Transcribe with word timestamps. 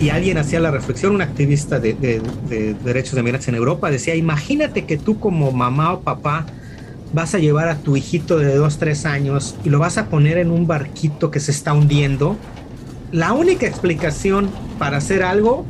y 0.00 0.10
alguien 0.10 0.38
hacía 0.38 0.60
la 0.60 0.70
reflexión, 0.70 1.14
un 1.14 1.22
activista 1.22 1.78
de, 1.78 1.94
derechos 2.84 3.14
de 3.14 3.22
migrantes 3.22 3.48
en 3.48 3.54
Europa, 3.54 3.90
decía, 3.90 4.14
imagínate 4.14 4.84
que 4.84 4.96
tú 4.96 5.18
como 5.18 5.52
mamá 5.52 5.92
o 5.94 6.00
papá 6.00 6.46
vas 7.12 7.34
a 7.34 7.38
llevar 7.38 7.68
a 7.68 7.76
tu 7.76 7.96
hijito 7.96 8.38
de 8.38 8.54
dos, 8.56 8.78
tres 8.78 9.06
años 9.06 9.56
y 9.64 9.70
lo 9.70 9.78
vas 9.78 9.98
a 9.98 10.06
poner 10.06 10.38
en 10.38 10.50
un 10.50 10.66
barquito 10.66 11.30
que 11.30 11.40
se 11.40 11.50
está 11.50 11.72
hundiendo. 11.72 12.36
La 13.12 13.32
única 13.32 13.66
explicación 13.66 14.50
para 14.78 14.98
hacer 14.98 15.22
algo 15.22 15.64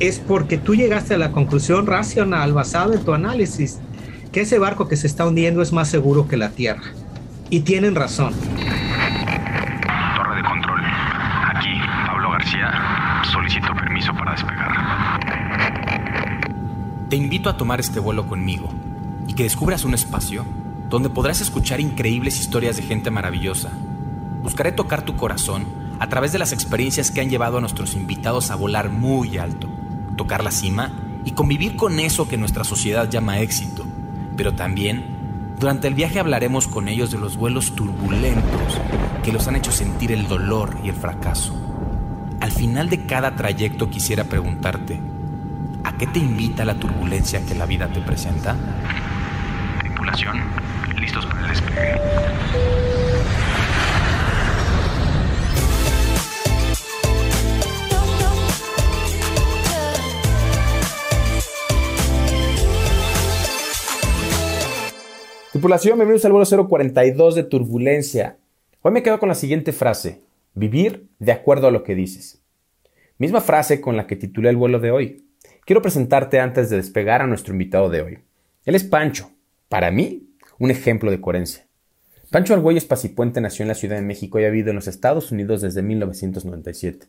es 0.00 0.18
porque 0.18 0.58
tú 0.58 0.74
llegaste 0.74 1.14
a 1.14 1.18
la 1.18 1.32
conclusión 1.32 1.86
racional 1.86 2.52
basada 2.52 2.94
en 2.94 3.04
tu 3.04 3.14
análisis 3.14 3.78
que 4.32 4.40
ese 4.40 4.58
barco 4.58 4.88
que 4.88 4.96
se 4.96 5.06
está 5.06 5.26
hundiendo 5.26 5.62
es 5.62 5.72
más 5.72 5.88
seguro 5.88 6.26
que 6.26 6.36
la 6.36 6.50
Tierra. 6.50 6.82
Y 7.50 7.60
tienen 7.60 7.94
razón. 7.94 8.34
Torre 10.16 10.36
de 10.36 10.42
control. 10.42 10.80
Aquí, 11.54 11.70
Pablo 12.04 12.32
García. 12.32 12.72
Solicito 13.30 13.72
permiso 13.74 14.12
para 14.14 14.32
despegar. 14.32 14.72
Te 17.08 17.16
invito 17.16 17.50
a 17.50 17.56
tomar 17.58 17.80
este 17.80 18.00
vuelo 18.00 18.26
conmigo 18.26 18.70
y 19.26 19.34
que 19.34 19.42
descubras 19.42 19.84
un 19.84 19.92
espacio 19.92 20.46
donde 20.88 21.10
podrás 21.10 21.42
escuchar 21.42 21.80
increíbles 21.80 22.40
historias 22.40 22.76
de 22.76 22.82
gente 22.82 23.10
maravillosa. 23.10 23.70
Buscaré 24.42 24.72
tocar 24.72 25.02
tu 25.02 25.14
corazón 25.14 25.66
a 25.98 26.08
través 26.08 26.32
de 26.32 26.38
las 26.38 26.52
experiencias 26.52 27.10
que 27.10 27.20
han 27.20 27.28
llevado 27.28 27.58
a 27.58 27.60
nuestros 27.60 27.94
invitados 27.94 28.50
a 28.50 28.56
volar 28.56 28.88
muy 28.88 29.36
alto, 29.36 29.68
tocar 30.16 30.42
la 30.42 30.50
cima 30.50 30.92
y 31.26 31.32
convivir 31.32 31.76
con 31.76 32.00
eso 32.00 32.26
que 32.26 32.38
nuestra 32.38 32.64
sociedad 32.64 33.08
llama 33.10 33.40
éxito. 33.40 33.84
Pero 34.36 34.54
también, 34.54 35.54
durante 35.60 35.88
el 35.88 35.94
viaje 35.94 36.20
hablaremos 36.20 36.68
con 36.68 36.88
ellos 36.88 37.10
de 37.10 37.18
los 37.18 37.36
vuelos 37.36 37.72
turbulentos 37.74 38.80
que 39.22 39.32
los 39.32 39.46
han 39.46 39.56
hecho 39.56 39.72
sentir 39.72 40.10
el 40.10 40.26
dolor 40.26 40.78
y 40.82 40.88
el 40.88 40.94
fracaso. 40.94 41.54
Al 42.40 42.50
final 42.50 42.88
de 42.88 43.04
cada 43.04 43.36
trayecto 43.36 43.90
quisiera 43.90 44.24
preguntarte, 44.24 45.00
¿a 45.94 45.98
qué 45.98 46.06
te 46.08 46.18
invita 46.18 46.64
la 46.64 46.74
turbulencia 46.74 47.44
que 47.46 47.54
la 47.54 47.66
vida 47.66 47.88
te 47.92 48.00
presenta? 48.00 48.56
Tripulación, 49.80 50.38
listos 50.98 51.24
para 51.26 51.40
el 51.42 51.48
despegue. 51.48 52.00
Tripulación, 65.52 65.98
bienvenidos 65.98 66.24
al 66.24 66.32
vuelo 66.32 66.68
042 66.68 67.34
de 67.36 67.44
Turbulencia. 67.44 68.38
Hoy 68.82 68.90
me 68.90 69.04
quedo 69.04 69.20
con 69.20 69.28
la 69.28 69.36
siguiente 69.36 69.72
frase, 69.72 70.22
vivir 70.54 71.06
de 71.20 71.30
acuerdo 71.30 71.68
a 71.68 71.70
lo 71.70 71.84
que 71.84 71.94
dices. 71.94 72.42
Misma 73.18 73.40
frase 73.40 73.80
con 73.80 73.96
la 73.96 74.08
que 74.08 74.16
titulé 74.16 74.50
el 74.50 74.56
vuelo 74.56 74.80
de 74.80 74.90
hoy. 74.90 75.24
Quiero 75.66 75.80
presentarte 75.80 76.40
antes 76.40 76.68
de 76.68 76.76
despegar 76.76 77.22
a 77.22 77.26
nuestro 77.26 77.54
invitado 77.54 77.88
de 77.88 78.02
hoy. 78.02 78.18
Él 78.66 78.74
es 78.74 78.84
Pancho, 78.84 79.30
para 79.70 79.90
mí, 79.90 80.28
un 80.58 80.70
ejemplo 80.70 81.10
de 81.10 81.22
coherencia. 81.22 81.66
Pancho 82.30 82.52
Argüelles 82.52 82.84
Pacipuente 82.84 83.40
nació 83.40 83.62
en 83.62 83.68
la 83.68 83.74
Ciudad 83.74 83.96
de 83.96 84.02
México 84.02 84.38
y 84.38 84.44
ha 84.44 84.50
vivido 84.50 84.68
en 84.68 84.76
los 84.76 84.88
Estados 84.88 85.32
Unidos 85.32 85.62
desde 85.62 85.80
1997. 85.80 87.06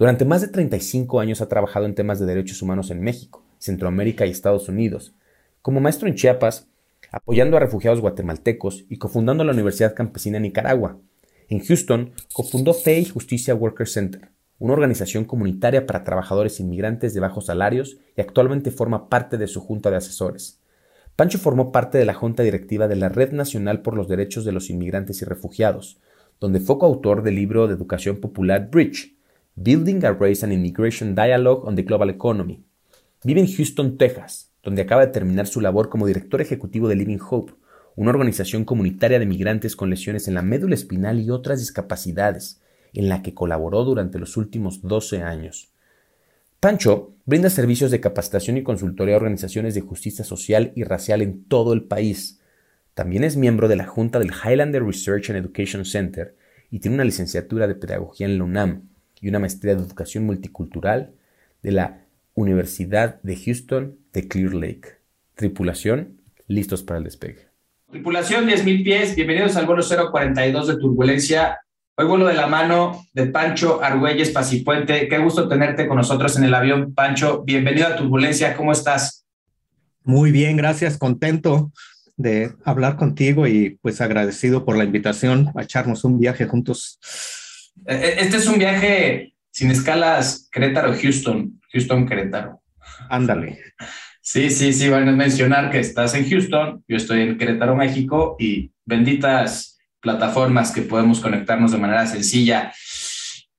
Durante 0.00 0.24
más 0.24 0.40
de 0.40 0.48
35 0.48 1.20
años 1.20 1.42
ha 1.42 1.48
trabajado 1.48 1.86
en 1.86 1.94
temas 1.94 2.18
de 2.18 2.26
derechos 2.26 2.60
humanos 2.60 2.90
en 2.90 3.02
México, 3.02 3.44
Centroamérica 3.58 4.26
y 4.26 4.30
Estados 4.30 4.68
Unidos. 4.68 5.14
Como 5.60 5.80
maestro 5.80 6.08
en 6.08 6.16
Chiapas, 6.16 6.66
apoyando 7.12 7.56
a 7.56 7.60
refugiados 7.60 8.00
guatemaltecos 8.00 8.84
y 8.88 8.96
cofundando 8.96 9.44
la 9.44 9.52
Universidad 9.52 9.94
Campesina 9.94 10.40
Nicaragua. 10.40 10.98
En 11.48 11.64
Houston, 11.64 12.14
cofundó 12.32 12.74
Fe 12.74 12.98
y 12.98 13.04
Justicia 13.04 13.54
Worker 13.54 13.86
Center, 13.86 14.30
una 14.62 14.74
organización 14.74 15.24
comunitaria 15.24 15.86
para 15.86 16.04
trabajadores 16.04 16.60
inmigrantes 16.60 17.14
de 17.14 17.18
bajos 17.18 17.46
salarios 17.46 17.98
y 18.16 18.20
actualmente 18.20 18.70
forma 18.70 19.08
parte 19.08 19.36
de 19.36 19.48
su 19.48 19.60
junta 19.60 19.90
de 19.90 19.96
asesores. 19.96 20.60
Pancho 21.16 21.40
formó 21.40 21.72
parte 21.72 21.98
de 21.98 22.04
la 22.04 22.14
junta 22.14 22.44
directiva 22.44 22.86
de 22.86 22.94
la 22.94 23.08
Red 23.08 23.32
Nacional 23.32 23.82
por 23.82 23.96
los 23.96 24.06
Derechos 24.06 24.44
de 24.44 24.52
los 24.52 24.70
Inmigrantes 24.70 25.20
y 25.20 25.24
Refugiados, 25.24 25.98
donde 26.38 26.60
fue 26.60 26.78
coautor 26.78 27.24
del 27.24 27.34
libro 27.34 27.66
de 27.66 27.74
educación 27.74 28.18
popular 28.20 28.70
Bridge, 28.70 29.16
Building 29.56 30.04
a 30.04 30.12
Race 30.12 30.44
and 30.44 30.52
Immigration 30.52 31.16
Dialogue 31.16 31.66
on 31.66 31.74
the 31.74 31.82
Global 31.82 32.10
Economy. 32.10 32.64
Vive 33.24 33.40
en 33.40 33.52
Houston, 33.52 33.98
Texas, 33.98 34.52
donde 34.62 34.82
acaba 34.82 35.04
de 35.04 35.10
terminar 35.10 35.48
su 35.48 35.60
labor 35.60 35.88
como 35.88 36.06
director 36.06 36.40
ejecutivo 36.40 36.86
de 36.86 36.94
Living 36.94 37.18
Hope, 37.28 37.54
una 37.96 38.10
organización 38.10 38.64
comunitaria 38.64 39.18
de 39.18 39.26
migrantes 39.26 39.74
con 39.74 39.90
lesiones 39.90 40.28
en 40.28 40.34
la 40.34 40.42
médula 40.42 40.76
espinal 40.76 41.18
y 41.18 41.30
otras 41.30 41.58
discapacidades, 41.58 42.61
en 42.92 43.08
la 43.08 43.22
que 43.22 43.34
colaboró 43.34 43.84
durante 43.84 44.18
los 44.18 44.36
últimos 44.36 44.82
12 44.82 45.22
años. 45.22 45.72
Pancho 46.60 47.14
brinda 47.24 47.50
servicios 47.50 47.90
de 47.90 48.00
capacitación 48.00 48.56
y 48.56 48.62
consultoría 48.62 49.14
a 49.14 49.18
organizaciones 49.18 49.74
de 49.74 49.80
justicia 49.80 50.24
social 50.24 50.72
y 50.76 50.84
racial 50.84 51.20
en 51.20 51.44
todo 51.44 51.72
el 51.72 51.82
país. 51.82 52.40
También 52.94 53.24
es 53.24 53.36
miembro 53.36 53.68
de 53.68 53.76
la 53.76 53.86
Junta 53.86 54.18
del 54.18 54.30
Highlander 54.30 54.84
Research 54.84 55.30
and 55.30 55.38
Education 55.38 55.84
Center 55.84 56.36
y 56.70 56.78
tiene 56.78 56.94
una 56.94 57.04
licenciatura 57.04 57.66
de 57.66 57.74
Pedagogía 57.74 58.26
en 58.26 58.38
la 58.38 58.44
UNAM 58.44 58.82
y 59.20 59.28
una 59.28 59.38
maestría 59.38 59.74
de 59.74 59.82
Educación 59.82 60.24
Multicultural 60.24 61.12
de 61.62 61.72
la 61.72 62.04
Universidad 62.34 63.20
de 63.22 63.36
Houston 63.36 63.96
de 64.12 64.28
Clear 64.28 64.54
Lake. 64.54 64.88
Tripulación, 65.34 66.18
listos 66.46 66.82
para 66.82 66.98
el 66.98 67.04
despegue. 67.04 67.48
Tripulación 67.90 68.46
10.000 68.46 68.84
pies, 68.84 69.16
bienvenidos 69.16 69.56
al 69.56 69.66
vuelo 69.66 69.82
042 69.82 70.68
de 70.68 70.76
Turbulencia. 70.76 71.58
Hoy 71.94 72.06
vuelo 72.06 72.26
de 72.26 72.32
la 72.32 72.46
mano 72.46 73.06
de 73.12 73.26
Pancho 73.26 73.84
Argüelles 73.84 74.30
Pacipuente. 74.30 75.08
Qué 75.08 75.18
gusto 75.18 75.46
tenerte 75.46 75.86
con 75.86 75.98
nosotros 75.98 76.38
en 76.38 76.44
el 76.44 76.54
avión, 76.54 76.94
Pancho. 76.94 77.42
Bienvenido 77.44 77.86
a 77.86 77.96
Turbulencia, 77.96 78.56
¿cómo 78.56 78.72
estás? 78.72 79.26
Muy 80.02 80.32
bien, 80.32 80.56
gracias, 80.56 80.96
contento 80.96 81.70
de 82.16 82.54
hablar 82.64 82.96
contigo 82.96 83.46
y 83.46 83.78
pues 83.82 84.00
agradecido 84.00 84.64
por 84.64 84.78
la 84.78 84.84
invitación 84.84 85.52
a 85.54 85.64
echarnos 85.64 86.04
un 86.04 86.18
viaje 86.18 86.46
juntos. 86.46 86.98
E-, 87.86 87.94
e-, 87.94 88.20
este 88.22 88.38
es 88.38 88.46
un 88.46 88.58
viaje 88.58 89.34
sin 89.50 89.70
escalas 89.70 90.48
Querétaro-Houston. 90.50 91.60
Houston, 91.74 92.08
Querétaro. 92.08 92.62
Ándale. 93.10 93.58
Sí, 94.22 94.48
sí, 94.48 94.72
sí, 94.72 94.88
van 94.88 95.10
a 95.10 95.12
mencionar 95.12 95.70
que 95.70 95.80
estás 95.80 96.14
en 96.14 96.26
Houston, 96.26 96.82
yo 96.88 96.96
estoy 96.96 97.20
en 97.20 97.36
Querétaro, 97.36 97.76
México, 97.76 98.36
y 98.38 98.72
benditas 98.86 99.71
plataformas 100.02 100.72
que 100.72 100.82
podemos 100.82 101.20
conectarnos 101.20 101.70
de 101.70 101.78
manera 101.78 102.06
sencilla. 102.06 102.72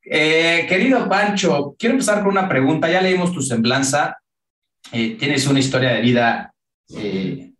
Eh, 0.04 0.66
querido 0.68 1.08
Pancho, 1.08 1.76
quiero 1.80 1.94
empezar 1.94 2.22
con 2.22 2.34
una 2.34 2.48
pregunta. 2.48 2.92
Ya 2.92 3.02
leímos 3.02 3.34
tu 3.34 3.42
semblanza. 3.42 4.18
Eh, 4.92 5.16
tienes 5.18 5.48
una 5.48 5.60
historia 5.60 5.94
de 5.94 6.02
vida, 6.02 6.54
eh, 6.96 7.54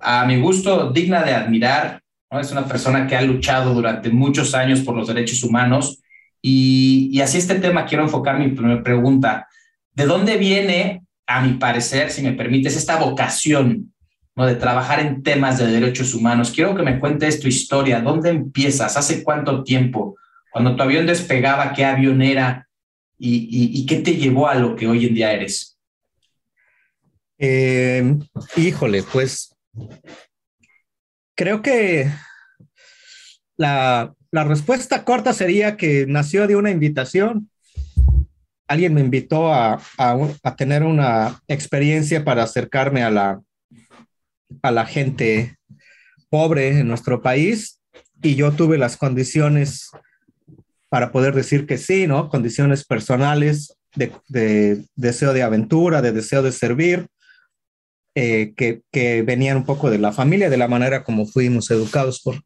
a 0.00 0.24
mi 0.24 0.40
gusto, 0.40 0.90
digna 0.90 1.22
de 1.22 1.34
admirar. 1.34 2.00
¿no? 2.30 2.40
Es 2.40 2.50
una 2.50 2.66
persona 2.66 3.06
que 3.06 3.14
ha 3.14 3.22
luchado 3.22 3.74
durante 3.74 4.08
muchos 4.08 4.54
años 4.54 4.80
por 4.80 4.96
los 4.96 5.06
derechos 5.06 5.44
humanos. 5.44 6.02
Y, 6.40 7.10
y 7.12 7.20
así 7.20 7.38
este 7.38 7.56
tema 7.56 7.84
quiero 7.84 8.04
enfocar 8.04 8.38
mi 8.38 8.48
primera 8.48 8.82
pregunta. 8.82 9.46
¿De 9.92 10.06
dónde 10.06 10.38
viene, 10.38 11.02
a 11.26 11.42
mi 11.42 11.54
parecer, 11.54 12.10
si 12.10 12.22
me 12.22 12.32
permites, 12.32 12.76
esta 12.76 12.96
vocación 12.96 13.92
¿no? 14.36 14.46
de 14.46 14.54
trabajar 14.54 15.00
en 15.00 15.22
temas 15.22 15.58
de 15.58 15.66
derechos 15.66 16.14
humanos? 16.14 16.52
Quiero 16.54 16.74
que 16.74 16.82
me 16.82 17.00
cuentes 17.00 17.40
tu 17.40 17.48
historia. 17.48 18.00
¿Dónde 18.00 18.30
empiezas? 18.30 18.96
¿Hace 18.96 19.24
cuánto 19.24 19.64
tiempo? 19.64 20.16
Cuando 20.52 20.76
tu 20.76 20.82
avión 20.82 21.06
despegaba, 21.06 21.72
¿qué 21.72 21.84
avión 21.84 22.22
era? 22.22 22.68
¿Y, 23.18 23.84
qué 23.86 23.96
te 23.96 24.16
llevó 24.16 24.46
a 24.48 24.54
lo 24.54 24.76
que 24.76 24.86
hoy 24.86 25.06
en 25.06 25.14
día 25.14 25.32
eres? 25.32 25.78
Eh, 27.38 28.16
híjole, 28.56 29.02
pues 29.02 29.56
creo 31.34 31.62
que 31.62 32.10
la, 33.56 34.14
la 34.30 34.44
respuesta 34.44 35.04
corta 35.04 35.32
sería 35.32 35.76
que 35.76 36.06
nació 36.06 36.46
de 36.46 36.56
una 36.56 36.70
invitación 36.70 37.50
alguien 38.68 38.94
me 38.94 39.00
invitó 39.00 39.52
a, 39.52 39.80
tener 40.56 40.82
una 40.82 41.40
experiencia 41.48 42.24
para 42.24 42.42
acercarme 42.42 43.02
a 43.02 43.10
la, 43.10 43.40
a 44.62 44.70
la 44.70 44.86
gente 44.86 45.56
pobre 46.28 46.78
en 46.78 46.88
nuestro 46.88 47.22
país 47.22 47.80
y 48.22 48.34
yo 48.34 48.52
tuve 48.52 48.78
las 48.78 48.96
condiciones 48.96 49.90
para 50.88 51.12
poder 51.12 51.34
decir 51.34 51.66
que 51.66 51.78
sí, 51.78 52.06
¿no? 52.06 52.28
Condiciones 52.28 52.84
personales 52.84 53.76
de, 53.94 54.82
deseo 54.94 55.32
de 55.32 55.42
aventura, 55.42 56.02
de 56.02 56.12
deseo 56.12 56.42
de 56.42 56.52
servir, 56.52 57.06
eh, 58.14 58.54
que, 58.56 58.82
que, 58.90 59.22
venían 59.22 59.58
un 59.58 59.64
poco 59.64 59.90
de 59.90 59.98
la 59.98 60.12
familia, 60.12 60.48
de 60.48 60.56
la 60.56 60.68
manera 60.68 61.04
como 61.04 61.26
fuimos 61.26 61.70
educados 61.70 62.20
por 62.22 62.42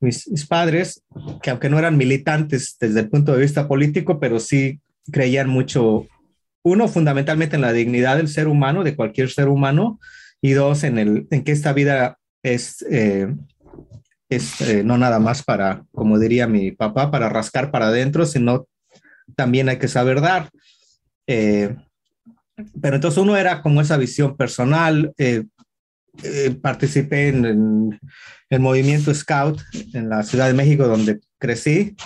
mis, 0.00 0.28
mis 0.28 0.46
padres, 0.46 1.02
que 1.42 1.50
aunque 1.50 1.70
no 1.70 1.78
eran 1.78 1.96
militantes 1.96 2.76
desde 2.78 3.00
el 3.00 3.08
punto 3.08 3.32
de 3.32 3.40
vista 3.40 3.66
político, 3.66 4.20
pero 4.20 4.40
sí 4.40 4.80
creían 5.10 5.48
mucho, 5.48 6.06
uno, 6.62 6.88
fundamentalmente 6.88 7.56
en 7.56 7.62
la 7.62 7.72
dignidad 7.72 8.16
del 8.16 8.28
ser 8.28 8.48
humano, 8.48 8.84
de 8.84 8.96
cualquier 8.96 9.30
ser 9.30 9.48
humano, 9.48 9.98
y 10.44 10.52
dos, 10.52 10.84
en, 10.84 10.98
el, 10.98 11.26
en 11.30 11.42
que 11.42 11.52
esta 11.52 11.72
vida 11.72 12.18
es, 12.42 12.84
eh, 12.90 13.34
es 14.28 14.60
eh, 14.60 14.84
no 14.84 14.98
nada 14.98 15.18
más 15.18 15.42
para, 15.42 15.86
como 15.90 16.18
diría 16.18 16.46
mi 16.46 16.70
papá, 16.70 17.10
para 17.10 17.30
rascar 17.30 17.70
para 17.70 17.86
adentro, 17.86 18.26
sino 18.26 18.68
también 19.36 19.70
hay 19.70 19.78
que 19.78 19.88
saber 19.88 20.20
dar. 20.20 20.50
Eh, 21.26 21.74
pero 22.78 22.96
entonces 22.96 23.16
uno 23.16 23.38
era 23.38 23.62
como 23.62 23.80
esa 23.80 23.96
visión 23.96 24.36
personal. 24.36 25.14
Eh, 25.16 25.44
eh, 26.22 26.54
participé 26.60 27.28
en, 27.28 27.98
el 28.50 28.60
movimiento 28.60 29.14
Scout 29.14 29.62
en 29.94 30.10
la 30.10 30.24
Ciudad 30.24 30.48
de 30.48 30.52
México, 30.52 30.86
donde 30.86 31.20
crecí, 31.38 31.96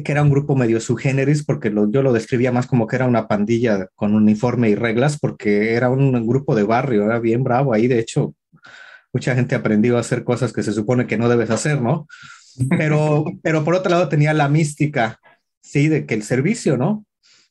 que 0.00 0.12
era 0.12 0.22
un 0.22 0.30
grupo 0.30 0.56
medio 0.56 0.80
subgéneris, 0.80 1.44
porque 1.44 1.70
yo 1.90 2.02
lo 2.02 2.14
describía 2.14 2.50
más 2.50 2.66
como 2.66 2.86
que 2.86 2.96
era 2.96 3.06
una 3.06 3.28
pandilla 3.28 3.88
con 3.94 4.14
uniforme 4.14 4.70
y 4.70 4.74
reglas, 4.74 5.18
porque 5.18 5.74
era 5.74 5.90
un 5.90 6.26
grupo 6.26 6.54
de 6.54 6.62
barrio, 6.62 7.04
era 7.04 7.18
bien 7.18 7.44
bravo 7.44 7.74
ahí. 7.74 7.88
De 7.88 7.98
hecho, 7.98 8.34
mucha 9.12 9.34
gente 9.34 9.54
aprendió 9.54 9.98
a 9.98 10.00
hacer 10.00 10.24
cosas 10.24 10.52
que 10.52 10.62
se 10.62 10.72
supone 10.72 11.06
que 11.06 11.18
no 11.18 11.28
debes 11.28 11.50
hacer, 11.50 11.82
¿no? 11.82 12.06
Pero, 12.70 13.24
pero 13.42 13.64
por 13.64 13.74
otro 13.74 13.90
lado 13.90 14.08
tenía 14.08 14.32
la 14.32 14.48
mística, 14.48 15.20
sí, 15.60 15.88
de 15.88 16.06
que 16.06 16.14
el 16.14 16.22
servicio, 16.22 16.78
¿no? 16.78 17.04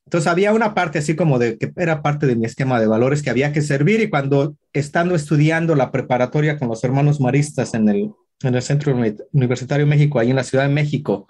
Entonces 0.05 0.27
había 0.27 0.51
una 0.51 0.73
parte 0.73 0.99
así 0.99 1.15
como 1.15 1.37
de 1.37 1.57
que 1.57 1.71
era 1.77 2.01
parte 2.01 2.25
de 2.25 2.35
mi 2.35 2.45
esquema 2.45 2.79
de 2.79 2.87
valores 2.87 3.21
que 3.21 3.29
había 3.29 3.53
que 3.53 3.61
servir 3.61 4.01
y 4.01 4.09
cuando 4.09 4.55
estando 4.73 5.15
estudiando 5.15 5.75
la 5.75 5.91
preparatoria 5.91 6.57
con 6.57 6.67
los 6.67 6.83
hermanos 6.83 7.21
maristas 7.21 7.75
en 7.75 7.87
el, 7.87 8.11
en 8.41 8.55
el 8.55 8.61
Centro 8.61 8.93
Universitario 9.31 9.85
México, 9.85 10.19
ahí 10.19 10.31
en 10.31 10.35
la 10.35 10.43
Ciudad 10.43 10.67
de 10.67 10.73
México, 10.73 11.27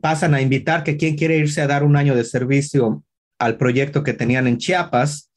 pasan 0.00 0.34
a 0.34 0.42
invitar 0.42 0.84
que 0.84 0.96
quien 0.96 1.16
quiere 1.16 1.38
irse 1.38 1.60
a 1.60 1.66
dar 1.66 1.84
un 1.84 1.96
año 1.96 2.14
de 2.14 2.24
servicio 2.24 3.04
al 3.38 3.56
proyecto 3.56 4.02
que 4.02 4.12
tenían 4.12 4.46
en 4.46 4.58
Chiapas, 4.58 5.30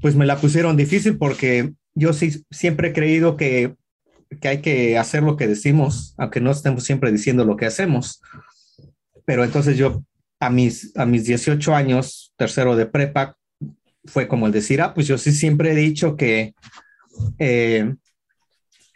pues 0.00 0.14
me 0.14 0.26
la 0.26 0.40
pusieron 0.40 0.76
difícil 0.76 1.18
porque 1.18 1.72
yo 1.94 2.12
sí 2.12 2.44
siempre 2.50 2.88
he 2.88 2.92
creído 2.92 3.36
que, 3.36 3.74
que 4.40 4.48
hay 4.48 4.58
que 4.58 4.96
hacer 4.96 5.22
lo 5.22 5.36
que 5.36 5.48
decimos, 5.48 6.14
aunque 6.16 6.40
no 6.40 6.50
estemos 6.50 6.84
siempre 6.84 7.12
diciendo 7.12 7.44
lo 7.44 7.56
que 7.56 7.66
hacemos. 7.66 8.22
Pero 9.24 9.44
entonces 9.44 9.76
yo 9.76 10.02
a 10.40 10.50
mis, 10.50 10.96
a 10.96 11.04
mis 11.04 11.24
18 11.24 11.74
años, 11.74 12.32
tercero 12.36 12.76
de 12.76 12.86
prepa, 12.86 13.36
fue 14.04 14.28
como 14.28 14.46
el 14.46 14.52
decir, 14.52 14.80
ah, 14.80 14.94
pues 14.94 15.06
yo 15.06 15.18
sí 15.18 15.32
siempre 15.32 15.72
he 15.72 15.74
dicho 15.74 16.16
que 16.16 16.54
eh, 17.38 17.94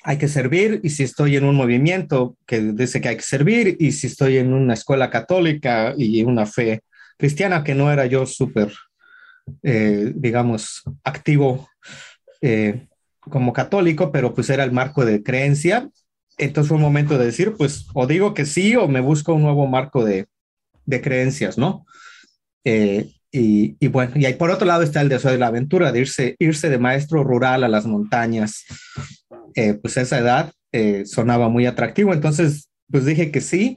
hay 0.04 0.18
que 0.18 0.28
servir 0.28 0.80
y 0.82 0.90
si 0.90 1.04
estoy 1.04 1.36
en 1.36 1.44
un 1.44 1.54
movimiento 1.54 2.36
que 2.46 2.60
dice 2.60 3.00
que 3.00 3.08
hay 3.08 3.16
que 3.16 3.22
servir 3.22 3.76
y 3.78 3.92
si 3.92 4.08
estoy 4.08 4.38
en 4.38 4.52
una 4.52 4.74
escuela 4.74 5.10
católica 5.10 5.94
y 5.96 6.22
una 6.22 6.46
fe 6.46 6.82
cristiana 7.16 7.62
que 7.62 7.74
no 7.74 7.92
era 7.92 8.06
yo 8.06 8.26
súper, 8.26 8.72
eh, 9.62 10.12
digamos, 10.14 10.82
activo 11.04 11.68
eh, 12.40 12.86
como 13.20 13.52
católico, 13.52 14.10
pero 14.10 14.34
pues 14.34 14.50
era 14.50 14.64
el 14.64 14.72
marco 14.72 15.04
de 15.04 15.22
creencia. 15.22 15.88
Entonces 16.38 16.68
fue 16.68 16.76
un 16.76 16.82
momento 16.82 17.18
de 17.18 17.26
decir, 17.26 17.54
pues 17.56 17.86
o 17.94 18.06
digo 18.06 18.34
que 18.34 18.44
sí 18.44 18.74
o 18.74 18.88
me 18.88 19.00
busco 19.00 19.34
un 19.34 19.42
nuevo 19.42 19.66
marco 19.66 20.04
de, 20.04 20.26
de 20.84 21.00
creencias, 21.00 21.58
¿no? 21.58 21.86
Eh, 22.64 23.12
y, 23.34 23.88
bueno, 23.88 24.12
y 24.14 24.30
por 24.34 24.50
otro 24.50 24.66
lado 24.66 24.82
está 24.82 25.00
el 25.00 25.08
deseo 25.08 25.30
de 25.30 25.38
la 25.38 25.46
aventura, 25.46 25.90
de 25.90 26.00
irse, 26.00 26.36
irse 26.38 26.68
de 26.68 26.78
maestro 26.78 27.24
rural 27.24 27.64
a 27.64 27.68
las 27.68 27.86
montañas. 27.86 28.64
Eh, 29.54 29.74
pues 29.74 29.96
esa 29.96 30.18
edad 30.18 30.52
eh, 30.72 31.04
sonaba 31.06 31.48
muy 31.48 31.66
atractivo, 31.66 32.12
entonces 32.12 32.70
pues 32.90 33.04
dije 33.04 33.30
que 33.30 33.40
sí. 33.40 33.76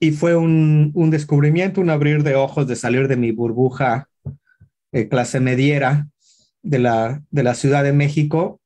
Y 0.00 0.12
fue 0.12 0.36
un, 0.36 0.92
un 0.94 1.10
descubrimiento, 1.10 1.80
un 1.80 1.90
abrir 1.90 2.22
de 2.22 2.36
ojos 2.36 2.68
de 2.68 2.76
salir 2.76 3.08
de 3.08 3.16
mi 3.16 3.32
burbuja 3.32 4.08
clase 5.10 5.38
mediera 5.38 6.08
de 6.62 6.78
la, 6.78 7.22
de 7.30 7.42
la 7.42 7.54
Ciudad 7.54 7.84
de 7.84 7.92
México 7.92 8.60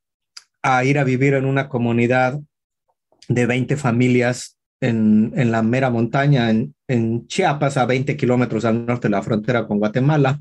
a 0.62 0.84
ir 0.84 0.98
a 0.98 1.04
vivir 1.04 1.34
en 1.34 1.44
una 1.44 1.68
comunidad 1.68 2.40
de 3.28 3.46
20 3.46 3.76
familias 3.76 4.56
en, 4.80 5.32
en 5.36 5.52
la 5.52 5.62
mera 5.62 5.90
montaña, 5.90 6.50
en, 6.50 7.26
Chiapas, 7.26 7.76
a 7.76 7.86
20 7.86 8.16
kilómetros 8.16 8.64
al 8.64 8.84
norte 8.84 9.08
de 9.08 9.12
la 9.12 9.22
frontera 9.22 9.66
con 9.66 9.78
Guatemala, 9.78 10.40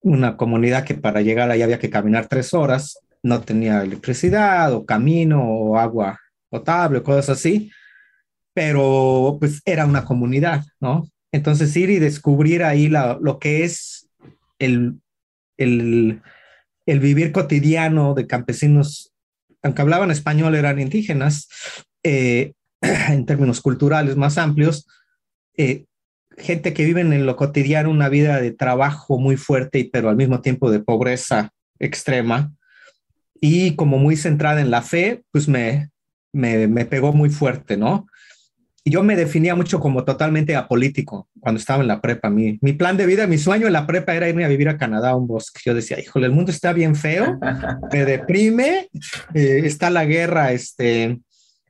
una 0.00 0.36
comunidad 0.36 0.84
que 0.84 0.94
para 0.94 1.22
llegar 1.22 1.50
ahí 1.50 1.62
había 1.62 1.78
que 1.78 1.88
caminar 1.88 2.26
tres 2.26 2.52
horas, 2.52 2.98
no 3.22 3.40
tenía 3.40 3.82
electricidad 3.82 4.72
o 4.72 4.84
camino 4.84 5.42
o 5.42 5.78
agua 5.78 6.18
potable, 6.50 7.02
cosas 7.02 7.30
así, 7.30 7.70
pero 8.54 9.36
pues 9.40 9.62
era 9.64 9.86
una 9.86 10.04
comunidad, 10.04 10.64
¿no? 10.80 11.08
Entonces 11.32 11.74
ir 11.76 11.88
y 11.90 11.98
descubrir 11.98 12.62
ahí 12.62 12.88
la, 12.88 13.18
lo 13.20 13.38
que 13.38 13.64
es 13.64 14.10
el, 14.58 15.00
el, 15.56 16.20
el 16.86 17.00
vivir 17.00 17.32
cotidiano 17.32 18.14
de 18.14 18.26
campesinos, 18.26 19.12
aunque 19.62 19.80
hablaban 19.80 20.10
español, 20.10 20.54
eran 20.54 20.78
indígenas, 20.78 21.48
eh, 22.02 22.52
en 22.80 23.24
términos 23.24 23.60
culturales 23.60 24.16
más 24.16 24.36
amplios, 24.36 24.86
eh, 25.56 25.86
gente 26.36 26.74
que 26.74 26.84
vive 26.84 27.02
en 27.02 27.26
lo 27.26 27.36
cotidiano 27.36 27.90
una 27.90 28.08
vida 28.08 28.40
de 28.40 28.52
trabajo 28.52 29.18
muy 29.18 29.36
fuerte, 29.36 29.88
pero 29.90 30.08
al 30.08 30.16
mismo 30.16 30.40
tiempo 30.40 30.70
de 30.70 30.80
pobreza 30.80 31.50
extrema, 31.78 32.52
y 33.44 33.74
como 33.74 33.98
muy 33.98 34.16
centrada 34.16 34.60
en 34.60 34.70
la 34.70 34.82
fe, 34.82 35.24
pues 35.32 35.48
me, 35.48 35.90
me, 36.32 36.68
me 36.68 36.86
pegó 36.86 37.12
muy 37.12 37.28
fuerte, 37.28 37.76
¿no? 37.76 38.06
Yo 38.84 39.02
me 39.02 39.16
definía 39.16 39.56
mucho 39.56 39.80
como 39.80 40.04
totalmente 40.04 40.54
apolítico 40.54 41.28
cuando 41.40 41.58
estaba 41.58 41.82
en 41.82 41.88
la 41.88 42.00
prepa. 42.00 42.30
Mi, 42.30 42.60
mi 42.62 42.72
plan 42.72 42.96
de 42.96 43.04
vida, 43.04 43.26
mi 43.26 43.38
sueño 43.38 43.66
en 43.66 43.72
la 43.72 43.84
prepa 43.84 44.14
era 44.14 44.28
irme 44.28 44.44
a 44.44 44.48
vivir 44.48 44.68
a 44.68 44.78
Canadá, 44.78 45.10
a 45.10 45.16
un 45.16 45.26
bosque. 45.26 45.60
Yo 45.64 45.74
decía, 45.74 45.98
híjole, 45.98 46.26
el 46.26 46.32
mundo 46.32 46.52
está 46.52 46.72
bien 46.72 46.94
feo, 46.94 47.36
me 47.92 48.04
deprime, 48.04 48.88
eh, 49.34 49.62
está 49.64 49.90
la 49.90 50.04
guerra, 50.04 50.52
este, 50.52 51.18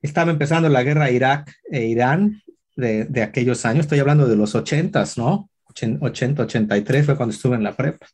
estaba 0.03 0.31
empezando 0.31 0.69
la 0.69 0.83
guerra 0.83 1.11
Irak 1.11 1.55
e 1.71 1.87
Irán 1.87 2.43
de, 2.77 3.07
de 3.07 3.23
aquellos 3.23 3.65
años, 3.65 3.87
estoy 3.87 4.01
hablando 4.01 4.27
de 4.29 4.37
los 4.37 4.55
80, 4.55 5.05
¿no? 5.17 5.49
80, 5.65 6.43
83 6.43 7.07
fue 7.07 7.17
cuando 7.17 7.35
estuve 7.35 7.57
en 7.57 7.63
la 7.63 7.75
prepa. 7.75 8.07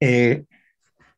Eh, 0.00 0.44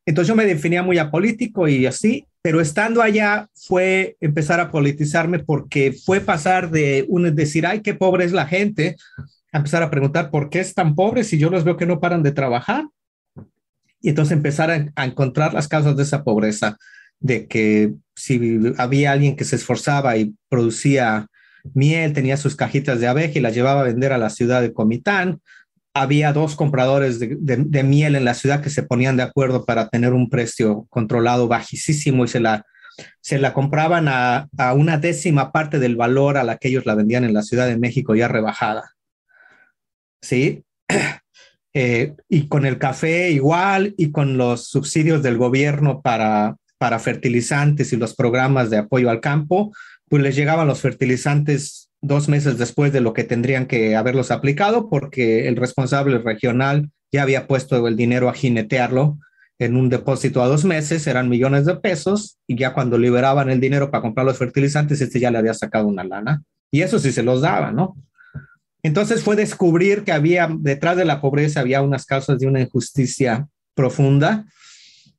entonces 0.06 0.29
yo 0.29 0.37
me 0.37 0.47
definía 0.47 0.83
muy 0.83 0.99
apolítico 0.99 1.67
y 1.69 1.87
así, 1.87 2.27
pero 2.43 2.61
estando 2.61 3.01
allá 3.01 3.49
fue 3.55 4.17
empezar 4.21 4.61
a 4.61 4.71
politizarme 4.71 5.39
porque 5.39 5.93
fue 5.93 6.21
pasar 6.21 6.71
de 6.71 7.06
un 7.09 7.35
decir, 7.35 7.67
ay, 7.67 7.81
qué 7.81 7.95
pobre 7.95 8.25
es 8.25 8.33
la 8.33 8.47
gente, 8.47 8.97
a 9.53 9.59
empezar 9.59 9.83
a 9.83 9.91
preguntar 9.91 10.31
por 10.31 10.51
qué 10.51 10.61
es 10.61 10.75
tan 10.75 10.95
pobre 10.95 11.25
si 11.25 11.39
yo 11.39 11.49
los 11.49 11.65
veo 11.65 11.77
que 11.77 11.87
no 11.87 12.01
paran 12.01 12.23
de 12.23 12.33
trabajar. 12.33 12.85
Y 14.01 14.11
entonces 14.11 14.37
empezar 14.37 14.71
a, 14.71 14.93
a 14.97 15.06
encontrar 15.06 15.55
las 15.55 15.69
causas 15.69 15.97
de 15.97 16.03
esa 16.03 16.23
pobreza 16.23 16.77
de 17.21 17.47
que 17.47 17.95
si 18.15 18.61
había 18.77 19.12
alguien 19.12 19.37
que 19.37 19.45
se 19.45 19.57
esforzaba 19.57 20.17
y 20.19 20.35
producía 20.50 21.29
miel, 21.73 22.12
tenía 22.12 22.37
sus 22.37 22.57
cajitas 22.57 23.00
de 23.00 23.07
abeja 23.07 23.39
y 23.39 23.43
las 23.43 23.55
llevaba 23.55 23.81
a 23.81 23.85
vender 23.85 24.12
a 24.12 24.19
la 24.19 24.29
ciudad 24.29 24.61
de 24.61 24.75
Comitán, 24.75 25.41
había 25.95 26.33
dos 26.33 26.57
compradores 26.57 27.21
de, 27.21 27.83
miel 27.85 28.17
en 28.17 28.25
la 28.25 28.35
ciudad 28.35 28.61
que 28.61 28.71
se 28.71 28.83
ponían 28.83 29.17
de 29.17 29.23
acuerdo 29.23 29.65
para 29.65 29.89
tener 29.89 30.13
un 30.13 30.29
precio 30.29 30.87
controlado 30.91 31.47
bajísimo 31.47 32.25
y 32.25 32.29
se 32.29 32.41
la, 32.41 32.67
se 33.21 33.39
la 33.39 33.55
compraban 33.55 34.09
a, 34.09 34.49
una 34.75 34.99
décima 34.99 35.53
parte 35.53 35.79
del 35.79 35.97
valor 35.97 36.37
a 36.37 36.45
la 36.45 36.59
que 36.59 36.69
ellos 36.69 36.85
la 36.85 36.97
vendían 36.97 37.25
en 37.25 37.33
la 37.33 37.43
Ciudad 37.43 37.67
de 37.67 37.79
México 37.79 38.15
ya 38.15 38.29
rebajada. 38.29 38.91
¿Sí? 40.23 40.65
Eh, 41.77 42.15
y 42.29 42.47
con 42.47 42.67
el 42.67 42.79
café 42.79 43.33
igual 43.33 43.97
y 43.99 44.13
con 44.13 44.39
los 44.39 44.69
subsidios 44.69 45.25
del 45.25 45.39
gobierno 45.39 46.03
para 46.03 46.55
para 46.85 46.99
fertilizantes 46.99 47.95
y 47.95 47.97
los 47.97 48.15
programas 48.15 48.69
de 48.69 48.77
apoyo 48.77 49.09
al 49.09 49.23
campo, 49.23 49.73
pues 50.07 50.23
les 50.23 50.37
llegaban 50.37 50.69
los 50.69 50.83
fertilizantes 50.83 51.84
dos 52.06 52.28
meses 52.28 52.58
después 52.58 52.92
de 52.92 53.00
lo 53.00 53.12
que 53.12 53.25
tendrían 53.25 53.66
que 53.66 53.96
haberlos 53.96 54.30
aplicado 54.30 54.88
porque 54.90 55.49
el 55.49 55.56
responsable 55.56 56.18
regional 56.18 56.90
ya 57.11 57.23
había 57.23 57.46
puesto 57.46 57.87
el 57.88 57.96
dinero 57.96 58.28
a 58.28 58.34
jinetearlo 58.34 59.18
en 59.58 59.76
un 59.76 59.88
depósito 59.88 60.42
a 60.42 60.49
dos 60.49 60.64
meses, 60.64 61.06
eran 61.06 61.28
millones 61.28 61.64
de 61.64 61.76
pesos, 61.76 62.38
y 62.46 62.56
ya 62.56 62.75
cuando 62.75 62.99
liberaban 62.99 63.50
el 63.50 63.61
dinero 63.61 63.90
para 63.90 64.02
comprar 64.02 64.26
los 64.26 64.37
fertilizantes, 64.37 65.00
este 65.00 65.20
ya 65.20 65.30
le 65.30 65.38
había 65.38 65.54
sacado 65.54 65.87
una 65.87 66.02
lana. 66.02 66.42
Y 66.73 66.82
eso 66.82 66.99
sí 66.99 67.12
se 67.12 67.23
los 67.23 67.40
daba, 67.40 67.70
¿no? 67.70 67.96
Entonces 68.82 69.23
fue 69.23 69.37
descubrir 69.37 70.02
que 70.02 70.12
había, 70.12 70.50
detrás 70.58 70.96
de 70.96 71.04
la 71.04 71.20
pobreza, 71.20 71.61
había 71.61 71.82
unas 71.82 72.04
causas 72.04 72.38
de 72.38 72.49
una 72.49 72.61
injusticia 72.61 73.46
profunda 73.75 74.44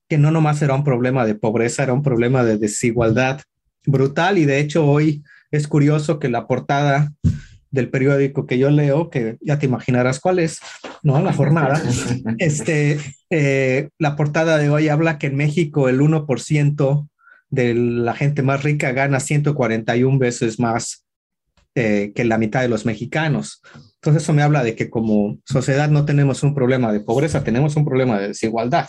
que 0.07 0.17
no 0.17 0.31
nomás 0.31 0.61
era 0.61 0.75
un 0.75 0.83
problema 0.83 1.25
de 1.25 1.35
pobreza, 1.35 1.83
era 1.83 1.93
un 1.93 2.03
problema 2.03 2.43
de 2.43 2.57
desigualdad 2.57 3.41
brutal 3.85 4.37
y 4.37 4.45
de 4.45 4.59
hecho 4.59 4.85
hoy 4.85 5.23
es 5.51 5.67
curioso 5.67 6.19
que 6.19 6.29
la 6.29 6.47
portada 6.47 7.11
del 7.71 7.89
periódico 7.89 8.45
que 8.45 8.57
yo 8.57 8.69
leo, 8.69 9.09
que 9.09 9.37
ya 9.41 9.59
te 9.59 9.65
imaginarás 9.65 10.19
cuál 10.19 10.39
es, 10.39 10.59
¿no? 11.03 11.21
La 11.21 11.33
jornada, 11.33 11.81
este, 12.39 12.99
eh, 13.29 13.89
la 13.99 14.15
portada 14.15 14.57
de 14.57 14.69
hoy 14.69 14.89
habla 14.89 15.17
que 15.17 15.27
en 15.27 15.35
México 15.35 15.89
el 15.89 15.99
1% 15.99 17.07
de 17.49 17.73
la 17.75 18.15
gente 18.15 18.41
más 18.41 18.63
rica 18.63 18.91
gana 18.91 19.19
141 19.19 20.17
veces 20.17 20.59
más 20.59 21.05
eh, 21.75 22.13
que 22.15 22.23
la 22.23 22.37
mitad 22.37 22.61
de 22.61 22.69
los 22.69 22.85
mexicanos. 22.85 23.61
Entonces 23.95 24.23
eso 24.23 24.33
me 24.33 24.41
habla 24.41 24.63
de 24.63 24.75
que 24.75 24.89
como 24.89 25.37
sociedad 25.45 25.89
no 25.89 26.05
tenemos 26.05 26.41
un 26.43 26.55
problema 26.55 26.91
de 26.91 27.01
pobreza, 27.01 27.43
tenemos 27.43 27.75
un 27.75 27.85
problema 27.85 28.17
de 28.17 28.29
desigualdad. 28.29 28.87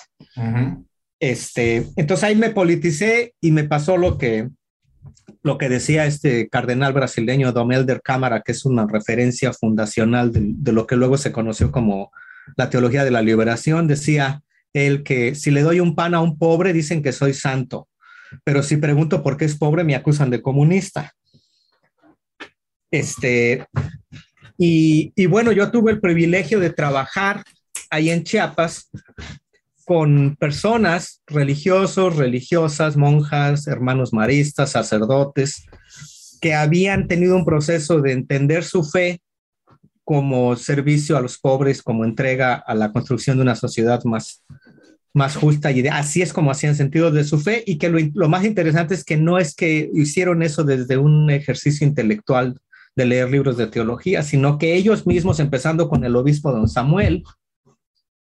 Este, 1.18 1.88
entonces 1.96 2.24
ahí 2.24 2.36
me 2.36 2.50
politicé 2.50 3.34
y 3.40 3.50
me 3.50 3.64
pasó 3.64 3.96
lo 3.96 4.18
que, 4.18 4.50
lo 5.42 5.58
que 5.58 5.68
decía 5.68 6.06
este 6.06 6.48
cardenal 6.48 6.92
brasileño 6.92 7.52
Dom 7.52 7.72
Elder 7.72 8.00
Cámara, 8.02 8.42
que 8.42 8.52
es 8.52 8.64
una 8.64 8.86
referencia 8.86 9.52
fundacional 9.52 10.32
de, 10.32 10.40
de, 10.42 10.72
lo 10.72 10.86
que 10.86 10.96
luego 10.96 11.16
se 11.18 11.32
conoció 11.32 11.70
como 11.70 12.10
la 12.56 12.70
teología 12.70 13.04
de 13.04 13.10
la 13.10 13.22
liberación, 13.22 13.86
decía 13.86 14.42
él 14.72 15.02
que 15.02 15.34
si 15.34 15.50
le 15.50 15.62
doy 15.62 15.80
un 15.80 15.94
pan 15.94 16.14
a 16.14 16.20
un 16.20 16.38
pobre, 16.38 16.72
dicen 16.72 17.02
que 17.02 17.12
soy 17.12 17.32
santo, 17.32 17.88
pero 18.44 18.62
si 18.62 18.76
pregunto 18.76 19.22
por 19.22 19.36
qué 19.36 19.44
es 19.44 19.56
pobre, 19.56 19.84
me 19.84 19.94
acusan 19.94 20.30
de 20.30 20.42
comunista. 20.42 21.12
Este, 22.90 23.66
y, 24.58 25.12
y 25.16 25.26
bueno, 25.26 25.52
yo 25.52 25.70
tuve 25.70 25.92
el 25.92 26.00
privilegio 26.00 26.60
de 26.60 26.70
trabajar 26.70 27.42
ahí 27.90 28.10
en 28.10 28.24
Chiapas 28.24 28.90
con 29.86 30.34
personas 30.34 31.22
religiosos, 31.28 32.16
religiosas, 32.16 32.96
monjas, 32.96 33.68
hermanos 33.68 34.12
maristas, 34.12 34.72
sacerdotes, 34.72 35.64
que 36.40 36.54
habían 36.54 37.06
tenido 37.06 37.36
un 37.36 37.44
proceso 37.44 38.00
de 38.00 38.10
entender 38.10 38.64
su 38.64 38.82
fe 38.82 39.20
como 40.02 40.56
servicio 40.56 41.16
a 41.16 41.20
los 41.20 41.38
pobres, 41.38 41.84
como 41.84 42.04
entrega 42.04 42.54
a 42.56 42.74
la 42.74 42.90
construcción 42.90 43.36
de 43.36 43.44
una 43.44 43.54
sociedad 43.54 44.02
más, 44.02 44.44
más 45.14 45.36
justa 45.36 45.70
y 45.70 45.82
de, 45.82 45.90
así 45.90 46.20
es 46.20 46.32
como 46.32 46.50
hacían 46.50 46.74
sentido 46.74 47.12
de 47.12 47.22
su 47.22 47.38
fe 47.38 47.62
y 47.64 47.78
que 47.78 47.88
lo, 47.88 48.00
lo, 48.14 48.28
más 48.28 48.44
interesante 48.44 48.92
es 48.92 49.04
que 49.04 49.16
no 49.16 49.38
es 49.38 49.54
que 49.54 49.88
hicieron 49.94 50.42
eso 50.42 50.64
desde 50.64 50.98
un 50.98 51.30
ejercicio 51.30 51.86
intelectual 51.86 52.58
de 52.96 53.06
leer 53.06 53.30
libros 53.30 53.56
de 53.56 53.68
teología, 53.68 54.24
sino 54.24 54.58
que 54.58 54.74
ellos 54.74 55.06
mismos, 55.06 55.38
empezando 55.38 55.88
con 55.88 56.04
el 56.04 56.16
obispo 56.16 56.50
don 56.50 56.68
Samuel, 56.68 57.22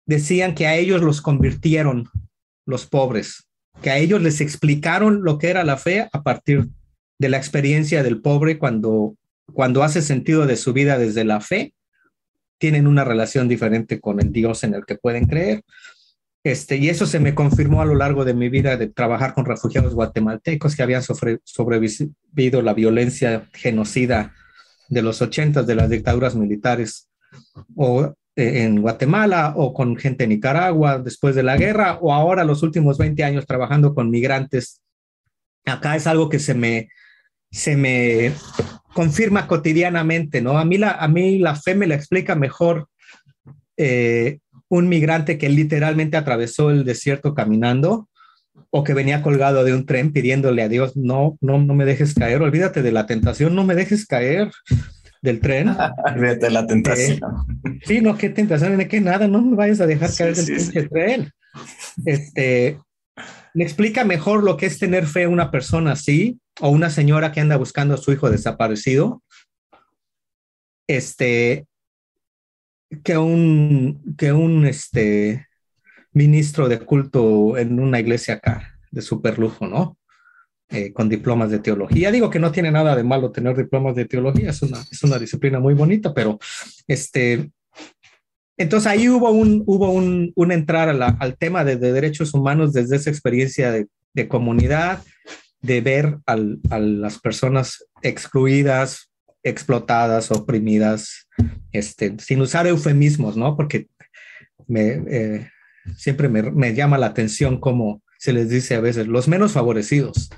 decían 0.06 0.54
que 0.54 0.66
a 0.66 0.76
ellos 0.76 1.02
los 1.02 1.20
convirtieron 1.20 2.08
los 2.66 2.86
pobres, 2.86 3.48
que 3.82 3.90
a 3.90 3.98
ellos 3.98 4.22
les 4.22 4.40
explicaron 4.40 5.22
lo 5.22 5.38
que 5.38 5.50
era 5.50 5.64
la 5.64 5.76
fe 5.76 6.08
a 6.12 6.22
partir 6.22 6.68
de 7.18 7.28
la 7.28 7.36
experiencia 7.36 8.02
del 8.02 8.20
pobre 8.20 8.58
cuando, 8.58 9.16
cuando 9.52 9.82
hace 9.82 10.02
sentido 10.02 10.46
de 10.46 10.56
su 10.56 10.72
vida 10.72 10.98
desde 10.98 11.24
la 11.24 11.40
fe, 11.40 11.74
tienen 12.58 12.86
una 12.86 13.04
relación 13.04 13.48
diferente 13.48 14.00
con 14.00 14.20
el 14.20 14.32
Dios 14.32 14.64
en 14.64 14.74
el 14.74 14.84
que 14.84 14.96
pueden 14.96 15.26
creer. 15.26 15.62
Este, 16.44 16.76
y 16.76 16.90
eso 16.90 17.06
se 17.06 17.20
me 17.20 17.34
confirmó 17.34 17.80
a 17.80 17.86
lo 17.86 17.94
largo 17.94 18.24
de 18.24 18.34
mi 18.34 18.50
vida 18.50 18.76
de 18.76 18.88
trabajar 18.88 19.34
con 19.34 19.46
refugiados 19.46 19.94
guatemaltecos 19.94 20.76
que 20.76 20.82
habían 20.82 21.02
sobre, 21.02 21.40
sobrevivido 21.44 22.62
la 22.62 22.74
violencia 22.74 23.48
genocida 23.54 24.34
de 24.88 25.02
los 25.02 25.22
ochentas 25.22 25.66
de 25.66 25.74
las 25.74 25.88
dictaduras 25.88 26.36
militares 26.36 27.08
o 27.74 28.14
en 28.36 28.80
Guatemala 28.80 29.54
o 29.56 29.72
con 29.72 29.96
gente 29.96 30.24
en 30.24 30.30
Nicaragua 30.30 30.98
después 30.98 31.34
de 31.34 31.42
la 31.42 31.56
guerra 31.56 31.98
o 32.00 32.12
ahora 32.12 32.44
los 32.44 32.62
últimos 32.62 32.98
20 32.98 33.22
años 33.24 33.46
trabajando 33.46 33.94
con 33.94 34.10
migrantes. 34.10 34.80
Acá 35.64 35.96
es 35.96 36.06
algo 36.06 36.28
que 36.28 36.38
se 36.38 36.54
me, 36.54 36.88
se 37.50 37.76
me 37.76 38.32
confirma 38.92 39.46
cotidianamente, 39.46 40.42
¿no? 40.42 40.58
A 40.58 40.64
mí 40.64 40.78
la, 40.78 40.92
a 40.92 41.08
mí 41.08 41.38
la 41.38 41.54
fe 41.54 41.74
me 41.74 41.86
la 41.86 41.94
explica 41.94 42.34
mejor 42.34 42.88
eh, 43.76 44.38
un 44.68 44.88
migrante 44.88 45.38
que 45.38 45.48
literalmente 45.48 46.16
atravesó 46.16 46.70
el 46.70 46.84
desierto 46.84 47.34
caminando 47.34 48.08
o 48.70 48.82
que 48.82 48.94
venía 48.94 49.22
colgado 49.22 49.64
de 49.64 49.72
un 49.72 49.86
tren 49.86 50.12
pidiéndole 50.12 50.62
a 50.62 50.68
Dios, 50.68 50.96
no, 50.96 51.38
no, 51.40 51.58
no 51.58 51.74
me 51.74 51.84
dejes 51.84 52.14
caer, 52.14 52.42
olvídate 52.42 52.82
de 52.82 52.92
la 52.92 53.06
tentación, 53.06 53.54
no 53.54 53.64
me 53.64 53.76
dejes 53.76 54.06
caer 54.06 54.50
del 55.24 55.40
tren. 55.40 55.74
de 56.16 56.50
la 56.50 56.66
tentación. 56.66 57.18
Eh, 57.64 57.80
sí, 57.84 58.00
no, 58.00 58.16
qué 58.16 58.28
tentación, 58.28 58.76
de 58.76 58.86
que 58.86 59.00
nada, 59.00 59.26
no 59.26 59.40
me 59.42 59.56
vayas 59.56 59.80
a 59.80 59.86
dejar 59.86 60.14
caer 60.14 60.36
del 60.36 60.60
sí, 60.60 60.88
tren. 60.88 61.32
Este, 62.04 62.78
me 63.54 63.64
explica 63.64 64.04
mejor 64.04 64.44
lo 64.44 64.56
que 64.56 64.66
es 64.66 64.78
tener 64.78 65.06
fe 65.06 65.26
una 65.26 65.50
persona 65.50 65.92
así, 65.92 66.38
o 66.60 66.68
una 66.68 66.90
señora 66.90 67.32
que 67.32 67.40
anda 67.40 67.56
buscando 67.56 67.94
a 67.94 67.96
su 67.96 68.12
hijo 68.12 68.30
desaparecido, 68.30 69.22
este, 70.86 71.66
que 73.02 73.16
un, 73.16 74.14
que 74.18 74.32
un 74.32 74.66
este, 74.66 75.46
ministro 76.12 76.68
de 76.68 76.80
culto 76.80 77.56
en 77.56 77.80
una 77.80 77.98
iglesia 77.98 78.34
acá, 78.34 78.78
de 78.90 79.00
super 79.00 79.38
lujo, 79.38 79.66
¿no? 79.66 79.96
Eh, 80.70 80.92
con 80.92 81.08
diplomas 81.08 81.50
de 81.50 81.58
teología. 81.58 82.10
Digo 82.10 82.30
que 82.30 82.38
no 82.38 82.52
tiene 82.52 82.70
nada 82.70 82.96
de 82.96 83.04
malo 83.04 83.30
tener 83.30 83.56
diplomas 83.56 83.94
de 83.94 84.06
teología, 84.06 84.50
es 84.50 84.62
una, 84.62 84.80
es 84.90 85.02
una 85.02 85.18
disciplina 85.18 85.60
muy 85.60 85.74
bonita, 85.74 86.14
pero 86.14 86.38
este, 86.86 87.50
entonces 88.56 88.86
ahí 88.86 89.08
hubo 89.08 89.30
un, 89.30 89.62
hubo 89.66 89.90
un, 89.90 90.32
un 90.34 90.52
entrar 90.52 90.88
al 90.88 91.36
tema 91.36 91.64
de, 91.64 91.76
de, 91.76 91.92
derechos 91.92 92.34
humanos 92.34 92.72
desde 92.72 92.96
esa 92.96 93.10
experiencia 93.10 93.72
de, 93.72 93.88
de 94.12 94.28
comunidad, 94.28 95.02
de 95.60 95.80
ver 95.80 96.18
al, 96.26 96.60
a 96.70 96.78
las 96.78 97.18
personas 97.18 97.84
excluidas, 98.02 99.10
explotadas, 99.42 100.30
oprimidas, 100.30 101.28
este, 101.72 102.16
sin 102.18 102.40
usar 102.40 102.66
eufemismos, 102.66 103.36
¿no? 103.36 103.56
Porque 103.56 103.88
me, 104.66 105.02
eh, 105.08 105.50
siempre 105.96 106.28
me, 106.28 106.42
me, 106.50 106.74
llama 106.74 106.98
la 106.98 107.06
atención 107.06 107.60
cómo 107.60 108.02
se 108.18 108.32
les 108.32 108.48
dice 108.48 108.74
a 108.74 108.80
veces 108.80 109.06
los 109.06 109.28
menos 109.28 109.52
favorecidos. 109.52 110.30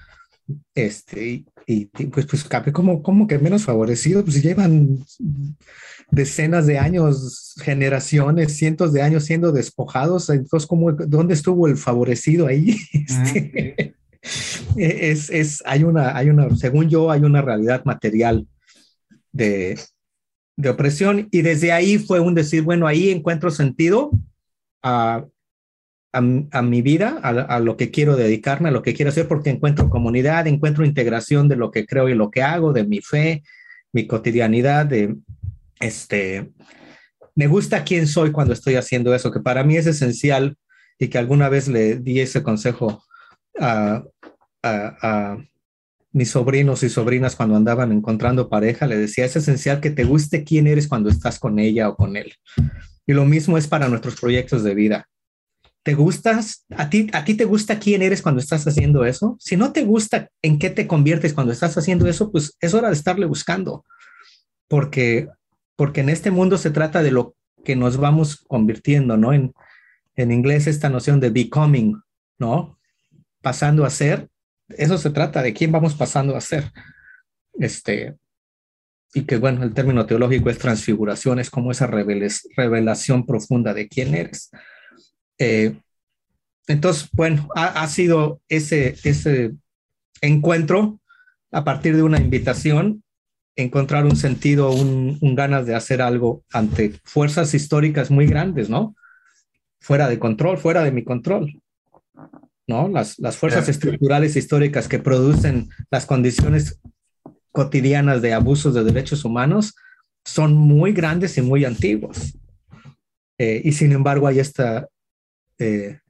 Este, 0.75 1.45
y, 1.67 1.91
y 1.99 2.07
pues, 2.07 2.26
pues 2.26 2.47
como, 2.73 3.03
como 3.03 3.26
que 3.26 3.38
menos 3.38 3.65
favorecidos, 3.65 4.25
pues 4.25 4.43
llevan 4.43 5.05
decenas 6.11 6.67
de 6.67 6.79
años, 6.79 7.55
generaciones, 7.62 8.57
cientos 8.57 8.93
de 8.93 9.03
años 9.03 9.25
siendo 9.25 9.53
despojados. 9.53 10.31
Entonces, 10.31 10.67
¿cómo, 10.67 10.93
¿dónde 10.93 11.35
estuvo 11.35 11.67
el 11.67 11.76
favorecido 11.76 12.47
ahí? 12.47 12.76
Este, 14.76 15.11
es, 15.11 15.31
es, 15.31 15.62
hay 15.67 15.85
una, 15.85 16.17
hay 16.17 16.31
una, 16.31 16.55
según 16.57 16.88
yo, 16.88 17.12
hay 17.12 17.21
una 17.21 17.43
realidad 17.43 17.85
material 17.85 18.45
de, 19.31 19.79
de 20.57 20.69
opresión 20.69 21.29
y 21.31 21.43
desde 21.43 21.71
ahí 21.71 21.99
fue 21.99 22.19
un 22.19 22.35
decir, 22.35 22.62
bueno, 22.62 22.88
ahí 22.88 23.11
encuentro 23.11 23.53
sentido 23.53 24.11
a, 24.83 25.25
a, 26.17 26.63
mi 26.63 26.83
vida, 26.83 27.19
a, 27.23 27.61
lo 27.61 27.77
que 27.77 27.91
quiero 27.91 28.17
dedicarme, 28.17 28.71
a 28.71 28.73
lo 28.73 28.83
que 28.83 28.95
quiero 28.95 29.11
hacer, 29.11 29.29
porque 29.29 29.51
encuentro 29.51 29.91
comunidad, 29.91 30.47
encuentro 30.47 30.85
integración 30.85 31.47
de 31.49 31.57
lo 31.57 31.71
que 31.71 31.85
creo 31.85 32.09
y 32.09 32.15
lo 32.15 32.31
que 32.31 32.43
hago, 32.43 32.73
de 32.73 32.85
mi 32.85 33.01
fe, 33.01 33.43
mi 33.93 34.07
cotidianidad, 34.07 34.87
de 34.87 35.15
este, 35.79 36.53
me 37.35 37.47
gusta 37.49 37.85
quién 37.85 38.07
soy 38.07 38.33
cuando 38.33 38.55
estoy 38.55 38.77
haciendo 38.77 39.15
eso, 39.15 39.31
que 39.31 39.41
para 39.41 39.63
mí 39.63 39.77
es 39.77 39.87
esencial 39.87 40.57
y 40.99 41.09
que 41.09 41.19
alguna 41.19 41.51
vez 41.51 41.69
le 41.69 41.97
di 41.97 42.21
ese 42.21 42.43
consejo 42.43 43.05
a, 43.61 44.03
a, 44.63 44.97
a 45.03 45.39
mis 46.13 46.31
sobrinos 46.31 46.83
y 46.83 46.89
sobrinas 46.89 47.37
cuando 47.37 47.57
andaban 47.57 47.93
encontrando 47.93 48.49
pareja, 48.49 48.87
le 48.87 48.97
decía, 48.97 49.27
es 49.27 49.37
esencial 49.37 49.81
que 49.81 49.91
te 49.91 50.05
guste 50.05 50.45
quién 50.45 50.67
eres 50.67 50.89
cuando 50.89 51.11
estás 51.11 51.39
con 51.39 51.59
ella 51.59 51.91
o 51.91 51.97
con 51.97 52.17
él. 52.17 52.33
Y 53.07 53.13
lo 53.13 53.27
mismo 53.27 53.59
es 53.59 53.69
para 53.69 53.89
nuestros 53.89 54.19
proyectos 54.19 54.65
de 54.65 54.75
vida. 54.75 55.09
¿Te 55.87 55.95
gustas? 55.95 56.66
¿A 56.76 56.90
ti, 56.90 57.09
¿A 57.12 57.25
ti 57.25 57.35
te 57.35 57.45
gusta 57.45 57.78
quién 57.78 58.02
eres 58.02 58.21
cuando 58.21 58.40
estás 58.40 58.66
haciendo 58.66 59.05
eso? 59.05 59.37
Si 59.38 59.57
no 59.57 59.73
te 59.73 59.85
gusta 59.85 60.31
en 60.43 60.59
qué 60.59 60.69
te 60.69 60.88
conviertes 60.88 61.33
cuando 61.33 61.52
estás 61.52 61.78
haciendo 61.78 62.09
eso, 62.09 62.33
pues 62.33 62.57
es 62.61 62.75
hora 62.75 62.88
de 62.88 62.95
estarle 62.95 63.25
buscando. 63.25 63.85
Porque, 64.66 65.28
porque 65.76 66.00
en 66.00 66.09
este 66.09 66.33
mundo 66.33 66.59
se 66.59 66.73
trata 66.73 67.05
de 67.05 67.12
lo 67.12 67.37
que 67.64 67.76
nos 67.76 67.99
vamos 67.99 68.35
convirtiendo, 68.49 69.16
¿no? 69.16 69.33
En, 69.33 69.55
en 70.16 70.33
inglés 70.33 70.66
esta 70.66 70.88
noción 70.88 71.21
de 71.21 71.31
becoming, 71.31 72.02
¿no? 72.37 72.76
Pasando 73.40 73.85
a 73.85 73.90
ser, 73.90 74.28
eso 74.71 74.99
se 74.99 75.11
trata 75.11 75.40
de 75.40 75.55
quién 75.55 75.71
vamos 75.71 75.95
pasando 75.95 76.35
a 76.35 76.40
ser. 76.40 76.73
Este, 77.61 78.16
y 79.14 79.23
que 79.23 79.37
bueno, 79.37 79.62
el 79.62 79.73
término 79.73 80.05
teológico 80.05 80.50
es 80.50 80.59
transfiguración, 80.59 81.38
es 81.38 81.49
como 81.49 81.71
esa 81.71 81.87
revelación 81.87 83.25
profunda 83.25 83.73
de 83.73 83.87
quién 83.87 84.16
eres. 84.16 84.50
Eh, 85.38 85.76
entonces, 86.66 87.09
bueno, 87.12 87.49
ha, 87.55 87.83
ha, 87.83 87.88
sido 87.88 88.40
ese, 88.49 88.97
ese 89.05 89.52
encuentro 90.21 91.00
a 91.52 91.64
partir 91.64 91.97
de 91.97 92.02
una 92.02 92.21
invitación, 92.21 93.02
encontrar 93.55 94.05
un 94.05 94.16
sentido, 94.16 94.71
un, 94.71 95.19
un, 95.21 95.35
ganas 95.35 95.66
de 95.66 95.75
hacer 95.75 96.02
algo 96.02 96.45
ante 96.52 96.95
fuerzas 97.05 97.55
históricas 97.55 98.11
muy 98.11 98.26
grandes, 98.26 98.69
¿no? 98.69 98.95
Fuera 99.81 100.09
de 100.09 100.19
control, 100.19 100.59
fuera 100.59 100.83
de 100.83 100.93
mi 100.93 101.05
control, 101.05 101.62
¿no? 102.66 102.88
Las, 102.88 103.19
las 103.19 103.37
fuerzas 103.37 103.69
estructurales 103.69 104.37
históricas 104.37 104.88
que 104.88 104.99
producen 104.99 105.69
las 105.90 106.05
condiciones 106.05 106.81
cotidianas 107.52 108.21
de 108.21 108.35
abusos 108.35 108.75
de 108.75 108.85
derechos 108.85 109.25
humanos 109.25 109.75
son 110.25 110.55
muy 110.55 110.93
grandes 110.93 111.38
y 111.38 111.43
muy 111.43 111.64
antiguos. 111.64 112.37
Eh, 113.38 113.62
y 113.64 113.73
sin 113.73 113.93
embargo, 113.93 114.26
hay 114.26 114.40
esta 114.40 114.88
eh, 115.59 116.01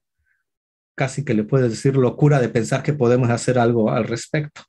casi 0.95 1.25
que 1.25 1.35
le 1.35 1.45
puedes 1.45 1.71
decir 1.71 1.97
locura 1.97 2.41
de 2.41 2.49
pensar 2.49 2.83
que 2.83 2.93
podemos 2.93 3.31
hacer 3.31 3.59
algo 3.59 3.91
al 3.91 4.05
respecto. 4.05 4.63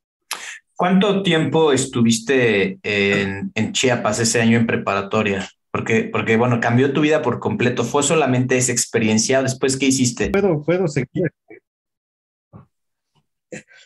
¿Cuánto 0.75 1.23
tiempo 1.23 1.71
estuviste 1.73 2.77
en, 2.83 3.51
en 3.55 3.73
Chiapas 3.73 4.19
ese 4.19 4.41
año 4.41 4.57
en 4.57 4.67
preparatoria? 4.67 5.49
Porque, 5.71 6.03
porque, 6.03 6.37
bueno, 6.37 6.59
cambió 6.59 6.93
tu 6.93 7.01
vida 7.01 7.21
por 7.21 7.39
completo. 7.39 7.83
¿Fue 7.83 8.03
solamente 8.03 8.57
esa 8.57 8.71
experiencia? 8.71 9.41
¿Después 9.41 9.77
qué 9.77 9.87
hiciste? 9.87 10.29
Puedo, 10.29 10.63
puedo 10.63 10.87
seguir. 10.87 11.31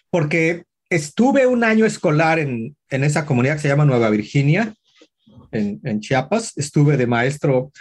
Porque 0.09 0.63
estuve 0.89 1.47
un 1.47 1.63
año 1.63 1.85
escolar 1.85 2.39
en, 2.39 2.75
en, 2.89 3.03
esa 3.03 3.25
comunidad 3.25 3.55
que 3.55 3.61
se 3.61 3.67
llama 3.67 3.85
Nueva 3.85 4.09
Virginia, 4.09 4.73
en, 5.51 5.79
en, 5.83 5.99
Chiapas. 6.01 6.57
Estuve 6.57 6.97
de 6.97 7.07
maestro, 7.07 7.71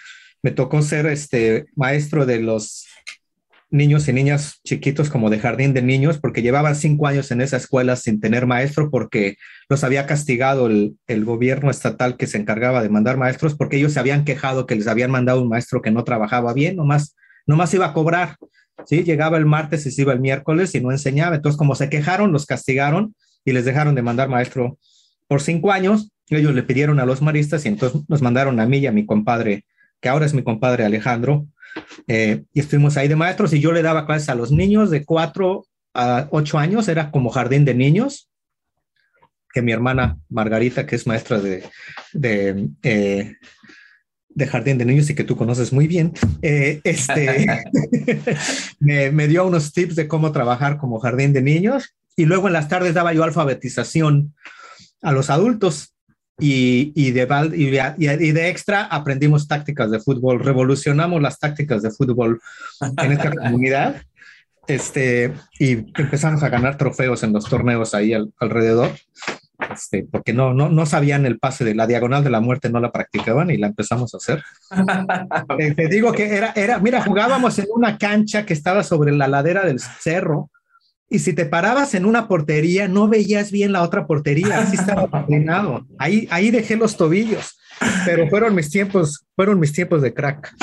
me 0.43 0.53
tocó 0.53 0.83
ser 0.83 1.07
este 1.07 1.67
maestro 1.75 2.27
de 2.27 2.41
los 2.41 2.87
niños 3.71 4.09
y 4.09 4.13
niñas 4.13 4.61
chiquitos 4.65 5.11
como 5.11 5.31
de 5.31 5.39
jardín 5.39 5.73
de 5.73 5.83
niños, 5.83 6.19
porque 6.19 6.43
llevaban 6.43 6.75
cinco 6.75 7.07
años 7.07 7.31
en 7.31 7.41
esa 7.41 7.57
escuela 7.57 7.97
sin 7.97 8.21
tener 8.21 8.47
maestro, 8.47 8.91
porque 8.91 9.37
los 9.69 9.85
había 9.85 10.07
castigado 10.07 10.67
el, 10.67 10.97
el, 11.07 11.25
gobierno 11.25 11.71
estatal 11.71 12.17
que 12.17 12.27
se 12.27 12.39
encargaba 12.39 12.83
de 12.83 12.89
mandar 12.89 13.17
maestros, 13.17 13.55
porque 13.55 13.77
ellos 13.77 13.93
se 13.93 14.01
habían 14.01 14.25
quejado 14.25 14.67
que 14.67 14.75
les 14.75 14.89
habían 14.89 15.11
mandado 15.11 15.41
un 15.41 15.49
maestro 15.49 15.83
que 15.83 15.91
no 15.91 16.05
trabajaba 16.05 16.53
bien, 16.53 16.77
nomás, 16.77 17.17
nomás 17.47 17.73
iba 17.73 17.87
a 17.87 17.93
cobrar. 17.93 18.37
¿sí? 18.87 19.05
Llegaba 19.05 19.39
el 19.39 19.47
martes 19.47 19.87
y 19.87 19.91
se 19.91 20.03
iba 20.03 20.13
el 20.13 20.21
miércoles 20.21 20.75
y 20.75 20.81
no 20.81 20.91
enseñaba. 20.91 21.37
Entonces, 21.37 21.59
como 21.59 21.75
se 21.75 21.89
quejaron, 21.89 22.33
los 22.33 22.47
castigaron 22.47 23.15
y 23.45 23.53
les 23.53 23.65
dejaron 23.65 23.95
de 23.95 24.03
mandar 24.03 24.29
maestro 24.29 24.79
por 25.29 25.41
cinco 25.43 25.73
años. 25.73 26.11
Ellos 26.29 26.55
le 26.55 26.63
pidieron 26.63 27.01
a 27.01 27.07
los 27.07 27.23
maristas 27.23 27.65
y 27.65 27.69
entonces 27.69 28.03
nos 28.09 28.23
mandaron 28.23 28.61
a 28.61 28.67
mí 28.67 28.79
y 28.79 28.87
a 28.87 28.93
mi 28.93 29.07
compadre, 29.07 29.65
que 30.01 30.09
ahora 30.09 30.27
es 30.27 30.35
mi 30.35 30.43
compadre 30.43 30.85
Alejandro, 30.85 31.47
eh, 32.07 32.45
y 32.53 32.61
estuvimos 32.61 32.97
ahí 32.97 33.09
de 33.09 33.17
maestros 33.17 33.53
y 33.53 33.61
yo 33.61 33.73
le 33.73 33.83
daba 33.83 34.07
clases 34.07 34.29
a 34.29 34.35
los 34.35 34.53
niños 34.53 34.91
de 34.91 35.05
cuatro 35.05 35.67
a 35.95 36.29
ocho 36.31 36.59
años, 36.59 36.89
era 36.89 37.11
como 37.11 37.31
jardín 37.31 37.65
de 37.65 37.75
niños, 37.75 38.29
que 39.53 39.63
mi 39.63 39.73
hermana 39.73 40.19
Margarita, 40.29 40.87
que 40.87 40.97
es 40.97 41.07
maestra 41.07 41.41
de, 41.41 41.65
de, 42.13 42.69
eh, 42.83 43.37
de 44.29 44.47
jardín 44.47 44.79
de 44.79 44.85
niños 44.85 45.11
y 45.11 45.15
que 45.15 45.25
tú 45.25 45.37
conoces 45.37 45.73
muy 45.73 45.89
bien, 45.89 46.13
eh, 46.43 46.81
este, 46.85 47.47
me, 48.79 49.11
me, 49.11 49.29
dio 49.29 49.47
unos 49.47 49.73
tips 49.73 49.97
de 49.97 50.07
cómo 50.07 50.31
trabajar 50.33 50.79
como 50.79 51.01
jardín 51.01 51.33
de 51.33 51.43
niños 51.43 51.97
y 52.17 52.27
luego 52.27 52.47
en 52.47 52.53
las 52.53 52.69
tardes 52.69 52.95
daba 52.95 53.13
yo 53.13 53.25
alfabetización 53.25 54.35
a 55.03 55.13
los 55.13 55.31
adultos 55.31 55.95
y, 56.41 56.93
y, 56.95 57.11
de, 57.13 57.27
y, 57.99 58.33
de, 58.33 58.49
extra 58.49 58.85
aprendimos 58.85 59.47
tácticas 59.47 59.91
de 59.91 60.01
fútbol, 60.01 60.41
revolucionamos 60.41 61.21
las 61.21 61.39
tácticas 61.39 61.83
de 61.83 61.91
fútbol 61.91 62.41
en 62.81 63.13
esta 63.13 63.31
comunidad 63.37 64.03
este, 64.67 65.35
y 65.59 65.73
empezamos 66.01 66.43
a 66.43 66.49
ganar 66.49 66.77
trofeos 66.77 67.23
en 67.23 67.33
los 67.33 67.49
torneos 67.49 67.95
ahí 67.95 68.15
al, 68.15 68.33
alrededor. 68.39 68.91
Este, 69.73 70.07
porque 70.11 70.33
no, 70.33 70.55
no, 70.55 70.71
no 70.71 70.87
sabían 70.87 71.27
el 71.27 71.39
pase 71.39 71.65
de 71.65 71.75
la 71.75 71.87
diagonal 71.87 72.25
de 72.25 72.31
la 72.31 72.41
muerte, 72.41 72.71
no 72.71 72.81
la 72.81 72.93
practicaban 72.93 73.51
y 73.51 73.59
la 73.59 73.67
empezamos 73.67 74.15
a 74.15 74.17
hacer. 74.17 74.43
te, 75.59 75.75
te, 75.75 75.89
digo 75.89 76.13
que 76.13 76.35
era, 76.35 76.53
era, 76.57 76.79
mira, 76.79 77.03
jugábamos 77.03 77.59
en 77.59 77.67
una 77.75 77.99
cancha 77.99 78.47
que 78.47 78.55
estaba 78.55 78.83
sobre 78.83 79.13
la 79.13 79.29
ladera 79.29 79.65
del 79.65 79.81
cerro 79.81 80.51
y 81.13 81.19
si 81.19 81.33
te 81.33 81.45
parabas 81.45 81.95
en 81.95 82.07
una 82.07 82.29
portería, 82.29 82.87
no 82.87 83.09
veías 83.09 83.51
bien 83.51 83.73
la 83.73 83.83
otra 83.83 84.07
portería, 84.07 84.61
así 84.61 84.77
estaba 84.77 85.07
patinado. 85.11 85.85
Ahí, 85.99 86.29
ahí 86.31 86.53
dejé 86.53 86.77
los 86.77 86.97
tobillos, 86.97 87.59
pero 88.07 88.29
fueron 88.29 88.55
mis 88.55 88.71
tiempos, 88.71 89.27
fueron 89.35 89.59
mis 89.59 89.73
tiempos 89.73 90.03
de 90.03 90.15
crack. 90.15 90.55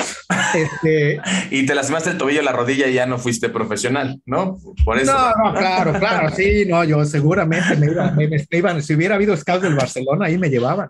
Este... 0.54 1.20
y 1.50 1.66
te 1.66 1.74
lastimaste 1.74 2.10
el 2.10 2.18
tobillo, 2.18 2.40
la 2.40 2.52
rodilla 2.52 2.86
y 2.88 2.94
ya 2.94 3.04
no 3.04 3.18
fuiste 3.18 3.50
profesional, 3.50 4.22
¿no? 4.24 4.58
Por 4.86 4.98
eso. 4.98 5.12
No, 5.12 5.50
no, 5.50 5.54
claro, 5.54 5.92
claro, 5.98 6.30
sí, 6.34 6.64
no, 6.66 6.82
yo 6.82 7.04
seguramente 7.04 7.76
me, 7.76 7.88
iba, 7.88 8.10
me, 8.12 8.26
me 8.26 8.46
iban, 8.50 8.82
si 8.82 8.94
hubiera 8.94 9.16
habido 9.16 9.36
scouts 9.36 9.62
del 9.62 9.76
Barcelona, 9.76 10.26
ahí 10.26 10.38
me 10.38 10.48
llevaban. 10.48 10.88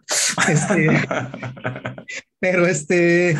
Este, 0.48 0.88
pero 2.38 2.64
este, 2.64 3.36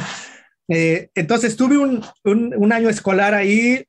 eh, 0.67 1.11
entonces 1.15 1.57
tuve 1.57 1.79
un, 1.79 2.05
un, 2.25 2.55
un 2.57 2.73
año 2.73 2.89
escolar 2.89 3.35
ahí 3.35 3.85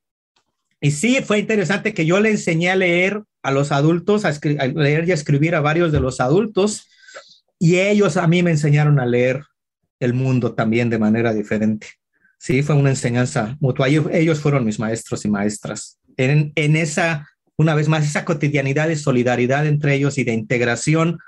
y 0.82 0.92
sí, 0.92 1.20
fue 1.26 1.40
interesante 1.40 1.94
que 1.94 2.06
yo 2.06 2.20
le 2.20 2.32
enseñé 2.32 2.70
a 2.70 2.76
leer 2.76 3.22
a 3.44 3.52
los 3.52 3.72
adultos, 3.72 4.26
a, 4.26 4.32
leer 4.68 5.08
y 5.08 5.12
a 5.12 5.14
escribir 5.16 5.56
a 5.56 5.62
varios 5.62 5.92
de 5.92 6.00
los 6.00 6.20
adultos, 6.20 6.88
y 7.58 7.80
ellos 7.80 8.16
a 8.16 8.28
mí 8.28 8.44
me 8.44 8.52
enseñaron 8.52 9.00
a 9.00 9.06
leer 9.06 9.44
el 10.00 10.14
mundo 10.14 10.54
también 10.54 10.90
de 10.90 10.98
manera 10.98 11.34
diferente. 11.34 11.88
Sí, 12.38 12.64
fue 12.64 12.76
una 12.76 12.92
enseñanza 12.92 13.58
mutua. 13.60 13.90
Ellos 13.90 14.40
fueron 14.40 14.64
mis 14.64 14.80
maestros 14.80 15.26
y 15.26 15.30
maestras. 15.30 16.00
En, 16.16 16.54
esa, 16.56 17.28
una 17.58 17.76
vez 17.76 17.90
más, 17.90 18.06
esa 18.06 18.24
cotidianidad 18.24 18.88
de 18.88 18.96
solidaridad 18.96 19.68
entre 19.68 19.96
ellos 19.96 20.18
y 20.18 20.24
de 20.24 20.34
integración 20.34 21.20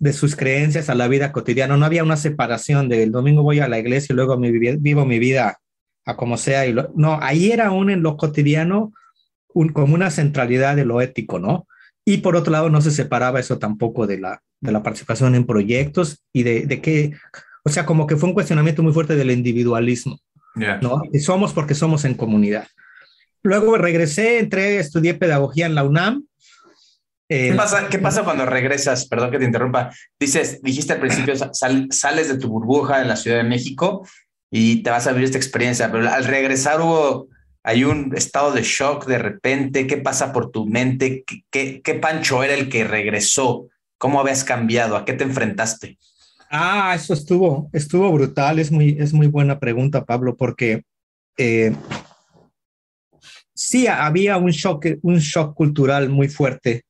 de 0.00 0.12
sus 0.12 0.36
creencias 0.36 0.90
a 0.90 0.94
la 0.94 1.08
vida 1.08 1.32
cotidiana. 1.32 1.78
No 1.78 1.86
había 1.86 2.02
una 2.02 2.18
separación 2.18 2.90
de 2.90 3.04
el 3.04 3.12
domingo 3.12 3.42
voy 3.42 3.60
a 3.60 3.68
la 3.68 3.78
iglesia 3.78 4.12
y 4.12 4.16
luego 4.16 4.36
vivo 4.38 5.06
mi 5.06 5.18
vida 5.18 5.58
a 6.04 6.16
como 6.16 6.36
sea. 6.36 6.66
Y 6.66 6.72
lo, 6.72 6.92
no, 6.94 7.18
ahí 7.20 7.50
era 7.50 7.66
aún 7.66 7.90
en 7.90 8.02
lo 8.02 8.16
cotidiano 8.16 8.92
un, 9.52 9.70
como 9.70 9.94
una 9.94 10.10
centralidad 10.10 10.76
de 10.76 10.84
lo 10.84 11.00
ético, 11.00 11.38
¿no? 11.38 11.66
Y 12.04 12.18
por 12.18 12.36
otro 12.36 12.52
lado, 12.52 12.68
no 12.68 12.80
se 12.82 12.90
separaba 12.90 13.40
eso 13.40 13.58
tampoco 13.58 14.06
de 14.06 14.18
la, 14.18 14.42
de 14.60 14.72
la 14.72 14.82
participación 14.82 15.34
en 15.34 15.46
proyectos 15.46 16.22
y 16.32 16.42
de, 16.42 16.66
de 16.66 16.82
que, 16.82 17.12
o 17.64 17.70
sea, 17.70 17.86
como 17.86 18.06
que 18.06 18.16
fue 18.16 18.28
un 18.28 18.34
cuestionamiento 18.34 18.82
muy 18.82 18.92
fuerte 18.92 19.16
del 19.16 19.30
individualismo, 19.30 20.18
yeah. 20.54 20.78
¿no? 20.82 21.02
Y 21.12 21.20
somos 21.20 21.54
porque 21.54 21.74
somos 21.74 22.04
en 22.04 22.14
comunidad. 22.14 22.66
Luego 23.42 23.76
regresé, 23.78 24.38
entré, 24.38 24.78
estudié 24.78 25.14
pedagogía 25.14 25.66
en 25.66 25.74
la 25.74 25.84
UNAM. 25.84 26.26
Eh, 27.28 27.50
¿Qué, 27.50 27.56
pasa, 27.56 27.88
¿Qué 27.88 27.98
pasa 27.98 28.22
cuando 28.22 28.44
regresas? 28.44 29.06
Perdón 29.06 29.30
que 29.30 29.38
te 29.38 29.44
interrumpa. 29.44 29.90
Dices, 30.18 30.60
dijiste 30.62 30.92
al 30.92 31.00
principio, 31.00 31.34
sal, 31.52 31.88
sales 31.90 32.28
de 32.28 32.38
tu 32.38 32.48
burbuja 32.48 33.00
en 33.00 33.08
la 33.08 33.16
Ciudad 33.16 33.38
de 33.38 33.44
México 33.44 34.06
y 34.56 34.84
te 34.84 34.90
vas 34.90 35.04
a 35.08 35.10
vivir 35.10 35.24
esta 35.24 35.36
experiencia, 35.36 35.90
pero 35.90 36.08
al 36.08 36.24
regresar 36.26 36.80
hubo, 36.80 37.26
hay 37.64 37.82
un 37.82 38.14
estado 38.16 38.52
de 38.52 38.62
shock 38.62 39.04
de 39.04 39.18
repente, 39.18 39.88
¿qué 39.88 39.96
pasa 39.96 40.32
por 40.32 40.52
tu 40.52 40.64
mente? 40.64 41.24
¿Qué, 41.50 41.82
qué, 41.82 41.94
Pancho 41.94 42.44
era 42.44 42.54
el 42.54 42.68
que 42.68 42.84
regresó? 42.84 43.66
¿Cómo 43.98 44.20
habías 44.20 44.44
cambiado? 44.44 44.94
¿A 44.94 45.04
qué 45.04 45.14
te 45.14 45.24
enfrentaste? 45.24 45.98
Ah, 46.52 46.92
eso 46.94 47.14
estuvo, 47.14 47.68
estuvo 47.72 48.12
brutal, 48.12 48.60
es 48.60 48.70
muy, 48.70 48.96
es 48.96 49.12
muy 49.12 49.26
buena 49.26 49.58
pregunta, 49.58 50.04
Pablo, 50.04 50.36
porque 50.36 50.84
eh, 51.36 51.74
sí 53.54 53.88
había 53.88 54.36
un 54.36 54.52
shock, 54.52 54.86
un 55.02 55.18
shock 55.18 55.56
cultural 55.56 56.10
muy 56.10 56.28
fuerte, 56.28 56.84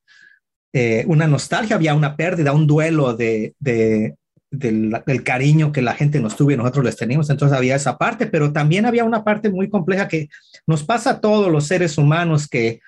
eh, 0.71 1.03
una 1.07 1.25
nostalgia, 1.25 1.77
había 1.77 1.95
una 1.95 2.15
pérdida, 2.15 2.53
un 2.53 2.67
duelo 2.67 3.15
de, 3.15 3.55
de, 3.57 4.13
del, 4.59 5.23
cariño 5.23 5.71
que 5.71 5.81
la 5.81 5.93
gente 5.93 6.19
nos 6.19 6.35
tuvo 6.35 6.51
y 6.51 6.57
nosotros 6.57 6.85
les 6.85 6.95
teníamos. 6.95 7.29
Entonces 7.29 7.57
había 7.57 7.75
esa 7.75 7.97
parte, 7.97 8.27
pero 8.27 8.51
también 8.51 8.85
había 8.85 9.03
una 9.03 9.23
parte 9.23 9.49
muy 9.49 9.69
compleja 9.69 10.07
que 10.07 10.29
nos 10.67 10.83
pasa 10.83 11.11
a 11.11 11.21
todos 11.21 11.51
los 11.51 11.67
seres 11.67 11.97
humanos 11.97 12.47
que 12.47 12.79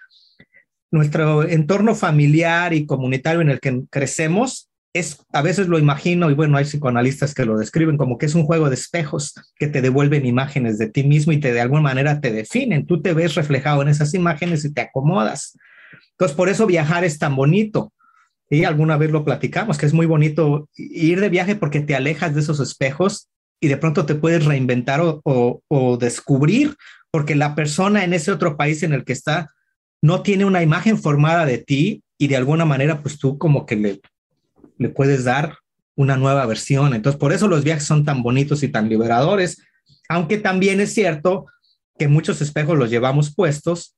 nuestro 0.91 1.47
entorno 1.47 1.95
familiar 1.95 2.73
y 2.73 2.86
comunitario 2.86 3.41
en 3.41 3.49
el 3.49 3.60
que 3.60 3.84
crecemos 3.89 4.69
es, 4.93 5.25
a 5.32 5.41
veces 5.41 5.67
lo 5.67 5.77
imagino, 5.77 6.32
y 6.32 6.34
bueno, 6.34 6.58
hay 6.58 6.65
psicoanalistas 6.65 7.36
que 7.36 7.45
lo 7.45 7.58
describen 7.58 7.97
como 7.97 8.17
que 8.17 8.25
es 8.25 8.36
un 8.36 8.43
juego 8.43 8.69
de 8.69 8.75
espejos 8.75 9.34
que 9.58 9.67
te 9.67 9.82
devuelven 9.82 10.25
imágenes 10.25 10.77
de 10.77 10.89
ti 10.89 11.03
mismo 11.03 11.34
y 11.34 11.39
te 11.39 11.53
de 11.53 11.62
alguna 11.62 11.82
manera 11.82 12.19
te 12.19 12.32
definen. 12.32 12.86
Tú 12.86 13.01
te 13.01 13.13
ves 13.13 13.36
reflejado 13.36 13.82
en 13.82 13.89
esas 13.89 14.13
imágenes 14.13 14.65
y 14.65 14.73
te 14.73 14.82
acomodas. 14.82 15.58
Entonces, 16.12 16.36
por 16.36 16.49
eso 16.49 16.65
viajar 16.65 17.03
es 17.03 17.19
tan 17.19 17.36
bonito 17.36 17.93
y 18.49 18.63
alguna 18.63 18.97
vez 18.97 19.12
lo 19.12 19.25
platicamos, 19.25 19.77
que 19.77 19.86
es 19.86 19.93
muy 19.93 20.05
bonito 20.05 20.69
ir 20.75 21.19
de 21.19 21.29
viaje 21.29 21.55
porque 21.55 21.81
te 21.81 21.95
alejas 21.95 22.33
de 22.33 22.41
esos 22.41 22.60
espejos 22.60 23.29
y 23.60 23.67
de 23.67 23.77
pronto 23.77 24.05
te 24.05 24.15
puedes 24.15 24.45
reinventar 24.45 25.01
o, 25.01 25.21
o, 25.67 25.97
descubrir, 25.97 26.75
porque 27.12 27.36
la 27.36 27.55
persona 27.55 28.03
en 28.03 28.13
ese 28.13 28.31
otro 28.31 28.55
país 28.55 28.83
en 28.83 28.93
el 28.93 29.03
que 29.03 29.13
está 29.13 29.49
no 30.01 30.21
tiene 30.21 30.45
una 30.45 30.62
imagen 30.62 30.97
formada 30.97 31.45
de 31.45 31.57
ti 31.57 32.03
y 32.17 32.27
de 32.27 32.38
alguna 32.38 32.65
manera 32.65 33.01
pues 33.01 33.17
tú 33.17 33.38
como 33.38 33.65
que 33.65 33.75
le, 33.75 34.01
le 34.77 34.89
puedes 34.89 35.23
dar 35.23 35.57
una 35.95 36.15
nueva 36.15 36.45
versión. 36.45 36.93
Entonces 36.93 37.19
por 37.19 37.33
eso 37.33 37.47
los 37.47 37.63
viajes 37.63 37.86
son 37.86 38.05
tan 38.05 38.21
bonitos 38.21 38.63
y 38.63 38.69
tan 38.69 38.88
liberadores, 38.88 39.62
aunque 40.07 40.38
también 40.38 40.79
es 40.79 40.93
cierto 40.93 41.47
que 41.97 42.07
muchos 42.07 42.41
espejos 42.41 42.77
los 42.77 42.91
llevamos 42.91 43.33
puestos 43.33 43.96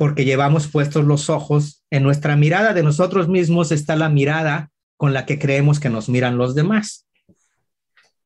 porque 0.00 0.24
llevamos 0.24 0.66
puestos 0.66 1.04
los 1.04 1.28
ojos 1.28 1.84
en 1.90 2.02
nuestra 2.02 2.34
mirada 2.34 2.72
de 2.72 2.82
nosotros 2.82 3.28
mismos 3.28 3.70
está 3.70 3.96
la 3.96 4.08
mirada 4.08 4.70
con 4.96 5.12
la 5.12 5.26
que 5.26 5.38
creemos 5.38 5.78
que 5.78 5.90
nos 5.90 6.08
miran 6.08 6.38
los 6.38 6.54
demás. 6.54 7.06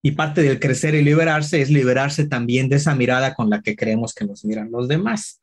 Y 0.01 0.13
parte 0.13 0.43
del 0.43 0.61
crecer 0.61 0.95
y 0.95 1.03
liberarse 1.03 1.61
es 1.61 1.71
liberarse 1.71 2.29
también 2.29 2.69
de 2.69 2.77
esa 2.77 2.95
mirada 2.95 3.35
con 3.35 3.51
la 3.51 3.61
que 3.61 3.75
creemos 3.75 4.15
que 4.15 4.25
nos 4.25 4.45
miran 4.45 4.71
los 4.71 4.87
demás. 4.87 5.41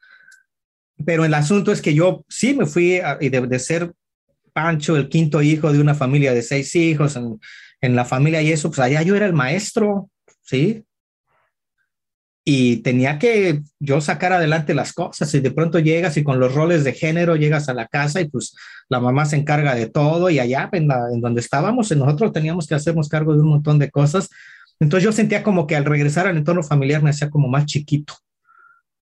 Pero 1.06 1.26
el 1.26 1.34
asunto 1.34 1.74
es 1.74 1.82
que 1.82 1.94
yo 1.94 2.24
sí 2.30 2.54
me 2.54 2.65
fui 2.65 3.02
de, 3.20 3.48
de, 3.50 3.60
ser 3.60 3.91
Pancho, 4.54 4.96
el 4.96 5.10
quinto 5.10 5.41
hijo 5.41 5.74
de 5.74 5.82
una 5.82 5.96
familia 5.96 6.34
de 6.34 6.44
seis 6.44 6.74
hijos, 6.78 7.17
en, 7.17 7.41
en 7.82 7.94
la 7.94 8.06
familia 8.06 8.41
y 8.41 8.54
eso, 8.54 8.70
pues 8.70 8.80
allá 8.80 9.02
yo 9.02 9.17
era 9.17 9.26
el 9.26 9.34
maestro, 9.34 10.10
¿sí? 10.44 10.86
Y 12.43 12.77
tenía 12.77 13.19
que 13.19 13.62
yo 13.80 14.01
sacar 14.01 14.34
adelante 14.34 14.73
las 14.73 14.93
cosas 14.93 15.34
y 15.36 15.39
de 15.39 15.51
pronto 15.51 15.77
llegas 15.80 16.17
y 16.17 16.23
con 16.23 16.39
los 16.39 16.56
roles 16.56 16.84
de 16.84 16.93
género 16.93 17.36
llegas 17.36 17.69
a 17.69 17.73
la 17.73 17.88
casa 17.88 18.19
y 18.19 18.30
pues 18.30 18.56
la 18.89 18.99
mamá 18.99 19.25
se 19.25 19.36
encarga 19.36 19.75
de 19.75 19.88
todo 19.88 20.30
y 20.30 20.39
allá 20.39 20.69
en, 20.71 20.88
la, 20.88 21.08
en 21.13 21.21
donde 21.21 21.41
estábamos 21.41 21.91
nosotros 21.91 22.34
teníamos 22.34 22.67
que 22.67 22.75
hacernos 22.75 23.10
cargo 23.10 23.34
de 23.34 23.41
un 23.41 23.49
montón 23.49 23.77
de 23.77 23.91
cosas. 23.91 24.30
Entonces 24.80 25.04
yo 25.04 25.12
sentía 25.12 25.43
como 25.43 25.67
que 25.67 25.75
al 25.75 25.86
regresar 25.86 26.25
al 26.25 26.38
entorno 26.38 26.63
familiar 26.63 27.04
me 27.04 27.12
hacía 27.12 27.30
como 27.30 27.47
más 27.47 27.65
chiquito 27.67 28.15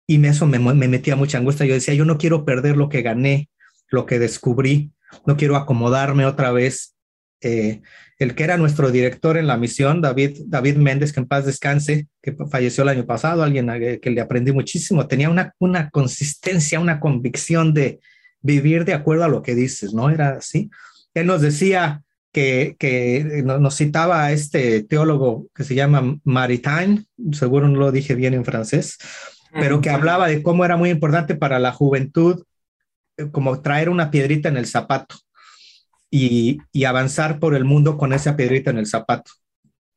y 0.10 0.26
eso 0.26 0.48
me, 0.48 0.58
me 0.58 0.88
metía 0.88 1.16
mucha 1.16 1.38
angustia. 1.38 1.68
Yo 1.68 1.76
decía, 1.76 1.94
yo 1.94 2.04
no 2.04 2.18
quiero 2.18 2.44
perder 2.44 2.76
lo 2.76 2.90
que 2.90 3.04
gané, 3.04 3.48
lo 3.90 4.08
que 4.08 4.18
descubrí, 4.18 4.92
no 5.28 5.38
quiero 5.38 5.56
acomodarme 5.56 6.26
otra 6.26 6.52
vez. 6.52 6.96
Eh, 7.42 7.82
el 8.20 8.36
que 8.36 8.44
era 8.44 8.58
nuestro 8.58 8.92
director 8.92 9.38
en 9.38 9.48
la 9.48 9.58
misión, 9.58 10.02
David, 10.02 10.42
David 10.46 10.76
Méndez, 10.76 11.14
que 11.14 11.22
en 11.22 11.26
paz 11.26 11.46
descanse, 11.46 12.08
que 12.22 12.36
falleció 12.52 12.84
el 12.84 12.90
año 12.90 13.06
pasado, 13.06 13.44
alguien 13.44 13.70
que 14.02 14.12
le 14.12 14.20
aprendí 14.20 14.52
muchísimo, 14.52 15.08
tenía 15.08 15.30
una, 15.30 15.54
una 15.58 15.90
consistencia, 15.90 16.82
una 16.82 17.00
convicción 17.00 17.74
de 17.74 18.02
vivir 18.42 18.84
de 18.84 18.94
acuerdo 18.94 19.24
a 19.24 19.30
lo 19.30 19.42
que 19.42 19.56
dices, 19.56 19.94
¿no? 19.94 20.10
Era 20.10 20.32
así. 20.32 20.70
Él 21.14 21.28
nos 21.28 21.42
decía 21.42 22.04
que, 22.34 22.76
que 22.78 23.42
nos 23.44 23.76
citaba 23.78 24.26
a 24.26 24.34
este 24.34 24.84
teólogo 24.84 25.48
que 25.56 25.64
se 25.64 25.76
llama 25.76 26.18
Maritain, 26.26 27.08
seguro 27.32 27.70
no 27.70 27.80
lo 27.80 27.92
dije 27.94 28.16
bien 28.16 28.34
en 28.34 28.44
francés, 28.44 28.98
pero 29.54 29.80
que 29.80 29.90
hablaba 29.90 30.28
de 30.28 30.44
cómo 30.44 30.66
era 30.66 30.76
muy 30.76 30.90
importante 30.90 31.36
para 31.36 31.58
la 31.58 31.72
juventud 31.72 32.44
eh, 33.18 33.32
como 33.32 33.62
traer 33.62 33.90
una 33.90 34.12
piedrita 34.12 34.50
en 34.50 34.58
el 34.58 34.68
zapato 34.68 35.16
y, 36.12 36.60
avanzar 36.86 37.40
por 37.40 37.56
el 37.56 37.66
mundo 37.66 37.98
con 37.98 38.14
esa 38.14 38.36
piedrita 38.36 38.72
en 38.72 38.78
el 38.78 38.88
zapato. 38.88 39.32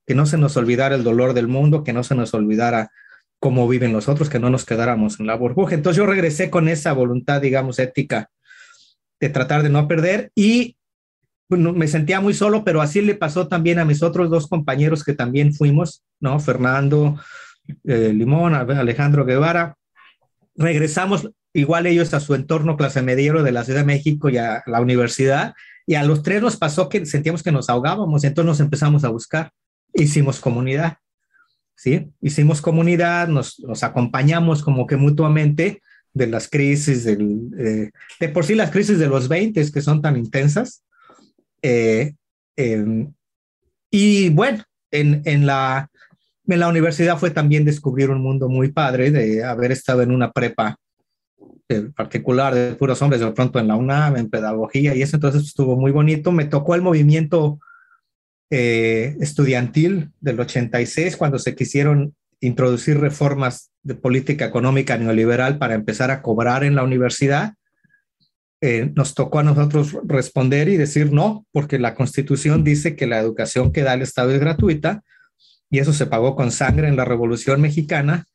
Que 0.06 0.14
no 0.14 0.26
se 0.26 0.38
nos 0.38 0.56
olvidara 0.56 0.94
el 0.94 1.04
dolor 1.04 1.32
del 1.32 1.48
mundo, 1.48 1.84
que 1.84 1.92
no 1.92 2.02
se 2.02 2.14
nos 2.14 2.34
olvidara 2.34 2.90
cómo 3.38 3.68
viven 3.68 3.92
los 3.92 4.08
otros, 4.08 4.28
que 4.28 4.38
no 4.38 4.50
nos 4.50 4.64
quedáramos 4.64 5.20
en 5.20 5.26
la 5.26 5.36
burbuja. 5.36 5.74
Entonces 5.74 5.96
yo 5.98 6.06
regresé 6.06 6.50
con 6.50 6.68
esa 6.68 6.92
voluntad, 6.92 7.40
digamos, 7.40 7.78
ética 7.78 8.30
de 9.20 9.28
tratar 9.28 9.62
de 9.62 9.70
no 9.70 9.88
perder 9.88 10.30
y 10.34 10.76
me 11.48 11.86
sentía 11.86 12.20
muy 12.20 12.34
solo, 12.34 12.64
pero 12.64 12.80
así 12.80 13.02
le 13.02 13.14
pasó 13.14 13.46
también 13.46 13.78
a 13.78 13.84
mis 13.84 14.02
otros 14.02 14.30
dos 14.30 14.48
compañeros 14.48 15.04
que 15.04 15.12
también 15.12 15.52
fuimos, 15.52 16.02
¿no? 16.18 16.40
Fernando 16.40 17.20
eh, 17.84 18.12
Limón, 18.14 18.54
Alejandro 18.54 19.24
Guevara. 19.24 19.76
Regresamos 20.56 21.30
igual 21.52 21.86
ellos 21.86 22.14
a 22.14 22.20
su 22.20 22.34
entorno 22.34 22.76
clase 22.76 23.02
mediero 23.02 23.42
de 23.42 23.52
la 23.52 23.64
Ciudad 23.64 23.80
de 23.80 23.86
México 23.86 24.30
y 24.30 24.38
a 24.38 24.62
la 24.66 24.80
universidad 24.80 25.54
y 25.86 25.94
a 25.94 26.04
los 26.04 26.22
tres 26.22 26.42
nos 26.42 26.56
pasó 26.56 26.88
que 26.88 27.04
sentíamos 27.06 27.42
que 27.42 27.52
nos 27.52 27.68
ahogábamos, 27.68 28.24
entonces 28.24 28.46
nos 28.46 28.60
empezamos 28.60 29.04
a 29.04 29.08
buscar. 29.08 29.50
Hicimos 29.94 30.40
comunidad, 30.40 30.98
¿sí? 31.76 32.10
Hicimos 32.20 32.60
comunidad, 32.60 33.28
nos, 33.28 33.60
acompañamos 33.82 34.62
como 34.62 34.86
que 34.86 34.96
mutuamente 34.96 35.82
de 36.14 36.26
las 36.26 36.48
crisis, 36.48 37.04
del, 37.04 37.50
eh, 37.58 37.90
de 38.20 38.28
por 38.28 38.44
sí 38.44 38.54
las 38.54 38.70
crisis 38.70 38.98
de 38.98 39.08
los 39.08 39.28
20 39.28 39.72
que 39.72 39.80
son 39.80 40.02
tan 40.02 40.16
intensas. 40.16 40.84
Eh, 41.62 42.14
em, 42.56 43.12
y 43.90 44.30
bueno, 44.30 44.62
en 44.90 45.46
la 45.46 45.88
universidad 46.46 47.18
fue 47.18 47.30
también 47.30 47.64
descubrir 47.64 48.10
un 48.10 48.22
mundo 48.22 48.48
muy 48.48 48.72
padre 48.72 49.10
de 49.10 49.44
haber 49.44 49.72
estado 49.72 50.02
en 50.02 50.12
una 50.12 50.32
prepa 50.32 50.78
particular 51.80 52.54
de 52.54 52.74
puros 52.74 53.00
hombres, 53.02 53.20
de 53.20 53.30
pronto 53.32 53.58
en 53.58 53.68
la 53.68 53.76
UNAM, 53.76 54.16
en 54.16 54.30
pedagogía, 54.30 54.94
y 54.94 55.02
eso 55.02 55.16
entonces 55.16 55.42
estuvo 55.42 55.76
muy 55.76 55.90
bonito. 55.90 56.32
Me 56.32 56.44
tocó 56.44 56.74
el 56.74 56.82
movimiento 56.82 57.58
eh, 58.50 59.16
estudiantil 59.20 60.10
del 60.20 60.40
86, 60.40 61.16
cuando 61.16 61.38
se 61.38 61.54
quisieron 61.54 62.14
introducir 62.40 62.98
reformas 62.98 63.70
de 63.82 63.94
política 63.94 64.44
económica 64.44 64.98
neoliberal 64.98 65.58
para 65.58 65.74
empezar 65.74 66.10
a 66.10 66.22
cobrar 66.22 66.64
en 66.64 66.74
la 66.74 66.82
universidad. 66.82 67.54
Eh, 68.60 68.92
nos 68.94 69.14
tocó 69.14 69.38
a 69.38 69.42
nosotros 69.42 69.96
responder 70.04 70.68
y 70.68 70.76
decir 70.76 71.12
no, 71.12 71.46
porque 71.52 71.78
la 71.78 71.94
constitución 71.94 72.62
dice 72.62 72.94
que 72.94 73.06
la 73.06 73.18
educación 73.18 73.72
que 73.72 73.82
da 73.82 73.94
el 73.94 74.02
Estado 74.02 74.30
es 74.30 74.40
gratuita 74.40 75.02
y 75.70 75.78
eso 75.78 75.92
se 75.92 76.06
pagó 76.06 76.36
con 76.36 76.52
sangre 76.52 76.88
en 76.88 76.96
la 76.96 77.04
Revolución 77.04 77.60
Mexicana 77.60 78.26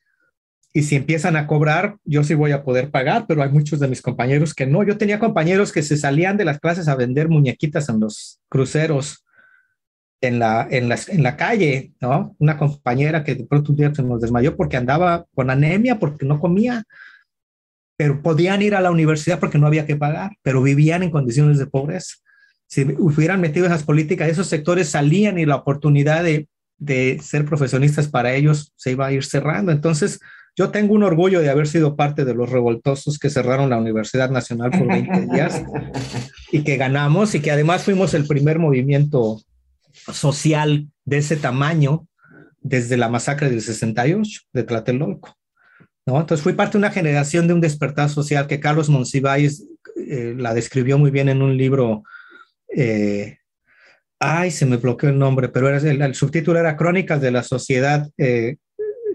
y 0.77 0.83
si 0.83 0.95
empiezan 0.95 1.35
a 1.35 1.47
cobrar, 1.47 1.97
yo 2.05 2.23
sí 2.23 2.35
voy 2.35 2.51
a 2.51 2.63
poder 2.63 2.91
pagar, 2.91 3.25
pero 3.27 3.41
hay 3.41 3.49
muchos 3.49 3.79
de 3.79 3.87
mis 3.87 4.03
compañeros 4.03 4.53
que 4.53 4.67
no. 4.67 4.83
Yo 4.83 4.95
tenía 4.95 5.17
compañeros 5.17 5.71
que 5.71 5.81
se 5.81 5.97
salían 5.97 6.37
de 6.37 6.45
las 6.45 6.59
clases 6.59 6.87
a 6.87 6.93
vender 6.93 7.29
muñequitas 7.29 7.89
en 7.89 7.99
los 7.99 8.39
cruceros 8.47 9.25
en 10.21 10.37
la, 10.37 10.67
en 10.69 10.87
la, 10.87 10.99
en 11.07 11.23
la 11.23 11.35
calle, 11.35 11.93
¿no? 11.99 12.35
Una 12.37 12.59
compañera 12.59 13.23
que 13.23 13.33
de 13.33 13.45
pronto 13.45 13.71
un 13.71 13.77
día 13.79 13.91
se 13.91 14.03
nos 14.03 14.21
desmayó 14.21 14.55
porque 14.55 14.77
andaba 14.77 15.25
con 15.33 15.49
anemia, 15.49 15.97
porque 15.97 16.27
no 16.27 16.39
comía, 16.39 16.83
pero 17.97 18.21
podían 18.21 18.61
ir 18.61 18.75
a 18.75 18.81
la 18.81 18.91
universidad 18.91 19.39
porque 19.39 19.57
no 19.57 19.65
había 19.65 19.87
que 19.87 19.95
pagar, 19.95 20.33
pero 20.43 20.61
vivían 20.61 21.01
en 21.01 21.09
condiciones 21.09 21.57
de 21.57 21.65
pobreza. 21.65 22.17
Si 22.67 22.83
hubieran 22.99 23.41
metido 23.41 23.65
esas 23.65 23.81
políticas, 23.81 24.29
esos 24.29 24.45
sectores 24.45 24.89
salían 24.89 25.39
y 25.39 25.47
la 25.47 25.55
oportunidad 25.55 26.23
de, 26.23 26.47
de 26.77 27.17
ser 27.19 27.45
profesionistas 27.45 28.07
para 28.07 28.35
ellos 28.35 28.73
se 28.75 28.91
iba 28.91 29.07
a 29.07 29.11
ir 29.11 29.25
cerrando. 29.25 29.71
Entonces, 29.71 30.19
yo 30.57 30.71
tengo 30.71 30.95
un 30.95 31.03
orgullo 31.03 31.39
de 31.39 31.51
haber 31.51 31.67
sido 31.67 31.95
parte 31.95 32.25
de 32.25 32.33
los 32.33 32.49
revoltosos 32.49 33.19
que 33.19 33.29
cerraron 33.29 33.69
la 33.69 33.77
Universidad 33.77 34.31
Nacional 34.31 34.71
por 34.71 34.87
20 34.87 35.27
días 35.31 35.63
y 36.51 36.63
que 36.63 36.77
ganamos 36.77 37.35
y 37.35 37.41
que 37.41 37.51
además 37.51 37.83
fuimos 37.83 38.15
el 38.15 38.25
primer 38.25 38.57
movimiento 38.57 39.39
social 40.11 40.87
de 41.05 41.17
ese 41.17 41.37
tamaño 41.37 42.07
desde 42.59 42.97
la 42.97 43.07
masacre 43.07 43.51
del 43.51 43.61
68 43.61 44.41
de 44.51 44.63
Tlatelolco. 44.63 45.37
¿no? 46.07 46.19
Entonces 46.19 46.43
fui 46.43 46.53
parte 46.53 46.73
de 46.73 46.79
una 46.79 46.91
generación 46.91 47.47
de 47.47 47.53
un 47.53 47.61
despertar 47.61 48.09
social 48.09 48.47
que 48.47 48.59
Carlos 48.59 48.89
Monsiváis 48.89 49.63
eh, 49.95 50.33
la 50.35 50.55
describió 50.55 50.97
muy 50.97 51.11
bien 51.11 51.29
en 51.29 51.43
un 51.43 51.55
libro. 51.55 52.03
Eh, 52.75 53.37
ay, 54.19 54.49
se 54.49 54.65
me 54.65 54.77
bloqueó 54.77 55.09
el 55.09 55.19
nombre, 55.19 55.49
pero 55.49 55.69
era, 55.69 55.77
el, 55.77 56.15
subtítulo 56.15 56.59
era 56.59 56.75
Crónicas 56.75 57.21
de 57.21 57.29
la 57.29 57.43
Sociedad 57.43 58.09
eh, 58.17 58.57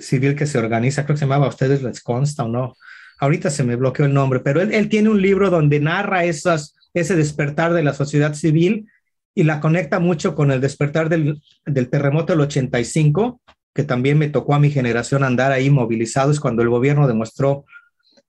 civil 0.02 0.34
que 0.34 0.46
se 0.46 0.58
organiza, 0.58 1.04
creo 1.04 1.14
que 1.14 1.20
se 1.20 1.24
llamaba 1.24 1.48
ustedes 1.48 1.82
les 1.82 2.02
consta 2.02 2.44
o 2.44 2.48
no. 2.48 2.76
Ahorita 3.18 3.50
se 3.50 3.64
me 3.64 3.76
bloqueó 3.76 4.04
el 4.04 4.14
nombre, 4.14 4.40
pero 4.40 4.60
él, 4.60 4.88
tiene 4.88 5.08
un 5.08 5.22
libro 5.22 5.48
donde 5.48 5.80
narra 5.80 6.24
esas, 6.24 6.74
ese 6.92 7.14
despertar 7.16 7.72
de 7.72 7.82
la 7.82 7.94
sociedad 7.94 8.34
civil 8.34 8.88
y 9.34 9.44
la 9.44 9.60
conecta 9.60 10.00
mucho 10.00 10.34
con 10.34 10.50
el 10.50 10.60
despertar 10.60 11.08
del, 11.08 11.40
del 11.64 11.88
terremoto 11.88 12.32
del 12.32 12.42
85, 12.42 13.40
que 13.74 13.84
también 13.84 14.18
me 14.18 14.28
tocó 14.28 14.54
a 14.54 14.58
mi 14.58 14.70
generación 14.70 15.24
andar 15.24 15.52
ahí 15.52 15.70
movilizados 15.70 16.40
cuando 16.40 16.62
el 16.62 16.68
gobierno 16.68 17.06
demostró 17.06 17.64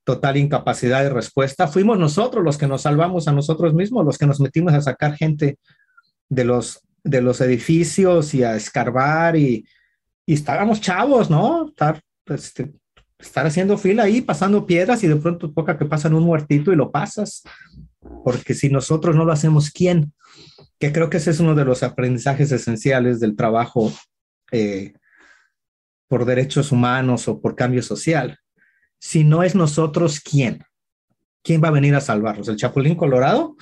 total 0.03 0.37
incapacidad 0.37 1.03
de 1.03 1.09
respuesta. 1.09 1.67
Fuimos 1.67 1.97
nosotros 1.97 2.43
los 2.43 2.57
que 2.57 2.67
nos 2.67 2.83
salvamos 2.83 3.27
a 3.27 3.31
nosotros 3.31 3.73
mismos, 3.73 4.05
los 4.05 4.17
que 4.17 4.27
nos 4.27 4.39
metimos 4.39 4.73
a 4.73 4.81
sacar 4.81 5.15
gente 5.15 5.57
de 6.29 6.43
los, 6.43 6.81
de 7.03 7.21
los 7.21 7.41
edificios 7.41 8.33
y 8.33 8.43
a 8.43 8.55
escarbar 8.55 9.35
y 9.35 9.65
y 10.25 10.33
estábamos 10.33 10.81
chavos, 10.81 11.29
¿no? 11.29 11.67
Estar, 11.67 12.01
este, 12.27 12.73
estar 13.19 13.45
haciendo 13.45 13.77
fila 13.77 14.03
ahí, 14.03 14.21
pasando 14.21 14.65
piedras 14.65 15.03
y 15.03 15.07
de 15.07 15.15
pronto 15.15 15.51
toca 15.51 15.77
que 15.77 15.85
pasan 15.85 16.13
un 16.13 16.23
muertito 16.23 16.71
y 16.71 16.75
lo 16.75 16.91
pasas. 16.91 17.43
Porque 18.23 18.53
si 18.53 18.69
nosotros 18.69 19.15
no 19.15 19.25
lo 19.25 19.31
hacemos, 19.31 19.71
¿quién? 19.71 20.13
Que 20.79 20.91
creo 20.91 21.09
que 21.09 21.17
ese 21.17 21.31
es 21.31 21.39
uno 21.39 21.55
de 21.55 21.65
los 21.65 21.83
aprendizajes 21.83 22.51
esenciales 22.51 23.19
del 23.19 23.35
trabajo 23.35 23.91
eh, 24.51 24.93
por 26.07 26.25
derechos 26.25 26.71
humanos 26.71 27.27
o 27.27 27.41
por 27.41 27.55
cambio 27.55 27.81
social. 27.81 28.39
Si 28.99 29.23
no 29.23 29.43
es 29.43 29.55
nosotros, 29.55 30.19
¿quién? 30.19 30.63
¿Quién 31.43 31.61
va 31.61 31.67
a 31.69 31.71
venir 31.71 31.95
a 31.95 32.01
salvarnos? 32.01 32.47
¿El 32.47 32.57
Chapulín 32.57 32.95
Colorado? 32.95 33.55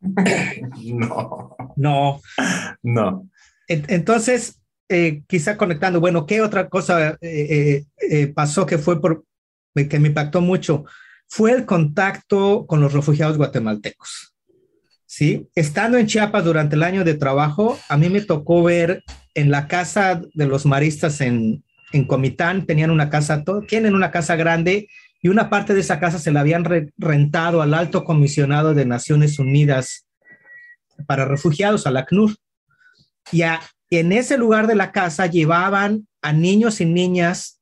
No. 0.82 1.56
No. 1.76 2.20
No. 2.82 3.28
Entonces, 3.68 4.60
eh, 4.88 5.22
quizá 5.26 5.56
conectando, 5.56 6.00
bueno, 6.00 6.26
¿qué 6.26 6.40
otra 6.40 6.68
cosa 6.68 7.16
eh, 7.20 7.84
eh, 8.10 8.26
pasó 8.28 8.66
que 8.66 8.78
fue 8.78 9.00
por, 9.00 9.24
que 9.74 9.98
me 9.98 10.08
impactó 10.08 10.40
mucho? 10.40 10.84
Fue 11.26 11.52
el 11.52 11.64
contacto 11.64 12.66
con 12.66 12.80
los 12.80 12.92
refugiados 12.92 13.36
guatemaltecos. 13.36 14.34
¿sí? 15.06 15.48
Estando 15.54 15.96
en 15.96 16.06
Chiapas 16.06 16.44
durante 16.44 16.76
el 16.76 16.82
año 16.82 17.04
de 17.04 17.14
trabajo, 17.14 17.78
a 17.88 17.96
mí 17.96 18.08
me 18.10 18.20
tocó 18.20 18.62
ver 18.62 19.02
en 19.34 19.50
la 19.50 19.68
casa 19.68 20.20
de 20.34 20.46
los 20.46 20.66
maristas 20.66 21.20
en, 21.20 21.64
en 21.92 22.04
Comitán, 22.04 22.66
tenían 22.66 22.90
una 22.90 23.08
casa, 23.08 23.44
tienen 23.68 23.94
una 23.94 24.10
casa 24.10 24.36
grande 24.36 24.88
y 25.22 25.28
una 25.28 25.48
parte 25.48 25.72
de 25.72 25.80
esa 25.80 25.98
casa 25.98 26.18
se 26.18 26.32
la 26.32 26.40
habían 26.40 26.64
rentado 26.98 27.62
al 27.62 27.72
alto 27.72 28.04
comisionado 28.04 28.74
de 28.74 28.84
Naciones 28.84 29.38
Unidas 29.38 30.06
para 31.06 31.24
refugiados, 31.24 31.86
al 31.86 31.96
ACNUR. 31.96 32.36
Y 33.32 33.42
a, 33.42 33.60
en 33.98 34.12
ese 34.12 34.38
lugar 34.38 34.66
de 34.66 34.74
la 34.74 34.92
casa 34.92 35.26
llevaban 35.26 36.06
a 36.22 36.32
niños 36.32 36.80
y 36.80 36.86
niñas 36.86 37.60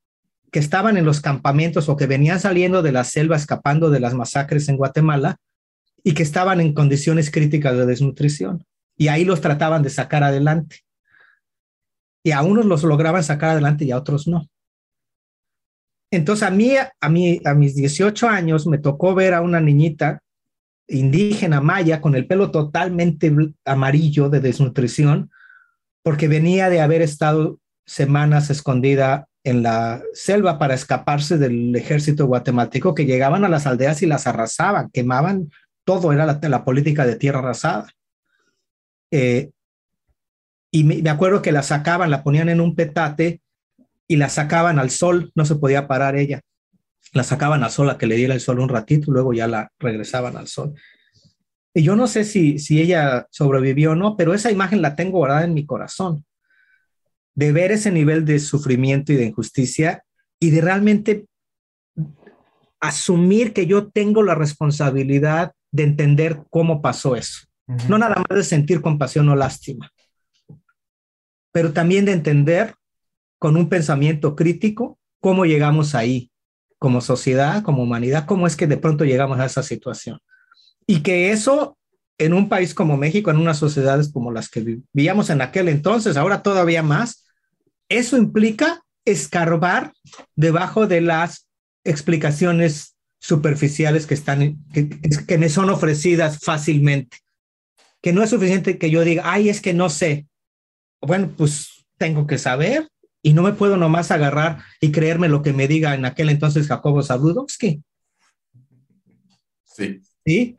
que 0.51 0.59
estaban 0.59 0.97
en 0.97 1.05
los 1.05 1.19
campamentos 1.19 1.89
o 1.89 1.97
que 1.97 2.05
venían 2.05 2.39
saliendo 2.39 2.81
de 2.81 2.91
la 2.91 3.03
selva 3.03 3.35
escapando 3.35 3.89
de 3.89 3.99
las 3.99 4.13
masacres 4.13 4.69
en 4.69 4.77
Guatemala 4.77 5.37
y 6.03 6.13
que 6.13 6.23
estaban 6.23 6.61
en 6.61 6.73
condiciones 6.73 7.31
críticas 7.31 7.75
de 7.75 7.85
desnutrición. 7.85 8.65
Y 8.95 9.07
ahí 9.07 9.25
los 9.25 9.41
trataban 9.41 9.81
de 9.81 9.89
sacar 9.89 10.23
adelante. 10.23 10.81
Y 12.23 12.31
a 12.31 12.41
unos 12.41 12.65
los 12.65 12.83
lograban 12.83 13.23
sacar 13.23 13.49
adelante 13.49 13.85
y 13.85 13.91
a 13.91 13.97
otros 13.97 14.27
no. 14.27 14.47
Entonces 16.11 16.47
a 16.47 16.51
mí, 16.51 16.75
a 16.77 17.09
mí, 17.09 17.41
a 17.43 17.55
mis 17.55 17.75
18 17.75 18.29
años 18.29 18.67
me 18.67 18.77
tocó 18.77 19.15
ver 19.15 19.33
a 19.33 19.41
una 19.41 19.59
niñita 19.59 20.21
indígena 20.87 21.61
maya 21.61 21.99
con 22.01 22.15
el 22.15 22.27
pelo 22.27 22.51
totalmente 22.51 23.33
amarillo 23.65 24.29
de 24.29 24.39
desnutrición, 24.39 25.31
porque 26.03 26.27
venía 26.27 26.69
de 26.69 26.81
haber 26.81 27.01
estado 27.01 27.59
semanas 27.85 28.49
escondida 28.49 29.27
en 29.43 29.63
la 29.63 30.01
selva 30.13 30.57
para 30.57 30.73
escaparse 30.73 31.37
del 31.37 31.75
ejército 31.75 32.27
guatemalteco 32.27 32.95
que 32.95 33.05
llegaban 33.05 33.43
a 33.43 33.49
las 33.49 33.65
aldeas 33.67 34.01
y 34.01 34.05
las 34.05 34.27
arrasaban, 34.27 34.89
quemaban 34.91 35.49
todo 35.85 36.13
era 36.13 36.39
la, 36.41 36.63
política 36.63 37.05
de 37.05 37.15
tierra 37.15 37.39
arrasada. 37.39 37.89
Eh, 39.11 39.51
y 40.71 40.83
me, 40.85 41.09
acuerdo 41.09 41.41
que 41.41 41.51
la 41.51 41.61
sacaban, 41.61 42.09
la 42.09 42.23
ponían 42.23 42.49
en 42.49 42.61
un 42.61 42.75
petate 42.75 43.41
y 44.07 44.15
la 44.15 44.29
sacaban 44.29 44.79
al 44.79 44.89
sol, 44.89 45.31
no 45.35 45.45
se 45.45 45.55
podía 45.55 45.87
parar 45.87 46.15
ella. 46.15 46.41
La 47.11 47.23
sacaban 47.23 47.63
al 47.63 47.69
sol 47.69 47.89
a 47.89 47.97
que 47.97 48.07
le 48.07 48.15
diera 48.15 48.33
el 48.33 48.39
sol 48.39 48.59
un 48.59 48.69
ratito, 48.69 49.11
luego 49.11 49.33
ya 49.33 49.47
la 49.47 49.71
regresaban 49.77 50.37
al 50.37 50.47
sol. 50.47 50.73
Y 51.73 51.83
yo 51.83 51.95
no 51.95 52.07
sé 52.07 52.23
si, 52.23 52.59
si 52.59 52.81
ella 52.81 53.27
sobrevivió 53.31 53.91
o 53.91 53.95
no, 53.95 54.15
pero 54.15 54.33
esa 54.33 54.51
imagen 54.51 54.81
la 54.81 54.95
tengo 54.95 55.17
guardada 55.17 55.43
en 55.43 55.53
mi 55.53 55.65
corazón, 55.65 56.25
de 57.35 57.51
ver 57.51 57.71
ese 57.71 57.91
nivel 57.91 58.25
de 58.25 58.39
sufrimiento 58.39 59.11
y 59.11 59.15
de 59.15 59.25
injusticia 59.25 60.03
y 60.39 60.51
de 60.51 60.61
realmente 60.61 61.25
asumir 62.79 63.53
que 63.53 63.65
yo 63.65 63.87
tengo 63.87 64.23
la 64.23 64.35
responsabilidad 64.35 65.53
de 65.71 65.83
entender 65.83 66.43
cómo 66.49 66.81
pasó 66.81 67.15
eso. 67.15 67.47
No 67.87 67.97
nada 67.97 68.15
más 68.17 68.37
de 68.37 68.43
sentir 68.43 68.81
compasión 68.81 69.29
o 69.29 69.35
lástima, 69.35 69.89
pero 71.51 71.71
también 71.71 72.05
de 72.05 72.11
entender 72.11 72.75
con 73.39 73.55
un 73.55 73.69
pensamiento 73.69 74.35
crítico 74.35 74.99
cómo 75.21 75.45
llegamos 75.45 75.95
ahí, 75.95 76.29
como 76.77 76.99
sociedad, 76.99 77.63
como 77.63 77.83
humanidad, 77.83 78.25
cómo 78.25 78.47
es 78.47 78.57
que 78.57 78.67
de 78.67 78.77
pronto 78.77 79.05
llegamos 79.05 79.39
a 79.39 79.45
esa 79.45 79.63
situación. 79.63 80.19
Y 80.85 81.01
que 81.01 81.31
eso 81.31 81.77
en 82.17 82.33
un 82.33 82.49
país 82.49 82.73
como 82.73 82.97
México, 82.97 83.31
en 83.31 83.37
unas 83.37 83.57
sociedades 83.57 84.11
como 84.11 84.31
las 84.31 84.49
que 84.49 84.81
vivíamos 84.93 85.29
en 85.29 85.41
aquel 85.41 85.67
entonces, 85.69 86.17
ahora 86.17 86.43
todavía 86.43 86.83
más, 86.83 87.25
eso 87.89 88.17
implica 88.17 88.83
escarbar 89.05 89.93
debajo 90.35 90.87
de 90.87 91.01
las 91.01 91.49
explicaciones 91.83 92.95
superficiales 93.19 94.05
que 94.05 94.13
están, 94.13 94.57
que, 94.73 95.37
me 95.37 95.49
son 95.49 95.69
ofrecidas 95.69 96.39
fácilmente. 96.39 97.17
Que 98.01 98.13
no 98.13 98.21
es 98.21 98.29
suficiente 98.29 98.77
que 98.77 98.89
yo 98.89 99.03
diga, 99.03 99.23
ay, 99.25 99.49
es 99.49 99.61
que 99.61 99.73
no 99.73 99.89
sé. 99.89 100.27
Bueno, 101.01 101.31
pues 101.37 101.85
tengo 101.97 102.27
que 102.27 102.37
saber 102.37 102.89
y 103.21 103.33
no 103.33 103.41
me 103.41 103.53
puedo 103.53 103.77
nomás 103.77 104.11
agarrar 104.11 104.63
y 104.81 104.91
creerme 104.91 105.29
lo 105.29 105.41
que 105.41 105.53
me 105.53 105.67
diga 105.67 105.95
en 105.95 106.05
aquel 106.05 106.29
entonces 106.29 106.67
Jacobo 106.67 107.01
Zabludowski. 107.01 107.81
Sí. 109.63 110.01
¿Sí? 110.25 110.57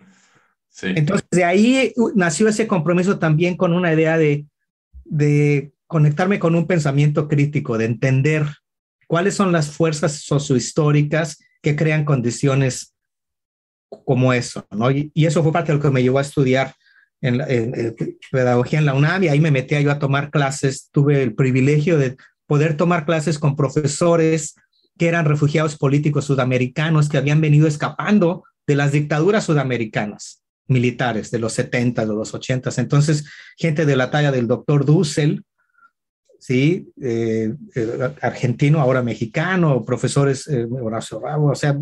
Entonces, 0.83 1.27
de 1.31 1.45
ahí 1.45 1.93
nació 2.15 2.49
ese 2.49 2.67
compromiso 2.67 3.19
también 3.19 3.57
con 3.57 3.73
una 3.73 3.93
idea 3.93 4.19
de, 4.19 4.47
de 5.05 5.73
conectarme 5.87 6.39
con 6.39 6.55
un 6.55 6.67
pensamiento 6.67 7.29
crítico, 7.29 7.79
de 7.79 7.85
entender 7.85 8.47
cuáles 9.07 9.35
son 9.35 9.53
las 9.53 9.71
fuerzas 9.71 10.23
sociohistóricas 10.23 11.39
que 11.63 11.77
crean 11.77 12.05
condiciones 12.05 12.95
como 14.05 14.33
eso, 14.33 14.67
¿no? 14.73 14.91
Y, 14.91 15.13
eso 15.15 15.43
fue 15.43 15.53
parte 15.53 15.71
de 15.71 15.79
lo 15.79 15.83
que 15.83 15.91
me 15.91 16.03
llevó 16.03 16.19
a 16.19 16.23
estudiar 16.23 16.75
en, 17.21 17.41
pedagogía 18.33 18.81
en 18.81 18.87
la 18.87 18.95
UNAM 18.95 19.23
y 19.23 19.29
ahí 19.29 19.41
me 19.41 19.53
metí 19.53 19.81
yo 19.81 19.93
a 19.93 20.01
tomar 20.01 20.31
clases. 20.31 20.89
Tuve 20.91 21.23
el 21.23 21.35
privilegio 21.35 21.97
de 21.97 22.17
poder 22.47 22.77
tomar 22.77 23.07
clases 23.07 23.39
con 23.39 23.55
profesores 23.55 24.57
que 24.99 25.07
eran 25.07 25.25
refugiados 25.25 25.77
políticos 25.77 26.25
sudamericanos 26.25 27.09
que 27.09 27.17
habían 27.17 27.41
venido 27.41 27.69
escapando 27.69 28.43
de 28.67 28.75
las 28.75 28.93
dictaduras 28.93 29.45
sudamericanas 29.45 30.44
militares 30.67 31.31
de 31.31 31.39
los 31.39 31.53
70, 31.53 32.07
de 32.07 32.15
los 32.15 32.33
80. 32.35 32.71
Entonces, 32.79 33.25
gente 33.57 33.87
de 33.87 33.97
la 33.97 34.11
talla 34.11 34.33
del 34.33 34.47
doctor 34.47 34.85
Dussel, 34.85 35.45
¿sí? 36.39 36.93
Eh, 37.01 37.55
eh, 37.75 38.15
argentino, 38.21 38.81
ahora 38.81 39.03
mexicano, 39.03 39.83
profesores 39.85 40.47
eh, 40.49 40.67
Horacio 40.71 41.21
Rabo, 41.21 41.51
o 41.51 41.55
sea, 41.55 41.75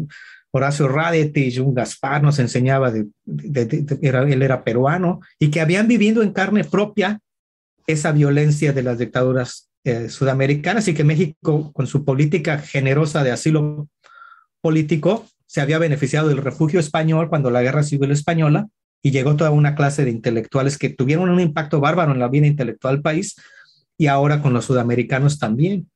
Horacio 0.53 0.87
Radete 0.87 1.41
y 1.41 1.59
un 1.59 1.75
Gaspar 1.75 2.23
nos 2.23 2.39
enseñaba, 2.39 2.93
de, 2.93 3.07
él 3.25 4.43
era 4.43 4.63
peruano, 4.63 5.21
y 5.39 5.51
que 5.51 5.61
habían 5.61 5.89
vivido 5.89 6.23
en 6.23 6.33
carne 6.33 6.63
propia 6.63 7.21
esa 7.87 8.13
violencia 8.13 8.73
de 8.73 8.83
las 8.83 8.99
dictaduras 8.99 9.69
sudamericanas 10.09 10.87
y 10.87 10.95
que 10.95 11.03
México, 11.03 11.73
con 11.73 11.89
su 11.89 12.05
política 12.05 12.59
generosa 12.59 13.25
de 13.25 13.33
asilo 13.33 13.89
político, 14.61 15.27
se 15.53 15.61
había 15.61 15.77
beneficiado 15.77 16.29
del 16.29 16.39
refugio 16.39 16.81
español 16.81 17.29
cuando 17.29 17.51
la 17.51 17.61
guerra 17.61 17.83
civil 17.83 18.11
española 18.11 18.69
y 19.03 19.11
llegó 19.11 19.37
toda 19.37 19.51
una 19.51 19.75
clase 19.75 20.03
de 20.03 20.11
intelectuales 20.11 20.79
que 20.79 20.89
tuvieron 20.89 21.29
un 21.29 21.41
impacto 21.41 21.79
bárbaro 21.79 22.13
en 22.13 22.21
la 22.21 22.29
vida 22.29 22.47
intelectual 22.47 22.95
del 22.95 23.03
país, 23.03 23.37
y 23.99 24.07
ahora 24.07 24.41
con 24.41 24.55
los 24.55 24.65
sudamericanos 24.65 25.39
también. 25.39 25.91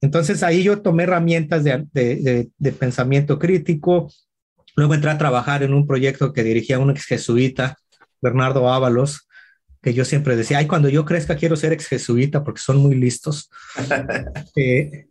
Entonces 0.00 0.42
ahí 0.42 0.64
yo 0.64 0.82
tomé 0.82 1.04
herramientas 1.04 1.62
de, 1.62 2.50
pensamiento 2.80 3.38
crítico, 3.38 4.10
luego 4.74 4.94
entré 4.94 5.10
a 5.10 5.18
trabajar 5.18 5.62
en 5.62 5.74
un 5.74 5.86
proyecto 5.86 6.32
que 6.32 6.42
dirigía 6.42 6.80
un 6.80 6.90
ex 6.90 7.04
jesuita, 7.04 7.76
Bernardo 8.20 8.68
Ábalos, 8.68 9.28
que 9.80 9.94
yo 9.94 10.04
siempre 10.04 10.34
decía, 10.34 10.58
ay, 10.58 10.66
cuando 10.66 10.88
yo 10.88 11.04
crezca 11.04 11.36
quiero 11.36 11.54
ser 11.54 11.72
ex 11.72 11.86
jesuita 11.86 12.42
porque 12.42 12.60
son 12.60 12.78
muy 12.78 12.96
listos. 12.96 13.48
eh, 14.56 15.06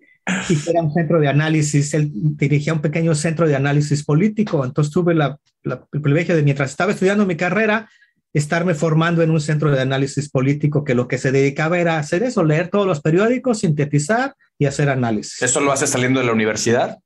y 0.49 0.69
era 0.69 0.81
un 0.81 0.93
centro 0.93 1.19
de 1.19 1.27
análisis, 1.27 1.93
él 1.93 2.09
dirigía 2.13 2.73
un 2.73 2.81
pequeño 2.81 3.15
centro 3.15 3.47
de 3.47 3.55
análisis 3.55 4.03
político, 4.03 4.63
entonces 4.63 4.93
tuve 4.93 5.15
la, 5.15 5.37
el 5.63 5.79
privilegio 6.01 6.35
de 6.35 6.43
mientras 6.43 6.71
estaba 6.71 6.91
estudiando 6.91 7.25
mi 7.25 7.35
carrera, 7.35 7.89
estarme 8.33 8.73
formando 8.75 9.21
en 9.21 9.31
un 9.31 9.41
centro 9.41 9.71
de 9.71 9.81
análisis 9.81 10.29
político 10.29 10.83
que 10.83 10.95
lo 10.95 11.07
que 11.07 11.17
se 11.17 11.31
dedicaba 11.31 11.79
era 11.79 11.97
hacer 11.97 12.23
eso, 12.23 12.43
leer 12.43 12.69
todos 12.69 12.87
los 12.87 13.01
periódicos, 13.01 13.59
sintetizar 13.59 14.35
y 14.57 14.65
hacer 14.65 14.89
análisis. 14.89 15.41
¿Eso 15.41 15.59
lo 15.59 15.71
haces 15.71 15.89
saliendo 15.89 16.19
de 16.19 16.27
la 16.27 16.33
universidad? 16.33 16.99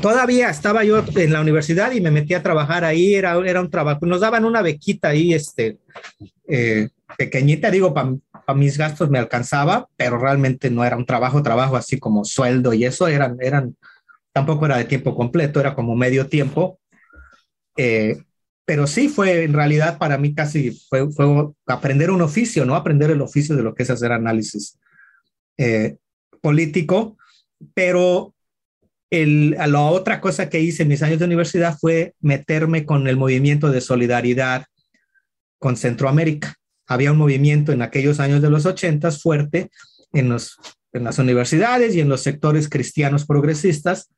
Todavía 0.00 0.50
estaba 0.50 0.84
yo 0.84 1.04
en 1.16 1.32
la 1.32 1.40
universidad 1.40 1.92
y 1.92 2.00
me 2.00 2.12
metí 2.12 2.34
a 2.34 2.42
trabajar 2.42 2.84
ahí, 2.84 3.14
era, 3.14 3.36
era 3.44 3.60
un 3.60 3.70
trabajo, 3.70 4.06
nos 4.06 4.20
daban 4.20 4.44
una 4.44 4.62
bequita 4.62 5.08
ahí, 5.08 5.34
este, 5.34 5.78
eh, 6.46 6.88
pequeñita, 7.18 7.70
digo, 7.70 7.92
para 7.92 8.12
mis 8.52 8.76
gastos 8.76 9.08
me 9.08 9.18
alcanzaba, 9.18 9.88
pero 9.96 10.18
realmente 10.18 10.70
no 10.70 10.84
era 10.84 10.96
un 10.96 11.06
trabajo, 11.06 11.42
trabajo 11.42 11.76
así 11.76 11.98
como 11.98 12.24
sueldo 12.24 12.74
y 12.74 12.84
eso, 12.84 13.08
eran, 13.08 13.38
eran, 13.40 13.76
tampoco 14.32 14.66
era 14.66 14.76
de 14.76 14.84
tiempo 14.84 15.14
completo, 15.14 15.60
era 15.60 15.74
como 15.74 15.96
medio 15.96 16.26
tiempo. 16.26 16.78
Eh, 17.76 18.18
pero 18.66 18.86
sí 18.86 19.08
fue 19.08 19.44
en 19.44 19.52
realidad 19.52 19.98
para 19.98 20.18
mí 20.18 20.34
casi 20.34 20.72
fue, 20.88 21.10
fue, 21.10 21.26
aprender 21.66 22.10
un 22.10 22.22
oficio, 22.22 22.64
¿no? 22.64 22.74
Aprender 22.74 23.10
el 23.10 23.20
oficio 23.20 23.56
de 23.56 23.62
lo 23.62 23.74
que 23.74 23.82
es 23.82 23.90
hacer 23.90 24.12
análisis 24.12 24.78
eh, 25.56 25.96
político, 26.40 27.16
pero 27.74 28.34
el, 29.10 29.50
la 29.50 29.80
otra 29.80 30.20
cosa 30.20 30.48
que 30.48 30.60
hice 30.60 30.82
en 30.82 30.88
mis 30.88 31.02
años 31.02 31.18
de 31.18 31.26
universidad 31.26 31.76
fue 31.78 32.14
meterme 32.20 32.84
con 32.84 33.06
el 33.06 33.16
movimiento 33.16 33.70
de 33.70 33.80
solidaridad 33.80 34.66
con 35.58 35.76
Centroamérica. 35.76 36.56
Había 36.86 37.12
un 37.12 37.18
movimiento 37.18 37.72
en 37.72 37.82
aquellos 37.82 38.20
años 38.20 38.42
de 38.42 38.50
los 38.50 38.66
ochentas 38.66 39.22
fuerte 39.22 39.70
en, 40.12 40.28
los, 40.28 40.58
en 40.92 41.04
las 41.04 41.18
universidades 41.18 41.94
y 41.94 42.00
en 42.00 42.08
los 42.08 42.22
sectores 42.22 42.68
cristianos 42.68 43.26
progresistas 43.26 44.10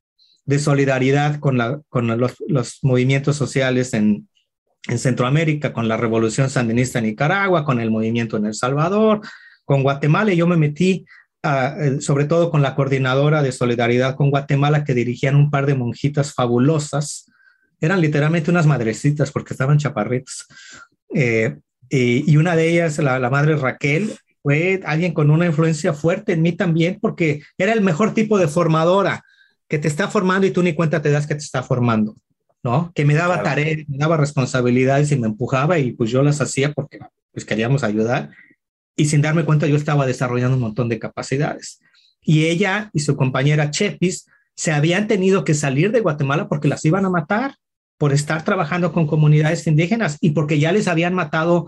de 0.45 0.59
solidaridad 0.59 1.41
con, 1.41 1.59
la, 1.59 1.81
con 1.89 2.07
los, 2.19 2.35
los 2.47 2.79
movimientos 2.83 3.37
sociales 3.37 3.95
en, 3.95 4.29
en 4.89 4.99
Centroamérica, 4.99 5.73
con 5.73 5.89
la 5.89 5.97
revolución 5.97 6.51
sandinista 6.51 6.99
en 6.99 7.07
Nicaragua, 7.07 7.65
con 7.65 7.81
el 7.81 7.91
movimiento 7.91 8.37
en 8.37 8.47
El 8.47 8.55
Salvador, 8.55 9.21
con 9.65 9.83
Guatemala. 9.83 10.33
Y 10.33 10.37
yo 10.37 10.47
me 10.47 10.57
metí 10.57 11.05
eh, 11.43 11.99
sobre 12.01 12.25
todo 12.25 12.51
con 12.51 12.63
la 12.63 12.75
coordinadora 12.75 13.43
de 13.43 13.53
solidaridad 13.53 14.17
con 14.17 14.31
Guatemala, 14.31 14.85
que 14.85 14.95
dirigían 14.95 15.37
un 15.37 15.51
par 15.51 15.67
de 15.67 15.75
monjitas 15.75 16.33
fabulosas. 16.33 17.31
Eran 17.81 18.01
literalmente 18.01 18.51
unas 18.51 18.67
madrecitas 18.67 19.31
porque 19.31 19.55
estaban 19.55 19.79
chaparritos. 19.79 20.47
Eh, 21.15 21.57
y, 21.91 22.37
una 22.37 22.57
de 22.57 22.69
ellas, 22.69 22.99
la, 22.99 23.19
la 23.19 23.31
madre 23.31 23.57
Raquel, 23.57 24.17
fue 24.43 24.81
alguien 24.85 25.13
con 25.13 25.31
una 25.31 25.47
influencia 25.47 25.93
fuerte 25.93 26.33
en 26.33 26.43
mí 26.43 26.53
también 26.53 26.99
porque 27.01 27.43
era 27.59 27.73
el 27.73 27.81
mejor 27.81 28.15
tipo 28.15 28.39
de 28.39 28.49
formadora 28.49 29.25
que 29.69 29.79
te 29.79 29.89
está 29.89 30.09
formando 30.09 30.47
y 30.47 30.53
tú 30.53 30.63
ni 30.63 30.73
cuenta 30.73 31.03
te 31.03 31.11
das 31.11 31.27
que 31.27 31.35
te 31.35 31.43
está 31.43 31.63
formando. 31.63 32.15
¿no? 32.63 32.91
Que 32.95 33.05
me 33.05 33.15
daba 33.15 33.43
tareas, 33.43 33.89
me 33.89 33.97
daba 33.97 34.17
responsabilidades 34.17 35.13
y 35.13 35.17
me 35.17 35.29
empujaba 35.29 35.79
y 35.79 35.93
pues 35.93 36.11
yo 36.11 36.23
las 36.23 36.41
hacía 36.41 36.73
porque 36.73 36.99
pues 37.33 37.45
queríamos 37.45 37.85
ayudar 37.85 38.31
y 38.97 39.07
sin 39.07 39.23
darme 39.23 39.45
cuenta 39.45 39.67
yo 39.67 39.77
estaba 39.77 40.07
desarrollando 40.07 40.57
un 40.57 40.63
montón 40.63 40.89
de 40.89 40.99
capacidades. 40.99 41.81
Y 42.21 42.47
ella 42.47 42.91
y 42.93 43.01
su 43.01 43.17
compañera 43.17 43.71
Chepis 43.71 44.27
se 44.57 44.73
habían 44.73 45.07
tenido 45.07 45.45
que 45.45 45.55
salir 45.55 45.93
de 45.93 46.01
Guatemala 46.01 46.49
porque 46.49 46.67
las 46.67 46.85
iban 46.85 47.05
a 47.05 47.11
matar 47.11 47.55
por 47.99 48.13
estar 48.13 48.45
trabajando 48.45 48.93
con 48.93 49.07
comunidades 49.07 49.67
indígenas 49.67 50.19
y 50.21 50.31
porque 50.31 50.59
ya 50.59 50.73
les 50.73 50.89
habían 50.89 51.15
matado 51.15 51.67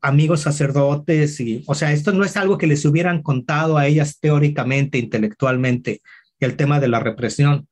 amigos 0.00 0.40
sacerdotes 0.40 1.38
y, 1.40 1.64
o 1.66 1.74
sea, 1.74 1.92
esto 1.92 2.12
no 2.12 2.24
es 2.24 2.36
algo 2.36 2.58
que 2.58 2.66
les 2.66 2.84
hubieran 2.84 3.22
contado 3.22 3.78
a 3.78 3.86
ellas 3.86 4.18
teóricamente, 4.20 4.98
intelectualmente, 4.98 6.02
el 6.40 6.56
tema 6.56 6.80
de 6.80 6.88
la 6.88 7.00
represión 7.00 7.68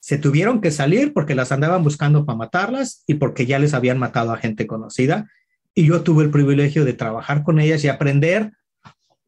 se 0.00 0.18
tuvieron 0.18 0.60
que 0.60 0.72
salir 0.72 1.12
porque 1.12 1.36
las 1.36 1.52
andaban 1.52 1.84
buscando 1.84 2.26
para 2.26 2.36
matarlas 2.36 3.04
y 3.06 3.14
porque 3.14 3.46
ya 3.46 3.60
les 3.60 3.72
habían 3.72 3.98
matado 3.98 4.32
a 4.32 4.36
gente 4.36 4.66
conocida. 4.66 5.30
Y 5.74 5.86
yo 5.86 6.02
tuve 6.02 6.24
el 6.24 6.30
privilegio 6.30 6.84
de 6.84 6.92
trabajar 6.92 7.44
con 7.44 7.60
ellas 7.60 7.84
y 7.84 7.88
aprender 7.88 8.50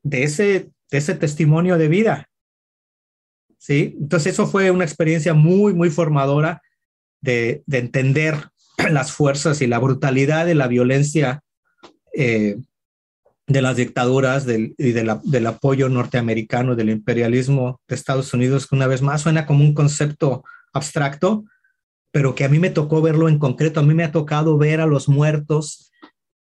de 0.02 0.24
ese, 0.24 0.70
de 0.90 0.98
ese 0.98 1.14
testimonio 1.14 1.78
de 1.78 1.88
vida. 1.88 2.28
¿Sí? 3.56 3.96
Entonces 4.00 4.32
eso 4.32 4.48
fue 4.48 4.72
una 4.72 4.84
experiencia 4.84 5.32
muy, 5.32 5.72
muy 5.74 5.90
formadora 5.90 6.60
de, 7.24 7.62
de 7.66 7.78
entender 7.78 8.36
las 8.90 9.12
fuerzas 9.12 9.62
y 9.62 9.66
la 9.66 9.78
brutalidad 9.78 10.46
de 10.46 10.54
la 10.54 10.68
violencia 10.68 11.40
eh, 12.12 12.56
de 13.46 13.60
las 13.60 13.76
dictaduras 13.76 14.46
y 14.48 14.92
del 14.92 15.46
apoyo 15.46 15.90
norteamericano, 15.90 16.76
del 16.76 16.88
imperialismo 16.88 17.78
de 17.86 17.94
Estados 17.94 18.32
Unidos, 18.32 18.66
que 18.66 18.74
una 18.74 18.86
vez 18.86 19.02
más 19.02 19.20
suena 19.20 19.44
como 19.44 19.62
un 19.62 19.74
concepto 19.74 20.44
abstracto, 20.72 21.44
pero 22.10 22.34
que 22.34 22.44
a 22.44 22.48
mí 22.48 22.58
me 22.58 22.70
tocó 22.70 23.02
verlo 23.02 23.28
en 23.28 23.38
concreto. 23.38 23.80
A 23.80 23.82
mí 23.82 23.92
me 23.92 24.04
ha 24.04 24.12
tocado 24.12 24.56
ver 24.56 24.80
a 24.80 24.86
los 24.86 25.10
muertos 25.10 25.92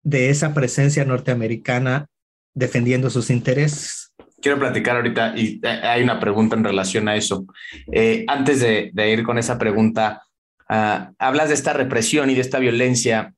de 0.04 0.30
esa 0.30 0.54
presencia 0.54 1.06
norteamericana 1.06 2.08
defendiendo 2.54 3.10
sus 3.10 3.30
intereses. 3.30 4.12
Quiero 4.42 4.60
platicar 4.60 4.98
ahorita 4.98 5.38
y 5.38 5.62
eh, 5.64 5.68
hay 5.68 6.04
una 6.04 6.20
pregunta 6.20 6.58
en 6.58 6.66
relación 6.66 7.08
a 7.08 7.16
eso. 7.16 7.46
Eh, 7.94 8.26
antes 8.28 8.60
de, 8.60 8.92
ir 9.10 9.24
con 9.24 9.38
esa 9.38 9.58
pregunta, 9.58 10.22
ah, 10.70 11.12
hablas 11.20 11.50
de 11.50 11.56
esta 11.56 11.74
represión 11.74 12.30
y 12.30 12.36
de 12.36 12.42
esta 12.42 12.60
violencia 12.60 13.34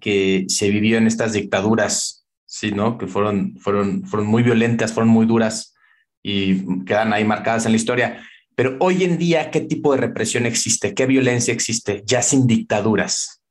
que 0.00 0.46
se 0.48 0.70
vivió 0.70 0.98
en 0.98 1.06
estas 1.06 1.32
dictaduras, 1.32 2.26
¿sí, 2.46 2.72
no? 2.72 2.98
Que 2.98 3.06
fueron, 3.06 3.56
fueron, 3.58 4.04
fueron 4.06 4.28
muy 4.28 4.42
violentas, 4.42 4.92
fueron 4.92 5.10
muy 5.10 5.26
duras 5.26 5.74
y 6.22 6.84
quedan 6.84 7.12
ahí 7.12 7.24
marcadas 7.24 7.66
en 7.66 7.72
la 7.72 7.76
historia. 7.76 8.22
Pero 8.56 8.76
hoy 8.80 9.04
en 9.04 9.18
día, 9.18 9.50
¿qué 9.50 9.60
tipo 9.60 9.92
de 9.92 10.00
represión 10.00 10.46
existe? 10.46 10.94
¿Qué 10.94 11.06
violencia 11.06 11.52
existe 11.52 12.02
ya 12.06 12.22
sin 12.22 12.46
dictaduras? 12.46 13.42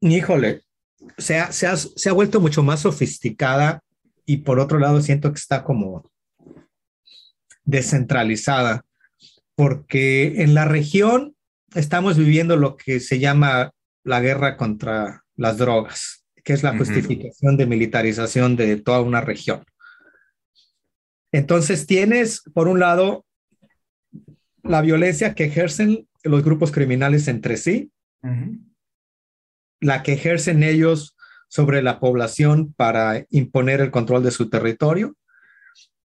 Híjole, 0.00 0.62
se 1.16 1.38
ha, 1.38 1.52
se 1.52 1.66
ha, 1.66 2.12
vuelto 2.12 2.40
mucho 2.40 2.62
más 2.62 2.80
sofisticada 2.80 3.82
y 4.26 4.38
por 4.38 4.58
otro 4.58 4.78
lado 4.78 5.00
siento 5.00 5.32
que 5.32 5.38
está 5.38 5.64
como 5.64 6.04
descentralizada, 7.64 8.84
porque 9.54 10.42
en 10.42 10.54
la 10.54 10.64
región 10.64 11.36
estamos 11.74 12.16
viviendo 12.16 12.56
lo 12.56 12.76
que 12.76 13.00
se 13.00 13.18
llama 13.18 13.72
la 14.04 14.20
guerra 14.20 14.56
contra 14.56 15.24
las 15.36 15.58
drogas, 15.58 16.24
que 16.44 16.52
es 16.52 16.62
la 16.62 16.76
justificación 16.76 17.56
de 17.56 17.66
militarización 17.66 18.56
de 18.56 18.76
toda 18.76 19.00
una 19.00 19.20
región. 19.20 19.64
Entonces 21.32 21.86
tienes, 21.86 22.42
por 22.54 22.68
un 22.68 22.80
lado, 22.80 23.24
la 24.62 24.80
violencia 24.82 25.34
que 25.34 25.44
ejercen 25.44 26.08
los 26.22 26.42
grupos 26.42 26.72
criminales 26.72 27.28
entre 27.28 27.56
sí, 27.56 27.92
la 29.80 30.02
que 30.02 30.12
ejercen 30.12 30.62
ellos 30.62 31.16
sobre 31.48 31.82
la 31.82 32.00
población 32.00 32.72
para 32.74 33.24
imponer 33.30 33.80
el 33.80 33.90
control 33.90 34.22
de 34.22 34.30
su 34.30 34.50
territorio 34.50 35.16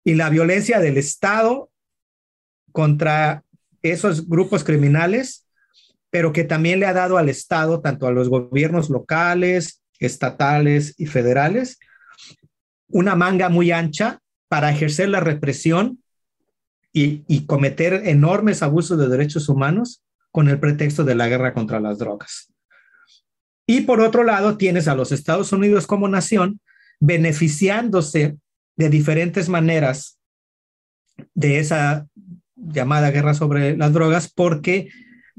y 0.05 0.15
la 0.15 0.31
violencia 0.31 0.81
del 0.81 0.97
Estado 0.97 1.71
contra 2.73 3.45
esos 3.83 4.29
grupos 4.29 4.65
criminales, 4.65 5.44
pero 6.15 6.33
que 6.33 6.45
también 6.45 6.79
le 6.79 6.87
ha 6.87 6.93
dado 6.93 7.19
al 7.19 7.29
Estado, 7.29 7.81
tanto 7.81 8.07
a 8.07 8.13
los 8.13 8.29
gobiernos 8.29 8.89
locales, 8.89 9.83
estatales 9.99 10.95
y 10.97 11.07
federales, 11.07 11.81
una 12.87 13.17
manga 13.17 13.49
muy 13.49 13.73
ancha 13.73 14.21
para 14.47 14.71
ejercer 14.71 15.09
la 15.09 15.19
represión 15.19 16.05
y, 16.93 17.47
cometer 17.47 18.03
enormes 18.05 18.63
abusos 18.63 18.97
de 18.97 19.09
derechos 19.09 19.49
humanos 19.49 20.05
con 20.31 20.49
el 20.49 20.61
pretexto 20.61 21.03
de 21.03 21.17
la 21.17 21.27
guerra 21.27 21.53
contra 21.53 21.81
las 21.81 21.99
drogas. 21.99 22.55
Y 23.67 23.81
por 23.81 24.01
otro 24.01 24.23
lado, 24.23 24.57
tienes 24.57 24.87
a 24.87 24.95
los 24.95 25.11
Estados 25.11 25.51
Unidos 25.51 25.85
como 25.89 26.07
nación 26.07 26.61
beneficiándose 27.01 28.37
de 28.77 28.89
diferentes 28.89 29.49
maneras 29.49 30.21
de 31.35 31.59
esa 31.59 32.07
llamada 32.55 33.11
guerra 33.11 33.35
sobre 33.35 33.77
las 33.77 33.93
drogas, 33.93 34.33
porque 34.33 34.91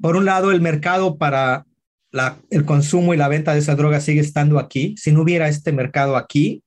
por 0.02 0.16
un 0.16 0.26
lado 0.26 0.52
el 0.52 0.62
mercado 0.62 1.18
para 1.18 1.66
el 2.50 2.66
consumo 2.66 3.14
y 3.14 3.18
la 3.18 3.28
venta 3.28 3.54
de 3.54 3.60
esas 3.60 3.78
drogas 3.78 4.04
sigue 4.04 4.22
estando 4.22 4.60
aquí. 4.60 4.96
Si 4.98 5.12
no 5.12 5.22
hubiera 5.22 5.48
este 5.48 5.72
mercado 5.72 6.16
aquí, 6.16 6.64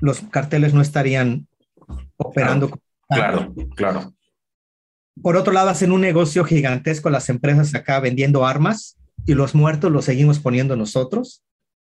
los 0.00 0.20
carteles 0.20 0.74
no 0.74 0.82
estarían 0.82 1.46
operando. 2.16 2.68
Claro, 3.08 3.52
claro, 3.54 3.68
claro. 3.76 4.14
Por 5.20 5.36
otro 5.36 5.52
lado, 5.52 5.68
hacen 5.68 5.92
un 5.92 6.00
negocio 6.00 6.44
gigantesco 6.44 7.10
las 7.10 7.28
empresas 7.28 7.74
acá 7.74 8.00
vendiendo 8.00 8.46
armas 8.46 8.98
y 9.26 9.34
los 9.34 9.54
muertos 9.54 9.92
los 9.92 10.04
seguimos 10.04 10.38
poniendo 10.38 10.76
nosotros, 10.76 11.44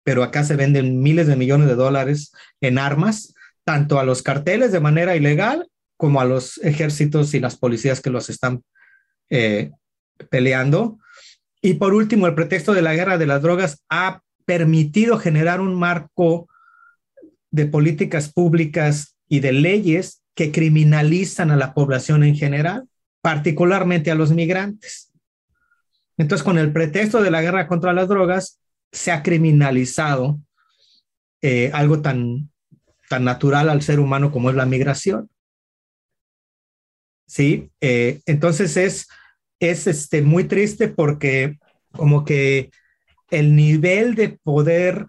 pero 0.05 0.23
acá 0.23 0.45
se 0.45 0.57
venden 0.57 1.01
miles 1.01 1.27
de 1.27 1.37
millones 1.37 1.69
de 1.69 1.75
dólares 1.75 2.33
en 2.61 2.79
armas, 2.79 3.35
tanto 3.65 3.99
a 3.99 4.05
los 4.05 4.23
carteles 4.23 4.73
de 4.73 4.81
manera 4.81 5.17
ilegal 5.17 5.69
como 5.97 6.21
a 6.21 6.25
los 6.25 6.59
ejércitos 6.59 7.35
y 7.35 7.41
las 7.41 7.57
policías 7.57 8.01
que 8.01 8.11
los 8.11 8.31
están 8.31 8.63
eh, 9.31 9.73
peleando. 10.31 10.99
Y 11.61 11.75
por 11.75 11.95
último, 11.95 12.27
el 12.27 12.35
pretexto 12.35 12.73
de 12.73 12.83
la 12.83 12.95
guerra 12.95 13.19
de 13.19 13.27
las 13.27 13.43
drogas 13.43 13.83
ha 13.89 14.23
permitido 14.45 15.19
generar 15.19 15.61
un 15.61 15.75
marco 15.75 16.49
de 17.51 17.67
políticas 17.67 18.33
públicas 18.33 19.17
y 19.29 19.41
de 19.41 19.53
leyes 19.53 20.23
que 20.35 20.53
criminalizan 20.53 21.51
a 21.51 21.57
la 21.57 21.75
población 21.75 22.23
en 22.23 22.37
general, 22.37 22.89
particularmente 23.21 24.11
a 24.11 24.15
los 24.15 24.31
migrantes. 24.31 25.13
Entonces, 26.17 26.45
con 26.45 26.59
el 26.59 26.73
pretexto 26.73 27.23
de 27.23 27.31
la 27.31 27.43
guerra 27.43 27.67
contra 27.67 27.93
las 27.93 28.09
drogas, 28.09 28.61
se 28.93 29.13
ha 29.13 29.23
criminalizado 29.23 30.41
eh, 31.43 31.71
algo 31.73 32.01
tan, 32.01 32.51
tan 33.09 33.25
natural 33.25 33.69
al 33.69 33.83
ser 33.83 34.01
humano 34.01 34.33
como 34.33 34.51
es 34.51 34.57
la 34.57 34.67
migración. 34.67 35.31
Sí, 37.27 37.71
eh, 37.81 38.21
entonces 38.27 38.77
es, 38.77 39.09
es 39.61 39.87
este, 39.87 40.23
muy 40.23 40.45
triste 40.45 40.89
porque 40.89 41.59
como 41.93 42.25
que 42.25 42.71
el 43.31 43.57
nivel 43.57 44.15
de 44.15 44.31
poder 44.31 45.07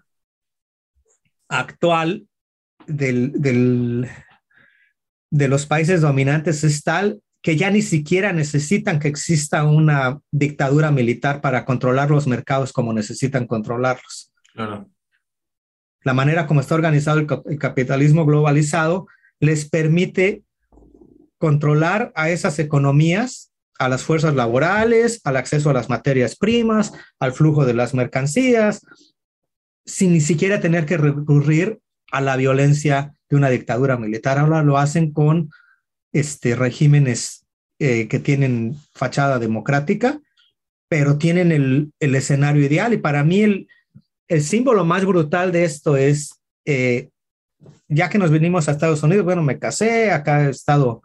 actual 1.48 2.26
del, 2.86 3.32
del, 3.32 4.08
de 5.30 5.48
los 5.48 5.66
países 5.66 6.00
dominantes 6.00 6.64
es 6.64 6.82
tal 6.82 7.20
que 7.42 7.56
ya 7.56 7.70
ni 7.70 7.82
siquiera 7.82 8.32
necesitan 8.32 8.98
que 8.98 9.08
exista 9.08 9.64
una 9.64 10.20
dictadura 10.30 10.90
militar 10.90 11.40
para 11.40 11.64
controlar 11.64 12.10
los 12.10 12.26
mercados 12.26 12.72
como 12.72 12.92
necesitan 12.92 13.46
controlarlos. 13.46 14.32
La 16.02 16.14
manera 16.14 16.46
como 16.46 16.60
está 16.60 16.74
organizado 16.74 17.18
el, 17.18 17.58
capitalismo 17.58 18.26
globalizado 18.26 19.06
les 19.38 19.68
permite 19.68 20.42
controlar 21.38 22.12
a 22.14 22.28
esas 22.28 22.58
economías, 22.58 23.49
a 23.80 23.88
las 23.88 24.02
fuerzas 24.02 24.34
laborales, 24.34 25.22
al 25.24 25.38
acceso 25.38 25.70
a 25.70 25.72
las 25.72 25.88
materias 25.88 26.36
primas, 26.36 26.92
al 27.18 27.32
flujo 27.32 27.64
de 27.64 27.72
las 27.72 27.94
mercancías, 27.94 28.82
sin 29.86 30.12
ni 30.12 30.20
siquiera 30.20 30.60
tener 30.60 30.84
que 30.84 30.98
recurrir 30.98 31.80
a 32.12 32.20
la 32.20 32.36
violencia 32.36 33.14
de 33.30 33.36
una 33.36 33.48
dictadura 33.48 33.96
militar. 33.96 34.38
Ahora 34.38 34.62
lo 34.62 34.76
hacen 34.76 35.14
con 35.14 35.50
este, 36.12 36.56
regímenes 36.56 37.46
eh, 37.78 38.06
que 38.06 38.18
tienen 38.18 38.76
fachada 38.92 39.38
democrática, 39.38 40.20
pero 40.86 41.16
tienen 41.16 41.50
el, 41.50 42.14
escenario 42.14 42.62
ideal. 42.62 42.92
Y 42.92 42.98
para 42.98 43.24
mí 43.24 43.40
el, 44.28 44.42
símbolo 44.42 44.84
más 44.84 45.06
brutal 45.06 45.52
de 45.52 45.64
esto 45.64 45.96
es, 45.96 46.38
eh, 46.66 47.08
ya 47.88 48.10
que 48.10 48.18
nos 48.18 48.30
vinimos 48.30 48.68
a 48.68 48.72
Estados 48.72 49.02
Unidos, 49.02 49.24
bueno, 49.24 49.42
me 49.42 49.58
casé, 49.58 50.10
acá 50.10 50.44
he 50.44 50.50
estado, 50.50 51.02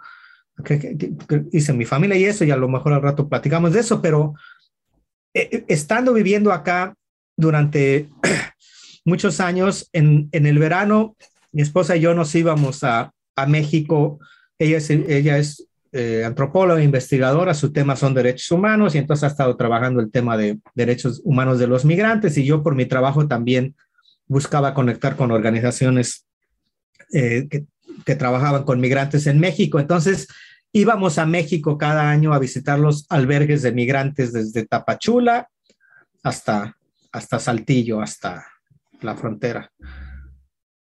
hice 1.52 1.74
mi 1.74 1.86
familia 1.86 2.18
y 2.18 2.26
eso, 2.26 2.46
y 2.46 2.52
a 2.52 2.58
lo 2.58 2.68
mejor 2.68 2.94
al 2.94 3.02
rato 3.02 3.28
platicamos 3.28 3.74
de 3.74 3.80
eso, 3.82 4.02
pero 4.02 4.36
eh, 5.34 5.66
estando 5.68 6.14
viviendo 6.14 6.52
acá 6.52 6.96
durante 7.38 8.10
muchos 9.06 9.40
años, 9.40 9.90
en, 9.94 10.30
en 10.32 10.46
el 10.46 10.60
verano, 10.60 11.16
mi 11.52 11.62
esposa 11.62 11.96
y 11.96 12.02
yo 12.02 12.14
nos 12.14 12.34
íbamos 12.36 12.84
a, 12.84 13.12
a 13.36 13.46
México 13.46 14.20
ella 14.58 14.78
es, 14.78 14.90
ella 14.90 15.38
es 15.38 15.68
eh, 15.92 16.24
antropóloga, 16.26 16.82
investigadora, 16.82 17.54
su 17.54 17.72
tema 17.72 17.96
son 17.96 18.14
derechos 18.14 18.52
humanos 18.52 18.96
y 18.96 18.98
entonces 18.98 19.24
ha 19.24 19.28
estado 19.28 19.56
trabajando 19.56 20.02
el 20.02 20.12
tema 20.12 20.38
de 20.38 20.60
derechos 20.74 21.22
humanos 21.24 21.60
de 21.60 21.68
los 21.68 21.86
migrantes 21.86 22.38
y 22.38 22.46
yo 22.46 22.64
por 22.64 22.76
mi 22.76 22.86
trabajo 22.86 23.28
también 23.28 23.76
buscaba 24.28 24.74
conectar 24.74 25.16
con 25.16 25.32
organizaciones 25.32 26.26
eh, 27.14 27.48
que, 27.50 27.66
trabajaban 28.16 28.66
con 28.66 28.80
migrantes 28.80 29.26
en 29.26 29.40
México. 29.40 29.80
Entonces 29.80 30.28
íbamos 30.76 31.18
a 31.20 31.26
México 31.26 31.78
cada 31.78 32.12
año 32.12 32.34
a 32.34 32.40
visitar 32.40 32.78
los 32.78 33.06
albergues 33.08 33.62
de 33.62 33.72
migrantes 33.72 34.34
desde 34.34 34.66
Tapachula 34.66 35.50
hasta, 36.22 36.76
hasta 37.14 37.40
Saltillo, 37.40 38.02
hasta 38.02 38.46
la 39.00 39.16
frontera. 39.16 39.72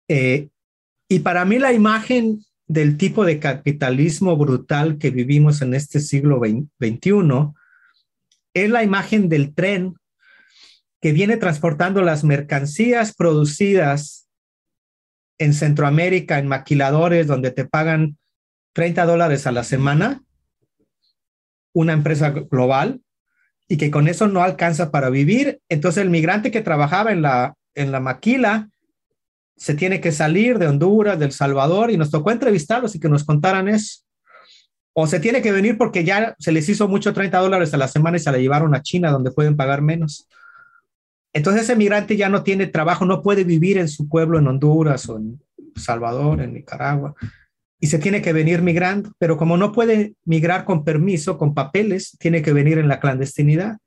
Eh, 0.07 0.49
y 1.07 1.19
para 1.19 1.45
mí 1.45 1.59
la 1.59 1.73
imagen 1.73 2.43
del 2.65 2.97
tipo 2.97 3.23
de 3.23 3.39
capitalismo 3.39 4.35
brutal 4.35 4.97
que 4.97 5.11
vivimos 5.11 5.61
en 5.61 5.75
este 5.75 5.99
siglo 5.99 6.39
XXI 6.39 7.53
es 8.55 8.69
la 8.71 8.83
imagen 8.83 9.29
del 9.29 9.53
tren 9.53 9.93
que 10.99 11.11
viene 11.11 11.37
transportando 11.37 12.01
las 12.01 12.23
mercancías 12.23 13.13
producidas 13.13 14.27
en 15.37 15.53
Centroamérica, 15.53 16.39
en 16.39 16.47
maquiladores, 16.47 17.27
donde 17.27 17.51
te 17.51 17.65
pagan 17.65 18.17
30 18.77 19.07
dólares 19.07 19.47
a 19.47 19.51
la 19.51 19.63
semana, 19.63 20.21
una 21.73 21.93
empresa 21.93 22.29
global, 22.29 23.01
y 23.67 23.77
que 23.77 23.89
con 23.89 24.07
eso 24.07 24.27
no 24.27 24.43
alcanza 24.43 24.91
para 24.91 25.09
vivir. 25.09 25.61
Entonces 25.67 26.03
el 26.03 26.11
migrante 26.11 26.51
que 26.51 26.61
trabajaba 26.61 27.11
en 27.11 27.23
la, 27.23 27.55
en 27.73 27.91
la 27.91 27.99
maquila 27.99 28.69
se 29.55 29.73
tiene 29.73 29.99
que 29.99 30.11
salir 30.11 30.59
de 30.59 30.67
Honduras, 30.67 31.17
del 31.17 31.31
Salvador, 31.31 31.89
y 31.89 31.97
nos 31.97 32.11
tocó 32.11 32.29
entrevistarlos 32.29 32.93
y 32.93 32.99
que 32.99 33.09
nos 33.09 33.23
contaran 33.23 33.67
eso. 33.67 34.03
O 34.93 35.07
se 35.07 35.19
tiene 35.19 35.41
que 35.41 35.51
venir 35.51 35.79
porque 35.79 36.03
ya 36.03 36.35
se 36.37 36.51
les 36.51 36.69
hizo 36.69 36.87
mucho 36.87 37.13
30 37.13 37.35
dólares 37.39 37.73
a 37.73 37.77
la 37.77 37.87
semana 37.87 38.17
y 38.17 38.19
se 38.19 38.31
la 38.31 38.37
llevaron 38.37 38.75
a 38.75 38.83
China, 38.83 39.09
donde 39.09 39.31
pueden 39.31 39.57
pagar 39.57 39.81
menos. 39.81 40.29
Entonces 41.33 41.63
ese 41.63 41.75
migrante 41.75 42.15
ya 42.15 42.29
no 42.29 42.43
tiene 42.43 42.67
trabajo, 42.67 43.05
no 43.05 43.23
puede 43.23 43.43
vivir 43.43 43.79
en 43.79 43.87
su 43.87 44.07
pueblo 44.07 44.37
en 44.37 44.45
Honduras 44.45 45.09
o 45.09 45.17
en 45.17 45.41
Salvador, 45.75 46.41
en 46.41 46.53
Nicaragua, 46.53 47.15
y 47.79 47.87
se 47.87 47.99
tiene 47.99 48.21
que 48.21 48.33
venir 48.33 48.61
migrando, 48.61 49.13
pero 49.19 49.37
como 49.37 49.57
no 49.57 49.71
puede 49.71 50.15
migrar 50.25 50.65
con 50.65 50.83
permiso, 50.83 51.37
con 51.37 51.53
papeles, 51.53 52.17
tiene 52.19 52.41
que 52.41 52.53
venir 52.53 52.77
en 52.77 52.87
la 52.87 52.99
clandestinidad. 52.99 53.77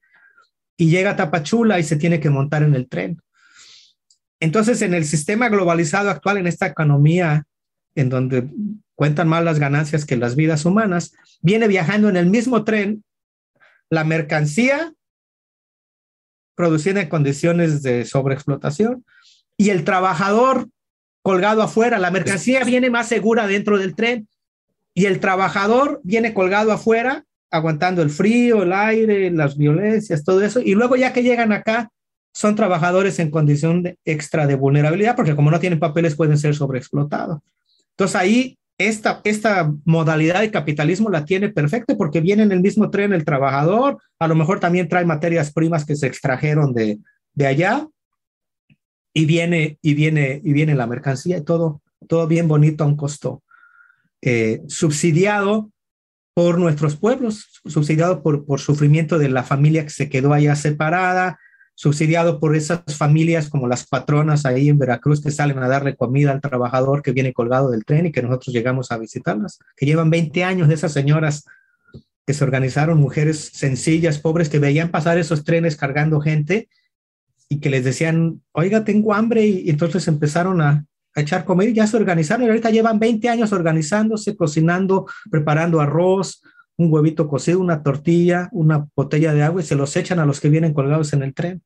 Y 0.76 0.90
llega 0.90 1.10
a 1.10 1.16
Tapachula 1.16 1.78
y 1.78 1.82
se 1.82 1.96
tiene 1.96 2.20
que 2.20 2.30
montar 2.30 2.62
en 2.62 2.74
el 2.74 2.88
tren. 2.88 3.20
Entonces, 4.38 4.80
en 4.82 4.94
el 4.94 5.04
sistema 5.04 5.48
globalizado 5.48 6.08
actual, 6.08 6.38
en 6.38 6.46
esta 6.46 6.66
economía 6.66 7.44
en 7.94 8.08
donde 8.08 8.48
cuentan 8.94 9.28
más 9.28 9.44
las 9.44 9.58
ganancias 9.58 10.04
que 10.04 10.16
las 10.16 10.36
vidas 10.36 10.64
humanas, 10.64 11.12
viene 11.42 11.68
viajando 11.68 12.08
en 12.08 12.16
el 12.16 12.26
mismo 12.26 12.64
tren 12.64 13.04
la 13.88 14.04
mercancía 14.04 14.92
producida 16.54 17.00
en 17.00 17.08
condiciones 17.08 17.82
de 17.82 18.04
sobreexplotación 18.04 19.04
y 19.56 19.70
el 19.70 19.84
trabajador 19.84 20.68
colgado 21.22 21.62
afuera. 21.62 21.98
La 21.98 22.10
mercancía 22.10 22.64
viene 22.64 22.90
más 22.90 23.08
segura 23.08 23.46
dentro 23.46 23.78
del 23.78 23.94
tren 23.94 24.28
y 24.94 25.06
el 25.06 25.20
trabajador 25.20 26.00
viene 26.02 26.34
colgado 26.34 26.72
afuera, 26.72 27.24
aguantando 27.50 28.02
el 28.02 28.10
frío, 28.10 28.62
el 28.62 28.72
aire, 28.72 29.30
las 29.30 29.56
violencias, 29.56 30.24
todo 30.24 30.42
eso. 30.42 30.60
Y 30.60 30.74
luego 30.74 30.96
ya 30.96 31.12
que 31.12 31.22
llegan 31.22 31.52
acá, 31.52 31.90
son 32.32 32.54
trabajadores 32.54 33.18
en 33.18 33.30
condición 33.30 33.82
de 33.82 33.98
extra 34.04 34.46
de 34.46 34.54
vulnerabilidad, 34.54 35.16
porque 35.16 35.34
como 35.34 35.50
no 35.50 35.60
tienen 35.60 35.80
papeles 35.80 36.14
pueden 36.14 36.38
ser 36.38 36.54
sobreexplotados. 36.54 37.40
Entonces 37.90 38.16
ahí 38.16 38.58
esta, 38.78 39.20
esta 39.24 39.72
modalidad 39.84 40.40
de 40.40 40.50
capitalismo 40.50 41.10
la 41.10 41.24
tiene 41.24 41.50
perfecto 41.50 41.98
porque 41.98 42.20
viene 42.20 42.44
en 42.44 42.52
el 42.52 42.60
mismo 42.60 42.88
tren 42.88 43.12
el 43.12 43.26
trabajador, 43.26 43.98
a 44.18 44.26
lo 44.26 44.34
mejor 44.34 44.58
también 44.58 44.88
trae 44.88 45.04
materias 45.04 45.52
primas 45.52 45.84
que 45.84 45.96
se 45.96 46.06
extrajeron 46.06 46.72
de, 46.72 46.98
de 47.34 47.46
allá 47.46 47.86
y 49.12 49.24
viene, 49.24 49.78
y 49.82 49.94
viene, 49.94 50.40
y 50.44 50.52
viene 50.52 50.74
la 50.74 50.86
mercancía 50.86 51.38
y 51.38 51.42
todo, 51.42 51.82
todo 52.06 52.26
bien 52.26 52.48
bonito 52.48 52.84
a 52.84 52.86
un 52.86 52.96
costo 52.96 53.42
eh, 54.22 54.62
subsidiado 54.68 55.70
por 56.34 56.58
nuestros 56.58 56.96
pueblos, 56.96 57.60
subsidiado 57.64 58.22
por, 58.22 58.46
por 58.46 58.60
sufrimiento 58.60 59.18
de 59.18 59.28
la 59.28 59.42
familia 59.42 59.84
que 59.84 59.90
se 59.90 60.08
quedó 60.08 60.32
allá 60.32 60.54
separada, 60.54 61.38
subsidiado 61.74 62.38
por 62.38 62.54
esas 62.54 62.82
familias 62.96 63.48
como 63.48 63.66
las 63.66 63.86
patronas 63.86 64.44
ahí 64.44 64.68
en 64.68 64.78
Veracruz 64.78 65.22
que 65.22 65.30
salen 65.30 65.58
a 65.58 65.68
darle 65.68 65.96
comida 65.96 66.30
al 66.30 66.40
trabajador 66.40 67.02
que 67.02 67.12
viene 67.12 67.32
colgado 67.32 67.70
del 67.70 67.84
tren 67.84 68.06
y 68.06 68.12
que 68.12 68.22
nosotros 68.22 68.54
llegamos 68.54 68.92
a 68.92 68.98
visitarlas, 68.98 69.58
que 69.76 69.86
llevan 69.86 70.10
20 70.10 70.44
años 70.44 70.68
de 70.68 70.74
esas 70.74 70.92
señoras 70.92 71.46
que 72.26 72.34
se 72.34 72.44
organizaron, 72.44 73.00
mujeres 73.00 73.50
sencillas, 73.54 74.18
pobres, 74.18 74.50
que 74.50 74.58
veían 74.58 74.90
pasar 74.90 75.18
esos 75.18 75.42
trenes 75.42 75.76
cargando 75.76 76.20
gente 76.20 76.68
y 77.52 77.58
que 77.58 77.68
les 77.68 77.84
decían, 77.84 78.40
oiga, 78.52 78.84
tengo 78.84 79.12
hambre, 79.12 79.44
y, 79.44 79.68
entonces 79.68 80.06
empezaron 80.08 80.62
a, 80.62 80.86
echar 81.16 81.44
comida 81.44 81.70
ya 81.72 81.86
se 81.88 81.96
organizaron, 81.96 82.44
y 82.46 82.48
ahorita 82.48 82.70
llevan 82.70 83.00
20 83.00 83.28
años 83.28 83.52
organizándose, 83.52 84.36
cocinando, 84.36 85.06
preparando 85.30 85.80
arroz, 85.80 86.40
un 86.76 86.90
huevito 86.90 87.28
cocido, 87.28 87.58
una 87.58 87.82
tortilla, 87.82 88.48
una 88.52 88.86
botella 88.96 89.34
de 89.34 89.42
agua 89.42 89.60
y 89.60 89.64
se 89.64 89.74
los 89.74 89.94
echan 89.96 90.18
a 90.18 90.24
los 90.24 90.40
que 90.40 90.48
vienen 90.48 90.72
colgados 90.72 91.12
en 91.12 91.22
el 91.22 91.34
tren. 91.34 91.62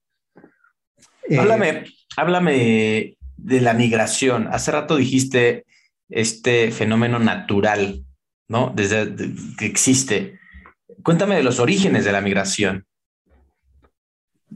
Eh, 1.28 1.39
háblame, 1.39 1.85
háblame 2.16 3.16
de 3.37 3.61
la 3.61 3.74
migración. 3.74 4.49
Hace 4.51 4.72
rato 4.72 4.97
dijiste 4.97 5.66
este 6.09 6.72
fenómeno 6.72 7.20
natural, 7.20 8.05
¿no? 8.49 8.72
Desde 8.74 9.14
que 9.57 9.66
existe. 9.66 10.41
Cuéntame 11.05 11.37
de 11.37 11.45
los 11.45 11.61
orígenes 11.61 12.05
de 12.05 12.12
la 12.12 12.20
migración. 12.20 12.87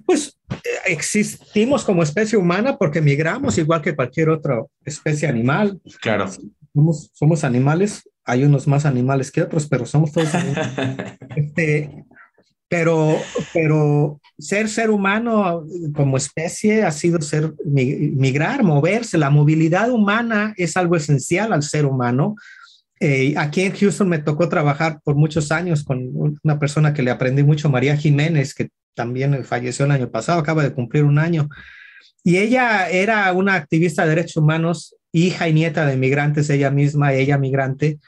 Pues 0.06 0.38
eh, 0.50 0.56
existimos 0.86 1.84
como 1.84 2.02
especie 2.02 2.38
humana 2.38 2.76
porque 2.76 3.00
migramos 3.00 3.58
igual 3.58 3.82
que 3.82 3.94
cualquier 3.94 4.30
otra 4.30 4.62
especie 4.84 5.28
animal. 5.28 5.80
Claro. 6.00 6.26
Somos, 6.74 7.10
somos 7.12 7.44
animales, 7.44 8.08
hay 8.24 8.44
unos 8.44 8.66
más 8.66 8.84
animales 8.84 9.30
que 9.30 9.42
otros, 9.42 9.66
pero 9.66 9.86
somos 9.86 10.12
todos 10.12 10.34
animales. 10.34 11.18
este, 11.36 12.04
pero, 12.68 13.16
pero 13.54 14.20
ser 14.38 14.68
ser 14.68 14.90
humano 14.90 15.64
como 15.94 16.18
especie 16.18 16.84
ha 16.84 16.92
sido 16.92 17.20
ser 17.22 17.54
migrar, 17.64 18.62
moverse. 18.62 19.16
La 19.16 19.30
movilidad 19.30 19.90
humana 19.90 20.52
es 20.56 20.76
algo 20.76 20.94
esencial 20.96 21.52
al 21.54 21.62
ser 21.62 21.86
humano. 21.86 22.36
Eh, 23.00 23.34
aquí 23.36 23.62
en 23.62 23.74
Houston 23.74 24.08
me 24.08 24.18
tocó 24.18 24.48
trabajar 24.48 25.00
por 25.04 25.14
muchos 25.14 25.52
años 25.52 25.84
con 25.84 26.10
una 26.42 26.58
persona 26.58 26.92
que 26.92 27.02
le 27.02 27.10
aprendí 27.10 27.42
mucho, 27.42 27.68
María 27.68 27.96
Jiménez, 27.96 28.54
que 28.54 28.70
también 28.94 29.44
falleció 29.44 29.84
el 29.84 29.92
año 29.92 30.10
pasado, 30.10 30.40
acaba 30.40 30.64
de 30.64 30.72
cumplir 30.72 31.04
un 31.04 31.18
año. 31.18 31.48
Y 32.24 32.38
ella 32.38 32.90
era 32.90 33.32
una 33.32 33.54
activista 33.54 34.02
de 34.02 34.10
derechos 34.10 34.38
humanos, 34.38 34.96
hija 35.12 35.48
y 35.48 35.54
nieta 35.54 35.86
de 35.86 35.96
migrantes, 35.96 36.50
ella 36.50 36.70
misma, 36.70 37.14
ella 37.14 37.38
migrante, 37.38 37.98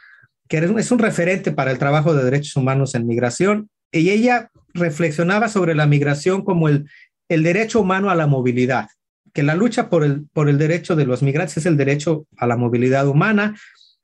que 0.48 0.58
es 0.58 0.90
un 0.90 0.98
referente 0.98 1.52
para 1.52 1.70
el 1.70 1.78
trabajo 1.78 2.12
de 2.12 2.24
derechos 2.24 2.56
humanos 2.56 2.94
en 2.96 3.06
migración. 3.06 3.70
Y 3.92 4.10
ella 4.10 4.50
reflexionaba 4.74 5.48
sobre 5.48 5.74
la 5.74 5.86
migración 5.86 6.44
como 6.44 6.68
el, 6.68 6.86
derecho 7.28 7.80
humano 7.80 8.10
a 8.10 8.16
la 8.16 8.26
movilidad, 8.26 8.88
que 9.32 9.44
la 9.44 9.54
lucha 9.54 9.88
por 9.88 10.02
el 10.04 10.58
derecho 10.58 10.96
de 10.96 11.06
los 11.06 11.22
migrantes 11.22 11.58
es 11.58 11.66
el 11.66 11.76
derecho 11.76 12.26
a 12.36 12.48
la 12.48 12.56
movilidad 12.56 13.06
humana, 13.06 13.54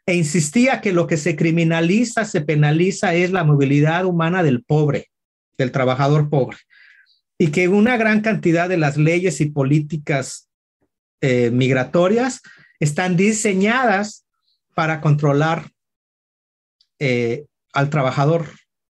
e 0.07 0.14
insistía 0.14 0.80
que 0.80 0.92
lo 0.92 1.09
que 1.09 1.16
se 1.16 1.34
criminaliza, 1.34 2.24
se 2.24 2.40
penaliza 2.40 3.14
es 3.14 3.32
la 3.32 3.42
movilidad 3.42 4.04
humana 4.04 4.44
del 4.44 4.62
pobre, 4.62 5.11
del 5.59 5.72
trabajador 5.72 6.30
pobre, 6.30 6.59
y 7.38 7.48
que 7.48 7.68
una 7.68 7.96
gran 7.96 8.20
cantidad 8.20 8.68
de 8.68 8.76
las 8.76 8.96
leyes 8.96 9.40
y 9.40 9.46
políticas 9.46 10.48
eh, 11.20 11.50
migratorias 11.50 12.40
están 12.78 13.16
diseñadas 13.16 14.24
para 14.74 15.00
controlar 15.00 15.70
eh, 17.00 17.46
al 17.72 17.90
trabajador 17.90 18.50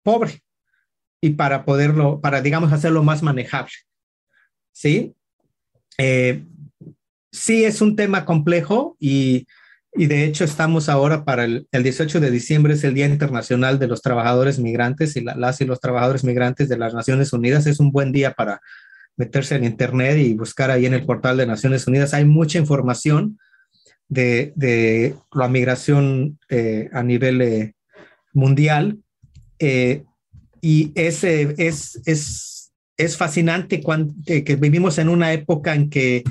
pobre 0.03 0.43
y 1.23 1.31
para 1.31 1.65
poderlo, 1.65 2.21
para, 2.21 2.43
digamos, 2.43 2.73
hacerlo 2.73 3.03
más 3.03 3.23
manejable. 3.23 3.73
¿Sí? 4.73 5.15
Eh, 5.97 6.45
sí 7.33 7.65
es 7.65 7.81
un 7.81 7.97
tema 7.97 8.25
complejo 8.25 8.97
y, 9.01 9.47
y, 9.99 10.07
de 10.07 10.25
hecho 10.25 10.45
estamos 10.45 10.89
ahora 10.89 11.25
para 11.25 11.45
el, 11.45 11.67
el, 11.73 11.83
18 11.83 12.21
de 12.21 12.31
diciembre, 12.31 12.75
es 12.75 12.85
el 12.85 12.95
Día 12.95 13.07
Internacional 13.07 13.79
de 13.79 13.89
los 13.89 14.03
Trabajadores 14.03 14.59
Migrantes 14.59 15.17
y 15.17 15.21
las 15.21 15.61
y 15.61 15.65
los 15.65 15.81
trabajadores 15.81 16.25
migrantes 16.25 16.69
de 16.69 16.79
las 16.79 16.95
Naciones 16.95 17.33
Unidas. 17.33 17.67
Es 17.67 17.81
un 17.81 17.91
buen 17.91 18.13
día 18.13 18.33
para 18.33 18.61
meterse 19.17 19.57
en 19.57 19.65
Internet 19.65 20.17
y 20.19 20.35
buscar 20.35 20.71
ahí 20.71 20.87
en 20.87 20.95
el 20.95 21.05
portal 21.05 21.37
de 21.37 21.47
Naciones 21.47 21.87
Unidas. 21.87 22.15
Hay 22.15 22.25
mucha 22.25 22.59
información 22.59 23.39
de, 24.09 24.53
de 24.57 25.15
la 25.33 25.49
migración 25.49 26.39
eh, 26.49 26.89
a 26.93 27.03
nivel 27.03 27.43
eh, 27.43 27.75
mundial. 28.33 28.99
Eh, 29.59 30.05
y 30.61 30.93
es, 30.95 31.25
es, 31.25 32.01
es, 32.05 32.73
es 32.97 33.17
fascinante 33.17 33.83
cuando, 33.83 34.15
que, 34.25 34.57
vivimos 34.57 34.99
en 34.99 35.09
una 35.09 35.33
época 35.33 35.75
en 35.75 35.91
que 35.91 36.25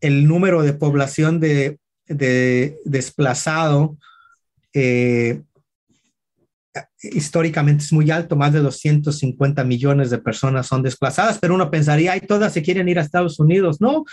el 0.00 0.26
número 0.26 0.62
de 0.62 0.72
población 0.72 1.40
de, 1.40 1.78
de 2.10 2.78
desplazado 2.84 3.96
eh, 4.74 5.42
históricamente 7.02 7.84
es 7.84 7.92
muy 7.92 8.10
alto, 8.10 8.36
más 8.36 8.52
de 8.52 8.60
250 8.60 9.64
millones 9.64 10.10
de 10.10 10.18
personas 10.18 10.66
son 10.66 10.82
desplazadas, 10.82 11.38
pero 11.38 11.54
uno 11.54 11.70
pensaría, 11.70 12.12
ay, 12.12 12.20
todas 12.20 12.52
se 12.52 12.62
quieren 12.62 12.88
ir 12.88 12.98
a 12.98 13.02
Estados 13.02 13.40
Unidos. 13.40 13.80
No, 13.80 14.04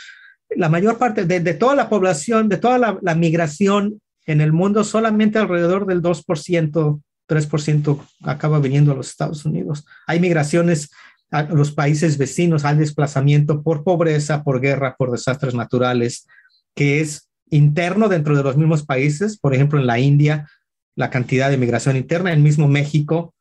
la 0.50 0.70
mayor 0.70 0.98
parte 0.98 1.26
de, 1.26 1.54
toda 1.54 1.76
la 1.76 1.90
población, 1.90 2.50
de 2.50 2.58
toda 2.58 2.78
la, 2.78 2.98
la, 3.02 3.16
migración 3.16 4.02
en 4.26 4.42
el 4.42 4.54
mundo, 4.54 4.84
solamente 4.84 5.38
alrededor 5.38 5.86
del 5.86 6.02
2% 6.02 7.02
3% 7.28 8.00
acaba 8.24 8.60
viniendo 8.60 8.92
a 8.92 8.96
los 8.96 9.10
Estados 9.10 9.46
Unidos. 9.46 9.86
Hay 10.08 10.20
migraciones 10.20 10.90
a 11.30 11.44
los 11.44 11.72
países 11.72 12.18
vecinos, 12.18 12.64
hay 12.64 12.78
desplazamiento 12.78 13.62
por 13.62 13.84
pobreza, 13.84 14.44
por 14.44 14.62
guerra, 14.62 14.96
por 14.98 15.12
desastres 15.12 15.54
naturales, 15.54 16.26
que 16.74 17.02
es 17.02 17.27
interno 17.50 18.10
dentro 18.10 18.36
de 18.36 18.44
los 18.44 18.58
mismos 18.58 18.86
países. 18.86 19.38
Por 19.38 19.54
ejemplo, 19.54 19.80
en 19.80 19.88
la 19.88 20.00
India, 20.00 20.50
la 20.96 21.10
cantidad 21.10 21.50
de 21.50 21.58
migración 21.58 21.96
interna, 21.96 22.34
en 22.34 22.44
mismo 22.44 22.68
México, 22.68 23.34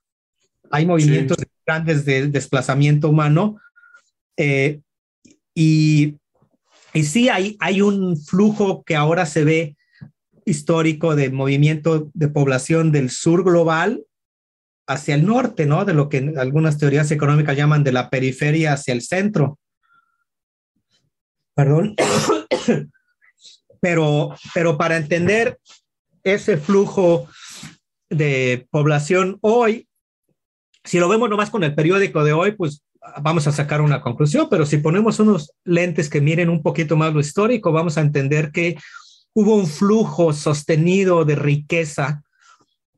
hay 0.70 0.86
movimientos 0.86 1.38
sí. 1.40 1.46
grandes 1.66 2.04
de 2.04 2.28
desplazamiento 2.28 3.08
humano. 3.08 3.58
Eh, 4.36 4.80
y, 5.54 6.16
y 6.92 7.04
sí, 7.04 7.28
hay, 7.28 7.56
hay 7.60 7.82
un 7.82 8.16
flujo 8.16 8.82
que 8.84 8.96
ahora 8.96 9.26
se 9.26 9.44
ve 9.44 9.76
histórico 10.44 11.16
de 11.16 11.30
movimiento 11.30 12.10
de 12.14 12.28
población 12.28 12.92
del 12.92 13.10
sur 13.10 13.42
global 13.42 14.04
hacia 14.86 15.16
el 15.16 15.26
norte, 15.26 15.66
¿no? 15.66 15.84
De 15.84 15.94
lo 15.94 16.08
que 16.08 16.34
algunas 16.36 16.78
teorías 16.78 17.10
económicas 17.10 17.56
llaman 17.56 17.82
de 17.82 17.92
la 17.92 18.08
periferia 18.10 18.72
hacia 18.72 18.94
el 18.94 19.02
centro. 19.02 19.58
Perdón. 21.54 21.96
pero, 23.86 24.34
pero 24.52 24.76
para 24.76 24.96
entender 24.96 25.60
ese 26.24 26.56
flujo 26.56 27.28
de 28.10 28.66
población 28.72 29.38
hoy, 29.42 29.86
si 30.82 30.98
lo 30.98 31.08
vemos 31.08 31.30
nomás 31.30 31.50
con 31.50 31.62
el 31.62 31.72
periódico 31.72 32.24
de 32.24 32.32
hoy, 32.32 32.50
pues 32.50 32.82
vamos 33.22 33.46
a 33.46 33.52
sacar 33.52 33.80
una 33.80 34.00
conclusión, 34.00 34.48
pero 34.50 34.66
si 34.66 34.78
ponemos 34.78 35.20
unos 35.20 35.52
lentes 35.62 36.10
que 36.10 36.20
miren 36.20 36.48
un 36.48 36.64
poquito 36.64 36.96
más 36.96 37.14
lo 37.14 37.20
histórico, 37.20 37.70
vamos 37.70 37.96
a 37.96 38.00
entender 38.00 38.50
que 38.50 38.76
hubo 39.34 39.54
un 39.54 39.68
flujo 39.68 40.32
sostenido 40.32 41.24
de 41.24 41.36
riqueza 41.36 42.24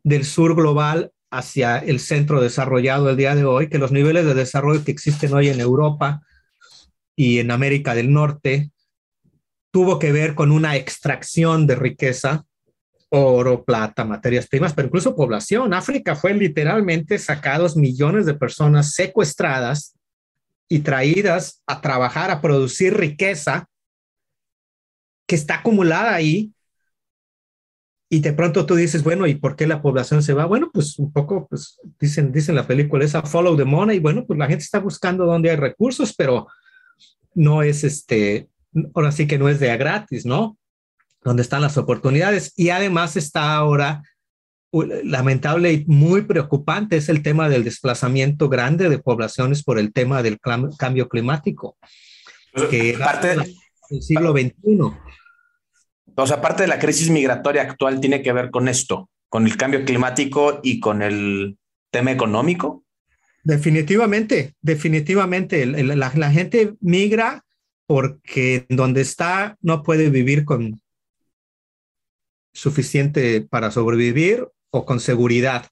del 0.03 0.25
sur 0.25 0.55
global 0.55 1.13
hacia 1.31 1.77
el 1.77 2.01
centro 2.01 2.41
desarrollado 2.41 3.11
el 3.11 3.19
día 3.19 3.35
de 3.35 3.45
hoy, 3.45 3.69
que 3.69 3.77
los 3.77 3.93
niveles 3.93 4.25
de 4.25 4.33
desarrollo 4.33 4.83
que 4.85 4.93
existen 4.93 5.35
hoy 5.35 5.51
en 5.51 5.61
Europa 5.61 6.23
y 7.15 7.41
en 7.41 7.51
América 7.51 7.95
del 7.95 8.11
Norte 8.11 8.71
tuvo 9.71 9.99
que 9.99 10.13
ver 10.13 10.35
con 10.35 10.53
una 10.53 10.77
extracción 10.77 11.67
de 11.67 11.77
riqueza, 11.77 12.45
oro, 13.11 13.65
plata, 13.65 14.05
materias 14.05 14.47
primas, 14.47 14.75
pero 14.75 14.89
incluso 14.89 15.17
población. 15.17 15.73
África 15.75 16.15
fue 16.15 16.35
literalmente 16.35 17.19
sacados 17.19 17.77
millones 17.77 18.27
de 18.27 18.35
personas 18.35 18.93
secuestradas 18.93 19.97
y 20.69 20.81
traídas 20.81 21.63
a 21.67 21.81
trabajar, 21.81 22.31
a 22.31 22.41
producir 22.41 22.97
riqueza 22.97 23.69
que 25.27 25.35
está 25.35 25.57
acumulada 25.57 26.15
ahí. 26.15 26.53
Y 28.11 28.21
de 28.21 28.33
pronto 28.33 28.65
tú 28.65 28.75
dices, 28.75 29.03
bueno, 29.03 29.27
¿y 29.27 29.35
por 29.35 29.55
qué 29.55 29.67
la 29.67 29.83
población 29.83 30.23
se 30.23 30.33
va? 30.33 30.47
Bueno, 30.47 30.71
pues 30.73 30.99
un 30.99 31.13
poco, 31.13 31.47
pues 31.47 31.79
dicen, 32.01 32.33
dicen 32.33 32.55
la 32.55 32.67
película 32.67 33.05
esa 33.05 33.23
follow 33.23 33.57
the 33.57 33.65
money. 33.65 33.99
Bueno, 33.99 34.25
pues 34.27 34.39
la 34.39 34.47
gente 34.47 34.65
está 34.65 34.79
buscando 34.79 35.27
donde 35.27 35.51
hay 35.51 35.57
recursos, 35.57 36.15
pero 36.15 36.47
no 37.35 37.63
es 37.63 37.85
este, 37.85 38.49
ahora 38.95 39.13
sí 39.13 39.27
que 39.27 39.39
no 39.39 39.49
es 39.49 39.61
de 39.61 39.71
a 39.71 39.77
gratis, 39.77 40.27
¿no? 40.27 40.57
Donde 41.23 41.43
están 41.43 41.63
las 41.63 41.77
oportunidades. 41.77 42.53
Y 42.57 42.71
además 42.71 43.17
está 43.17 43.55
ahora 43.55 44.03
lamentable 44.73 45.73
y 45.73 45.85
muy 45.87 46.23
preocupante 46.23 46.97
es 46.97 47.09
el 47.09 47.23
tema 47.23 47.49
del 47.49 47.65
desplazamiento 47.65 48.49
grande 48.49 48.89
de 48.89 48.99
poblaciones 48.99 49.63
por 49.65 49.79
el 49.79 49.93
tema 49.93 50.23
del 50.23 50.39
cambio 50.39 51.09
climático, 51.09 51.77
que 52.71 52.95
parte 52.99 53.29
del 53.29 54.03
siglo 54.03 54.33
XXI. 54.33 54.53
O 56.15 56.27
sea, 56.27 56.41
parte 56.41 56.65
de 56.65 56.69
la 56.69 56.79
crisis 56.79 57.11
migratoria 57.11 57.63
actual 57.63 58.01
tiene 58.01 58.23
que 58.23 58.33
ver 58.33 58.51
con 58.51 58.69
esto, 58.69 59.09
con 59.29 59.47
el 59.47 59.57
cambio 59.57 59.85
climático 59.85 60.61
y 60.63 60.81
con 60.81 61.03
el 61.03 61.57
tema 61.91 62.11
económico. 62.11 62.85
Definitivamente, 63.45 64.55
definitivamente. 64.61 65.65
La, 65.65 66.13
la 66.15 66.31
gente 66.31 66.75
migra 66.81 67.45
porque 67.89 68.67
donde 68.69 69.01
está 69.01 69.57
no 69.63 69.83
puede 69.83 70.11
vivir 70.11 70.45
con 70.45 70.79
suficiente 72.53 73.41
para 73.41 73.71
sobrevivir 73.71 74.47
o 74.71 74.85
con 74.85 75.01
seguridad. 75.01 75.67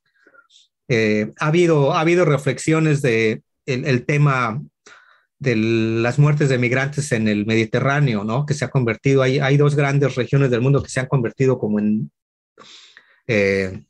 Eh, 0.89 1.31
ha, 1.39 1.49
habido, 1.49 1.93
ha 1.93 2.01
habido 2.01 2.25
reflexiones 2.25 3.03
de 3.03 3.43
el, 3.67 4.07
tema 4.07 4.63
de 5.39 5.57
las 5.57 6.19
muertes 6.19 6.49
de 6.49 6.57
migrantes 6.57 7.13
en 7.13 7.29
el 7.29 7.45
Mediterráneo, 7.45 8.25
¿no? 8.25 8.47
Que 8.47 8.55
se 8.55 8.65
ha 8.65 8.71
convertido, 8.71 9.21
hay, 9.21 9.39
hay 9.39 9.59
dos 9.59 9.75
grandes 9.75 10.15
regiones 10.15 10.51
del 10.51 10.63
mundo 10.63 10.83
que 10.83 10.89
se 10.89 11.01
han 11.01 11.09
convertido 11.09 11.59
como 11.59 11.81
en 11.81 12.11
eh, 13.27 13.85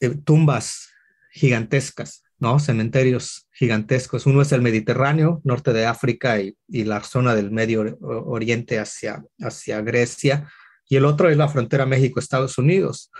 eh, 0.00 0.08
tumbas 0.24 0.88
gigantescas, 1.32 2.22
¿no? 2.38 2.58
Cementerios 2.58 3.47
gigantescos. 3.58 4.26
Uno 4.26 4.40
es 4.40 4.52
el 4.52 4.62
Mediterráneo, 4.62 5.40
norte 5.42 5.72
de 5.72 5.84
África 5.84 6.40
y, 6.40 6.56
y 6.68 6.84
la 6.84 7.02
zona 7.02 7.34
del 7.34 7.50
Medio 7.50 7.98
Oriente 8.00 8.78
hacia, 8.78 9.24
hacia 9.40 9.80
Grecia, 9.80 10.48
y 10.88 10.96
el 10.96 11.04
otro 11.04 11.28
es 11.28 11.36
la 11.36 11.48
frontera 11.48 11.84
México-Estados 11.84 12.56
Unidos. 12.56 13.10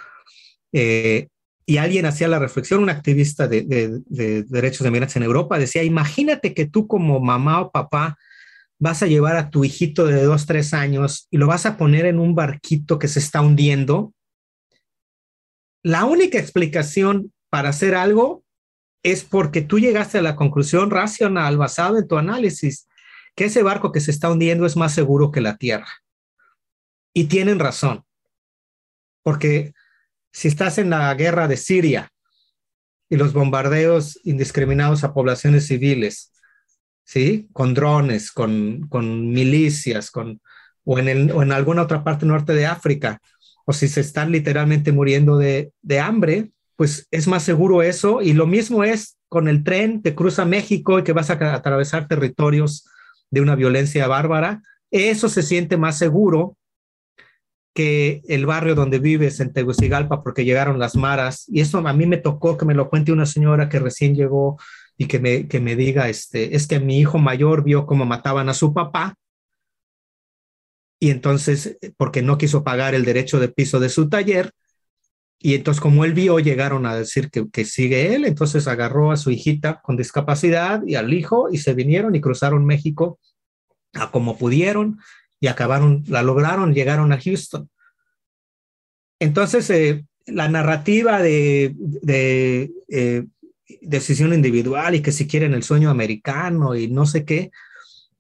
Eh, 0.73 1.29
y 1.67 1.79
alguien 1.79 2.07
hacía 2.07 2.29
la 2.29 2.39
reflexión, 2.39 2.83
un 2.83 2.89
activista 2.89 3.49
de, 3.49 3.63
de, 3.63 4.43
derechos 4.45 4.85
de 4.85 4.91
migrantes 4.91 5.17
en 5.17 5.25
Europa, 5.25 5.59
decía, 5.59 5.83
imagínate 5.83 6.55
que 6.55 6.67
tú 6.67 6.87
como 6.87 7.21
mamá 7.21 7.61
o 7.61 7.71
papá 7.73 8.17
vas 8.79 9.03
a 9.03 9.07
llevar 9.07 9.37
a 9.37 9.51
tu 9.51 9.65
hijito 9.65 10.07
de 10.07 10.23
dos, 10.23 10.47
tres 10.47 10.73
años 10.73 11.27
y 11.31 11.37
lo 11.37 11.49
vas 11.49 11.67
a 11.67 11.77
poner 11.77 12.07
en 12.07 12.21
un 12.21 12.35
barquito 12.35 12.99
que 12.99 13.09
se 13.09 13.19
está 13.19 13.41
hundiendo. 13.41 14.15
La 15.83 16.05
única 16.05 16.39
explicación 16.39 17.33
para 17.51 17.71
hacer 17.71 17.95
algo 17.95 18.45
es 19.11 19.25
porque 19.25 19.63
tú 19.63 19.79
llegaste 19.79 20.19
a 20.19 20.23
la 20.23 20.37
conclusión 20.37 20.91
racional 20.91 21.57
basada 21.57 21.99
en 21.99 22.09
tu 22.09 22.17
análisis 22.17 22.89
que 23.35 23.47
ese 23.47 23.63
barco 23.63 23.93
que 23.93 24.01
se 24.01 24.11
está 24.11 24.31
hundiendo 24.31 24.67
es 24.67 24.77
más 24.77 24.93
seguro 24.93 25.31
que 25.31 25.41
la 25.41 25.57
tierra. 25.57 25.89
Y 27.13 27.25
tienen 27.25 27.59
razón, 27.59 28.05
porque 29.23 29.73
si 30.33 30.49
estás 30.49 30.79
en 30.79 30.91
la 30.91 31.13
guerra 31.15 31.49
de 31.49 31.57
Siria 31.57 32.11
y 33.09 33.17
los 33.17 33.33
bombardeos 33.33 34.19
indiscriminados 34.25 35.05
a 35.05 35.15
poblaciones 35.15 35.67
civiles, 35.67 36.33
¿sí? 37.05 37.49
Con 37.53 37.75
drones, 37.75 38.31
con, 38.33 38.87
con 38.89 39.31
milicias, 39.31 40.11
con, 40.11 40.41
o, 40.85 40.99
en 40.99 41.09
el, 41.09 41.31
o 41.31 41.43
en 41.43 41.53
alguna 41.53 41.83
otra 41.83 42.05
parte 42.05 42.27
norte 42.27 42.53
de 42.53 42.67
África, 42.67 43.21
o 43.65 43.73
si 43.73 43.89
se 43.89 44.01
están 44.01 44.33
literalmente 44.33 44.93
muriendo 44.93 45.39
de, 45.39 45.73
de 45.83 46.01
hambre, 46.01 46.51
pues 46.79 47.09
es 47.11 47.27
más 47.27 47.43
seguro 47.43 47.83
eso. 47.83 48.23
Y 48.23 48.35
lo 48.35 48.47
mismo 48.47 48.85
es 48.85 49.19
con 49.29 49.49
el 49.49 49.65
tren 49.65 50.01
que 50.01 50.15
cruza 50.15 50.45
México 50.45 51.01
y 51.01 51.03
que 51.03 51.13
vas 51.13 51.29
a 51.29 51.55
atravesar 51.55 52.07
territorios 52.07 52.89
de 53.31 53.41
una 53.41 53.57
violencia 53.57 54.07
bárbara. 54.07 54.63
Eso 54.93 55.29
se 55.29 55.43
siente 55.43 55.77
más 55.77 55.99
seguro 55.99 56.57
que 57.75 58.23
el 58.29 58.47
barrio 58.47 58.77
donde 58.77 59.01
vives 59.01 59.41
en 59.41 59.53
Tegucigalpa 59.53 60.23
porque 60.23 60.45
llegaron 60.45 60.79
las 60.79 60.95
maras 60.95 61.47
y 61.49 61.61
eso 61.61 61.79
a 61.79 61.93
mí 61.93 62.07
me 62.07 62.17
tocó 62.17 62.57
que 62.57 62.65
me 62.65 62.75
lo 62.75 62.89
cuente 62.89 63.11
una 63.11 63.27
señora 63.27 63.69
que 63.69 63.81
recién 63.81 64.15
llegó 64.15 64.57
y 64.97 65.07
que 65.07 65.19
me, 65.19 65.49
que 65.49 65.59
me 65.59 65.75
diga, 65.75 66.09
este, 66.09 66.55
es 66.55 66.69
que 66.69 66.79
mi 66.79 66.99
hijo 66.99 67.19
mayor 67.19 67.65
vio 67.65 67.87
cómo 67.87 68.07
mataban 68.07 68.49
a 68.49 68.55
su 68.55 68.73
papá 68.73 69.17
y 71.01 71.11
entonces, 71.11 71.77
porque 71.97 72.23
no 72.23 72.39
quiso 72.39 72.63
pagar 72.63 72.95
el 72.95 73.05
derecho 73.05 73.41
de 73.41 73.49
piso 73.49 73.79
de 73.81 73.89
su 73.89 74.09
taller, 74.09 74.53
y 75.41 75.55
entonces 75.55 75.81
como 75.81 76.05
él 76.05 76.15
vio, 76.15 76.41
llegaron 76.41 76.85
a 76.85 76.97
decir 76.97 77.31
que, 77.31 77.49
que 77.51 77.65
sigue 77.65 78.15
él, 78.15 78.25
entonces 78.25 78.67
agarró 78.67 79.13
a 79.13 79.17
su 79.17 79.31
hijita 79.31 79.81
con 79.83 79.97
discapacidad 79.97 80.83
y 80.85 80.97
al 80.97 81.13
hijo 81.15 81.49
y 81.51 81.59
se 81.59 81.75
vinieron 81.75 82.15
y 82.15 82.21
cruzaron 82.21 82.67
México 82.67 83.21
a 83.95 84.11
como 84.11 84.37
pudieron 84.37 84.99
y 85.41 85.47
acabaron, 85.47 86.03
la 86.09 86.23
lograron, 86.23 86.75
llegaron 86.75 87.13
a 87.13 87.21
Houston. 87.21 87.71
Entonces, 89.21 89.71
eh, 89.71 90.05
la 90.27 90.49
narrativa 90.49 91.23
de, 91.23 91.75
de 91.77 92.73
eh, 92.89 93.25
decisión 93.81 94.33
individual 94.33 94.97
y 94.97 95.03
que 95.03 95.13
si 95.13 95.29
quieren 95.29 95.55
el 95.55 95.63
sueño 95.63 95.91
americano 95.91 96.75
y 96.75 96.89
no 96.89 97.07
sé 97.07 97.25
qué, 97.25 97.51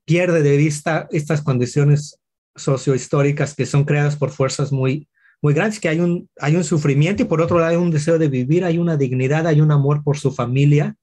pierde 0.04 0.42
de 0.42 0.56
vista 0.56 1.08
estas 1.10 1.42
condiciones 1.42 2.20
sociohistóricas 2.54 3.54
que 3.54 3.66
son 3.66 3.84
creadas 3.84 4.16
por 4.16 4.30
fuerzas 4.30 4.72
muy, 4.72 5.08
muy 5.40 5.54
grandes, 5.54 5.80
que 5.80 5.88
hay 5.88 6.00
un, 6.00 6.28
hay 6.38 6.56
un 6.56 6.64
sufrimiento 6.64 7.22
y 7.22 7.26
por 7.26 7.40
otro 7.40 7.58
lado 7.58 7.70
hay 7.70 7.76
un 7.76 7.90
deseo 7.90 8.18
de 8.18 8.28
vivir, 8.28 8.64
hay 8.64 8.78
una 8.78 8.96
dignidad, 8.96 9.46
hay 9.46 9.60
un 9.60 9.70
amor 9.70 10.02
por 10.02 10.18
su 10.18 10.32
familia 10.32 10.96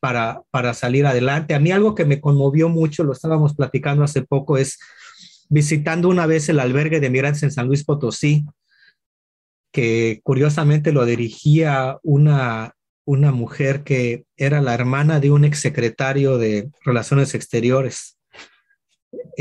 para, 0.00 0.42
para 0.50 0.74
salir 0.74 1.06
adelante. 1.06 1.54
A 1.54 1.60
mí 1.60 1.70
algo 1.70 1.94
que 1.94 2.04
me 2.04 2.20
conmovió 2.20 2.68
mucho, 2.68 3.04
lo 3.04 3.12
estábamos 3.12 3.54
platicando 3.54 4.04
hace 4.04 4.22
poco, 4.22 4.58
es 4.58 4.78
visitando 5.48 6.08
una 6.08 6.26
vez 6.26 6.48
el 6.48 6.60
albergue 6.60 7.00
de 7.00 7.10
migrantes 7.10 7.42
en 7.42 7.50
San 7.50 7.66
Luis 7.66 7.84
Potosí, 7.84 8.46
que 9.72 10.20
curiosamente 10.22 10.92
lo 10.92 11.04
dirigía 11.04 11.98
una, 12.02 12.74
una 13.04 13.32
mujer 13.32 13.82
que 13.84 14.24
era 14.36 14.60
la 14.60 14.74
hermana 14.74 15.20
de 15.20 15.30
un 15.30 15.44
exsecretario 15.44 16.38
de 16.38 16.70
Relaciones 16.84 17.34
Exteriores. 17.34 18.16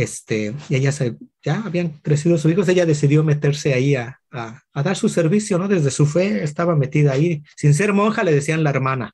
Este, 0.01 0.55
y 0.69 0.75
ella 0.75 0.93
se, 0.93 1.17
ya 1.43 1.61
habían 1.65 1.89
crecido 2.01 2.37
sus 2.37 2.49
hijos, 2.49 2.69
ella 2.69 2.85
decidió 2.85 3.21
meterse 3.21 3.73
ahí 3.73 3.95
a, 3.95 4.21
a, 4.31 4.63
dar 4.81 4.95
su 4.95 5.09
servicio, 5.09 5.57
¿no? 5.57 5.67
Desde 5.67 5.91
su 5.91 6.05
fe 6.05 6.41
estaba 6.41 6.73
metida 6.77 7.11
ahí. 7.11 7.43
Sin 7.57 7.73
ser 7.73 7.91
monja, 7.91 8.23
le 8.23 8.31
decían 8.31 8.63
la 8.63 8.69
hermana. 8.69 9.13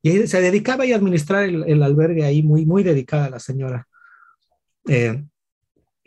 Y 0.00 0.26
se 0.26 0.40
dedicaba 0.40 0.84
a 0.84 0.96
administrar 0.96 1.44
el, 1.44 1.64
el, 1.68 1.82
albergue 1.82 2.24
ahí, 2.24 2.42
muy, 2.42 2.64
muy 2.64 2.82
dedicada 2.82 3.28
la 3.28 3.40
señora. 3.40 3.86
Eh, 4.88 5.22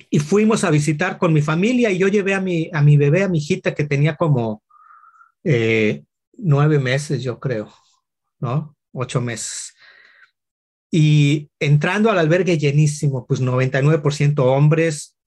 y 0.10 0.20
fuimos 0.20 0.64
a 0.64 0.72
visitar 0.72 1.20
con 1.20 1.32
mi 1.32 1.44
familia 1.44 1.92
y 1.92 2.00
yo 2.00 2.08
llevé 2.08 2.34
a 2.34 2.42
mi, 2.42 2.68
a 2.74 2.82
mi 2.82 2.98
bebé, 2.98 3.22
a 3.22 3.30
mi 3.30 3.38
hijita 3.38 3.76
que 3.76 3.84
tenía 3.84 4.16
como 4.16 4.64
eh, 5.44 6.04
nueve 6.34 6.80
meses, 6.80 7.22
yo 7.22 7.40
creo, 7.40 7.72
¿no? 8.40 8.76
Ocho 8.92 9.22
meses. 9.22 9.75
Y 10.98 11.52
entrando 11.60 12.10
al 12.10 12.18
albergue 12.18 12.58
llenísimo, 12.58 13.26
pues 13.28 13.42
99% 13.42 14.40
hombres, 14.46 15.18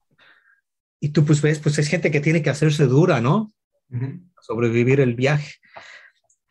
y 0.99 1.09
tú 1.09 1.23
pues 1.23 1.43
ves, 1.43 1.59
pues 1.59 1.77
es 1.77 1.87
gente 1.87 2.09
que 2.09 2.21
tiene 2.21 2.41
que 2.41 2.49
hacerse 2.49 2.87
dura, 2.87 3.21
¿no? 3.21 3.53
sobrevivir 4.41 4.99
el 4.99 5.13
viaje. 5.13 5.57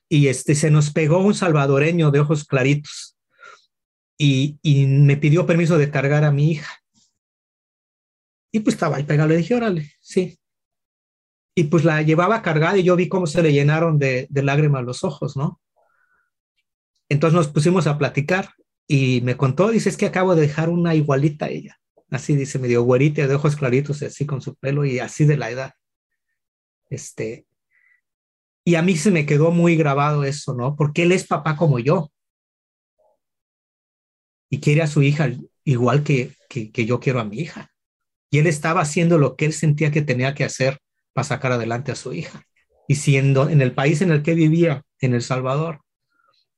Y 0.09 0.29
este, 0.29 0.55
se 0.55 0.71
nos 0.71 0.93
pegó 0.93 1.19
un 1.19 1.35
salvadoreño 1.35 2.13
de 2.13 2.21
ojos 2.21 2.45
claritos 2.45 3.19
y, 4.17 4.61
y 4.63 4.87
me 4.87 5.17
pidió 5.17 5.47
permiso 5.47 5.79
de 5.79 5.91
cargar 5.91 6.23
a 6.23 6.31
mi 6.31 6.53
hija. 6.53 6.79
Y 8.53 8.61
pues 8.61 8.75
estaba 8.75 8.99
ahí 8.99 9.03
pegado, 9.03 9.31
le 9.31 9.39
dije, 9.39 9.57
órale, 9.57 9.95
sí. 9.99 10.39
Y 11.57 11.65
pues 11.65 11.85
la 11.85 12.03
llevaba 12.03 12.41
cargada 12.41 12.79
y 12.79 12.85
yo 12.85 12.95
vi 12.95 13.09
cómo 13.09 13.27
se 13.27 13.43
le 13.43 13.53
llenaron 13.53 13.99
de, 13.99 14.29
de 14.31 14.43
lágrimas 14.45 14.85
los 14.85 15.03
ojos, 15.03 15.37
¿no? 15.37 15.61
Entonces 17.09 17.35
nos 17.35 17.49
pusimos 17.49 17.89
a 17.89 17.99
platicar 17.99 18.55
y 18.91 19.21
me 19.21 19.37
contó, 19.37 19.71
dice, 19.71 19.91
es 19.91 19.99
que 19.99 20.07
acabo 20.07 20.35
de 20.35 20.41
dejar 20.41 20.71
una 20.71 20.95
igualita 20.95 21.45
a 21.45 21.51
ella. 21.51 21.79
Así 22.11 22.35
dice, 22.35 22.59
medio 22.59 22.83
güerita, 22.83 23.27
de 23.27 23.35
ojos 23.35 23.55
claritos, 23.55 24.03
así 24.03 24.25
con 24.25 24.41
su 24.41 24.55
pelo 24.57 24.87
y 24.87 24.99
así 24.99 25.27
de 25.27 25.37
la 25.37 25.51
edad. 25.51 25.75
Este, 26.89 27.47
y 28.65 28.77
a 28.77 28.83
mí 28.83 28.97
se 28.97 29.11
me 29.11 29.27
quedó 29.27 29.51
muy 29.51 29.77
grabado 29.77 30.25
eso, 30.25 30.55
¿no? 30.55 30.75
Porque 30.75 31.03
él 31.03 31.13
es 31.13 31.27
papá 31.27 31.55
como 31.55 31.79
yo. 31.79 32.11
Y 34.51 34.61
quiere 34.61 34.81
a 34.81 34.87
su 34.87 35.03
hija 35.03 35.31
igual 35.65 36.03
que, 36.03 36.35
que, 36.49 36.73
que 36.73 36.87
yo 36.87 36.99
quiero 36.99 37.21
a 37.21 37.25
mi 37.25 37.41
hija. 37.41 37.71
Y 38.31 38.39
él 38.39 38.47
estaba 38.47 38.81
haciendo 38.81 39.19
lo 39.19 39.37
que 39.37 39.45
él 39.45 39.53
sentía 39.53 39.91
que 39.91 40.01
tenía 40.01 40.35
que 40.35 40.45
hacer 40.45 40.79
para 41.13 41.25
sacar 41.27 41.53
adelante 41.53 41.93
a 41.93 41.97
su 41.97 42.15
hija. 42.15 42.43
Y 42.87 42.95
siendo 42.95 43.51
en 43.51 43.61
el 43.61 43.73
país 43.75 44.01
en 44.01 44.13
el 44.13 44.23
que 44.23 44.33
vivía, 44.33 44.83
en 45.01 45.13
El 45.13 45.21
Salvador, 45.21 45.83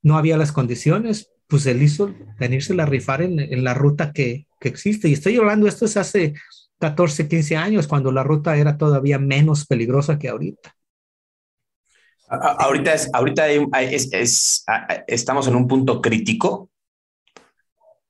no 0.00 0.16
había 0.16 0.36
las 0.36 0.52
condiciones, 0.52 1.30
pues 1.50 1.66
él 1.66 1.82
hizo 1.82 2.14
venirse 2.38 2.80
a 2.80 2.86
rifar 2.86 3.22
en, 3.22 3.40
en 3.40 3.64
la 3.64 3.74
ruta 3.74 4.12
que, 4.12 4.46
que, 4.60 4.68
existe. 4.68 5.08
Y 5.08 5.12
estoy 5.12 5.36
hablando, 5.36 5.66
esto 5.66 5.84
es 5.84 5.96
hace 5.96 6.34
14, 6.78 7.28
15 7.28 7.56
años, 7.56 7.88
cuando 7.88 8.12
la 8.12 8.22
ruta 8.22 8.56
era 8.56 8.78
todavía 8.78 9.18
menos 9.18 9.66
peligrosa 9.66 10.18
que 10.18 10.28
ahorita. 10.28 10.74
Ahorita, 12.28 12.94
es, 12.94 13.10
ahorita 13.12 13.48
es, 13.48 14.12
es, 14.12 14.64
estamos 15.08 15.48
en 15.48 15.56
un 15.56 15.66
punto 15.66 16.00
crítico. 16.00 16.70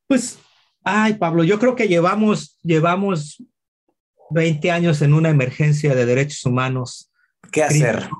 Pues, 0.07 0.39
ay, 0.85 1.15
Pablo, 1.15 1.43
yo 1.43 1.59
creo 1.59 1.75
que 1.75 1.89
llevamos, 1.89 2.59
llevamos 2.63 3.43
20 4.29 4.71
años 4.71 5.01
en 5.01 5.15
una 5.15 5.31
emergencia 5.31 5.95
de 5.95 6.05
derechos 6.05 6.45
humanos. 6.45 7.11
¿Qué 7.51 7.63
hacer? 7.63 8.11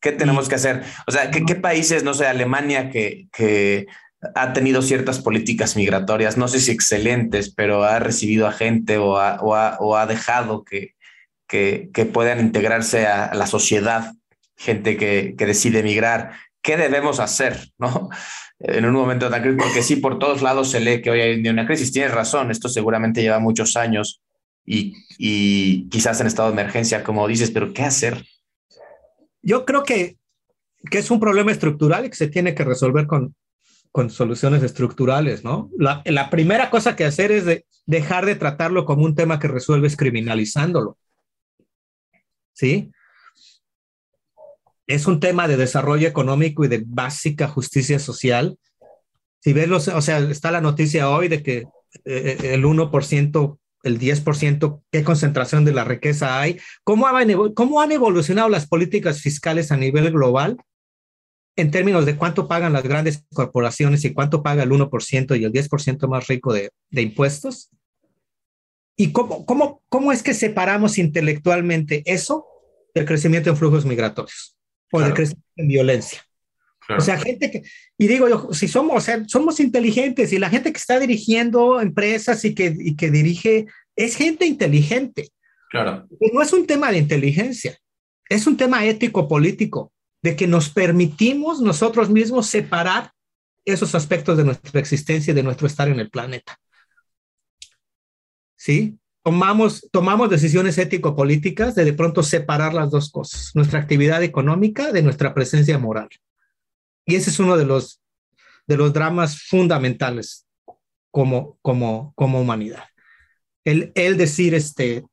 ¿Qué 0.00 0.10
tenemos 0.10 0.48
que 0.48 0.56
hacer? 0.56 0.82
O 1.06 1.12
sea, 1.12 1.30
¿qué, 1.30 1.44
qué 1.44 1.54
países, 1.54 2.02
no 2.02 2.14
sé, 2.14 2.26
Alemania, 2.26 2.90
que, 2.90 3.28
que, 3.32 3.86
ha 4.34 4.52
tenido 4.52 4.82
ciertas 4.82 5.20
políticas 5.20 5.76
migratorias, 5.76 6.36
no 6.36 6.48
sé 6.48 6.60
si 6.60 6.70
excelentes, 6.70 7.52
pero 7.54 7.84
ha 7.84 7.98
recibido 7.98 8.46
a 8.46 8.52
gente 8.52 8.98
o 8.98 9.16
ha, 9.16 10.06
dejado 10.06 10.64
que, 10.64 10.94
que, 11.46 12.10
puedan 12.12 12.40
integrarse 12.40 13.06
a 13.06 13.34
la 13.34 13.46
sociedad, 13.46 14.14
gente 14.56 14.96
que, 14.96 15.34
decide 15.36 15.82
migrar. 15.82 16.32
¿Qué 16.62 16.76
debemos 16.76 17.20
hacer? 17.20 17.72
¿no? 17.78 18.08
En 18.58 18.84
un 18.84 18.92
momento 18.92 19.28
tan 19.30 19.42
crítico, 19.42 19.64
porque 19.64 19.82
sí, 19.82 19.96
por 19.96 20.18
todos 20.18 20.42
lados 20.42 20.70
se 20.70 20.80
lee 20.80 21.02
que 21.02 21.10
hoy 21.10 21.20
hay 21.20 21.48
una 21.48 21.66
crisis. 21.66 21.92
Tienes 21.92 22.12
razón, 22.12 22.50
esto 22.50 22.68
seguramente 22.68 23.22
lleva 23.22 23.38
muchos 23.38 23.76
años 23.76 24.22
y, 24.64 25.88
quizás 25.88 26.20
en 26.20 26.26
estado 26.26 26.48
de 26.48 26.60
emergencia, 26.60 27.04
como 27.04 27.28
dices, 27.28 27.50
pero 27.50 27.72
¿qué 27.72 27.82
hacer? 27.82 28.24
Yo 29.42 29.64
creo 29.66 29.82
que, 29.82 30.16
que 30.90 30.98
es 30.98 31.10
un 31.10 31.20
problema 31.20 31.52
estructural 31.52 32.08
que 32.08 32.16
se 32.16 32.28
tiene 32.28 32.54
que 32.54 32.64
resolver 32.64 33.06
con, 33.06 33.34
con 33.94 34.10
soluciones 34.10 34.64
estructurales, 34.64 35.44
¿no? 35.44 35.70
La, 35.78 36.28
primera 36.28 36.68
cosa 36.68 36.96
que 36.96 37.04
hacer 37.04 37.30
es 37.30 37.44
de 37.44 37.64
dejar 37.86 38.26
de 38.26 38.34
tratarlo 38.34 38.86
como 38.86 39.04
un 39.04 39.14
tema 39.14 39.38
que 39.38 39.46
resuelves 39.46 39.96
criminalizándolo. 39.96 40.98
¿Sí? 42.52 42.90
Es 44.88 45.06
un 45.06 45.20
tema 45.20 45.46
de 45.46 45.56
desarrollo 45.56 46.08
económico 46.08 46.64
y 46.64 46.68
de 46.68 46.82
básica 46.84 47.46
justicia 47.46 48.00
social. 48.00 48.58
Si 49.38 49.52
ves 49.52 49.68
los, 49.68 49.86
o 49.86 50.02
sea, 50.02 50.18
está 50.18 50.50
la 50.50 50.60
noticia 50.60 51.08
hoy 51.08 51.28
de 51.28 51.44
que 51.44 51.64
eh, 52.04 52.36
el 52.52 52.64
1%, 52.64 53.58
el 53.84 54.00
10%, 54.00 54.82
qué 54.90 55.04
concentración 55.04 55.64
de 55.64 55.72
la 55.72 55.84
riqueza 55.84 56.40
hay, 56.40 56.58
cómo, 56.82 57.06
ha, 57.06 57.12
cómo 57.54 57.80
han 57.80 57.92
evolucionado 57.92 58.48
las 58.48 58.66
políticas 58.66 59.20
fiscales 59.20 59.70
a 59.70 59.76
nivel 59.76 60.10
global 60.10 60.56
en 61.56 61.70
términos 61.70 62.04
de 62.04 62.16
cuánto 62.16 62.48
pagan 62.48 62.72
las 62.72 62.82
grandes 62.82 63.24
corporaciones 63.32 64.04
y 64.04 64.12
cuánto 64.12 64.42
paga 64.42 64.64
el 64.64 64.70
1% 64.70 65.38
y 65.38 65.44
el 65.44 65.52
10% 65.52 66.08
más 66.08 66.26
rico 66.26 66.52
de, 66.52 66.70
de, 66.90 67.02
impuestos. 67.02 67.70
¿Y 68.96 69.12
cómo, 69.12 69.46
cómo, 69.46 69.82
cómo 69.88 70.12
es 70.12 70.22
que 70.22 70.34
separamos 70.34 70.98
intelectualmente 70.98 72.02
eso 72.06 72.46
del 72.94 73.04
crecimiento 73.04 73.50
en 73.50 73.56
flujos 73.56 73.84
migratorios 73.84 74.56
o 74.92 74.98
claro. 74.98 75.06
del 75.06 75.14
crecimiento 75.14 75.52
en 75.56 75.68
violencia? 75.68 76.24
Claro. 76.86 77.00
O 77.00 77.04
sea, 77.04 77.18
gente 77.18 77.50
que, 77.50 77.62
y 77.96 78.06
digo 78.08 78.28
yo, 78.28 78.52
si 78.52 78.68
somos, 78.68 78.96
o 78.96 79.00
sea, 79.00 79.24
somos 79.26 79.58
inteligentes 79.58 80.32
y 80.32 80.38
la 80.38 80.50
gente 80.50 80.70
que 80.72 80.78
está 80.78 80.98
dirigiendo 80.98 81.80
empresas 81.80 82.44
y 82.44 82.54
que, 82.54 82.76
y 82.78 82.94
que 82.94 83.10
dirige 83.10 83.66
es 83.96 84.16
gente 84.16 84.44
inteligente. 84.44 85.30
Claro. 85.70 86.06
No 86.32 86.42
es 86.42 86.52
un 86.52 86.66
tema 86.66 86.90
de 86.90 86.98
inteligencia, 86.98 87.78
es 88.28 88.46
un 88.46 88.56
tema 88.56 88.84
ético-político 88.84 89.93
de 90.24 90.36
que 90.36 90.46
nos 90.46 90.70
permitimos 90.70 91.60
nosotros 91.60 92.08
mismos 92.08 92.46
separar 92.46 93.12
esos 93.62 93.94
aspectos 93.94 94.38
de 94.38 94.44
nuestra 94.44 94.80
existencia 94.80 95.32
y 95.32 95.34
de 95.34 95.42
nuestro 95.42 95.66
estar 95.66 95.86
en 95.86 96.00
el 96.00 96.08
planeta. 96.08 96.58
¿Sí? 98.56 98.98
Tomamos, 99.22 99.86
tomamos 99.92 100.30
decisiones 100.30 100.78
ético-políticas 100.78 101.74
de 101.74 101.84
de 101.84 101.92
pronto 101.92 102.22
separar 102.22 102.72
las 102.72 102.90
dos 102.90 103.10
cosas, 103.10 103.50
nuestra 103.54 103.78
actividad 103.78 104.22
económica 104.22 104.92
de 104.92 105.02
nuestra 105.02 105.34
presencia 105.34 105.78
moral. 105.78 106.08
Y 107.04 107.16
ese 107.16 107.28
es 107.28 107.38
uno 107.38 107.58
de 107.58 107.66
los, 107.66 108.00
de 108.66 108.78
los 108.78 108.94
dramas 108.94 109.42
fundamentales 109.42 110.46
como, 111.10 111.58
como, 111.60 112.14
como 112.16 112.40
humanidad. 112.40 112.84
El, 113.62 113.92
el 113.94 114.16
decir, 114.16 114.54
este, 114.54 115.04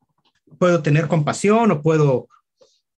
puedo 0.57 0.81
tener 0.81 1.09
compasión 1.09 1.69
o 1.71 1.81
puedo 1.81 2.29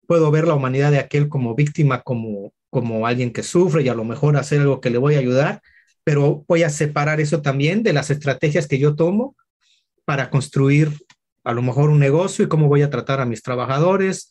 puedo 0.06 0.30
ver 0.30 0.46
la 0.46 0.54
humanidad 0.54 0.90
de 0.90 0.98
aquel 0.98 1.28
como 1.28 1.54
víctima, 1.54 2.02
como, 2.02 2.52
como 2.70 3.06
alguien 3.06 3.32
que 3.32 3.42
sufre 3.42 3.82
y 3.82 3.88
a 3.88 3.94
lo 3.94 4.04
mejor 4.04 4.36
hacer 4.36 4.60
algo 4.60 4.80
que 4.80 4.90
le 4.90 4.98
voy 4.98 5.14
a 5.14 5.18
ayudar, 5.18 5.62
pero 6.04 6.44
voy 6.48 6.62
a 6.62 6.70
separar 6.70 7.20
eso 7.20 7.42
también 7.42 7.82
de 7.82 7.92
las 7.92 8.10
estrategias 8.10 8.66
que 8.66 8.78
yo 8.78 8.96
tomo 8.96 9.36
para 10.04 10.30
construir 10.30 10.90
a 11.44 11.52
lo 11.52 11.62
mejor 11.62 11.90
un 11.90 11.98
negocio 11.98 12.44
y 12.44 12.48
cómo 12.48 12.68
voy 12.68 12.82
a 12.82 12.90
tratar 12.90 13.20
a 13.20 13.26
mis 13.26 13.42
trabajadores 13.42 14.30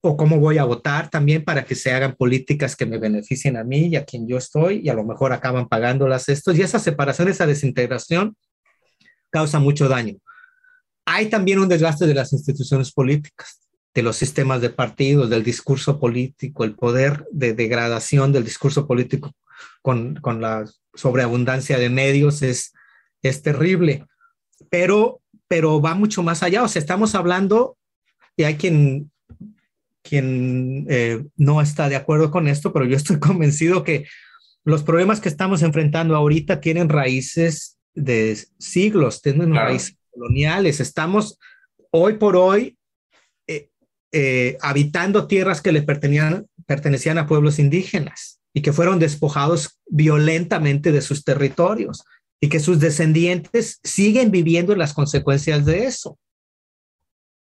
o 0.00 0.16
cómo 0.16 0.38
voy 0.38 0.58
a 0.58 0.64
votar 0.64 1.08
también 1.08 1.44
para 1.44 1.64
que 1.64 1.74
se 1.74 1.92
hagan 1.92 2.14
políticas 2.14 2.76
que 2.76 2.86
me 2.86 2.98
beneficien 2.98 3.56
a 3.56 3.64
mí 3.64 3.86
y 3.86 3.96
a 3.96 4.04
quien 4.04 4.28
yo 4.28 4.36
estoy 4.36 4.80
y 4.84 4.88
a 4.88 4.94
lo 4.94 5.04
mejor 5.04 5.32
acaban 5.32 5.68
pagándolas 5.68 6.28
estos 6.28 6.56
y 6.58 6.62
esa 6.62 6.78
separación, 6.78 7.28
esa 7.28 7.46
desintegración 7.46 8.36
causa 9.30 9.58
mucho 9.58 9.88
daño. 9.88 10.16
Hay 11.06 11.28
también 11.28 11.58
un 11.58 11.68
desgaste 11.68 12.06
de 12.06 12.14
las 12.14 12.32
instituciones 12.32 12.92
políticas 12.92 13.63
de 13.94 14.02
los 14.02 14.16
sistemas 14.16 14.60
de 14.60 14.70
partidos, 14.70 15.30
del 15.30 15.44
discurso 15.44 16.00
político, 16.00 16.64
el 16.64 16.74
poder 16.74 17.26
de 17.30 17.54
degradación 17.54 18.32
del 18.32 18.44
discurso 18.44 18.86
político 18.86 19.32
con, 19.82 20.16
con 20.16 20.40
la 20.40 20.64
sobreabundancia 20.94 21.78
de 21.78 21.90
medios 21.90 22.42
es, 22.42 22.72
es 23.22 23.42
terrible, 23.42 24.06
pero, 24.68 25.20
pero 25.46 25.80
va 25.80 25.94
mucho 25.94 26.22
más 26.22 26.42
allá. 26.42 26.64
O 26.64 26.68
sea, 26.68 26.80
estamos 26.80 27.14
hablando, 27.14 27.76
y 28.36 28.42
hay 28.42 28.56
quien, 28.56 29.12
quien 30.02 30.86
eh, 30.88 31.24
no 31.36 31.60
está 31.60 31.88
de 31.88 31.96
acuerdo 31.96 32.32
con 32.32 32.48
esto, 32.48 32.72
pero 32.72 32.84
yo 32.86 32.96
estoy 32.96 33.18
convencido 33.20 33.84
que 33.84 34.06
los 34.64 34.82
problemas 34.82 35.20
que 35.20 35.28
estamos 35.28 35.62
enfrentando 35.62 36.16
ahorita 36.16 36.60
tienen 36.60 36.88
raíces 36.88 37.78
de 37.94 38.36
siglos, 38.58 39.22
tienen 39.22 39.50
claro. 39.50 39.68
raíces 39.68 39.96
coloniales. 40.10 40.80
Estamos 40.80 41.38
hoy 41.90 42.14
por 42.14 42.34
hoy 42.34 42.76
eh, 44.16 44.58
habitando 44.60 45.26
tierras 45.26 45.60
que 45.60 45.72
le 45.72 45.82
pertenecían, 45.82 46.46
pertenecían 46.66 47.18
a 47.18 47.26
pueblos 47.26 47.58
indígenas 47.58 48.38
y 48.52 48.62
que 48.62 48.72
fueron 48.72 49.00
despojados 49.00 49.80
violentamente 49.86 50.92
de 50.92 51.02
sus 51.02 51.24
territorios 51.24 52.04
y 52.40 52.48
que 52.48 52.60
sus 52.60 52.78
descendientes 52.78 53.80
siguen 53.82 54.30
viviendo 54.30 54.76
las 54.76 54.94
consecuencias 54.94 55.64
de 55.64 55.86
eso. 55.86 56.16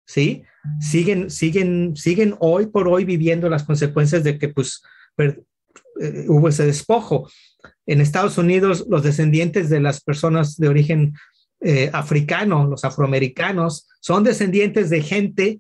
¿Sí? 0.07 0.45
Siguen, 0.79 1.29
siguen, 1.29 1.97
siguen 1.97 2.37
hoy 2.39 2.67
por 2.67 2.87
hoy 2.87 3.05
viviendo 3.05 3.49
las 3.49 3.65
consecuencias 3.65 4.23
de 4.23 4.39
que 4.39 4.49
pues 4.49 4.81
per, 5.17 5.43
eh, 6.01 6.27
hubo 6.29 6.49
ese 6.49 6.67
despojo. 6.67 7.29
En 7.85 8.01
Estados 8.01 8.39
Unidos, 8.39 8.87
los 8.89 9.03
descendientes 9.03 9.71
de 9.71 9.81
las 9.81 10.01
personas 10.01 10.57
de 10.57 10.69
origen 10.69 11.15
eh, 11.63 11.91
africano, 11.93 12.65
los 12.69 12.85
afroamericanos, 12.85 13.89
son 14.01 14.23
descendientes 14.23 14.89
de 14.89 15.03
gente 15.03 15.59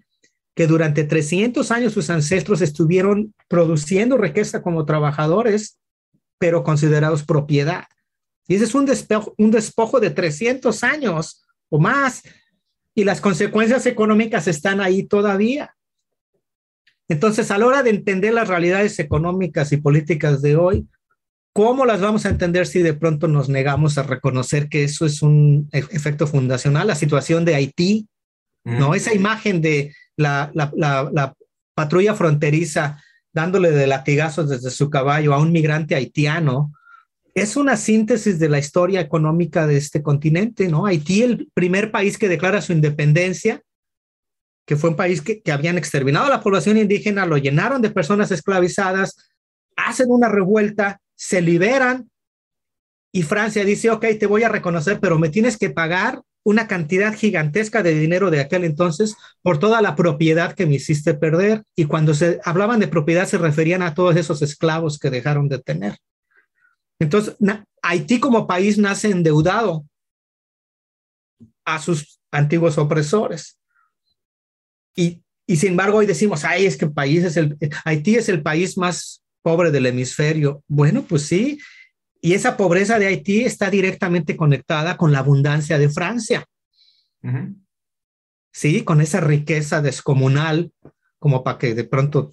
que 0.54 0.66
durante 0.66 1.04
300 1.04 1.70
años 1.70 1.92
sus 1.92 2.10
ancestros 2.10 2.60
estuvieron 2.60 3.34
produciendo 3.48 4.16
riqueza 4.16 4.62
como 4.62 4.84
trabajadores, 4.84 5.78
pero 6.38 6.62
considerados 6.62 7.24
propiedad. 7.24 7.84
Y 8.46 8.56
ese 8.56 8.64
es 8.64 8.74
un 8.74 8.86
despojo, 8.86 9.34
un 9.38 9.50
despojo 9.50 10.00
de 10.00 10.10
300 10.10 10.84
años 10.84 11.44
o 11.70 11.78
más, 11.78 12.22
y 12.94 13.04
las 13.04 13.20
consecuencias 13.20 13.86
económicas 13.86 14.46
están 14.46 14.80
ahí 14.80 15.04
todavía. 15.04 15.74
Entonces, 17.08 17.50
a 17.50 17.58
la 17.58 17.66
hora 17.66 17.82
de 17.82 17.90
entender 17.90 18.32
las 18.32 18.48
realidades 18.48 18.98
económicas 18.98 19.72
y 19.72 19.78
políticas 19.78 20.40
de 20.40 20.56
hoy, 20.56 20.86
¿cómo 21.52 21.84
las 21.84 22.00
vamos 22.00 22.24
a 22.24 22.30
entender 22.30 22.66
si 22.66 22.82
de 22.82 22.94
pronto 22.94 23.26
nos 23.26 23.48
negamos 23.48 23.98
a 23.98 24.04
reconocer 24.04 24.68
que 24.68 24.84
eso 24.84 25.04
es 25.04 25.20
un 25.20 25.68
e-, 25.72 25.84
efecto 25.90 26.26
fundacional? 26.26 26.86
La 26.86 26.94
situación 26.94 27.44
de 27.44 27.56
Haití, 27.56 28.08
¿no? 28.64 28.94
Esa 28.94 29.12
imagen 29.12 29.60
de 29.60 29.94
la, 30.16 30.50
la, 30.54 30.72
la, 31.12 31.34
patrulla 31.74 32.14
fronteriza 32.14 33.02
dándole 33.32 33.72
de 33.72 33.88
latigazos 33.88 34.48
desde 34.48 34.70
su 34.70 34.88
caballo 34.88 35.34
a 35.34 35.40
un 35.40 35.50
migrante 35.50 35.96
haitiano, 35.96 36.72
es 37.34 37.56
una 37.56 37.76
síntesis 37.76 38.38
de 38.38 38.48
la 38.48 38.60
historia 38.60 39.00
económica 39.00 39.66
de 39.66 39.76
este 39.76 40.00
continente, 40.00 40.68
¿no? 40.68 40.86
Haití, 40.86 41.24
el 41.24 41.50
primer 41.52 41.90
país 41.90 42.16
que 42.16 42.28
declara 42.28 42.62
su 42.62 42.72
independencia, 42.72 43.60
que 44.64 44.76
fue 44.76 44.90
un 44.90 44.96
país 44.96 45.20
que, 45.20 45.42
que 45.42 45.50
habían 45.50 45.76
exterminado 45.76 46.26
a 46.26 46.30
la 46.30 46.42
población 46.42 46.78
indígena, 46.78 47.26
lo 47.26 47.36
llenaron 47.36 47.82
de 47.82 47.90
personas 47.90 48.30
esclavizadas, 48.30 49.16
hacen 49.74 50.10
una 50.10 50.28
revuelta, 50.28 51.00
se 51.16 51.42
liberan 51.42 52.08
y 53.12 53.22
Francia 53.22 53.64
dice, 53.64 53.90
ok, 53.90 54.06
te 54.18 54.26
voy 54.26 54.42
a 54.42 54.48
reconocer, 54.48 54.98
pero 55.00 55.18
me 55.18 55.28
tienes 55.28 55.56
que 55.56 55.70
pagar 55.70 56.20
una 56.44 56.68
cantidad 56.68 57.14
gigantesca 57.14 57.82
de 57.82 57.94
dinero 57.94 58.30
de 58.30 58.40
aquel 58.40 58.64
entonces 58.64 59.16
por 59.42 59.58
toda 59.58 59.82
la 59.82 59.96
propiedad 59.96 60.54
que 60.54 60.66
me 60.66 60.74
hiciste 60.74 61.14
perder. 61.14 61.64
Y 61.74 61.86
cuando 61.86 62.14
se 62.14 62.40
hablaban 62.44 62.80
de 62.80 62.88
propiedad 62.88 63.26
se 63.26 63.38
referían 63.38 63.82
a 63.82 63.94
todos 63.94 64.14
esos 64.16 64.42
esclavos 64.42 64.98
que 64.98 65.10
dejaron 65.10 65.48
de 65.48 65.58
tener. 65.58 65.96
Entonces, 67.00 67.36
Haití 67.82 68.20
como 68.20 68.46
país 68.46 68.78
nace 68.78 69.10
endeudado 69.10 69.84
a 71.64 71.80
sus 71.80 72.20
antiguos 72.30 72.78
opresores. 72.78 73.58
Y, 74.94 75.22
y 75.46 75.56
sin 75.56 75.70
embargo, 75.70 75.98
hoy 75.98 76.06
decimos, 76.06 76.44
ay, 76.44 76.66
es 76.66 76.76
que 76.76 76.86
país 76.86 77.24
es 77.24 77.36
el, 77.36 77.56
Haití 77.84 78.16
es 78.16 78.28
el 78.28 78.42
país 78.42 78.76
más 78.78 79.24
pobre 79.42 79.70
del 79.70 79.86
hemisferio. 79.86 80.62
Bueno, 80.68 81.02
pues 81.02 81.22
sí. 81.26 81.58
Y 82.24 82.32
esa 82.32 82.56
pobreza 82.56 82.98
de 82.98 83.06
Haití 83.06 83.44
está 83.44 83.68
directamente 83.68 84.34
conectada 84.34 84.96
con 84.96 85.12
la 85.12 85.18
abundancia 85.18 85.76
de 85.76 85.90
Francia. 85.90 86.46
Sí, 88.50 88.82
con 88.82 89.02
esa 89.02 89.20
riqueza 89.20 89.82
descomunal, 89.82 90.72
como 91.18 91.44
para 91.44 91.58
que 91.58 91.74
de 91.74 91.84
pronto 91.84 92.32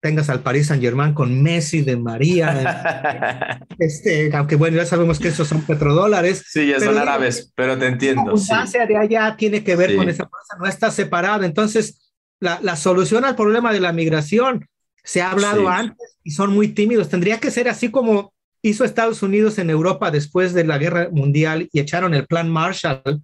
tengas 0.00 0.30
al 0.30 0.40
Paris 0.40 0.68
Saint 0.68 0.82
Germain 0.82 1.12
con 1.12 1.42
Messi, 1.42 1.82
de 1.82 1.98
María, 1.98 3.60
este, 3.78 4.34
aunque 4.34 4.56
bueno, 4.56 4.78
ya 4.78 4.86
sabemos 4.86 5.18
que 5.18 5.28
esos 5.28 5.46
son 5.46 5.60
petrodólares. 5.66 6.42
Sí, 6.48 6.68
ya 6.68 6.80
son 6.80 6.96
árabes, 6.96 7.52
pero 7.54 7.76
te 7.76 7.86
entiendo. 7.86 8.22
La 8.24 8.30
abundancia 8.30 8.86
de 8.86 8.96
allá 8.96 9.36
tiene 9.36 9.62
que 9.62 9.76
ver 9.76 9.94
con 9.94 10.08
esa 10.08 10.24
cosa, 10.24 10.56
no 10.58 10.66
está 10.66 10.90
separada. 10.90 11.44
Entonces, 11.44 12.14
la, 12.40 12.60
la, 12.62 12.76
solución 12.76 13.26
al 13.26 13.36
problema 13.36 13.74
de 13.74 13.80
la 13.80 13.92
migración 13.92 14.66
se 15.04 15.20
ha 15.20 15.32
hablado 15.32 15.68
antes 15.68 16.16
y 16.24 16.30
son 16.30 16.54
muy 16.54 16.68
tímidos. 16.68 17.10
Tendría 17.10 17.40
que 17.40 17.50
ser 17.50 17.68
así 17.68 17.90
como 17.90 18.32
hizo 18.62 18.84
Estados 18.84 19.22
Unidos 19.22 19.58
en 19.58 19.70
Europa 19.70 20.10
después 20.10 20.52
de 20.52 20.64
la 20.64 20.78
guerra 20.78 21.08
mundial 21.10 21.68
y 21.72 21.80
echaron 21.80 22.14
el 22.14 22.26
plan 22.26 22.48
Marshall 22.48 23.22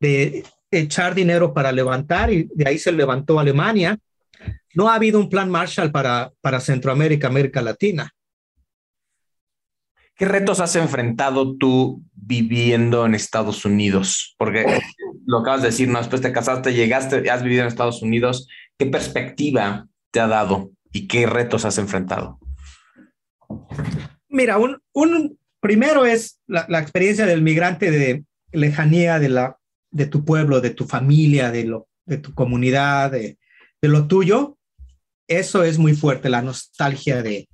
de 0.00 0.44
echar 0.70 1.14
dinero 1.14 1.54
para 1.54 1.72
levantar 1.72 2.32
y 2.32 2.48
de 2.54 2.68
ahí 2.68 2.78
se 2.78 2.92
levantó 2.92 3.38
Alemania 3.38 3.98
no 4.76 4.90
ha 4.90 4.94
habido 4.94 5.18
un 5.18 5.30
plan 5.30 5.50
Marshall 5.50 5.90
para, 5.90 6.30
para 6.42 6.60
Centroamérica, 6.60 7.28
América 7.28 7.62
Latina. 7.62 8.10
¿Qué 10.14 10.26
retos 10.26 10.60
has 10.60 10.76
enfrentado 10.76 11.56
tú 11.56 12.02
viviendo 12.12 13.06
en 13.06 13.14
Estados 13.14 13.64
Unidos? 13.64 14.34
Porque 14.38 14.80
lo 15.26 15.38
acabas 15.38 15.62
de 15.62 15.68
decir, 15.68 15.88
¿no? 15.88 15.98
Después 15.98 16.20
te 16.20 16.32
casaste, 16.32 16.74
llegaste, 16.74 17.30
has 17.30 17.42
vivido 17.42 17.62
en 17.62 17.68
Estados 17.68 18.02
Unidos. 18.02 18.48
¿Qué 18.78 18.84
perspectiva 18.86 19.86
te 20.10 20.20
ha 20.20 20.26
dado 20.26 20.70
y 20.92 21.08
qué 21.08 21.26
retos 21.26 21.64
has 21.64 21.78
enfrentado? 21.78 22.38
Mira, 24.36 24.58
un, 24.58 25.38
primero 25.60 26.04
es 26.04 26.38
la, 26.46 26.80
experiencia 26.80 27.26
del 27.26 27.42
migrante 27.42 27.90
de 27.90 28.24
lejanía 28.52 29.18
de, 29.18 29.28
la, 29.28 29.56
de 29.90 30.06
tu 30.06 30.24
pueblo, 30.24 30.60
de 30.60 30.70
tu 30.70 30.86
familia, 30.86 31.50
de, 31.50 31.64
lo, 31.64 31.88
de 32.04 32.18
tu 32.18 32.34
comunidad, 32.34 33.10
de, 33.10 33.38
de 33.80 33.88
lo 33.88 34.06
tuyo 34.06 34.56
eso 35.28 35.64
es 35.64 35.78
muy 35.78 35.94
fuerte, 35.94 36.28
la 36.28 36.42
nostalgia 36.42 37.22
de, 37.22 37.48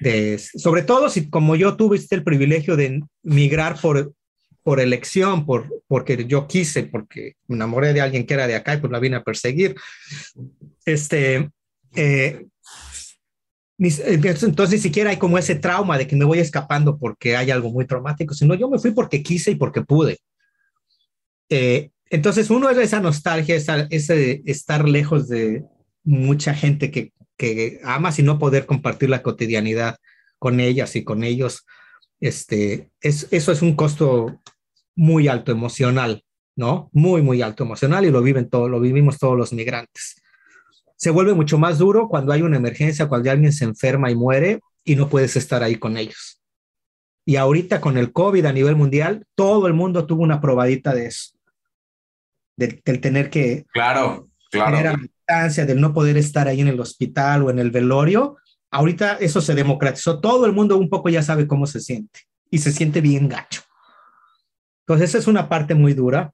de, 0.00 0.38
sobre 0.38 0.82
todo 0.82 1.08
si 1.08 1.28
como 1.30 1.56
yo 1.56 1.76
tuviste 1.76 2.14
el 2.14 2.24
privilegio 2.24 2.76
de 2.76 3.02
migrar 3.22 3.80
por, 3.80 4.12
por 4.62 4.80
elección, 4.80 5.46
por, 5.46 5.82
porque 5.86 6.24
yo 6.26 6.46
quise, 6.46 6.84
porque 6.84 7.34
me 7.46 7.56
enamoré 7.56 7.92
de 7.92 8.00
alguien 8.00 8.26
que 8.26 8.34
era 8.34 8.46
de 8.46 8.56
acá 8.56 8.74
y 8.74 8.78
pues 8.78 8.90
la 8.90 8.98
vine 8.98 9.16
a 9.16 9.22
perseguir. 9.22 9.76
Este, 10.84 11.50
eh, 11.94 12.46
entonces 13.78 14.70
ni 14.70 14.78
siquiera 14.78 15.10
hay 15.10 15.16
como 15.16 15.36
ese 15.36 15.56
trauma 15.56 15.98
de 15.98 16.06
que 16.06 16.16
me 16.16 16.24
voy 16.24 16.38
escapando 16.38 16.96
porque 16.98 17.36
hay 17.36 17.50
algo 17.50 17.70
muy 17.70 17.86
traumático, 17.86 18.34
sino 18.34 18.54
yo 18.54 18.68
me 18.68 18.78
fui 18.78 18.92
porque 18.92 19.22
quise 19.22 19.52
y 19.52 19.56
porque 19.56 19.82
pude. 19.82 20.18
Eh, 21.48 21.90
entonces 22.10 22.50
uno 22.50 22.70
es 22.70 22.78
esa 22.78 23.00
nostalgia, 23.00 23.56
ese 23.56 24.42
estar 24.44 24.88
lejos 24.88 25.28
de, 25.28 25.64
mucha 26.04 26.54
gente 26.54 26.90
que, 26.90 27.12
que 27.36 27.80
ama 27.82 28.12
y 28.16 28.22
no 28.22 28.38
poder 28.38 28.66
compartir 28.66 29.10
la 29.10 29.22
cotidianidad 29.22 29.96
con 30.38 30.60
ellas 30.60 30.94
y 30.94 31.02
con 31.02 31.24
ellos. 31.24 31.66
Este, 32.20 32.90
es, 33.00 33.26
eso 33.30 33.50
es 33.50 33.62
un 33.62 33.74
costo 33.74 34.40
muy 34.94 35.26
alto 35.26 35.50
emocional, 35.50 36.22
¿no? 36.54 36.90
Muy, 36.92 37.22
muy 37.22 37.42
alto 37.42 37.64
emocional 37.64 38.04
y 38.04 38.10
lo 38.10 38.22
viven 38.22 38.48
todo, 38.48 38.68
lo 38.68 38.78
vivimos 38.78 39.18
todos 39.18 39.36
los 39.36 39.52
migrantes. 39.52 40.22
Se 41.04 41.10
vuelve 41.10 41.34
mucho 41.34 41.58
más 41.58 41.76
duro 41.76 42.08
cuando 42.08 42.32
hay 42.32 42.40
una 42.40 42.56
emergencia, 42.56 43.10
cuando 43.10 43.30
alguien 43.30 43.52
se 43.52 43.66
enferma 43.66 44.10
y 44.10 44.14
muere 44.14 44.60
y 44.84 44.96
no 44.96 45.10
puedes 45.10 45.36
estar 45.36 45.62
ahí 45.62 45.76
con 45.76 45.98
ellos. 45.98 46.40
Y 47.26 47.36
ahorita 47.36 47.82
con 47.82 47.98
el 47.98 48.10
COVID 48.10 48.46
a 48.46 48.54
nivel 48.54 48.74
mundial, 48.74 49.26
todo 49.34 49.66
el 49.66 49.74
mundo 49.74 50.06
tuvo 50.06 50.22
una 50.22 50.40
probadita 50.40 50.94
de 50.94 51.08
eso, 51.08 51.32
del, 52.56 52.80
tener 53.02 53.28
que 53.28 53.66
claro, 53.74 54.30
claro 54.50 54.96
del 55.26 55.80
no 55.82 55.92
poder 55.92 56.16
estar 56.16 56.48
ahí 56.48 56.62
en 56.62 56.68
el 56.68 56.80
hospital 56.80 57.42
o 57.42 57.50
en 57.50 57.58
el 57.58 57.70
velorio, 57.70 58.38
ahorita 58.70 59.16
eso 59.16 59.42
se 59.42 59.54
democratizó, 59.54 60.20
todo 60.20 60.46
el 60.46 60.54
mundo 60.54 60.78
un 60.78 60.88
poco 60.88 61.10
ya 61.10 61.22
sabe 61.22 61.46
cómo 61.46 61.66
se 61.66 61.80
siente 61.80 62.20
y 62.50 62.60
se 62.60 62.72
siente 62.72 63.02
bien 63.02 63.28
gacho. 63.28 63.60
Entonces, 64.86 65.10
esa 65.10 65.18
es 65.18 65.26
una 65.26 65.50
parte 65.50 65.74
muy 65.74 65.92
dura. 65.92 66.32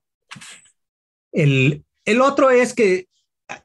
El, 1.32 1.84
el 2.04 2.20
otro 2.20 2.50
es 2.50 2.72
que 2.72 3.09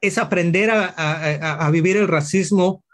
es 0.00 0.18
aprender 0.18 0.70
a, 0.70 0.86
a, 0.88 1.66
a 1.66 1.70
vivir 1.70 1.96
el 1.96 2.08
racismo 2.08 2.84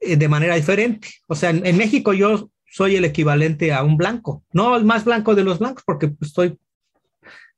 eh, 0.00 0.16
de 0.16 0.28
manera 0.28 0.56
diferente. 0.56 1.08
O 1.26 1.34
sea, 1.34 1.50
en, 1.50 1.64
en, 1.64 1.76
México 1.76 2.12
yo 2.12 2.50
soy 2.70 2.96
el 2.96 3.04
equivalente 3.04 3.72
a 3.72 3.82
un 3.82 3.96
blanco, 3.96 4.44
no 4.52 4.76
el 4.76 4.84
más 4.84 5.04
blanco 5.04 5.34
de 5.34 5.44
los 5.44 5.58
blancos, 5.58 5.84
porque 5.86 6.12
estoy, 6.20 6.58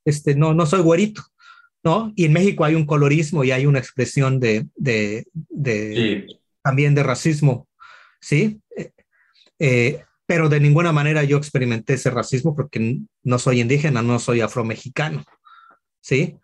este, 0.05 0.35
no, 0.37 0.55
no 0.55 0.65
soy 0.65 0.81
güerito, 0.81 1.23
¿no? 1.83 2.13
Y 2.15 2.27
en 2.27 2.33
México 2.33 2.65
hay 2.65 2.75
un 2.77 2.87
colorismo 2.87 3.43
y 3.43 3.51
hay 3.51 3.67
una 3.67 3.81
expresión 3.81 4.39
de, 4.39 4.67
de, 4.77 5.27
de 5.33 6.27
también 6.63 6.95
de 6.95 7.03
racismo, 7.03 7.67
¿sí? 8.21 8.61
Eh, 8.77 8.93
eh, 9.59 10.05
pero 10.25 10.49
de 10.49 10.61
ninguna 10.61 10.93
manera 10.93 11.25
yo 11.25 11.39
experimenté 11.39 11.95
ese 11.95 12.11
racismo 12.11 12.55
porque 12.55 12.99
no 13.25 13.39
soy 13.39 13.61
indígena, 13.61 14.03
no 14.03 14.19
soy 14.19 14.43
afromexicano, 14.43 15.25
¿sí? 16.01 16.37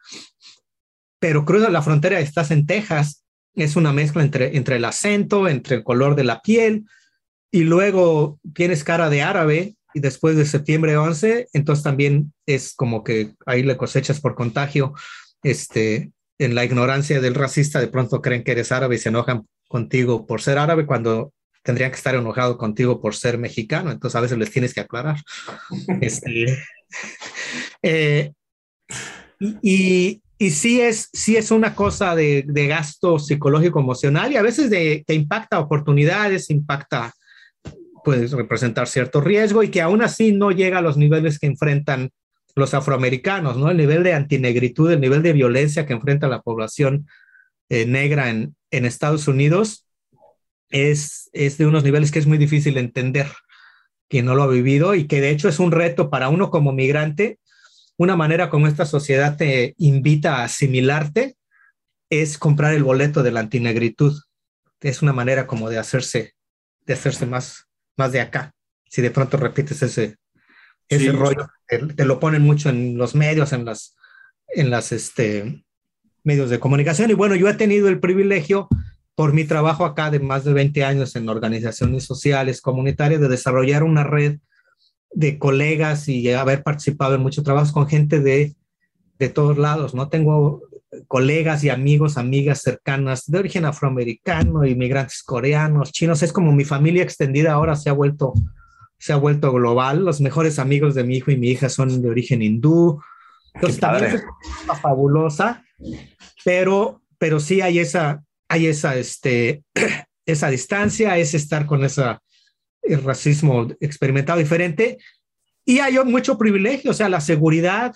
Pero 1.25 1.47
cruza 1.47 1.70
la 1.70 1.81
frontera, 1.81 2.20
estás 2.20 2.51
en 2.51 2.66
Texas, 2.66 3.25
es 3.55 3.77
una 3.77 3.95
mezcla 3.95 4.22
entre, 4.22 4.59
entre 4.59 4.77
el 4.77 4.85
acento, 4.85 5.49
entre 5.49 5.77
el 5.77 5.83
color 5.83 6.16
de 6.16 6.25
la 6.25 6.43
piel, 6.43 6.85
y 7.51 7.62
luego 7.64 8.39
tienes 8.55 8.85
cara 8.85 9.09
de 9.09 9.22
árabe, 9.22 9.75
y 9.95 10.01
después 10.01 10.37
de 10.37 10.45
septiembre 10.45 10.99
11, 10.99 11.49
entonces 11.55 11.83
también 11.83 12.35
es 12.45 12.75
como 12.75 13.03
que 13.03 13.33
ahí 13.47 13.62
le 13.62 13.79
cosechas 13.79 14.20
por 14.20 14.35
contagio 14.35 14.93
este, 15.43 16.12
en 16.39 16.55
la 16.55 16.62
ignorancia 16.62 17.22
del 17.22 17.35
racista, 17.35 17.81
de 17.81 17.89
pronto 17.89 18.20
creen 18.20 18.45
que 18.45 18.53
eres 18.53 18.70
árabe 18.70 18.97
y 18.97 18.99
se 18.99 19.09
enojan 19.09 19.47
contigo 19.66 20.27
por 20.27 20.43
ser 20.43 20.59
árabe 20.59 20.85
cuando 20.85 21.33
tendrían 21.62 21.91
que 21.91 21.97
estar 21.97 22.14
enojados 22.14 22.59
contigo 22.59 23.01
por 23.01 23.14
ser 23.14 23.39
mexicano. 23.39 23.91
Entonces 23.91 24.16
a 24.16 24.20
veces 24.20 24.37
les 24.37 24.51
tienes 24.51 24.75
que 24.75 24.81
aclarar. 24.81 25.16
Este, 26.03 26.59
eh, 27.83 28.33
y, 29.62 30.20
y 30.39 30.51
sí 30.51 30.80
es, 30.80 31.09
sí 31.12 31.37
es 31.37 31.51
una 31.51 31.74
cosa 31.74 32.14
de, 32.14 32.45
gasto 32.47 33.18
psicológico 33.18 33.80
emocional 33.80 34.32
y 34.32 34.37
a 34.37 34.43
veces 34.43 34.70
de, 34.70 35.05
que 35.07 35.14
impacta 35.14 35.61
oportunidades, 35.61 36.51
impacta, 36.51 37.12
puede 38.03 38.26
representar 38.26 38.89
cierto 38.89 39.20
riesgo 39.20 39.62
y 39.62 39.70
que 39.70 39.80
aún 39.80 40.03
así 40.03 40.32
no 40.32 40.51
llega 40.51 40.78
a 40.78 40.82
los 40.82 40.97
niveles 40.97 41.39
que 41.39 41.47
enfrentan 41.47 42.11
los 42.57 42.74
afroamericanos, 42.74 43.57
¿no? 43.57 43.70
El 43.70 43.76
nivel 43.76 44.03
de 44.03 44.12
antinegritud, 44.12 44.91
el 44.93 45.01
nivel 45.01 45.22
de 45.22 45.32
violencia 45.32 45.87
que 45.87 45.93
enfrenta 45.93 46.28
la 46.28 46.43
población 46.43 47.09
eh, 47.68 47.87
negra 47.87 48.30
en, 48.30 48.55
en, 48.70 48.85
Estados 48.85 49.26
Unidos 49.26 49.87
es, 50.70 51.30
es 51.32 51.59
de 51.59 51.66
unos 51.66 51.82
niveles 51.82 52.12
que 52.12 52.18
es 52.18 52.26
muy 52.26 52.39
difícil 52.39 52.76
entender 52.76 53.26
quien 54.09 54.26
no 54.26 54.35
lo 54.35 54.43
ha 54.43 54.49
vivido 54.49 54.95
y 54.95 55.07
que 55.07 55.20
de 55.20 55.30
hecho 55.30 55.49
es 55.49 55.59
un 55.59 55.72
reto 55.72 56.11
para 56.11 56.28
uno 56.28 56.51
como 56.51 56.72
migrante, 56.72 57.39
una 57.97 58.16
manera 58.16 58.51
como 58.51 58.66
esta 58.66 58.86
sociedad 58.86 59.36
te 59.36 59.74
invita 59.78 60.38
a 60.38 60.45
asimilarte 60.45 61.36
es 62.11 62.38
comprar 62.38 62.74
el 62.74 62.84
boleto 62.84 63.22
de 63.22 63.32
la 63.32 63.40
antinegritud. 63.40 64.20
Es 64.80 65.03
una 65.03 65.12
manera 65.12 65.47
como 65.47 65.70
de 65.70 65.78
hacerse, 65.78 66.34
de 66.86 66.95
hacerse 66.95 67.26
más, 67.26 67.66
más 67.97 68.12
de 68.12 68.20
acá. 68.20 68.53
Si 68.88 69.03
de 69.03 69.11
pronto 69.11 69.36
repites 69.36 69.82
ese, 69.82 70.16
ese 70.88 71.12
rollo, 71.12 71.49
te, 71.66 72.05
lo 72.05 72.20
ponen 72.20 72.42
mucho 72.42 72.68
en 72.68 72.97
los 72.97 73.14
medios, 73.14 73.53
en 73.53 73.64
las, 73.64 73.97
en 74.49 74.70
las 74.70 74.92
este, 74.92 75.64
medios 76.22 76.51
de 76.51 76.61
comunicación. 76.61 77.11
Y 77.11 77.14
bueno, 77.14 77.34
yo 77.34 77.49
he 77.49 77.55
tenido 77.55 77.88
el 77.88 78.01
privilegio 78.01 78.68
por 79.14 79.32
mi 79.32 79.45
trabajo 79.45 79.84
acá 79.84 80.11
de 80.11 80.18
más 80.18 80.45
de 80.45 80.53
20 80.53 80.84
años 80.84 81.16
en 81.16 81.28
organizaciones 81.28 82.05
sociales, 82.05 82.61
comunitarias, 82.61 83.20
de 83.20 83.28
desarrollar 83.28 83.82
una 83.84 84.05
red 84.05 84.38
de 85.15 85.39
colegas 85.39 86.09
y 86.09 86.31
haber 86.33 86.62
participado 86.62 87.15
en 87.15 87.23
muchos 87.23 87.45
trabajos 87.45 87.73
con 87.73 87.87
gente 87.87 88.21
de, 88.21 88.55
de 89.19 89.29
todos 89.29 89.57
lados, 89.59 89.95
¿no? 89.95 90.09
Tengo 90.09 90.62
colegas 91.09 91.65
y 91.65 91.71
amigos, 91.71 92.19
amigas 92.19 92.62
cercanas 92.62 93.25
de 93.27 93.39
origen 93.39 93.65
afroamericano, 93.65 94.65
inmigrantes 94.65 95.23
coreanos, 95.23 95.93
chinos, 95.93 96.23
es 96.23 96.33
como 96.33 96.53
mi 96.53 96.65
familia 96.65 97.03
extendida 97.03 97.53
ahora 97.53 97.77
se 97.77 97.91
ha 97.91 97.93
vuelto 97.93 98.35
se 98.99 99.12
ha 99.12 99.17
vuelto 99.17 99.53
global. 99.53 100.05
Los 100.05 100.21
mejores 100.21 100.59
amigos 100.59 100.95
de 100.95 101.05
mi 101.05 101.17
hijo 101.17 101.31
y 101.31 101.37
mi 101.37 101.51
hija 101.51 101.69
son 101.69 102.01
de 102.01 102.09
origen 102.09 102.41
hindú. 102.41 103.03
Entonces 103.53 103.79
también 103.79 104.15
es 104.15 104.25
una 104.65 104.75
fabulosa, 104.75 105.62
pero 106.45 107.03
pero 107.19 107.39
sí 107.39 107.61
hay 107.61 107.79
esa 107.79 108.23
hay 108.49 108.67
esa 108.67 108.97
este 108.97 109.62
esa 110.27 110.49
distancia, 110.49 111.19
es 111.19 111.35
estar 111.35 111.67
con 111.67 111.85
esa 111.85 112.23
el 112.85 113.03
racismo 113.03 113.68
experimentado 113.80 114.39
diferente 114.39 114.99
y 115.64 115.78
hay 115.78 115.99
mucho 116.05 116.37
privilegio, 116.37 116.91
o 116.91 116.95
sea, 116.95 117.09
la 117.09 117.20
seguridad 117.20 117.95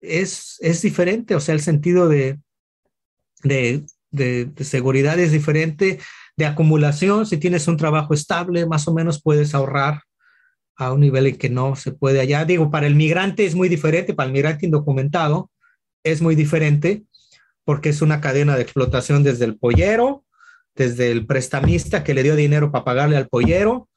es, 0.00 0.58
es 0.60 0.82
diferente, 0.82 1.34
o 1.34 1.40
sea, 1.40 1.54
el 1.54 1.62
sentido 1.62 2.08
de, 2.08 2.38
de, 3.42 3.86
de, 4.10 4.64
seguridad 4.64 5.18
es 5.18 5.32
diferente, 5.32 5.98
de 6.36 6.46
acumulación, 6.46 7.24
si 7.26 7.38
tienes 7.38 7.68
un 7.68 7.78
trabajo 7.78 8.12
estable, 8.12 8.66
más 8.66 8.86
o 8.86 8.94
menos 8.94 9.22
puedes 9.22 9.54
ahorrar 9.54 10.02
a 10.76 10.92
un 10.92 11.00
nivel 11.00 11.26
en 11.26 11.36
que 11.36 11.48
no 11.48 11.74
se 11.74 11.92
puede 11.92 12.20
allá. 12.20 12.44
Digo, 12.44 12.70
para 12.70 12.86
el 12.86 12.94
migrante 12.94 13.46
es 13.46 13.54
muy 13.54 13.70
diferente, 13.70 14.12
para 14.12 14.26
el 14.26 14.34
migrante 14.34 14.66
indocumentado 14.66 15.50
es 16.04 16.20
muy 16.20 16.34
diferente 16.34 17.04
porque 17.64 17.88
es 17.88 18.02
una 18.02 18.20
cadena 18.20 18.56
de 18.56 18.62
explotación 18.62 19.24
desde 19.24 19.44
el 19.44 19.58
pollero, 19.58 20.24
desde 20.74 21.10
el 21.10 21.26
prestamista 21.26 22.04
que 22.04 22.14
le 22.14 22.22
dio 22.22 22.36
dinero 22.36 22.70
para 22.70 22.84
pagarle 22.84 23.16
al 23.16 23.28
pollero. 23.28 23.88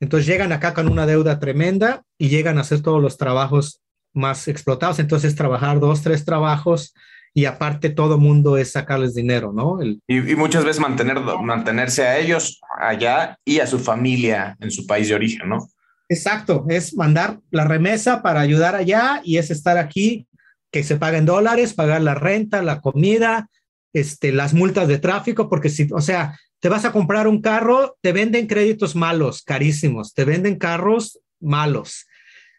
Entonces 0.00 0.26
llegan 0.26 0.52
acá 0.52 0.74
con 0.74 0.88
una 0.88 1.06
deuda 1.06 1.38
tremenda 1.38 2.02
y 2.18 2.28
llegan 2.28 2.58
a 2.58 2.62
hacer 2.62 2.82
todos 2.82 3.00
los 3.00 3.16
trabajos 3.16 3.80
más 4.12 4.48
explotados. 4.48 4.98
Entonces, 4.98 5.34
trabajar 5.34 5.80
dos, 5.80 6.02
tres 6.02 6.24
trabajos 6.24 6.94
y 7.32 7.44
aparte 7.44 7.90
todo 7.90 8.18
mundo 8.18 8.56
es 8.56 8.72
sacarles 8.72 9.14
dinero, 9.14 9.52
¿no? 9.52 9.78
y, 9.82 10.34
muchas 10.36 10.64
veces 10.64 10.80
mantener, 10.80 11.20
mantenerse 11.20 12.02
a 12.06 12.18
ellos 12.18 12.60
allá 12.80 13.38
y 13.44 13.58
a 13.58 13.66
su 13.66 13.78
familia 13.78 14.56
en 14.58 14.70
su 14.70 14.86
país 14.86 15.08
de 15.08 15.16
origen, 15.16 15.50
¿no? 15.50 15.68
Exacto, 16.08 16.64
es 16.70 16.96
mandar 16.96 17.40
la 17.50 17.64
remesa 17.64 18.22
para 18.22 18.40
ayudar 18.40 18.74
allá 18.74 19.20
y 19.22 19.36
es 19.36 19.50
estar 19.50 19.76
aquí, 19.76 20.26
que 20.72 20.82
se 20.82 20.96
paguen 20.96 21.26
dólares, 21.26 21.74
pagar 21.74 22.00
la 22.00 22.14
renta, 22.14 22.62
la 22.62 22.80
comida, 22.80 23.50
este, 23.92 24.32
las 24.32 24.54
multas 24.54 24.88
de 24.88 24.98
tráfico, 24.98 25.50
porque 25.50 25.68
si, 25.68 25.88
o 25.92 26.00
sea, 26.00 26.38
te 26.60 26.68
vas 26.68 26.84
a 26.84 26.92
comprar 26.92 27.28
un 27.28 27.40
carro, 27.40 27.96
te 28.00 28.12
venden 28.12 28.46
créditos 28.46 28.96
malos, 28.96 29.42
carísimos, 29.42 30.14
te 30.14 30.24
venden 30.24 30.56
carros 30.56 31.20
malos 31.40 32.06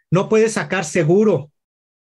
no 0.09 0.29
puedes 0.29 0.53
sacar 0.53 0.85
seguro. 0.85 1.51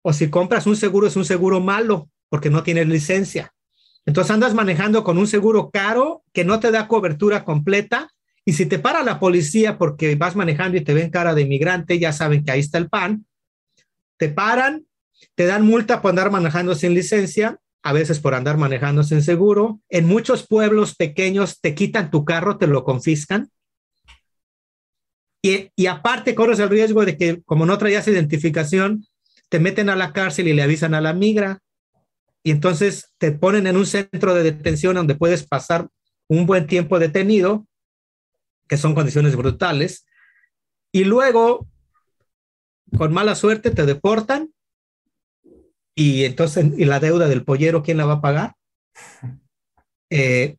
O 0.03 0.12
si 0.12 0.30
compras 0.30 0.66
un 0.66 0.76
seguro, 0.76 1.07
es 1.07 1.16
un 1.16 1.24
seguro 1.24 1.61
malo 1.61 2.11
porque 2.28 2.51
no 2.51 2.62
tienes 2.62 2.87
licencia. 2.89 3.53
Entonces 4.05 4.30
andas 4.30 4.55
manejando 4.55 5.03
con 5.03 5.18
un 5.18 5.26
seguro 5.26 5.70
caro 5.70 6.22
que 6.32 6.45
no 6.45 6.61
te 6.61 6.70
da 6.70 6.87
cobertura 6.87 7.45
completa. 7.45 8.11
Y 8.45 8.53
si 8.53 8.66
te 8.66 8.78
para 8.78 9.03
la 9.03 9.18
policía 9.18 9.78
porque 9.78 10.14
vas 10.14 10.37
manejando 10.37 10.76
y 10.76 10.82
te 10.82 10.95
ven 10.95 11.11
cara 11.11 11.34
de 11.34 11.43
inmigrante, 11.43 11.99
ya 11.99 12.12
saben 12.12 12.45
que 12.45 12.53
ahí 12.53 12.61
está 12.61 12.78
el 12.78 12.89
pan. 12.89 13.26
Te 14.18 14.28
paran, 14.28 14.87
te 15.34 15.47
dan 15.47 15.66
multa 15.66 16.01
por 16.01 16.11
andar 16.11 16.30
manejando 16.30 16.74
sin 16.74 16.95
licencia, 16.95 17.59
a 17.87 17.93
veces 17.93 18.18
por 18.18 18.34
andar 18.34 18.57
manejando 18.57 19.05
sin 19.05 19.22
seguro. 19.22 19.80
En 19.89 20.09
muchos 20.09 20.45
pueblos 20.45 20.97
pequeños 20.97 21.61
te 21.61 21.76
quitan 21.76 22.11
tu 22.11 22.24
carro, 22.24 22.59
te 22.59 22.66
lo 22.66 22.82
confiscan. 22.82 23.49
Y, 25.41 25.87
aparte 25.87 26.34
corres 26.34 26.59
el 26.59 26.68
riesgo 26.68 27.05
de 27.05 27.16
que 27.16 27.43
como 27.45 27.64
no 27.64 27.78
traías 27.78 28.09
identificación, 28.09 29.07
te 29.49 29.61
meten 29.61 29.89
a 29.89 29.95
la 29.95 30.12
cárcel 30.12 30.49
y 30.49 30.53
le 30.53 30.62
avisan 30.62 30.95
a 30.95 31.01
la 31.01 31.12
migra. 31.12 31.61
Y 32.43 32.51
entonces 32.51 33.12
te 33.18 33.30
ponen 33.30 33.68
en 33.68 33.76
un 33.76 33.87
centro 33.87 34.34
de 34.34 34.43
detención 34.43 34.97
donde 34.97 35.14
puedes 35.14 35.47
pasar 35.47 35.87
un 36.26 36.45
buen 36.45 36.66
tiempo 36.66 36.99
detenido, 36.99 37.68
que 38.66 38.78
son 38.78 38.97
condiciones 38.97 39.37
brutales. 39.37 40.07
Y 40.91 41.05
luego, 41.05 41.68
con 42.99 43.12
mala 43.12 43.37
suerte, 43.37 43.70
te 43.70 43.87
deportan. 43.87 44.53
Y 45.99 46.25
entonces, 46.25 46.67
¿y 46.77 46.85
la 46.85 47.01
deuda 47.01 47.27
del 47.27 47.43
pollero 47.43 47.83
quién 47.83 47.97
la 47.97 48.05
va 48.05 48.15
a 48.15 48.21
pagar? 48.21 48.55
Eh, 50.11 50.57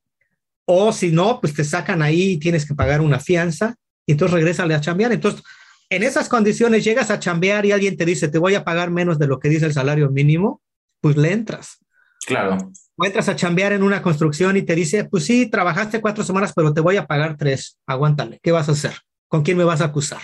o 0.66 0.92
si 0.92 1.12
no, 1.12 1.40
pues 1.40 1.54
te 1.54 1.64
sacan 1.64 2.02
ahí 2.02 2.32
y 2.32 2.40
tienes 2.40 2.66
que 2.66 2.76
pagar 2.76 3.00
una 3.02 3.20
fianza 3.20 3.76
y 4.06 4.14
entonces 4.14 4.34
regrésale 4.34 4.74
a 4.74 4.82
chambear. 4.82 5.14
Entonces, 5.14 5.44
en 5.90 6.04
esas 6.04 6.28
condiciones 6.28 6.84
llegas 6.84 7.12
a 7.12 7.20
chambear 7.20 7.66
y 7.66 7.72
alguien 7.72 7.96
te 7.96 8.06
dice, 8.06 8.28
te 8.28 8.40
voy 8.40 8.56
a 8.56 8.66
pagar 8.66 8.90
menos 8.90 9.20
de 9.20 9.28
lo 9.28 9.40
que 9.40 9.48
dice 9.48 9.68
el 9.68 9.74
salario 9.74 10.10
mínimo, 10.10 10.62
pues 11.02 11.16
le 11.16 11.32
entras. 11.32 11.78
Claro. 12.26 12.58
O 12.98 13.06
entras 13.06 13.30
a 13.30 13.36
chambear 13.36 13.74
en 13.74 13.84
una 13.84 14.02
construcción 14.02 14.58
y 14.58 14.64
te 14.64 14.76
dice, 14.76 15.06
pues 15.06 15.24
sí, 15.24 15.50
trabajaste 15.50 16.02
cuatro 16.02 16.24
semanas, 16.24 16.52
pero 16.56 16.74
te 16.74 16.82
voy 16.82 16.98
a 16.98 17.06
pagar 17.06 17.38
tres. 17.38 17.78
Aguántale. 17.86 18.40
¿Qué 18.42 18.52
vas 18.52 18.68
a 18.70 18.72
hacer? 18.74 18.94
¿Con 19.28 19.44
quién 19.44 19.56
me 19.56 19.64
vas 19.64 19.82
a 19.82 19.86
acusar? 19.86 20.22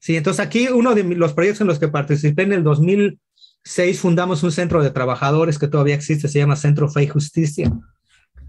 Sí, 0.00 0.16
entonces 0.16 0.44
aquí 0.44 0.68
uno 0.68 0.94
de 0.94 1.04
los 1.04 1.34
proyectos 1.34 1.60
en 1.60 1.66
los 1.66 1.78
que 1.78 1.88
participé 1.88 2.42
en 2.42 2.52
el 2.52 2.64
2006 3.64 4.00
fundamos 4.00 4.42
un 4.42 4.52
centro 4.52 4.82
de 4.82 4.90
trabajadores 4.90 5.58
que 5.58 5.68
todavía 5.68 5.94
existe, 5.94 6.28
se 6.28 6.38
llama 6.38 6.56
Centro 6.56 6.90
Fe 6.90 7.04
y 7.04 7.08
Justicia. 7.08 7.72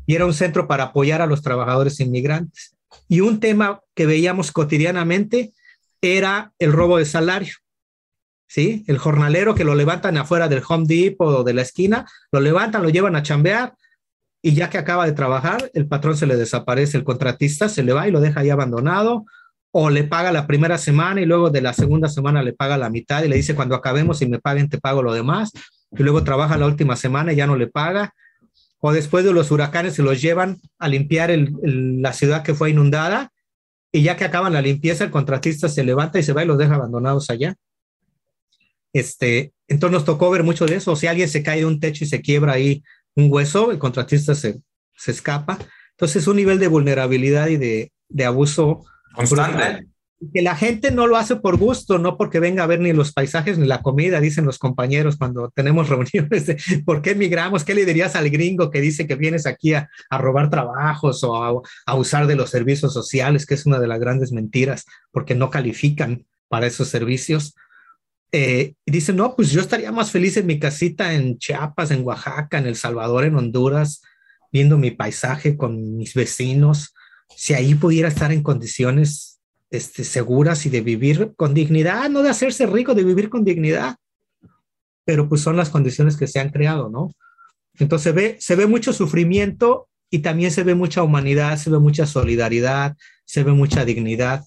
Y 0.05 0.15
era 0.15 0.25
un 0.25 0.33
centro 0.33 0.67
para 0.67 0.85
apoyar 0.85 1.21
a 1.21 1.25
los 1.25 1.41
trabajadores 1.41 1.99
inmigrantes. 1.99 2.75
Y 3.07 3.21
un 3.21 3.39
tema 3.39 3.79
que 3.95 4.05
veíamos 4.05 4.51
cotidianamente 4.51 5.53
era 6.01 6.51
el 6.59 6.73
robo 6.73 6.97
de 6.97 7.05
salario. 7.05 7.53
¿Sí? 8.47 8.83
El 8.87 8.97
jornalero 8.97 9.55
que 9.55 9.63
lo 9.63 9.73
levantan 9.73 10.17
afuera 10.17 10.47
del 10.47 10.61
Home 10.67 10.85
Depot 10.85 11.39
o 11.39 11.43
de 11.43 11.53
la 11.53 11.63
esquina, 11.63 12.05
lo 12.31 12.39
levantan, 12.39 12.83
lo 12.83 12.89
llevan 12.89 13.15
a 13.15 13.23
chambear 13.23 13.73
y 14.41 14.53
ya 14.53 14.69
que 14.69 14.77
acaba 14.77 15.07
de 15.07 15.13
trabajar, 15.13 15.71
el 15.73 15.87
patrón 15.87 16.15
se 16.15 16.27
le 16.27 16.35
desaparece, 16.35 16.97
el 16.97 17.03
contratista 17.03 17.67
se 17.67 17.81
le 17.81 17.93
va 17.93 18.07
y 18.07 18.11
lo 18.11 18.21
deja 18.21 18.41
ahí 18.41 18.51
abandonado 18.51 19.25
o 19.77 19.89
le 19.89 20.05
paga 20.05 20.31
la 20.31 20.47
primera 20.47 20.77
semana 20.77 21.19
y 21.19 21.25
luego 21.25 21.49
de 21.49 21.59
la 21.59 21.73
segunda 21.73 22.07
semana 22.07 22.41
le 22.41 22.53
paga 22.53 22.77
la 22.77 22.89
mitad 22.89 23.21
y 23.25 23.27
le 23.27 23.35
dice 23.35 23.55
cuando 23.55 23.75
acabemos 23.75 24.21
y 24.21 24.25
me 24.25 24.39
paguen 24.39 24.69
te 24.69 24.77
pago 24.77 25.03
lo 25.03 25.11
demás 25.11 25.51
y 25.91 26.01
luego 26.01 26.23
trabaja 26.23 26.57
la 26.57 26.65
última 26.65 26.95
semana 26.95 27.33
y 27.33 27.35
ya 27.35 27.45
no 27.45 27.57
le 27.57 27.67
paga 27.67 28.13
o 28.79 28.93
después 28.93 29.25
de 29.25 29.33
los 29.33 29.51
huracanes 29.51 29.95
se 29.95 30.01
los 30.01 30.21
llevan 30.21 30.61
a 30.79 30.87
limpiar 30.87 31.29
la 31.61 32.13
ciudad 32.13 32.41
que 32.41 32.53
fue 32.53 32.69
inundada 32.69 33.33
y 33.91 34.03
ya 34.03 34.15
que 34.15 34.23
acaban 34.23 34.53
la 34.53 34.61
limpieza, 34.61 35.03
el 35.03 35.11
contratista 35.11 35.67
se 35.67 35.83
levanta 35.83 36.19
y 36.19 36.23
se 36.23 36.31
va 36.31 36.43
y 36.43 36.47
los 36.47 36.57
deja 36.57 36.75
abandonados 36.75 37.29
allá. 37.29 37.55
Este, 38.93 39.51
entonces 39.67 39.93
nos 39.93 40.05
tocó 40.05 40.29
ver 40.29 40.43
mucho 40.43 40.65
de 40.65 40.75
eso. 40.75 40.95
si 40.95 41.07
alguien 41.07 41.27
se 41.27 41.43
cae 41.43 41.59
de 41.59 41.65
un 41.65 41.81
techo 41.81 42.05
y 42.05 42.07
se 42.07 42.21
quiebra 42.21 42.53
ahí 42.53 42.81
un 43.15 43.27
hueso, 43.29 43.71
el 43.71 43.77
contratista 43.77 44.35
se, 44.35 44.61
se 44.95 45.11
escapa. 45.11 45.57
Entonces 45.91 46.23
es 46.23 46.27
un 46.27 46.37
nivel 46.37 46.59
de 46.59 46.67
vulnerabilidad 46.67 47.47
y 47.47 47.57
de, 47.57 47.91
de 48.07 48.25
abuso 48.25 48.85
constante. 49.15 49.87
Que 50.33 50.41
la 50.41 50.55
gente 50.55 50.91
no 50.91 51.07
lo 51.07 51.17
hace 51.17 51.35
por 51.35 51.57
gusto, 51.57 51.99
no 51.99 52.17
porque 52.17 52.39
venga 52.39 52.63
a 52.63 52.67
ver 52.67 52.79
ni 52.79 52.93
los 52.93 53.11
paisajes 53.11 53.57
ni 53.57 53.67
la 53.67 53.81
comida, 53.81 54.21
dicen 54.21 54.45
los 54.45 54.57
compañeros 54.57 55.17
cuando 55.17 55.51
tenemos 55.53 55.89
reuniones 55.89 56.55
por 56.85 57.01
qué 57.01 57.11
emigramos, 57.11 57.63
qué 57.63 57.75
le 57.75 57.85
dirías 57.85 58.15
al 58.15 58.29
gringo 58.29 58.71
que 58.71 58.81
dice 58.81 59.07
que 59.07 59.15
vienes 59.15 59.45
aquí 59.45 59.73
a, 59.73 59.89
robar 60.11 60.49
trabajos 60.49 61.23
o 61.23 61.63
a, 61.85 61.95
usar 61.95 62.27
de 62.27 62.35
los 62.35 62.49
servicios 62.49 62.93
sociales, 62.93 63.45
que 63.45 63.55
es 63.55 63.65
una 63.65 63.79
de 63.79 63.87
las 63.87 63.99
grandes 63.99 64.31
mentiras, 64.31 64.85
porque 65.11 65.35
no 65.35 65.49
califican 65.49 66.25
para 66.47 66.67
esos 66.67 66.87
servicios. 66.87 67.55
Eh, 68.31 68.73
y 68.85 68.91
dicen, 68.91 69.17
no, 69.17 69.35
pues 69.35 69.51
yo 69.51 69.61
estaría 69.61 69.91
más 69.91 70.11
feliz 70.11 70.37
en 70.37 70.45
mi 70.45 70.59
casita 70.59 71.13
en 71.13 71.37
Chiapas, 71.37 71.91
en 71.91 72.05
Oaxaca, 72.05 72.57
en 72.57 72.67
El 72.67 72.75
Salvador, 72.75 73.25
en 73.25 73.35
Honduras, 73.35 74.01
viendo 74.51 74.77
mi 74.77 74.91
paisaje 74.91 75.57
con 75.57 75.97
mis 75.97 76.13
vecinos, 76.13 76.93
si 77.29 77.53
ahí 77.53 77.75
pudiera 77.75 78.07
estar 78.07 78.31
en 78.31 78.43
condiciones 78.43 79.39
este, 79.69 80.03
seguras 80.03 80.65
y 80.65 80.69
de 80.69 80.81
vivir 80.81 81.33
con 81.35 81.53
dignidad, 81.53 82.09
no 82.09 82.21
de 82.21 82.29
hacerse 82.29 82.65
rico, 82.65 82.93
de 82.93 83.03
vivir 83.03 83.29
con 83.29 83.43
dignidad. 83.43 83.95
Pero 85.03 85.29
pues 85.29 85.41
son 85.41 85.57
las 85.57 85.69
condiciones 85.69 86.17
que 86.17 86.27
se 86.27 86.39
han 86.39 86.49
creado, 86.49 86.89
¿no? 86.89 87.11
Entonces 87.77 88.03
se 88.03 88.11
ve, 88.11 88.37
se 88.39 88.55
ve 88.55 88.67
mucho 88.67 88.93
sufrimiento 88.93 89.87
y 90.09 90.19
también 90.19 90.51
se 90.51 90.63
ve 90.63 90.75
mucha 90.75 91.03
humanidad, 91.03 91.57
se 91.57 91.69
ve 91.69 91.79
mucha 91.79 92.05
solidaridad, 92.05 92.95
se 93.25 93.43
ve 93.43 93.51
mucha 93.51 93.85
dignidad. 93.85 94.43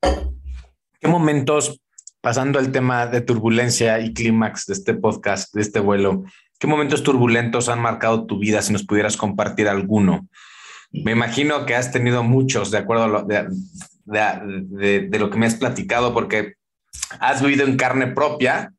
¿Qué 0.00 1.08
momentos, 1.08 1.80
pasando 2.20 2.58
al 2.58 2.72
tema 2.72 3.06
de 3.06 3.20
turbulencia 3.20 4.00
y 4.00 4.14
clímax 4.14 4.66
de 4.66 4.74
este 4.74 4.94
podcast, 4.94 5.52
de 5.54 5.62
este 5.62 5.80
vuelo, 5.80 6.24
¿Qué 6.62 6.68
momentos 6.68 7.02
turbulentos 7.02 7.68
han 7.68 7.80
marcado 7.80 8.24
tu 8.24 8.38
vida 8.38 8.62
si 8.62 8.72
nos 8.72 8.84
pudieras 8.84 9.16
compartir 9.16 9.66
alguno? 9.66 10.28
Me 10.92 11.12
imagino 11.12 11.64
que 11.66 11.74
has 11.74 11.90
tenido 11.90 12.22
muchos, 12.22 12.70
de 12.70 12.78
acuerdo 12.78 13.04
a 13.04 13.08
lo, 13.08 13.22
de, 13.24 15.18
lo 15.18 15.30
que 15.30 15.38
me 15.38 15.46
has 15.46 15.54
platicado, 15.54 16.12
porque 16.12 16.54
has 17.18 17.42
vivido 17.42 17.66
en 17.66 17.76
carne 17.76 18.08
propia 18.08 18.74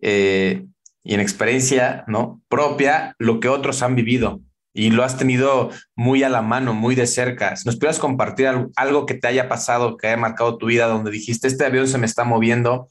eh, 0.00 0.64
y 1.02 1.14
en 1.14 1.20
experiencia 1.20 2.04
¿no? 2.06 2.40
propia 2.48 3.14
lo 3.18 3.40
que 3.40 3.48
otros 3.48 3.82
han 3.82 3.94
vivido 3.94 4.40
y 4.78 4.90
lo 4.90 5.02
has 5.02 5.18
tenido 5.18 5.70
muy 5.96 6.22
a 6.22 6.28
la 6.28 6.40
mano, 6.40 6.72
muy 6.72 6.94
de 6.94 7.08
cerca. 7.08 7.56
Si 7.56 7.66
nos 7.66 7.74
pudieras 7.76 7.98
compartir 7.98 8.48
algo, 8.76 9.06
que 9.06 9.14
te 9.14 9.26
haya 9.26 9.48
pasado, 9.48 9.96
que 9.96 10.06
haya 10.06 10.16
marcado 10.16 10.56
tu 10.56 10.66
vida, 10.66 10.86
donde 10.86 11.10
dijiste, 11.10 11.48
este 11.48 11.64
avión 11.64 11.88
se 11.88 11.98
me 11.98 12.06
está 12.06 12.22
moviendo, 12.22 12.88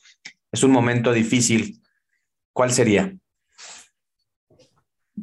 es 0.51 0.63
un 0.63 0.71
momento 0.71 1.13
difícil, 1.13 1.81
¿cuál 2.51 2.73
sería? 2.73 3.15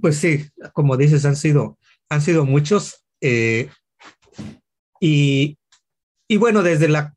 Pues 0.00 0.16
sí, 0.16 0.48
como 0.72 0.96
dices, 0.96 1.26
han 1.26 1.36
sido, 1.36 1.78
han 2.08 2.22
sido 2.22 2.46
muchos. 2.46 3.03
Eh, 3.26 3.70
y, 5.00 5.56
y 6.28 6.36
bueno, 6.36 6.62
desde 6.62 6.88
la, 6.88 7.14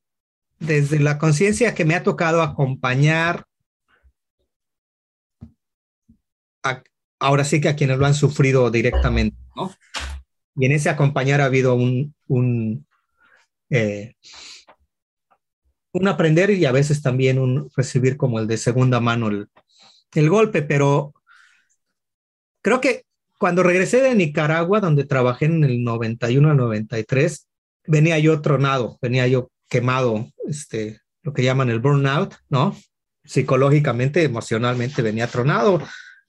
desde 0.60 1.00
la 1.00 1.18
conciencia 1.18 1.76
que 1.76 1.86
me 1.86 1.96
ha 1.96 2.04
tocado 2.04 2.42
acompañar 2.42 3.46
ahora 7.20 7.44
sí 7.44 7.62
que 7.62 7.70
a 7.70 7.76
quienes 7.76 7.98
lo 7.98 8.06
han 8.06 8.14
sufrido 8.14 8.70
directamente, 8.72 9.38
¿no? 9.56 9.72
Y 10.56 10.66
en 10.66 10.72
ese 10.74 10.90
acompañar 10.90 11.42
ha 11.42 11.46
habido 11.46 11.76
un, 11.76 12.16
un, 12.28 12.88
eh, 13.70 14.16
un 15.94 16.08
aprender 16.08 16.50
y 16.52 16.66
a 16.66 16.72
veces 16.72 17.02
también 17.02 17.40
un 17.40 17.70
recibir 17.76 18.18
como 18.18 18.40
el 18.40 18.48
de 18.48 18.58
segunda 18.58 19.00
mano 19.00 19.28
el, 19.28 19.48
el 20.16 20.30
golpe, 20.30 20.62
pero 20.62 21.14
creo 22.62 22.82
que 22.82 23.07
cuando 23.38 23.64
regresé 23.64 24.02
de 24.02 24.16
Nicaragua, 24.16 24.80
donde 24.80 25.06
trabajé 25.06 25.46
en 25.46 25.64
el 25.64 25.84
91 25.84 26.52
al 26.52 26.58
93, 26.58 27.48
venía 27.86 28.20
yo 28.20 28.42
tronado, 28.42 28.98
venía 29.02 29.28
yo 29.28 29.52
quemado, 29.70 30.28
este, 30.48 31.02
lo 31.24 31.34
que 31.34 31.44
llaman 31.44 31.70
el 31.70 31.80
burnout, 31.80 32.36
¿no? 32.50 32.76
Psicológicamente, 33.24 34.24
emocionalmente 34.24 35.02
venía 35.02 35.28
tronado 35.28 35.82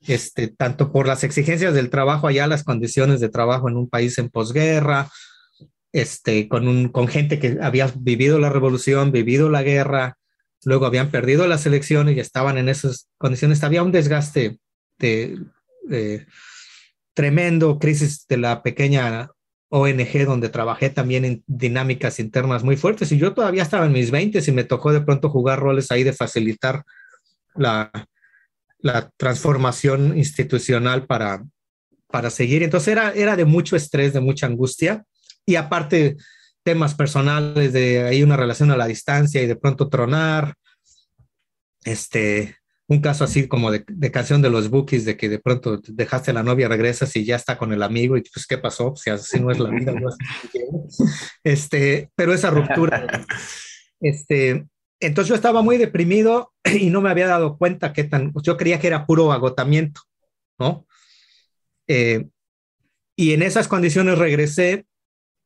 este, 0.06 0.48
tanto 0.48 0.92
por 0.92 1.06
las 1.06 1.24
exigencias 1.24 1.74
del 1.74 1.90
trabajo 1.90 2.28
allá, 2.28 2.46
las 2.46 2.64
condiciones 2.64 3.20
de 3.20 3.28
trabajo 3.28 3.68
en 3.68 3.76
un 3.76 3.88
país 3.88 4.18
en 4.18 4.28
posguerra, 4.28 5.11
este, 5.92 6.48
con, 6.48 6.68
un, 6.68 6.88
con 6.88 7.09
gente 7.09 7.38
que 7.38 7.59
había 7.61 7.92
vivido 7.96 8.38
la 8.38 8.50
revolución, 8.50 9.11
vivido 9.11 9.48
la 9.48 9.62
guerra, 9.62 10.18
luego 10.64 10.86
habían 10.86 11.11
perdido 11.11 11.46
las 11.46 11.66
elecciones 11.66 12.16
y 12.16 12.20
estaban 12.20 12.59
en 12.59 12.68
esas 12.68 13.09
condiciones. 13.16 13.62
Había 13.64 13.82
un 13.82 13.92
desgaste 13.92 14.59
de, 14.98 15.38
tremendo, 17.18 17.80
crisis 17.80 18.28
de 18.28 18.36
la 18.36 18.62
pequeña 18.62 19.32
ONG 19.70 20.24
donde 20.24 20.50
trabajé 20.50 20.88
también 20.88 21.24
en 21.24 21.42
dinámicas 21.48 22.20
internas 22.20 22.62
muy 22.62 22.76
fuertes 22.76 23.10
y 23.10 23.18
yo 23.18 23.34
todavía 23.34 23.64
estaba 23.64 23.86
en 23.86 23.92
mis 23.92 24.12
20 24.12 24.40
y 24.46 24.52
me 24.52 24.62
tocó 24.62 24.92
de 24.92 25.00
pronto 25.00 25.28
jugar 25.28 25.58
roles 25.58 25.90
ahí 25.90 26.04
de 26.04 26.12
facilitar 26.12 26.84
la, 27.56 27.90
transformación 29.16 30.16
institucional 30.16 31.06
para, 31.08 31.44
para 32.06 32.30
seguir. 32.30 32.62
Entonces 32.62 32.92
era, 32.92 33.10
era 33.10 33.34
de 33.34 33.44
mucho 33.44 33.74
estrés, 33.74 34.12
de 34.12 34.20
mucha 34.20 34.46
angustia 34.46 35.02
y 35.44 35.56
aparte 35.56 36.16
temas 36.62 36.94
personales 36.94 37.72
de 37.72 38.04
ahí 38.04 38.22
una 38.22 38.36
relación 38.36 38.70
a 38.70 38.76
la 38.76 38.86
distancia 38.86 39.42
y 39.42 39.48
de 39.48 39.56
pronto 39.56 39.88
tronar. 39.88 40.54
Este, 41.82 42.57
un 42.89 43.01
caso 43.01 43.24
así 43.24 43.47
como 43.47 43.70
de, 43.70 43.84
canción 44.11 44.41
de 44.41 44.49
los 44.49 44.70
bookies, 44.70 45.05
de 45.05 45.16
que 45.16 45.28
de 45.28 45.39
pronto 45.39 45.78
dejaste 45.86 46.30
a 46.30 46.34
la 46.34 46.43
novia, 46.43 46.68
regresas 46.68 47.14
y 47.16 47.24
ya 47.24 47.36
está 47.36 47.59
con 47.59 47.72
el 47.72 47.82
amigo 47.82 48.16
y 48.16 48.22
pues 48.22 48.47
qué 48.47 48.57
pasó, 48.57 48.97
si 48.97 49.11
así 49.11 49.39
no 49.39 49.51
es 49.51 49.59
la 49.59 49.68
vida. 49.68 49.93
este, 51.45 52.11
pero 52.16 52.32
esa 52.32 52.51
ruptura, 52.51 53.26
este, 54.01 54.66
entonces 55.01 55.28
yo 55.28 55.34
estaba 55.34 55.61
muy 55.61 55.76
deprimido 55.76 56.55
y 56.64 56.89
no 56.89 57.03
me 57.03 57.11
había 57.11 57.26
dado 57.26 57.59
cuenta 57.59 57.93
que 57.93 58.05
tan, 58.05 58.32
yo 58.43 58.57
creía 58.57 58.80
que 58.80 58.86
era 58.86 59.07
puro 59.07 59.32
agotamiento, 59.32 60.01
¿no? 60.59 60.86
Eh, 61.86 62.26
y 63.16 63.32
en 63.32 63.43
esas 63.43 63.68
condiciones 63.68 64.16
regresé, 64.16 64.86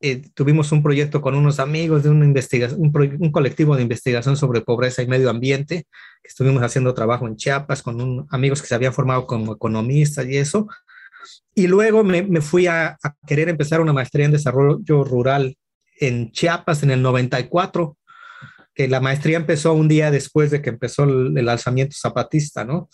eh, 0.03 0.23
tuvimos 0.35 0.73
un 0.73 0.83
proyecto 0.83 1.23
con 1.23 1.35
unos 1.35 1.61
amigos 1.61 2.03
de 2.03 2.11
una 2.11 2.25
investigación, 2.25 2.81
un, 2.81 3.33
colectivo 3.33 3.77
de 3.77 3.83
investigación 3.83 4.37
sobre 4.37 4.61
pobreza 4.61 5.03
y 5.03 5.07
medio 5.07 5.31
ambiente, 5.31 5.87
que 6.23 6.29
estuvimos 6.29 6.63
haciendo 6.63 6.93
trabajo 6.93 7.27
en 7.27 7.37
Chiapas 7.37 7.83
con 7.83 8.27
amigos 8.31 8.61
que 8.61 8.69
se 8.69 8.75
habían 8.75 8.93
formado 8.93 9.27
como 9.27 9.55
economistas 9.55 10.27
y 10.27 10.37
eso. 10.37 10.69
Y 11.55 11.69
luego 11.69 12.05
me, 12.05 12.23
me 12.23 12.41
fui 12.41 12.67
a, 12.67 12.99
a 13.03 13.15
querer 13.27 13.49
empezar 13.49 13.81
una 13.81 13.93
maestría 13.93 14.27
en 14.27 14.33
desarrollo 14.33 15.05
rural 15.05 15.57
en 15.99 16.33
Chiapas 16.33 16.83
en 16.83 16.91
el 16.91 17.01
94 17.01 17.97
que 18.75 18.89
la 18.89 19.01
maestría 19.01 19.37
empezó 19.37 19.75
un 19.75 19.89
día 19.89 20.11
después 20.11 20.51
de 20.51 20.63
que 20.63 20.71
empezó 20.71 21.05
el, 21.05 21.49
alzamiento 21.49 21.97
zapatista, 21.99 22.65
¿no? 22.65 22.89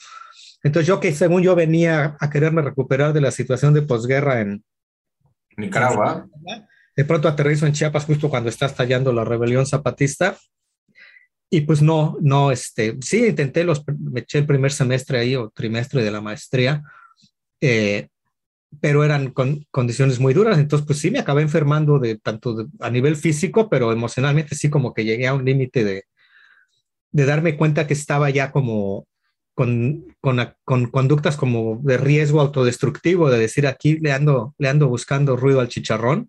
Entonces 0.63 0.89
yo 0.89 0.99
que 0.99 1.13
según 1.13 1.43
yo 1.43 1.55
venía 1.55 2.17
a 2.19 2.31
quererme 2.31 2.63
recuperar 2.63 3.13
de 3.13 3.21
la 3.21 3.31
situación 3.31 3.75
de 3.75 3.83
posguerra 3.83 4.41
en 4.41 4.65
Nicaragua, 5.57 6.27
de 6.99 7.05
pronto 7.05 7.29
aterrizo 7.29 7.65
en 7.65 7.75
Chiapas 7.75 8.07
justo 8.07 8.29
cuando 8.29 8.49
está 8.49 8.67
estallando 8.67 9.13
la 9.13 9.25
rebelión 9.25 9.65
zapatista. 9.67 10.37
Y 11.49 11.61
pues 11.61 11.81
no, 11.81 12.17
no, 12.21 12.51
este, 12.51 12.97
sí 13.01 13.25
intenté 13.25 13.63
los, 13.63 13.85
me 13.87 14.19
eché 14.19 14.39
el 14.39 14.47
primer 14.47 14.73
semestre 14.73 15.21
ahí 15.21 15.37
o 15.37 15.49
trimestre 15.51 16.03
de 16.03 16.11
la 16.11 16.21
maestría, 16.21 16.83
eh, 17.61 18.09
pero 18.81 19.05
eran 19.05 19.31
con 19.31 19.65
condiciones 19.71 20.19
muy 20.19 20.35
duras, 20.35 20.59
entonces 20.59 20.85
pues 20.89 20.99
sí 20.99 21.13
me 21.13 21.21
acabé 21.21 21.43
enfermando 21.43 22.01
de 22.01 22.19
tanto 22.19 22.67
a 22.81 22.91
nivel 22.91 23.15
físico, 23.15 23.71
pero 23.71 23.93
emocionalmente 23.93 24.57
sí 24.57 24.69
como 24.69 24.93
que 24.93 25.05
llegué 25.05 25.29
a 25.29 25.35
un 25.35 25.45
límite 25.45 25.85
de, 25.85 26.03
de 27.13 27.25
darme 27.25 27.57
cuenta 27.57 27.87
que 27.87 27.95
estaba 27.95 28.29
ya 28.31 28.51
como 28.51 29.07
con, 29.55 30.17
con, 30.21 30.41
con, 30.65 30.91
conductas 30.91 31.37
como 31.37 31.81
de 31.81 31.97
riesgo 31.97 32.41
autodestructivo, 32.41 33.31
de 33.31 33.39
decir 33.39 33.69
aquí 33.69 34.01
le 34.01 34.11
ando, 34.11 34.57
le 34.59 34.69
ando 34.69 34.89
buscando 34.89 35.37
ruido 35.37 35.61
al 35.61 35.69
chicharrón, 35.69 36.29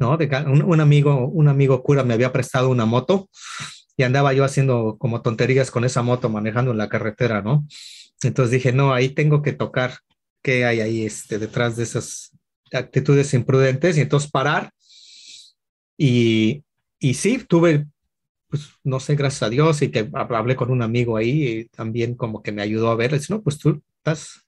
¿no? 0.00 0.16
De, 0.16 0.26
un, 0.46 0.62
un, 0.62 0.80
amigo, 0.80 1.28
un 1.28 1.48
amigo 1.48 1.82
cura 1.82 2.02
me 2.02 2.14
había 2.14 2.32
prestado 2.32 2.70
una 2.70 2.86
moto 2.86 3.28
y 3.96 4.02
andaba 4.02 4.32
yo 4.32 4.44
haciendo 4.44 4.96
como 4.98 5.22
tonterías 5.22 5.70
con 5.70 5.84
esa 5.84 6.02
moto 6.02 6.30
manejando 6.30 6.70
en 6.70 6.78
la 6.78 6.88
carretera, 6.88 7.42
¿no? 7.42 7.66
Entonces 8.22 8.50
dije, 8.50 8.72
no, 8.72 8.92
ahí 8.92 9.10
tengo 9.10 9.42
que 9.42 9.52
tocar 9.52 9.98
qué 10.42 10.64
hay 10.64 10.80
ahí 10.80 11.04
este, 11.04 11.38
detrás 11.38 11.76
de 11.76 11.82
esas 11.82 12.30
actitudes 12.72 13.34
imprudentes 13.34 13.96
y 13.96 14.00
entonces 14.00 14.30
parar. 14.30 14.70
Y, 15.96 16.64
y 16.98 17.14
sí, 17.14 17.44
tuve, 17.46 17.86
pues 18.48 18.70
no 18.82 19.00
sé, 19.00 19.16
gracias 19.16 19.42
a 19.42 19.50
Dios 19.50 19.82
y 19.82 19.90
que 19.90 20.10
hablé 20.12 20.56
con 20.56 20.70
un 20.70 20.82
amigo 20.82 21.16
ahí 21.16 21.46
y 21.46 21.64
también 21.66 22.14
como 22.14 22.42
que 22.42 22.52
me 22.52 22.62
ayudó 22.62 22.90
a 22.90 22.96
ver, 22.96 23.18
no, 23.28 23.42
pues 23.42 23.58
tú 23.58 23.82
estás, 23.98 24.46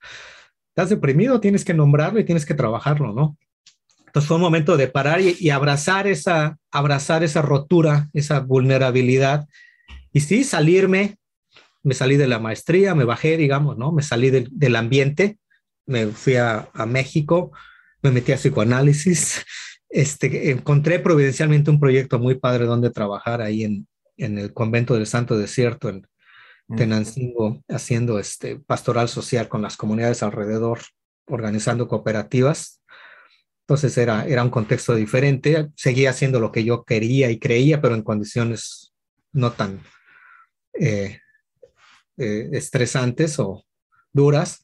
estás 0.69 0.89
deprimido, 0.89 1.39
tienes 1.39 1.63
que 1.63 1.73
nombrarlo 1.73 2.19
y 2.19 2.25
tienes 2.25 2.45
que 2.45 2.55
trabajarlo, 2.55 3.13
¿no? 3.13 3.37
Entonces 4.13 4.27
fue 4.27 4.37
un 4.37 4.43
momento 4.43 4.77
de 4.77 4.87
parar 4.87 5.21
y, 5.21 5.49
abrazar, 5.49 6.05
esa, 6.05 6.57
abrazar 6.71 7.23
esa 7.23 7.41
rotura, 7.41 8.09
esa 8.13 8.41
vulnerabilidad 8.41 9.47
y 10.11 10.19
sí, 10.19 10.43
salirme, 10.43 11.17
me 11.81 11.95
salí 11.95 12.15
de 12.17 12.27
la 12.27 12.37
maestría, 12.37 12.93
me 12.93 13.05
bajé, 13.05 13.37
digamos, 13.37 13.77
¿no? 13.77 13.91
Me 13.91 14.03
salí 14.03 14.29
del, 14.29 14.47
del 14.51 14.75
ambiente 14.75 15.39
me 15.85 16.07
fui 16.07 16.35
a, 16.35 16.69
México, 16.87 17.51
me 18.01 18.11
metí 18.11 18.31
a 18.31 18.37
psicoanálisis, 18.37 19.43
este, 19.89 20.51
encontré 20.51 20.99
providencialmente 20.99 21.71
un 21.71 21.79
proyecto 21.79 22.19
muy 22.19 22.35
padre 22.35 22.65
donde 22.65 22.89
trabajar 22.89 23.41
ahí 23.41 23.63
en, 23.63 23.87
en 24.17 24.37
el 24.37 24.53
convento 24.53 24.95
del 24.95 25.07
Santo 25.07 25.37
Desierto 25.37 25.89
en 25.89 26.07
mm. 26.67 26.75
Tenancingo, 26.75 27.61
haciendo 27.67 28.19
este 28.19 28.59
pastoral 28.59 29.09
social 29.09 29.47
con 29.47 29.61
las 29.61 29.77
comunidades 29.77 30.23
alrededor, 30.23 30.79
organizando 31.27 31.87
cooperativas. 31.87 32.81
Entonces 33.63 33.97
era, 33.97 34.25
era 34.25 34.43
un 34.43 34.49
contexto 34.49 34.93
diferente, 34.93 35.69
seguía 35.75 36.09
haciendo 36.09 36.39
lo 36.41 36.51
que 36.51 36.65
yo 36.65 36.83
quería 36.83 37.31
y 37.31 37.39
creía, 37.39 37.81
pero 37.81 37.95
en 37.95 38.03
condiciones 38.03 38.93
no 39.31 39.53
tan 39.53 39.79
eh, 40.73 41.19
eh, 42.17 42.49
estresantes 42.51 43.39
o 43.39 43.63
duras. 44.11 44.61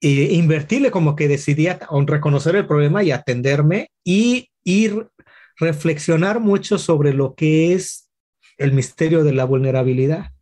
E 0.00 0.34
invertirle 0.34 0.90
como 0.90 1.16
que 1.16 1.28
decidía 1.28 1.80
reconocer 2.06 2.54
el 2.56 2.66
problema 2.66 3.02
y 3.02 3.10
atenderme 3.10 3.90
y 4.04 4.50
ir 4.62 5.08
reflexionar 5.56 6.40
mucho 6.40 6.78
sobre 6.78 7.14
lo 7.14 7.34
que 7.34 7.72
es 7.72 8.10
el 8.58 8.72
misterio 8.72 9.24
de 9.24 9.32
la 9.32 9.44
vulnerabilidad. 9.44 10.32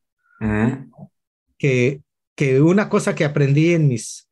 que, 1.58 2.02
que, 2.34 2.60
una 2.60 2.88
cosa 2.88 3.14
que 3.14 3.24
aprendí 3.24 3.72
en 3.72 3.86
mis, 3.86 4.28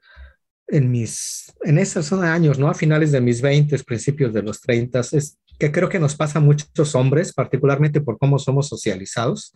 en 0.71 0.91
mis, 0.91 1.53
en 1.63 1.79
esos 1.79 2.13
años, 2.13 2.59
¿no? 2.59 2.69
A 2.69 2.75
finales 2.75 3.13
de 3.13 3.21
mis 3.21 3.41
20, 3.41 3.79
principios 3.85 4.33
de 4.33 4.43
los 4.43 4.61
30, 4.61 5.01
es 5.13 5.39
que 5.59 5.71
creo 5.71 5.89
que 5.89 5.99
nos 5.99 6.17
pasa 6.17 6.39
a 6.39 6.43
muchos 6.43 6.95
hombres, 6.95 7.33
particularmente 7.33 8.01
por 8.01 8.19
cómo 8.19 8.39
somos 8.39 8.69
socializados. 8.69 9.55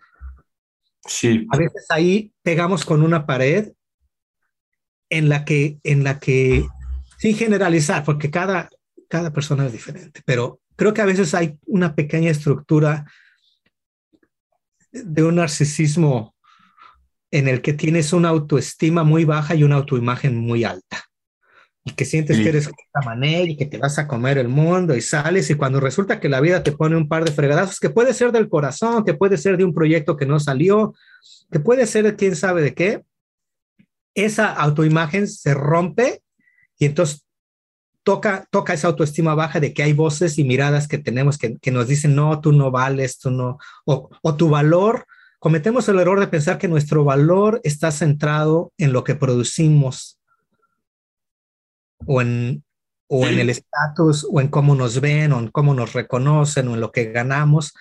Sí. 1.06 1.46
A 1.50 1.56
veces 1.56 1.86
ahí 1.90 2.32
pegamos 2.42 2.84
con 2.84 3.02
una 3.02 3.26
pared 3.26 3.72
en 5.08 5.28
la 5.28 5.44
que, 5.44 5.78
en 5.84 6.04
la 6.04 6.18
que, 6.18 6.66
sin 7.18 7.36
generalizar, 7.36 8.04
porque 8.04 8.30
cada, 8.30 8.68
cada 9.08 9.32
persona 9.32 9.66
es 9.66 9.72
diferente, 9.72 10.20
pero 10.24 10.60
creo 10.76 10.92
que 10.92 11.02
a 11.02 11.06
veces 11.06 11.34
hay 11.34 11.58
una 11.66 11.94
pequeña 11.94 12.30
estructura 12.30 13.06
de 14.92 15.22
un 15.22 15.36
narcisismo 15.36 16.33
en 17.34 17.48
el 17.48 17.62
que 17.62 17.72
tienes 17.72 18.12
una 18.12 18.28
autoestima 18.28 19.02
muy 19.02 19.24
baja 19.24 19.56
y 19.56 19.64
una 19.64 19.74
autoimagen 19.74 20.36
muy 20.36 20.62
alta. 20.62 21.02
Y 21.84 21.90
que 21.90 22.04
sientes 22.04 22.38
que 22.38 22.48
eres 22.48 22.70
manera 23.04 23.50
y 23.50 23.56
que 23.56 23.66
te 23.66 23.76
vas 23.76 23.98
a 23.98 24.06
comer 24.06 24.38
el 24.38 24.46
mundo 24.46 24.94
y 24.94 25.00
sales 25.00 25.50
y 25.50 25.56
cuando 25.56 25.80
resulta 25.80 26.20
que 26.20 26.28
la 26.28 26.40
vida 26.40 26.62
te 26.62 26.70
pone 26.70 26.96
un 26.96 27.08
par 27.08 27.24
de 27.24 27.32
fregadazos, 27.32 27.80
que 27.80 27.90
puede 27.90 28.14
ser 28.14 28.30
del 28.30 28.48
corazón, 28.48 29.04
que 29.04 29.14
puede 29.14 29.36
ser 29.36 29.56
de 29.56 29.64
un 29.64 29.74
proyecto 29.74 30.16
que 30.16 30.26
no 30.26 30.38
salió, 30.38 30.94
que 31.50 31.58
puede 31.58 31.88
ser 31.88 32.04
de 32.04 32.14
quién 32.14 32.36
sabe 32.36 32.62
de 32.62 32.72
qué, 32.72 33.02
esa 34.14 34.52
autoimagen 34.52 35.26
se 35.26 35.54
rompe 35.54 36.22
y 36.78 36.86
entonces 36.86 37.26
toca, 38.04 38.46
toca 38.52 38.74
esa 38.74 38.86
autoestima 38.86 39.34
baja 39.34 39.58
de 39.58 39.74
que 39.74 39.82
hay 39.82 39.92
voces 39.92 40.38
y 40.38 40.44
miradas 40.44 40.86
que 40.86 40.98
tenemos 40.98 41.36
que, 41.36 41.58
que 41.58 41.72
nos 41.72 41.88
dicen, 41.88 42.14
no, 42.14 42.40
tú 42.40 42.52
no 42.52 42.70
vales, 42.70 43.18
tú 43.18 43.32
no, 43.32 43.58
o, 43.84 44.08
o 44.22 44.36
tu 44.36 44.48
valor 44.50 45.04
cometemos 45.44 45.86
el 45.90 45.98
error 45.98 46.20
de 46.20 46.26
pensar 46.26 46.56
que 46.56 46.68
nuestro 46.68 47.04
valor 47.04 47.60
está 47.64 47.90
centrado 47.90 48.72
en 48.78 48.94
lo 48.94 49.04
que 49.04 49.14
producimos 49.14 50.18
o 52.06 52.22
en, 52.22 52.64
o 53.08 53.26
en 53.26 53.38
el 53.38 53.50
estatus 53.50 54.26
o 54.32 54.40
en 54.40 54.48
cómo 54.48 54.74
nos 54.74 55.02
ven 55.02 55.34
o 55.34 55.40
en 55.40 55.48
cómo 55.48 55.74
nos 55.74 55.92
reconocen 55.92 56.68
o 56.68 56.74
en 56.74 56.80
lo 56.80 56.92
que 56.92 57.12
ganamos. 57.12 57.74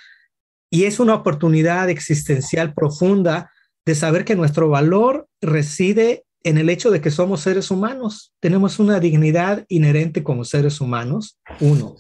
Y 0.70 0.84
es 0.84 1.00
una 1.00 1.16
oportunidad 1.16 1.90
existencial 1.90 2.74
profunda 2.74 3.50
de 3.86 3.96
saber 3.96 4.26
que 4.26 4.36
nuestro 4.36 4.68
valor 4.68 5.30
reside 5.40 6.26
en 6.44 6.58
el 6.58 6.70
hecho 6.70 6.92
de 6.92 7.00
que 7.00 7.12
somos 7.12 7.40
seres 7.40 7.72
humanos. 7.72 8.34
Tenemos 8.42 8.78
una 8.78 9.00
dignidad 9.00 9.64
inherente 9.70 10.22
como 10.22 10.44
seres 10.44 10.82
humanos, 10.82 11.40
uno. 11.62 11.96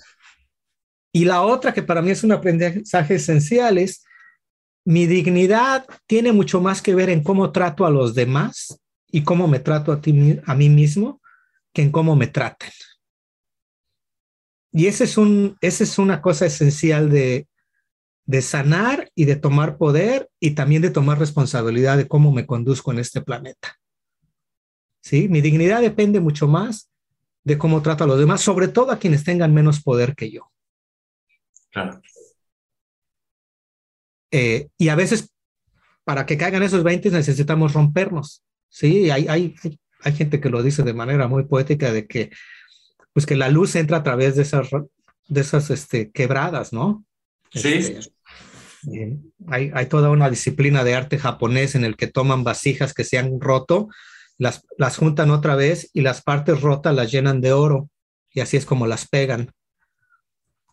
Y 1.13 1.23
la 1.23 1.41
otra, 1.41 1.73
que 1.73 1.83
para 1.83 2.01
mí 2.01 2.11
es 2.11 2.25
un 2.25 2.33
aprendizaje 2.33 3.15
esencial, 3.15 3.77
es 3.77 4.03
mi 4.85 5.05
dignidad 5.07 5.85
tiene 6.07 6.31
mucho 6.31 6.61
más 6.61 6.81
que 6.81 6.95
ver 6.95 7.09
en 7.09 7.23
cómo 7.23 7.51
trato 7.51 7.85
a 7.85 7.91
los 7.91 8.15
demás 8.15 8.79
y 9.11 9.23
cómo 9.23 9.47
me 9.47 9.59
trato 9.59 9.91
a, 9.91 10.01
a 10.45 10.55
mí 10.55 10.69
mismo 10.69 11.21
que 11.73 11.81
en 11.81 11.91
cómo 11.91 12.15
me 12.15 12.27
traten. 12.27 12.71
Y 14.71 14.87
esa 14.87 15.03
es 15.03 15.97
una 15.97 16.21
cosa 16.21 16.45
esencial 16.47 17.09
de, 17.09 17.47
de 18.25 18.41
sanar 18.41 19.11
y 19.15 19.25
de 19.25 19.35
tomar 19.35 19.77
poder 19.77 20.29
y 20.39 20.51
también 20.51 20.81
de 20.81 20.89
tomar 20.89 21.19
responsabilidad 21.19 21.97
de 21.97 22.07
cómo 22.07 22.31
me 22.31 22.45
conduzco 22.45 22.91
en 22.91 22.99
este 22.99 23.21
planeta. 23.21 23.77
¿Sí? 25.01 25.27
Mi 25.27 25.41
dignidad 25.41 25.81
depende 25.81 26.19
mucho 26.21 26.47
más 26.47 26.89
de 27.43 27.57
cómo 27.57 27.81
trato 27.81 28.05
a 28.05 28.07
los 28.07 28.19
demás, 28.19 28.41
sobre 28.41 28.69
todo 28.69 28.91
a 28.91 28.99
quienes 28.99 29.23
tengan 29.23 29.53
menos 29.53 29.83
poder 29.83 30.15
que 30.15 30.31
yo. 30.31 30.49
Claro. 31.71 32.01
Eh, 34.33 34.69
y 34.79 34.89
a 34.89 34.95
veces, 34.95 35.31
para 36.03 36.25
que 36.25 36.37
caigan 36.37 36.63
esos 36.63 36.83
20, 36.83 37.11
necesitamos 37.11 37.73
rompernos. 37.73 38.43
Sí, 38.67 39.11
hay, 39.11 39.27
hay, 39.29 39.55
hay 40.01 40.13
gente 40.13 40.41
que 40.41 40.49
lo 40.49 40.63
dice 40.63 40.81
de 40.81 40.95
manera 40.95 41.27
muy 41.27 41.43
poética 41.43 41.93
de 41.93 42.07
que, 42.07 42.31
pues 43.13 43.27
que 43.27 43.35
la 43.35 43.49
luz 43.49 43.75
entra 43.75 43.97
a 43.97 44.03
través 44.03 44.35
de 44.35 44.41
esas, 44.41 44.69
de 45.27 45.39
esas 45.39 45.69
este, 45.69 46.11
quebradas, 46.11 46.73
¿no? 46.73 47.05
Sí. 47.51 47.73
Este, 47.75 48.11
eh, 48.91 49.17
hay, 49.47 49.71
hay, 49.71 49.85
toda 49.85 50.09
una 50.09 50.31
disciplina 50.31 50.83
de 50.83 50.95
arte 50.95 51.19
japonés 51.19 51.75
en 51.75 51.85
el 51.85 51.95
que 51.95 52.07
toman 52.07 52.43
vasijas 52.43 52.95
que 52.95 53.03
se 53.03 53.19
han 53.19 53.39
roto, 53.39 53.87
las, 54.39 54.65
las 54.79 54.97
juntan 54.97 55.29
otra 55.29 55.55
vez 55.55 55.91
y 55.93 56.01
las 56.01 56.23
partes 56.23 56.59
rotas 56.59 56.95
las 56.95 57.11
llenan 57.11 57.39
de 57.39 57.53
oro 57.53 57.87
y 58.31 58.39
así 58.39 58.57
es 58.57 58.65
como 58.65 58.87
las 58.87 59.07
pegan. 59.07 59.51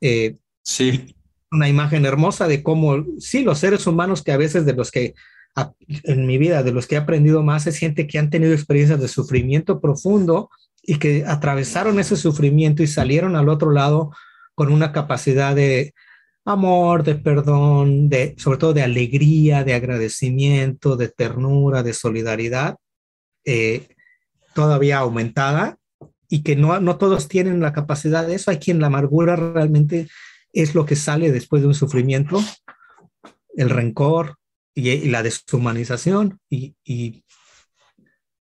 Eh, 0.00 0.38
sí 0.62 1.14
una 1.50 1.68
imagen 1.68 2.06
hermosa 2.06 2.46
de 2.46 2.62
cómo, 2.62 3.04
sí, 3.18 3.42
los 3.42 3.58
seres 3.58 3.86
humanos 3.86 4.22
que 4.22 4.32
a 4.32 4.36
veces 4.36 4.64
de 4.64 4.74
los 4.74 4.90
que 4.90 5.14
en 6.04 6.26
mi 6.26 6.38
vida, 6.38 6.62
de 6.62 6.72
los 6.72 6.86
que 6.86 6.94
he 6.94 6.98
aprendido 6.98 7.42
más, 7.42 7.66
es 7.66 7.76
gente 7.76 8.06
que 8.06 8.18
han 8.18 8.30
tenido 8.30 8.52
experiencias 8.52 9.00
de 9.00 9.08
sufrimiento 9.08 9.80
profundo 9.80 10.48
y 10.82 10.96
que 10.96 11.24
atravesaron 11.26 11.98
ese 11.98 12.16
sufrimiento 12.16 12.82
y 12.82 12.86
salieron 12.86 13.36
al 13.36 13.48
otro 13.48 13.70
lado 13.70 14.12
con 14.54 14.72
una 14.72 14.92
capacidad 14.92 15.54
de 15.54 15.92
amor, 16.44 17.02
de 17.02 17.16
perdón, 17.16 18.08
de 18.08 18.34
sobre 18.38 18.58
todo 18.58 18.72
de 18.72 18.82
alegría, 18.82 19.64
de 19.64 19.74
agradecimiento, 19.74 20.96
de 20.96 21.08
ternura, 21.08 21.82
de 21.82 21.92
solidaridad, 21.92 22.76
eh, 23.44 23.88
todavía 24.54 24.98
aumentada 24.98 25.78
y 26.28 26.42
que 26.42 26.56
no, 26.56 26.78
no 26.80 26.96
todos 26.96 27.28
tienen 27.28 27.60
la 27.60 27.72
capacidad 27.72 28.26
de 28.26 28.36
eso. 28.36 28.50
Hay 28.50 28.58
quien 28.58 28.80
la 28.80 28.86
amargura 28.86 29.36
realmente 29.36 30.08
es 30.52 30.74
lo 30.74 30.86
que 30.86 30.96
sale 30.96 31.32
después 31.32 31.62
de 31.62 31.68
un 31.68 31.74
sufrimiento, 31.74 32.42
el 33.56 33.70
rencor 33.70 34.36
y, 34.74 35.08
la 35.08 35.22
deshumanización. 35.22 36.40
Y, 36.48 37.24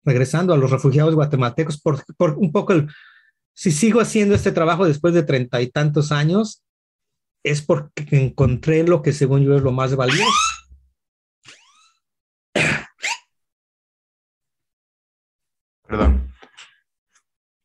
regresando 0.05 0.53
a 0.53 0.59
los 0.59 0.71
refugiados 0.71 1.15
guatemaltecos, 1.15 1.81
por, 1.81 2.05
un 2.37 2.53
poco, 2.53 2.75
el, 2.75 2.89
si 3.55 3.73
sigo 3.73 4.01
haciendo 4.01 4.35
este 4.35 4.53
trabajo 4.53 4.85
después 4.87 5.15
de 5.15 5.23
treinta 5.23 5.63
y 5.63 5.71
tantos 5.71 6.13
años, 6.13 6.63
es 7.43 7.63
porque 7.63 8.05
encontré 8.11 8.83
lo 8.85 9.03
que 9.03 9.13
según 9.13 9.45
yo 9.45 9.57
es 9.57 9.63
lo 9.63 9.73
más 9.73 9.95
valioso. 9.97 10.25
Perdón. 15.87 16.33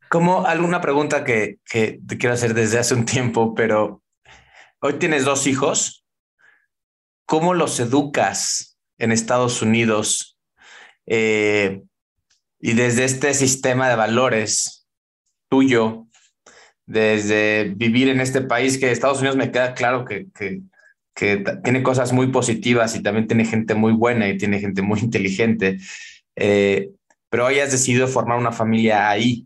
Como 0.09 0.45
alguna 0.45 0.81
pregunta 0.81 1.23
que, 1.23 1.59
que, 1.65 1.99
te 2.07 2.17
quiero 2.17 2.33
hacer 2.33 2.53
desde 2.53 2.79
hace 2.79 2.93
un 2.93 3.05
tiempo, 3.05 3.53
pero 3.53 4.01
hoy 4.81 4.93
tienes 4.93 5.25
dos 5.25 5.47
hijos, 5.47 6.05
¿cómo 7.25 7.53
los 7.53 7.79
educas 7.79 8.77
en 8.97 9.11
Estados 9.11 9.61
Unidos? 9.61 10.37
Eh, 11.05 11.81
y 12.59 12.73
desde 12.73 13.05
este 13.05 13.33
sistema 13.33 13.89
de 13.89 13.95
valores 13.95 14.87
tuyo, 15.49 16.07
desde 16.85 17.73
vivir 17.75 18.09
en 18.09 18.21
este 18.21 18.41
país 18.41 18.77
que 18.77 18.91
Estados 18.91 19.19
Unidos 19.19 19.37
me 19.37 19.51
queda 19.51 19.73
claro 19.73 20.05
que, 20.05 20.27
tiene 21.63 21.83
cosas 21.83 22.13
muy 22.13 22.27
positivas 22.27 22.95
y 22.95 23.03
también 23.03 23.27
tiene 23.27 23.43
gente 23.43 23.75
muy 23.75 23.91
buena 23.91 24.29
y 24.29 24.37
tiene 24.37 24.61
gente 24.61 24.81
muy 24.81 25.01
inteligente, 25.01 25.77
eh, 26.37 26.91
pero 27.29 27.45
hoy 27.45 27.59
has 27.59 27.73
decidido 27.73 28.07
formar 28.07 28.37
una 28.37 28.53
familia 28.53 29.09
ahí. 29.09 29.45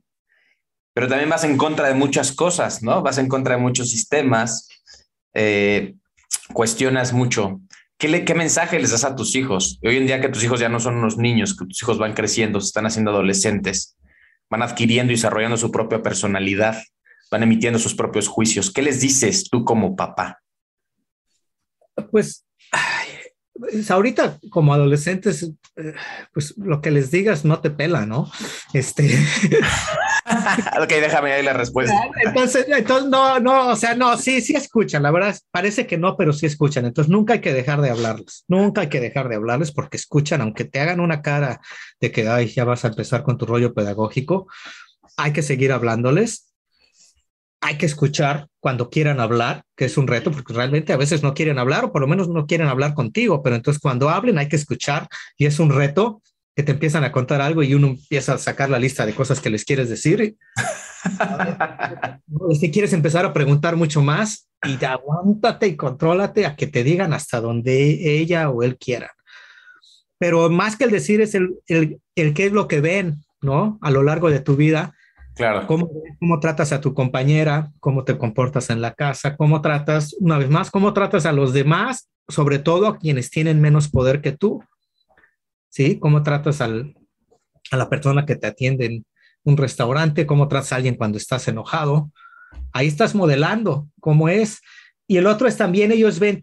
Pero 0.93 1.07
también 1.07 1.31
vas 1.31 1.43
en 1.43 1.57
contra 1.57 1.87
de 1.87 1.95
muchas 1.95 2.31
cosas, 2.31 2.83
¿no? 2.83 3.01
Vas 3.01 3.17
en 3.17 3.27
contra 3.27 3.55
de 3.55 3.61
muchos 3.61 3.89
sistemas 3.89 4.67
eh, 5.33 5.95
cuestionas 6.53 7.13
mucho. 7.13 7.61
¿Qué, 7.97 8.25
¿Qué 8.25 8.35
mensaje 8.35 8.79
les 8.79 8.91
das 8.91 9.03
a 9.03 9.15
tus 9.15 9.35
hijos? 9.35 9.79
Hoy 9.83 9.97
en 9.97 10.07
día 10.07 10.21
que 10.21 10.29
tus 10.29 10.43
hijos 10.43 10.59
ya 10.59 10.69
no 10.69 10.79
son 10.79 10.95
unos 10.95 11.17
niños, 11.17 11.57
que 11.57 11.65
tus 11.65 11.81
hijos 11.81 11.97
van 11.97 12.13
creciendo, 12.13 12.59
se 12.59 12.67
están 12.67 12.85
haciendo 12.85 13.11
adolescentes, 13.11 13.97
van 14.49 14.61
adquiriendo 14.61 15.13
y 15.13 15.15
desarrollando 15.15 15.57
su 15.57 15.71
propia 15.71 16.01
personalidad, 16.01 16.81
van 17.31 17.43
emitiendo 17.43 17.79
sus 17.79 17.95
propios 17.95 18.27
juicios. 18.27 18.71
¿Qué 18.71 18.81
les 18.81 18.99
dices 18.99 19.49
tú 19.49 19.63
como 19.63 19.95
papá? 19.95 20.41
Pues, 21.95 22.07
pues 22.11 22.45
ahorita 23.89 24.39
como 24.49 24.73
adolescentes, 24.73 25.51
eh, 25.75 25.93
pues 26.33 26.55
lo 26.57 26.81
que 26.81 26.91
les 26.91 27.11
digas 27.11 27.45
no 27.45 27.59
te 27.59 27.69
pela, 27.69 28.05
¿no? 28.05 28.31
Este. 28.73 29.05
ok, 30.81 30.89
déjame 30.89 31.33
ahí 31.33 31.43
la 31.43 31.53
respuesta. 31.53 31.93
Entonces, 32.25 32.65
entonces, 32.67 33.09
no, 33.09 33.39
no, 33.39 33.69
o 33.69 33.75
sea, 33.75 33.95
no, 33.95 34.17
sí, 34.17 34.41
sí 34.41 34.55
escuchan, 34.55 35.03
la 35.03 35.11
verdad, 35.11 35.37
parece 35.51 35.85
que 35.85 35.97
no, 35.97 36.17
pero 36.17 36.33
sí 36.33 36.45
escuchan. 36.45 36.85
Entonces, 36.85 37.11
nunca 37.11 37.33
hay 37.33 37.41
que 37.41 37.53
dejar 37.53 37.81
de 37.81 37.89
hablarles, 37.89 38.45
nunca 38.47 38.81
hay 38.81 38.89
que 38.89 38.99
dejar 38.99 39.29
de 39.29 39.35
hablarles 39.35 39.71
porque 39.71 39.97
escuchan, 39.97 40.41
aunque 40.41 40.65
te 40.65 40.79
hagan 40.79 40.99
una 40.99 41.21
cara 41.21 41.61
de 41.99 42.11
que, 42.11 42.27
ay, 42.27 42.47
ya 42.47 42.65
vas 42.65 42.85
a 42.85 42.89
empezar 42.89 43.23
con 43.23 43.37
tu 43.37 43.45
rollo 43.45 43.73
pedagógico, 43.73 44.47
hay 45.17 45.33
que 45.33 45.43
seguir 45.43 45.71
hablándoles. 45.71 46.52
Hay 47.65 47.77
que 47.77 47.85
escuchar 47.85 48.47
cuando 48.59 48.89
quieran 48.89 49.19
hablar, 49.19 49.63
que 49.77 49.85
es 49.85 49.97
un 49.97 50.07
reto, 50.07 50.31
porque 50.31 50.53
realmente 50.53 50.91
a 50.91 50.97
veces 50.97 51.23
no 51.23 51.33
quieren 51.33 51.59
hablar 51.59 51.85
o 51.85 51.91
por 51.91 52.01
lo 52.01 52.07
menos 52.07 52.27
no 52.27 52.45
quieren 52.45 52.67
hablar 52.67 52.93
contigo, 52.93 53.41
pero 53.41 53.55
entonces 53.55 53.81
cuando 53.81 54.09
hablen 54.09 54.37
hay 54.37 54.49
que 54.49 54.57
escuchar 54.57 55.07
y 55.37 55.45
es 55.45 55.59
un 55.59 55.69
reto 55.69 56.21
que 56.55 56.63
te 56.63 56.73
empiezan 56.73 57.03
a 57.03 57.11
contar 57.11 57.41
algo 57.41 57.63
y 57.63 57.73
uno 57.73 57.87
empieza 57.87 58.33
a 58.33 58.37
sacar 58.37 58.69
la 58.69 58.79
lista 58.79 59.05
de 59.05 59.15
cosas 59.15 59.39
que 59.39 59.49
les 59.49 59.65
quieres 59.65 59.89
decir. 59.89 60.35
si 62.59 62.71
quieres 62.71 62.93
empezar 62.93 63.25
a 63.25 63.33
preguntar 63.33 63.75
mucho 63.75 64.01
más 64.01 64.47
y 64.61 64.83
aguántate 64.83 65.67
y 65.67 65.75
contrólate 65.75 66.45
a 66.45 66.55
que 66.55 66.67
te 66.67 66.83
digan 66.83 67.13
hasta 67.13 67.41
donde 67.41 68.17
ella 68.17 68.49
o 68.49 68.61
él 68.63 68.77
quiera. 68.77 69.11
Pero 70.19 70.49
más 70.49 70.75
que 70.75 70.83
el 70.85 70.91
decir 70.91 71.21
es 71.21 71.33
el, 71.33 71.55
el, 71.67 71.99
el 72.15 72.33
qué 72.33 72.45
es 72.45 72.51
lo 72.51 72.67
que 72.67 72.81
ven, 72.81 73.23
¿no? 73.41 73.79
A 73.81 73.89
lo 73.89 74.03
largo 74.03 74.29
de 74.29 74.39
tu 74.39 74.55
vida. 74.55 74.93
Claro. 75.35 75.65
Cómo, 75.67 75.89
cómo 76.19 76.39
tratas 76.39 76.71
a 76.71 76.81
tu 76.81 76.93
compañera, 76.93 77.71
cómo 77.79 78.03
te 78.03 78.17
comportas 78.17 78.69
en 78.69 78.81
la 78.81 78.93
casa, 78.93 79.35
cómo 79.35 79.61
tratas, 79.61 80.15
una 80.19 80.37
vez 80.37 80.49
más, 80.49 80.69
cómo 80.69 80.93
tratas 80.93 81.25
a 81.25 81.31
los 81.31 81.53
demás, 81.53 82.09
sobre 82.27 82.59
todo 82.59 82.87
a 82.87 82.99
quienes 82.99 83.29
tienen 83.31 83.59
menos 83.59 83.89
poder 83.89 84.21
que 84.21 84.31
tú 84.31 84.63
¿sí? 85.73 85.97
¿Cómo 85.99 86.21
tratas 86.21 86.61
al, 86.61 86.95
a 87.71 87.77
la 87.77 87.89
persona 87.89 88.25
que 88.25 88.35
te 88.35 88.47
atiende 88.47 88.85
en 88.85 89.05
un 89.43 89.57
restaurante, 89.57 90.27
cómo 90.27 90.47
tratas 90.47 90.71
a 90.71 90.75
alguien 90.77 90.95
cuando 90.95 91.17
estás 91.17 91.47
enojado. 91.47 92.11
Ahí 92.71 92.87
estás 92.87 93.15
modelando 93.15 93.89
cómo 93.99 94.29
es. 94.29 94.61
Y 95.07 95.17
el 95.17 95.25
otro 95.25 95.47
es 95.47 95.57
también 95.57 95.91
ellos 95.91 96.19
ven 96.19 96.41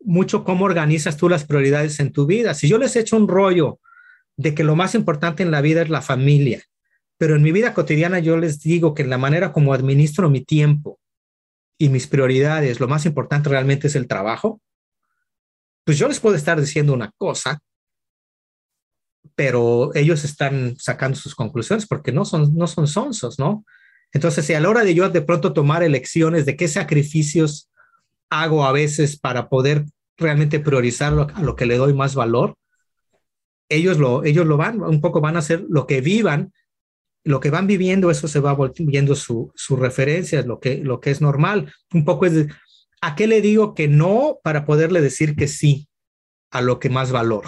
mucho 0.00 0.42
cómo 0.42 0.64
organizas 0.64 1.16
tú 1.18 1.28
las 1.28 1.44
prioridades 1.44 2.00
en 2.00 2.12
tu 2.12 2.26
vida. 2.26 2.54
Si 2.54 2.66
yo 2.66 2.78
les 2.78 2.96
echo 2.96 3.16
un 3.16 3.28
rollo 3.28 3.78
de 4.36 4.54
que 4.54 4.64
lo 4.64 4.74
más 4.74 4.94
importante 4.94 5.42
en 5.42 5.50
la 5.50 5.60
vida 5.60 5.82
es 5.82 5.90
la 5.90 6.00
familia, 6.00 6.62
pero 7.18 7.36
en 7.36 7.42
mi 7.42 7.52
vida 7.52 7.74
cotidiana 7.74 8.18
yo 8.18 8.36
les 8.36 8.60
digo 8.60 8.94
que 8.94 9.02
en 9.02 9.10
la 9.10 9.18
manera 9.18 9.52
como 9.52 9.74
administro 9.74 10.30
mi 10.30 10.44
tiempo 10.44 10.98
y 11.78 11.88
mis 11.88 12.06
prioridades, 12.06 12.80
lo 12.80 12.88
más 12.88 13.06
importante 13.06 13.48
realmente 13.48 13.86
es 13.86 13.96
el 13.96 14.08
trabajo, 14.08 14.60
pues 15.84 15.98
yo 15.98 16.08
les 16.08 16.20
puedo 16.20 16.36
estar 16.36 16.60
diciendo 16.60 16.92
una 16.92 17.10
cosa, 17.16 17.58
pero 19.34 19.94
ellos 19.94 20.24
están 20.24 20.76
sacando 20.78 21.16
sus 21.16 21.34
conclusiones 21.34 21.86
porque 21.86 22.12
no 22.12 22.24
son, 22.24 22.54
no 22.54 22.66
son 22.66 22.86
sonsos, 22.86 23.38
¿no? 23.38 23.64
Entonces, 24.12 24.44
si 24.44 24.54
a 24.54 24.60
la 24.60 24.68
hora 24.68 24.84
de 24.84 24.94
yo 24.94 25.08
de 25.08 25.22
pronto 25.22 25.52
tomar 25.52 25.82
elecciones 25.82 26.44
de 26.44 26.56
qué 26.56 26.68
sacrificios 26.68 27.70
hago 28.30 28.64
a 28.64 28.72
veces 28.72 29.18
para 29.18 29.48
poder 29.48 29.86
realmente 30.16 30.60
priorizar 30.60 31.14
a 31.34 31.42
lo 31.42 31.56
que 31.56 31.66
le 31.66 31.78
doy 31.78 31.94
más 31.94 32.14
valor, 32.14 32.54
ellos 33.68 33.98
lo, 33.98 34.24
ellos 34.24 34.46
lo 34.46 34.56
van, 34.56 34.82
un 34.82 35.00
poco 35.00 35.20
van 35.20 35.36
a 35.36 35.38
hacer 35.38 35.64
lo 35.68 35.86
que 35.86 36.02
vivan, 36.02 36.52
lo 37.24 37.40
que 37.40 37.50
van 37.50 37.66
viviendo, 37.66 38.10
eso 38.10 38.28
se 38.28 38.40
va 38.40 38.52
volviendo 38.52 39.14
su, 39.14 39.52
su 39.54 39.76
referencia, 39.76 40.42
lo 40.42 40.58
que, 40.60 40.78
lo 40.78 41.00
que 41.00 41.10
es 41.10 41.20
normal. 41.20 41.72
Un 41.92 42.04
poco 42.04 42.26
es, 42.26 42.46
¿a 43.00 43.14
qué 43.14 43.26
le 43.26 43.40
digo 43.40 43.74
que 43.74 43.88
no 43.88 44.38
para 44.42 44.64
poderle 44.64 45.00
decir 45.00 45.36
que 45.36 45.48
sí 45.48 45.88
a 46.50 46.60
lo 46.60 46.78
que 46.78 46.90
más 46.90 47.12
valor? 47.12 47.44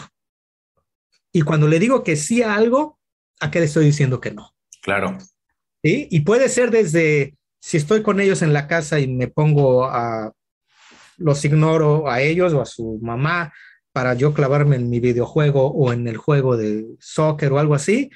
Y 1.33 1.43
cuando 1.43 1.67
le 1.67 1.81
digo 1.81 2.05
que 2.05 2.17
sí 2.17 2.43
a 2.43 2.55
algo, 2.55 2.99
¿a 3.41 3.51
qué 3.51 3.59
le 3.59 3.67
estoy 3.67 3.87
diciendo 3.87 4.21
que 4.21 4.31
no? 4.31 4.55
Claro. 4.83 5.19
¿Sí? 5.83 6.07
Y 6.11 6.21
puede 6.21 6.49
ser 6.49 6.71
desde, 6.71 7.35
si 7.61 7.77
estoy 7.77 8.03
con 8.03 8.21
ellos 8.21 8.43
en 8.43 8.53
la 8.53 8.69
casa 8.69 9.01
y 9.01 9.09
me 9.09 9.27
pongo 9.27 9.87
a, 9.87 10.33
los 11.17 11.45
ignoro 11.45 12.09
a 12.09 12.21
ellos 12.21 12.53
o 12.53 12.61
a 12.61 12.67
su 12.67 12.99
mamá 13.03 13.53
para 13.93 14.15
yo 14.15 14.35
clavarme 14.35 14.77
en 14.77 14.91
mi 14.91 15.01
videojuego 15.01 15.69
o 15.71 15.93
en 15.93 16.09
el 16.09 16.17
juego 16.17 16.57
de 16.57 16.87
soccer 16.99 17.53
o 17.53 17.59
algo 17.59 17.75
así, 17.75 18.11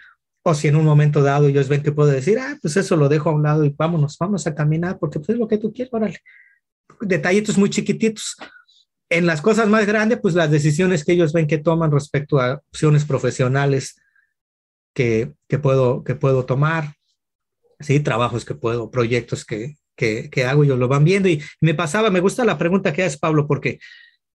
o 0.49 0.55
si 0.55 0.69
en 0.69 0.77
un 0.77 0.85
momento 0.85 1.23
dado 1.23 1.47
ellos 1.47 1.69
ven 1.69 1.83
que 1.83 1.93
puedo 1.93 2.11
decir, 2.11 2.39
ah, 2.39 2.59
pues 2.61 2.77
eso 2.77 2.97
lo 2.97 3.09
dejo 3.09 3.31
a 3.31 3.35
un 3.35 3.43
lado 3.43 3.65
y 3.65 3.75
vámonos, 3.77 4.17
vamos 4.19 4.47
a 4.47 4.55
caminar 4.55 4.99
porque 4.99 5.19
pues 5.19 5.31
es 5.31 5.37
lo 5.37 5.49
que 5.49 5.59
tú 5.59 5.73
quieres, 5.73 5.93
órale. 5.93 6.19
Detallitos 7.01 7.59
muy 7.59 7.71
chiquititos. 7.71 8.37
En 9.11 9.27
las 9.27 9.41
cosas 9.41 9.69
más 9.69 9.87
grandes, 9.87 10.19
pues 10.21 10.35
las 10.35 10.51
decisiones 10.51 11.05
que 11.05 11.13
ellos 11.13 11.33
ven 11.33 11.47
que 11.47 11.59
toman 11.59 11.91
respecto 11.91 12.41
a 12.41 12.63
opciones 12.71 13.05
profesionales 13.05 14.01
que, 14.95 15.33
que 15.49 15.59
puedo, 15.59 16.03
que 16.05 16.15
puedo 16.15 16.45
tomar, 16.45 16.95
sí, 17.81 18.01
trabajos 18.01 18.45
que 18.45 18.55
puedo, 18.55 18.91
proyectos 18.91 19.45
que, 19.45 19.77
que, 19.97 20.29
que 20.31 20.45
hago, 20.45 20.65
ellos 20.65 20.79
lo 20.79 20.89
van 20.89 21.05
viendo. 21.05 21.29
Y 21.29 21.43
me 21.61 21.75
pasaba, 21.75 22.11
me 22.11 22.21
gusta 22.21 22.45
la 22.45 22.59
pregunta 22.59 22.93
que 22.93 23.03
haces, 23.03 23.19
Pablo, 23.19 23.47
porque 23.47 23.79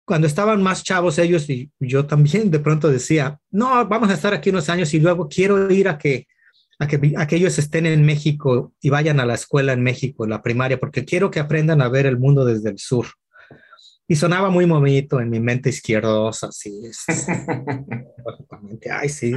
cuando 0.04 0.26
estaban 0.26 0.62
más 0.62 0.82
chavos 0.82 1.18
ellos 1.18 1.48
y 1.48 1.70
yo 1.80 2.06
también 2.06 2.50
de 2.50 2.60
pronto 2.60 2.90
decía, 2.90 3.38
no, 3.50 3.86
vamos 3.86 4.10
a 4.10 4.14
estar 4.14 4.34
aquí 4.34 4.50
unos 4.50 4.68
años 4.68 4.92
y 4.94 5.00
luego 5.00 5.28
quiero 5.28 5.70
ir 5.70 5.88
a 5.88 5.96
que, 5.96 6.26
a 6.78 6.86
que, 6.86 7.14
a 7.16 7.26
que 7.26 7.36
ellos 7.36 7.58
estén 7.58 7.86
en 7.86 8.04
México 8.04 8.74
y 8.80 8.90
vayan 8.90 9.18
a 9.20 9.26
la 9.26 9.34
escuela 9.34 9.72
en 9.72 9.82
México, 9.82 10.26
la 10.26 10.42
primaria, 10.42 10.78
porque 10.78 11.04
quiero 11.04 11.30
que 11.30 11.40
aprendan 11.40 11.80
a 11.80 11.88
ver 11.88 12.06
el 12.06 12.18
mundo 12.18 12.44
desde 12.44 12.70
el 12.70 12.78
sur. 12.78 13.06
Y 14.06 14.16
sonaba 14.16 14.50
muy 14.50 14.66
bonito 14.66 15.18
en 15.18 15.30
mi 15.30 15.40
mente 15.40 15.70
izquierdosa, 15.70 16.48
así 16.48 16.82
es. 16.84 17.06
Ay, 18.90 19.08
sí. 19.08 19.32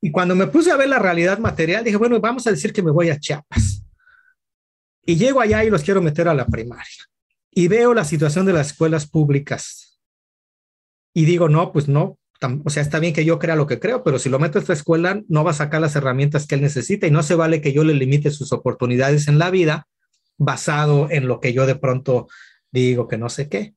Y 0.00 0.10
cuando 0.10 0.34
me 0.34 0.46
puse 0.46 0.70
a 0.70 0.76
ver 0.76 0.88
la 0.88 0.98
realidad 0.98 1.38
material, 1.38 1.84
dije, 1.84 1.98
bueno, 1.98 2.18
vamos 2.20 2.46
a 2.46 2.50
decir 2.50 2.72
que 2.72 2.82
me 2.82 2.90
voy 2.90 3.10
a 3.10 3.18
Chiapas. 3.18 3.84
Y 5.04 5.16
llego 5.16 5.42
allá 5.42 5.62
y 5.62 5.68
los 5.68 5.82
quiero 5.82 6.00
meter 6.00 6.28
a 6.28 6.34
la 6.34 6.46
primaria 6.46 7.04
y 7.54 7.68
veo 7.68 7.94
la 7.94 8.04
situación 8.04 8.46
de 8.46 8.52
las 8.52 8.68
escuelas 8.68 9.08
públicas 9.08 10.00
y 11.14 11.24
digo, 11.24 11.48
no, 11.48 11.72
pues 11.72 11.88
no, 11.88 12.18
o 12.64 12.70
sea, 12.70 12.82
está 12.82 12.98
bien 12.98 13.14
que 13.14 13.24
yo 13.24 13.38
crea 13.38 13.56
lo 13.56 13.66
que 13.66 13.80
creo, 13.80 14.02
pero 14.02 14.18
si 14.18 14.28
lo 14.28 14.38
meto 14.38 14.58
a 14.58 14.60
esta 14.60 14.72
escuela, 14.72 15.22
no 15.28 15.44
va 15.44 15.52
a 15.52 15.54
sacar 15.54 15.80
las 15.80 15.96
herramientas 15.96 16.46
que 16.46 16.56
él 16.56 16.60
necesita 16.60 17.06
y 17.06 17.10
no 17.10 17.22
se 17.22 17.34
vale 17.34 17.60
que 17.60 17.72
yo 17.72 17.84
le 17.84 17.94
limite 17.94 18.30
sus 18.30 18.52
oportunidades 18.52 19.28
en 19.28 19.38
la 19.38 19.50
vida 19.50 19.86
basado 20.36 21.08
en 21.10 21.28
lo 21.28 21.40
que 21.40 21.52
yo 21.52 21.64
de 21.64 21.76
pronto 21.76 22.28
digo 22.70 23.08
que 23.08 23.16
no 23.16 23.28
sé 23.28 23.48
qué. 23.48 23.74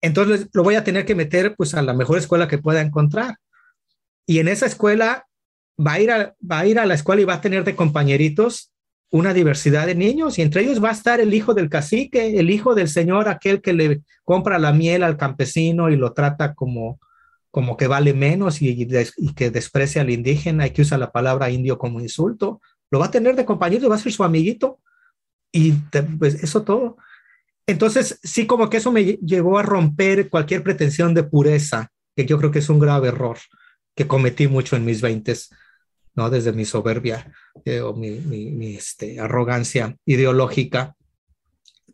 Entonces 0.00 0.48
lo 0.52 0.62
voy 0.62 0.76
a 0.76 0.84
tener 0.84 1.04
que 1.04 1.14
meter 1.14 1.54
pues 1.56 1.74
a 1.74 1.82
la 1.82 1.94
mejor 1.94 2.18
escuela 2.18 2.48
que 2.48 2.58
pueda 2.58 2.80
encontrar. 2.80 3.36
Y 4.26 4.38
en 4.38 4.48
esa 4.48 4.66
escuela 4.66 5.26
va 5.78 5.94
a 5.94 6.00
ir 6.00 6.10
a, 6.10 6.34
va 6.50 6.60
a, 6.60 6.66
ir 6.66 6.78
a 6.78 6.86
la 6.86 6.94
escuela 6.94 7.22
y 7.22 7.24
va 7.24 7.34
a 7.34 7.40
tener 7.40 7.64
de 7.64 7.76
compañeritos 7.76 8.71
una 9.12 9.34
diversidad 9.34 9.86
de 9.86 9.94
niños 9.94 10.38
y 10.38 10.42
entre 10.42 10.62
ellos 10.62 10.82
va 10.82 10.88
a 10.88 10.92
estar 10.92 11.20
el 11.20 11.34
hijo 11.34 11.52
del 11.52 11.68
cacique, 11.68 12.40
el 12.40 12.50
hijo 12.50 12.74
del 12.74 12.88
señor, 12.88 13.28
aquel 13.28 13.60
que 13.60 13.74
le 13.74 14.00
compra 14.24 14.58
la 14.58 14.72
miel 14.72 15.02
al 15.02 15.18
campesino 15.18 15.90
y 15.90 15.96
lo 15.96 16.14
trata 16.14 16.54
como, 16.54 16.98
como 17.50 17.76
que 17.76 17.86
vale 17.86 18.14
menos 18.14 18.62
y, 18.62 18.86
que 19.36 19.50
desprecia 19.50 20.00
al 20.00 20.08
indígena 20.08 20.66
y 20.66 20.70
que 20.70 20.80
usa 20.80 20.96
la 20.96 21.12
palabra 21.12 21.50
indio 21.50 21.76
como 21.76 22.00
insulto. 22.00 22.62
Lo 22.90 23.00
va 23.00 23.06
a 23.06 23.10
tener 23.10 23.36
de 23.36 23.44
compañero, 23.44 23.90
va 23.90 23.96
a 23.96 23.98
ser 23.98 24.12
su 24.12 24.24
amiguito 24.24 24.80
y 25.52 25.72
pues 26.18 26.42
eso 26.42 26.62
todo. 26.62 26.96
Entonces, 27.66 28.18
sí, 28.22 28.46
como 28.46 28.70
que 28.70 28.78
eso 28.78 28.90
me 28.90 29.04
llevó 29.04 29.58
a 29.58 29.62
romper 29.62 30.30
cualquier 30.30 30.62
pretensión 30.62 31.12
de 31.12 31.22
pureza, 31.22 31.92
que 32.16 32.24
yo 32.24 32.38
creo 32.38 32.50
que 32.50 32.60
es 32.60 32.68
un 32.70 32.78
grave 32.78 33.08
error 33.08 33.36
que 33.94 34.06
cometí 34.06 34.48
mucho 34.48 34.74
en 34.74 34.86
mis 34.86 35.02
veintes 35.02 35.50
¿no? 36.14 36.30
Desde 36.30 36.52
mi 36.52 36.64
soberbia 36.64 37.32
eh, 37.64 37.80
o 37.80 37.94
mi, 37.94 38.76
este, 38.76 39.20
arrogancia 39.20 39.96
ideológica, 40.04 40.94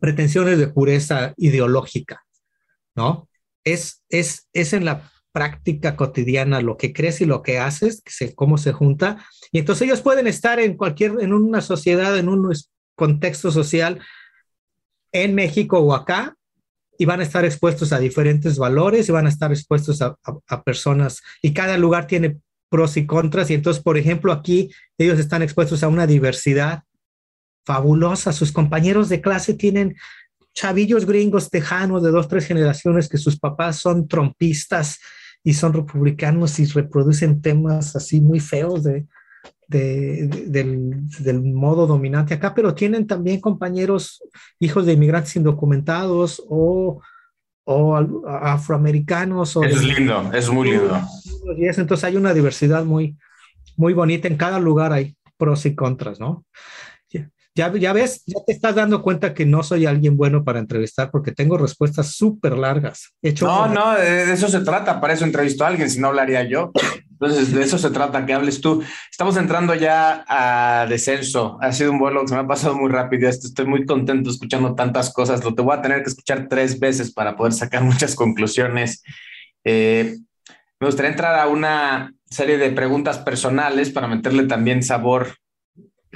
pretensiones 0.01 0.59
de 0.59 0.69
pureza 0.69 1.35
ideológica, 1.37 2.25
¿no? 2.95 3.29
Es, 3.65 4.03
es, 4.09 4.49
es 4.53 4.73
en 4.73 4.85
la 4.85 5.11
práctica 5.33 5.95
cotidiana 5.95 6.61
lo 6.61 6.77
que 6.77 6.93
crees 6.93 7.21
y 7.21 7.27
lo 7.27 7.43
que 7.43 7.59
haces, 7.59 8.03
cómo 8.35 8.59
se 8.59 8.73
junta. 8.73 9.25
Y 9.53 9.59
entonces 9.59 9.87
ellos 9.87 10.01
pueden 10.01 10.27
estar 10.27 10.59
en 10.59 10.77
cualquier, 10.77 11.17
en 11.21 11.33
una 11.33 11.61
sociedad, 11.61 12.17
en 12.19 12.29
un 12.29 12.53
contexto 12.95 13.51
social, 13.51 14.01
en 15.13 15.35
México 15.35 15.79
o 15.79 15.95
acá, 15.95 16.35
y 16.99 17.05
van 17.05 17.21
a 17.21 17.23
estar 17.23 17.45
expuestos 17.45 17.93
a 17.93 18.01
diferentes 18.01 18.59
valores 18.59 19.09
y 19.09 19.13
van 19.13 19.27
a 19.27 19.29
estar 19.29 19.53
expuestos 19.53 20.03
a, 20.03 20.17
a 20.49 20.63
personas, 20.63 21.23
y 21.41 21.53
cada 21.53 21.79
lugar 21.79 22.09
tiene 22.09 22.41
pros 22.69 22.97
y 22.97 23.07
contras. 23.07 23.51
Y 23.51 23.55
entonces, 23.55 23.83
por 23.83 23.97
ejemplo, 23.97 24.33
aquí 24.33 24.71
ellos 24.97 25.19
están 25.19 25.43
expuestos 25.43 25.83
a 25.83 25.89
una 25.89 26.07
diversidad 26.07 26.85
fabulosa. 27.65 28.33
Sus 28.33 28.53
compañeros 28.53 29.09
de 29.09 29.21
clase 29.21 29.55
tienen 29.55 29.97
chavillos 30.55 31.07
gringos 31.07 31.51
tejanos 31.51 32.03
de 32.03 32.11
dos, 32.11 32.29
tres 32.29 32.47
generaciones 32.47 33.09
que 33.09 33.19
sus 33.19 33.39
papás 33.39 33.77
son 33.77 34.09
trompistas 34.09 34.99
y 35.45 35.55
son 35.55 35.73
republicanos 35.73 36.59
y 36.59 36.67
reproducen 36.67 37.41
temas 37.41 37.95
así 37.95 38.21
muy 38.21 38.41
feos 38.41 38.83
de, 38.83 39.07
del, 39.69 41.09
del, 41.21 41.43
modo 41.43 41.87
dominante 41.87 42.35
acá, 42.35 42.55
pero 42.55 42.75
tienen 42.75 43.07
también 43.07 43.41
compañeros 43.41 44.23
hijos 44.59 44.87
de 44.87 44.95
inmigrantes 44.95 45.37
indocumentados 45.37 46.43
o 46.49 47.01
o 47.71 47.97
afroamericanos. 48.27 49.55
O 49.57 49.63
es 49.63 49.85
lindo, 49.85 50.31
es 50.33 50.49
muy 50.49 50.71
lindo. 50.71 50.99
Y 51.59 51.67
es, 51.67 51.77
entonces 51.77 52.05
hay 52.05 52.17
una 52.17 52.33
diversidad 52.33 52.83
muy, 52.85 53.19
muy 53.77 53.93
bonita. 53.93 54.27
En 54.27 54.39
cada 54.39 54.59
lugar 54.59 54.95
hay 54.95 55.15
pros 55.37 55.67
y 55.67 55.75
contras, 55.75 56.19
¿no? 56.19 56.47
Ya, 57.55 57.75
ya 57.75 57.93
ves, 57.93 58.23
ya 58.25 58.39
te 58.47 58.53
estás 58.53 58.77
dando 58.77 59.03
cuenta 59.03 59.35
que 59.35 59.45
no 59.45 59.65
soy 59.65 59.85
alguien 59.85 60.17
bueno 60.17 60.45
para 60.45 60.61
entrevistar 60.61 61.11
porque 61.11 61.33
tengo 61.33 61.59
respuestas 61.59 62.13
súper 62.15 62.57
largas. 62.57 63.13
Hecho 63.21 63.47
no, 63.47 63.67
no, 63.67 63.95
de 63.99 64.33
eso 64.33 64.49
se 64.49 64.61
trata. 64.61 65.01
Para 65.01 65.15
eso 65.15 65.25
entrevisto 65.25 65.65
a 65.65 65.69
alguien, 65.69 65.91
si 65.91 66.01
no 66.01 66.07
hablaría 66.07 66.49
yo. 66.49 66.71
Entonces, 67.21 67.53
de 67.53 67.63
eso 67.63 67.79
se 67.79 67.91
trata, 67.91 68.25
que 68.25 68.33
hables 68.33 68.61
tú. 68.61 68.83
Estamos 69.11 69.37
entrando 69.37 69.75
ya 69.75 70.25
a 70.29 70.87
descenso. 70.87 71.59
Ha 71.61 71.73
sido 71.73 71.91
un 71.91 71.99
vuelo 71.99 72.21
que 72.21 72.29
se 72.29 72.35
me 72.35 72.43
ha 72.43 72.47
pasado 72.47 72.77
muy 72.77 72.91
rápido. 72.91 73.29
Estoy 73.29 73.67
muy 73.67 73.85
contento 73.85 74.31
escuchando 74.31 74.77
tantas 74.77 75.13
cosas. 75.13 75.43
Lo 75.43 75.53
te 75.53 75.63
voy 75.63 75.77
a 75.77 75.83
tener 75.83 76.03
que 76.03 76.11
escuchar 76.11 76.47
tres 76.49 76.79
veces 76.79 77.13
para 77.13 77.37
poder 77.37 77.53
sacar 77.53 77.83
muchas 77.85 78.15
conclusiones. 78.15 79.03
Eh, 79.65 80.17
me 80.79 80.87
gustaría 80.87 81.11
entrar 81.11 81.41
a 81.41 81.49
una 81.49 82.15
serie 82.31 82.57
de 82.57 82.71
preguntas 82.71 83.19
personales 83.19 83.91
para 83.91 84.07
meterle 84.07 84.45
también 84.45 84.85
sabor 84.85 85.39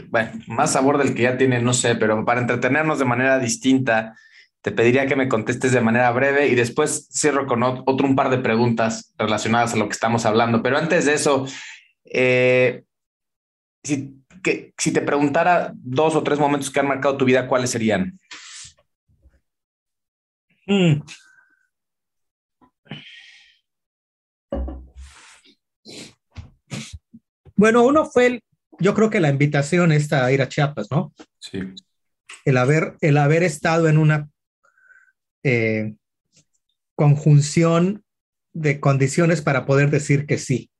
bueno, 0.08 0.30
más 0.46 0.72
sabor 0.72 0.98
del 0.98 1.14
que 1.14 1.22
ya 1.22 1.36
tiene, 1.36 1.60
no 1.60 1.74
sé, 1.74 1.94
pero 1.96 2.24
para 2.24 2.40
entretenernos 2.40 2.98
de 2.98 3.04
manera 3.04 3.38
distinta, 3.38 4.16
te 4.62 4.70
pediría 4.70 5.06
que 5.06 5.16
me 5.16 5.28
contestes 5.28 5.72
de 5.72 5.80
manera 5.80 6.10
breve 6.12 6.46
y 6.46 6.54
después 6.54 7.08
cierro 7.10 7.46
con 7.46 7.62
otro 7.64 8.06
un 8.06 8.14
par 8.14 8.30
de 8.30 8.38
preguntas 8.38 9.12
relacionadas 9.18 9.74
a 9.74 9.76
lo 9.76 9.88
que 9.88 9.92
estamos 9.92 10.24
hablando. 10.24 10.62
Pero 10.62 10.78
antes 10.78 11.04
de 11.04 11.14
eso, 11.14 11.46
eh, 12.04 12.84
si, 13.82 14.14
que, 14.42 14.72
si 14.78 14.92
te 14.92 15.00
preguntara 15.00 15.72
dos 15.74 16.14
o 16.14 16.22
tres 16.22 16.38
momentos 16.38 16.70
que 16.70 16.78
han 16.78 16.86
marcado 16.86 17.16
tu 17.16 17.24
vida, 17.24 17.48
¿cuáles 17.48 17.70
serían? 17.70 18.18
Mm. 20.66 21.02
Bueno, 27.56 27.84
uno 27.84 28.04
fue, 28.04 28.26
el, 28.26 28.44
yo 28.78 28.94
creo 28.94 29.10
que 29.10 29.20
la 29.20 29.28
invitación 29.28 29.90
esta 29.90 30.24
a 30.24 30.32
ir 30.32 30.40
a 30.40 30.48
Chiapas, 30.48 30.88
¿no? 30.90 31.12
Sí. 31.40 31.62
El 32.44 32.56
haber, 32.56 32.96
el 33.00 33.18
haber 33.18 33.42
estado 33.42 33.88
en 33.88 33.98
una 33.98 34.31
eh, 35.42 35.94
conjunción 36.94 38.04
de 38.52 38.80
condiciones 38.80 39.40
para 39.40 39.66
poder 39.66 39.90
decir 39.90 40.26
que 40.26 40.38
sí. 40.38 40.70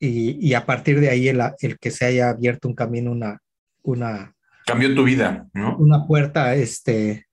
Y, 0.00 0.38
y 0.46 0.54
a 0.54 0.64
partir 0.64 1.00
de 1.00 1.10
ahí 1.10 1.28
el, 1.28 1.40
el, 1.60 1.78
que 1.78 1.90
se 1.90 2.04
haya 2.04 2.30
abierto 2.30 2.68
un 2.68 2.74
camino, 2.74 3.10
una... 3.10 3.40
una 3.82 4.34
Cambió 4.64 4.94
tu 4.94 5.04
vida, 5.04 5.48
¿no? 5.54 5.76
Una 5.78 6.06
puerta, 6.06 6.54
este, 6.54 7.26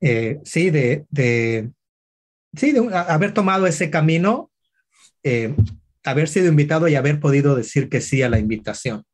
eh, 0.00 0.38
sí, 0.44 0.70
de, 0.70 1.04
de, 1.10 1.70
sí, 2.54 2.72
de 2.72 2.88
haber 2.94 3.34
tomado 3.34 3.66
ese 3.66 3.90
camino, 3.90 4.50
eh, 5.24 5.54
haber 6.04 6.28
sido 6.28 6.46
invitado 6.46 6.88
y 6.88 6.94
haber 6.94 7.20
podido 7.20 7.56
decir 7.56 7.88
que 7.88 8.00
sí 8.00 8.22
a 8.22 8.28
la 8.28 8.38
invitación, 8.38 9.04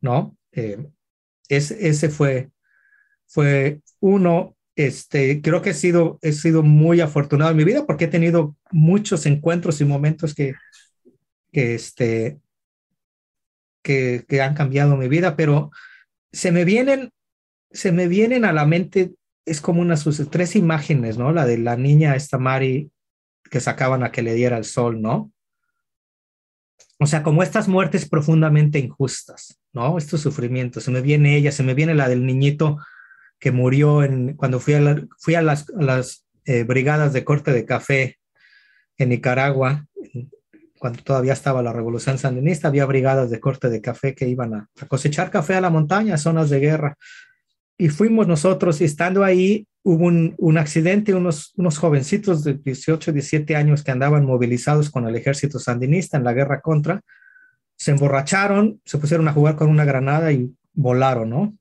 ¿no? 0.00 0.36
Eh, 0.52 0.84
es, 1.48 1.70
ese 1.70 2.08
fue, 2.08 2.50
fue 3.28 3.80
uno, 4.00 4.56
este, 4.74 5.40
creo 5.42 5.62
que 5.62 5.70
he 5.70 5.74
sido, 5.74 6.18
he 6.22 6.32
sido 6.32 6.62
muy 6.62 7.00
afortunado 7.00 7.50
en 7.50 7.56
mi 7.56 7.64
vida 7.64 7.86
porque 7.86 8.06
he 8.06 8.08
tenido 8.08 8.56
muchos 8.70 9.26
encuentros 9.26 9.80
y 9.80 9.84
momentos 9.84 10.34
que, 10.34 10.54
que, 11.52 11.74
este, 11.74 12.40
que, 13.82 14.24
que 14.26 14.42
han 14.42 14.54
cambiado 14.54 14.96
mi 14.96 15.08
vida, 15.08 15.36
pero 15.36 15.70
se 16.32 16.52
me 16.52 16.64
vienen, 16.64 17.10
se 17.70 17.92
me 17.92 18.08
vienen 18.08 18.44
a 18.44 18.52
la 18.52 18.66
mente, 18.66 19.14
es 19.44 19.60
como 19.60 19.82
unas 19.82 20.04
tres 20.30 20.56
imágenes, 20.56 21.18
¿no? 21.18 21.32
La 21.32 21.46
de 21.46 21.58
la 21.58 21.76
niña 21.76 22.16
esta 22.16 22.38
Mari 22.38 22.90
que 23.50 23.60
sacaban 23.60 24.02
a 24.02 24.12
que 24.12 24.22
le 24.22 24.34
diera 24.34 24.58
el 24.58 24.64
sol, 24.64 25.00
¿no? 25.00 25.32
O 27.00 27.06
sea, 27.06 27.22
como 27.22 27.42
estas 27.42 27.68
muertes 27.68 28.08
profundamente 28.08 28.78
injustas, 28.78 29.60
¿no? 29.72 29.98
Estos 29.98 30.20
sufrimientos. 30.20 30.84
Se 30.84 30.90
me 30.90 31.00
viene 31.00 31.36
ella, 31.36 31.52
se 31.52 31.62
me 31.62 31.74
viene 31.74 31.94
la 31.94 32.08
del 32.08 32.26
niñito 32.26 32.78
que 33.38 33.52
murió 33.52 34.02
en, 34.02 34.34
cuando 34.34 34.60
fui 34.60 34.74
a, 34.74 34.96
fui 35.18 35.34
a 35.34 35.42
las, 35.42 35.66
eh, 36.44 36.64
brigadas 36.64 37.12
de 37.12 37.24
corte 37.24 37.52
de 37.52 37.64
café 37.64 38.18
en 38.96 39.10
Nicaragua, 39.10 39.86
cuando 40.78 41.02
todavía 41.02 41.32
estaba 41.32 41.62
la 41.62 41.72
revolución 41.72 42.18
sandinista, 42.18 42.68
había 42.68 42.86
brigadas 42.86 43.30
de 43.30 43.40
corte 43.40 43.68
de 43.68 43.80
café 43.80 44.14
que 44.14 44.28
iban 44.28 44.54
a, 44.54 44.68
a 44.80 44.86
cosechar 44.86 45.30
café 45.30 45.54
a 45.54 45.60
la 45.60 45.70
montaña, 45.70 46.16
zonas 46.18 46.50
de 46.50 46.60
guerra. 46.60 46.96
Y 47.76 47.88
fuimos 47.90 48.26
nosotros, 48.26 48.80
y 48.80 48.84
estando 48.84 49.24
ahí, 49.24 49.66
hubo 49.82 50.06
un, 50.06 50.34
un, 50.38 50.58
accidente, 50.58 51.14
unos, 51.14 51.52
unos 51.56 51.78
jovencitos 51.78 52.44
de 52.44 52.54
18, 52.54 53.12
17 53.12 53.56
años 53.56 53.84
que 53.84 53.90
andaban 53.90 54.24
movilizados 54.24 54.90
con 54.90 55.06
el 55.06 55.14
ejército 55.16 55.58
sandinista 55.58 56.16
en 56.16 56.24
la 56.24 56.32
guerra 56.32 56.60
contra, 56.60 57.00
se 57.76 57.92
emborracharon, 57.92 58.80
se 58.84 58.98
pusieron 58.98 59.28
a 59.28 59.32
jugar 59.32 59.54
con 59.54 59.68
una 59.68 59.84
granada 59.84 60.32
y 60.32 60.52
volaron, 60.74 61.30
¿no? 61.30 61.56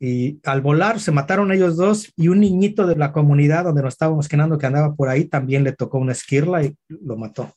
Y 0.00 0.40
al 0.44 0.60
volar 0.60 1.00
se 1.00 1.10
mataron 1.10 1.50
ellos 1.50 1.76
dos 1.76 2.12
y 2.16 2.28
un 2.28 2.40
niñito 2.40 2.86
de 2.86 2.96
la 2.96 3.12
comunidad 3.12 3.64
donde 3.64 3.82
nos 3.82 3.94
estábamos 3.94 4.28
quedando 4.28 4.56
que 4.56 4.66
andaba 4.66 4.94
por 4.94 5.08
ahí 5.08 5.24
también 5.24 5.64
le 5.64 5.72
tocó 5.72 5.98
una 5.98 6.12
esquirla 6.12 6.62
y 6.62 6.76
lo 6.88 7.16
mató. 7.16 7.52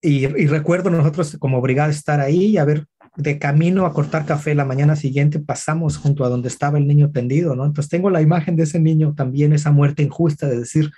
Y, 0.00 0.26
recuerdo 0.26 0.90
nosotros 0.90 1.36
como 1.38 1.60
brigada 1.62 1.90
estar 1.90 2.20
ahí 2.20 2.44
y 2.44 2.58
haber 2.58 2.84
de 3.16 3.38
camino 3.38 3.86
a 3.86 3.92
cortar 3.94 4.26
café 4.26 4.54
la 4.54 4.64
mañana 4.64 4.96
siguiente 4.96 5.38
pasamos 5.38 5.96
junto 5.96 6.24
a 6.24 6.28
donde 6.28 6.48
estaba 6.48 6.78
el 6.78 6.86
niño 6.86 7.10
tendido, 7.10 7.56
¿no? 7.56 7.64
Entonces 7.64 7.88
tengo 7.88 8.10
la 8.10 8.20
imagen 8.20 8.54
de 8.54 8.64
ese 8.64 8.78
niño 8.78 9.14
también, 9.16 9.52
esa 9.52 9.70
muerte 9.70 10.02
injusta 10.02 10.46
de 10.46 10.58
decir, 10.58 10.90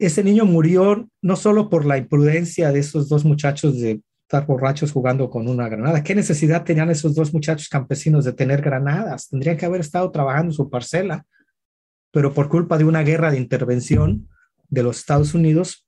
ese 0.00 0.24
niño 0.24 0.46
murió 0.46 1.08
no 1.22 1.36
solo 1.36 1.68
por 1.68 1.84
la 1.84 1.98
imprudencia 1.98 2.72
de 2.72 2.80
esos 2.80 3.08
dos 3.08 3.24
muchachos 3.24 3.78
de 3.78 4.00
estar 4.28 4.44
borrachos 4.44 4.92
jugando 4.92 5.30
con 5.30 5.48
una 5.48 5.70
granada. 5.70 6.02
¿Qué 6.04 6.14
necesidad 6.14 6.62
tenían 6.62 6.90
esos 6.90 7.14
dos 7.14 7.32
muchachos 7.32 7.70
campesinos 7.70 8.26
de 8.26 8.34
tener 8.34 8.60
granadas? 8.60 9.30
Tendrían 9.30 9.56
que 9.56 9.64
haber 9.64 9.80
estado 9.80 10.10
trabajando 10.10 10.52
su 10.52 10.68
parcela, 10.68 11.24
pero 12.10 12.34
por 12.34 12.50
culpa 12.50 12.76
de 12.76 12.84
una 12.84 13.02
guerra 13.02 13.30
de 13.30 13.38
intervención 13.38 14.28
de 14.68 14.82
los 14.82 14.98
Estados 14.98 15.32
Unidos, 15.32 15.86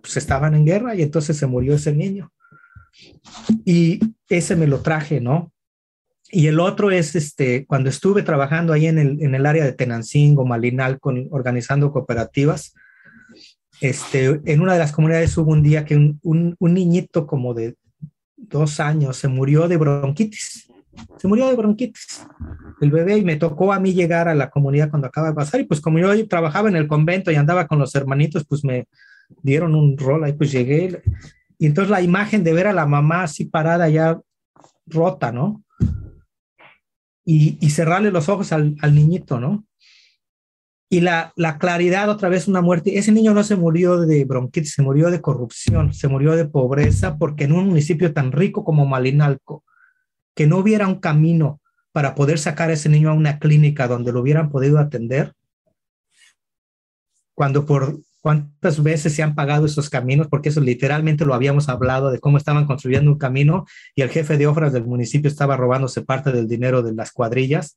pues 0.00 0.16
estaban 0.16 0.54
en 0.54 0.64
guerra 0.64 0.94
y 0.94 1.02
entonces 1.02 1.36
se 1.36 1.46
murió 1.46 1.74
ese 1.74 1.92
niño. 1.92 2.32
Y 3.66 4.00
ese 4.26 4.56
me 4.56 4.66
lo 4.66 4.80
traje, 4.80 5.20
¿no? 5.20 5.52
Y 6.30 6.46
el 6.46 6.60
otro 6.60 6.90
es, 6.90 7.14
este, 7.14 7.66
cuando 7.66 7.90
estuve 7.90 8.22
trabajando 8.22 8.72
ahí 8.72 8.86
en 8.86 8.98
el, 8.98 9.22
en 9.22 9.34
el 9.34 9.44
área 9.44 9.66
de 9.66 9.74
Tenancingo, 9.74 10.46
Malinal, 10.46 10.98
con, 10.98 11.28
organizando 11.30 11.92
cooperativas, 11.92 12.72
este, 13.82 14.40
en 14.46 14.62
una 14.62 14.72
de 14.72 14.78
las 14.78 14.92
comunidades 14.92 15.36
hubo 15.36 15.50
un 15.50 15.62
día 15.62 15.84
que 15.84 15.94
un, 15.94 16.18
un, 16.22 16.56
un 16.58 16.72
niñito 16.72 17.26
como 17.26 17.52
de 17.52 17.76
dos 18.48 18.80
años 18.80 19.16
se 19.16 19.28
murió 19.28 19.68
de 19.68 19.76
bronquitis. 19.76 20.68
Se 21.16 21.26
murió 21.26 21.48
de 21.48 21.56
bronquitis 21.56 22.26
el 22.80 22.90
bebé 22.90 23.16
y 23.16 23.24
me 23.24 23.36
tocó 23.36 23.72
a 23.72 23.80
mí 23.80 23.94
llegar 23.94 24.28
a 24.28 24.34
la 24.34 24.50
comunidad 24.50 24.90
cuando 24.90 25.08
acaba 25.08 25.28
de 25.28 25.34
pasar 25.34 25.60
y 25.60 25.64
pues 25.64 25.80
como 25.80 25.98
yo 25.98 26.28
trabajaba 26.28 26.68
en 26.68 26.76
el 26.76 26.88
convento 26.88 27.30
y 27.30 27.36
andaba 27.36 27.66
con 27.66 27.78
los 27.78 27.94
hermanitos, 27.94 28.44
pues 28.44 28.64
me 28.64 28.88
dieron 29.42 29.74
un 29.74 29.96
rol 29.96 30.24
ahí, 30.24 30.32
pues 30.32 30.52
llegué 30.52 31.02
y 31.58 31.66
entonces 31.66 31.90
la 31.90 32.02
imagen 32.02 32.42
de 32.44 32.52
ver 32.52 32.66
a 32.66 32.72
la 32.72 32.86
mamá 32.86 33.22
así 33.22 33.44
parada 33.44 33.88
ya 33.88 34.20
rota, 34.86 35.30
¿no? 35.32 35.62
Y, 37.24 37.56
y 37.64 37.70
cerrarle 37.70 38.10
los 38.10 38.28
ojos 38.28 38.52
al, 38.52 38.74
al 38.80 38.94
niñito, 38.94 39.38
¿no? 39.38 39.64
Y 40.92 41.00
la, 41.00 41.32
la, 41.36 41.56
claridad, 41.56 42.10
otra 42.10 42.28
vez 42.28 42.48
una 42.48 42.60
muerte. 42.60 42.98
Ese 42.98 43.12
niño 43.12 43.32
no 43.32 43.42
se 43.44 43.56
murió 43.56 43.98
de 43.98 44.26
bronquitis, 44.26 44.74
se 44.74 44.82
murió 44.82 45.10
de 45.10 45.22
corrupción, 45.22 45.94
se 45.94 46.06
murió 46.06 46.36
de 46.36 46.44
pobreza, 46.44 47.16
porque 47.16 47.44
en 47.44 47.52
un 47.52 47.68
municipio 47.68 48.12
tan 48.12 48.30
rico 48.30 48.62
como 48.62 48.84
Malinalco, 48.84 49.64
que 50.34 50.46
no 50.46 50.58
hubiera 50.58 50.86
un 50.86 51.00
camino 51.00 51.62
para 51.92 52.14
poder 52.14 52.38
sacar 52.38 52.68
a 52.68 52.74
ese 52.74 52.90
niño 52.90 53.08
a 53.08 53.14
una 53.14 53.38
clínica 53.38 53.88
donde 53.88 54.12
lo 54.12 54.20
hubieran 54.20 54.50
podido 54.50 54.78
atender, 54.78 55.32
cuando 57.32 57.64
por 57.64 57.98
cuántas 58.20 58.82
veces 58.82 59.14
se 59.14 59.22
han 59.22 59.34
pagado 59.34 59.64
esos 59.64 59.88
caminos, 59.88 60.28
porque 60.28 60.50
eso 60.50 60.60
literalmente 60.60 61.24
lo 61.24 61.32
habíamos 61.32 61.70
hablado 61.70 62.10
de 62.10 62.20
cómo 62.20 62.36
estaban 62.36 62.66
construyendo 62.66 63.10
un 63.10 63.18
camino 63.18 63.64
y 63.94 64.02
el 64.02 64.10
jefe 64.10 64.36
de 64.36 64.46
obras 64.46 64.74
del 64.74 64.84
municipio 64.84 65.30
estaba 65.30 65.56
robándose 65.56 66.02
parte 66.02 66.32
del 66.32 66.48
dinero 66.48 66.82
de 66.82 66.92
las 66.92 67.12
cuadrillas. 67.12 67.76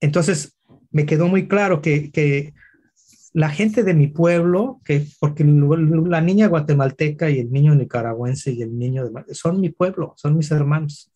Entonces, 0.00 0.56
me 0.90 1.06
quedó 1.06 1.28
muy 1.28 1.48
claro 1.48 1.80
que, 1.82 2.52
la 3.32 3.48
gente 3.48 3.84
de 3.84 3.94
mi 3.94 4.08
pueblo, 4.08 4.80
que 4.84 5.06
porque 5.20 5.44
la 5.44 6.20
niña 6.20 6.48
guatemalteca 6.48 7.30
y 7.30 7.38
el 7.38 7.52
niño 7.52 7.76
nicaragüense 7.76 8.50
y 8.50 8.60
el 8.62 8.76
niño 8.76 9.08
de 9.08 9.34
son 9.36 9.60
mi 9.60 9.68
pueblo, 9.68 10.14
son 10.16 10.36
mis 10.36 10.50
hermanos, 10.50 11.12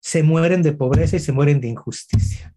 se 0.00 0.24
mueren 0.24 0.62
de 0.62 0.72
pobreza 0.72 1.14
y 1.14 1.20
se 1.20 1.30
mueren 1.30 1.60
de 1.60 1.68
injusticia. 1.68 2.56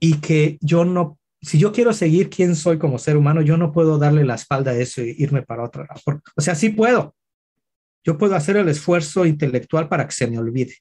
Y 0.00 0.14
que 0.14 0.58
yo 0.60 0.84
no 0.84 1.20
si 1.42 1.58
yo 1.58 1.72
quiero 1.72 1.92
seguir 1.92 2.28
quién 2.28 2.54
soy 2.54 2.78
como 2.78 2.98
ser 2.98 3.16
humano, 3.16 3.40
yo 3.40 3.56
no 3.56 3.72
puedo 3.72 3.98
darle 3.98 4.24
la 4.24 4.34
espalda 4.34 4.72
a 4.72 4.76
eso 4.76 5.00
e 5.00 5.14
irme 5.18 5.42
para 5.42 5.64
otra. 5.64 5.88
O 6.36 6.40
sea, 6.40 6.54
sí 6.54 6.70
puedo. 6.70 7.14
Yo 8.04 8.18
puedo 8.18 8.34
hacer 8.34 8.56
el 8.56 8.68
esfuerzo 8.68 9.24
intelectual 9.26 9.88
para 9.88 10.06
que 10.06 10.12
se 10.12 10.26
me 10.26 10.38
olvide. 10.38 10.74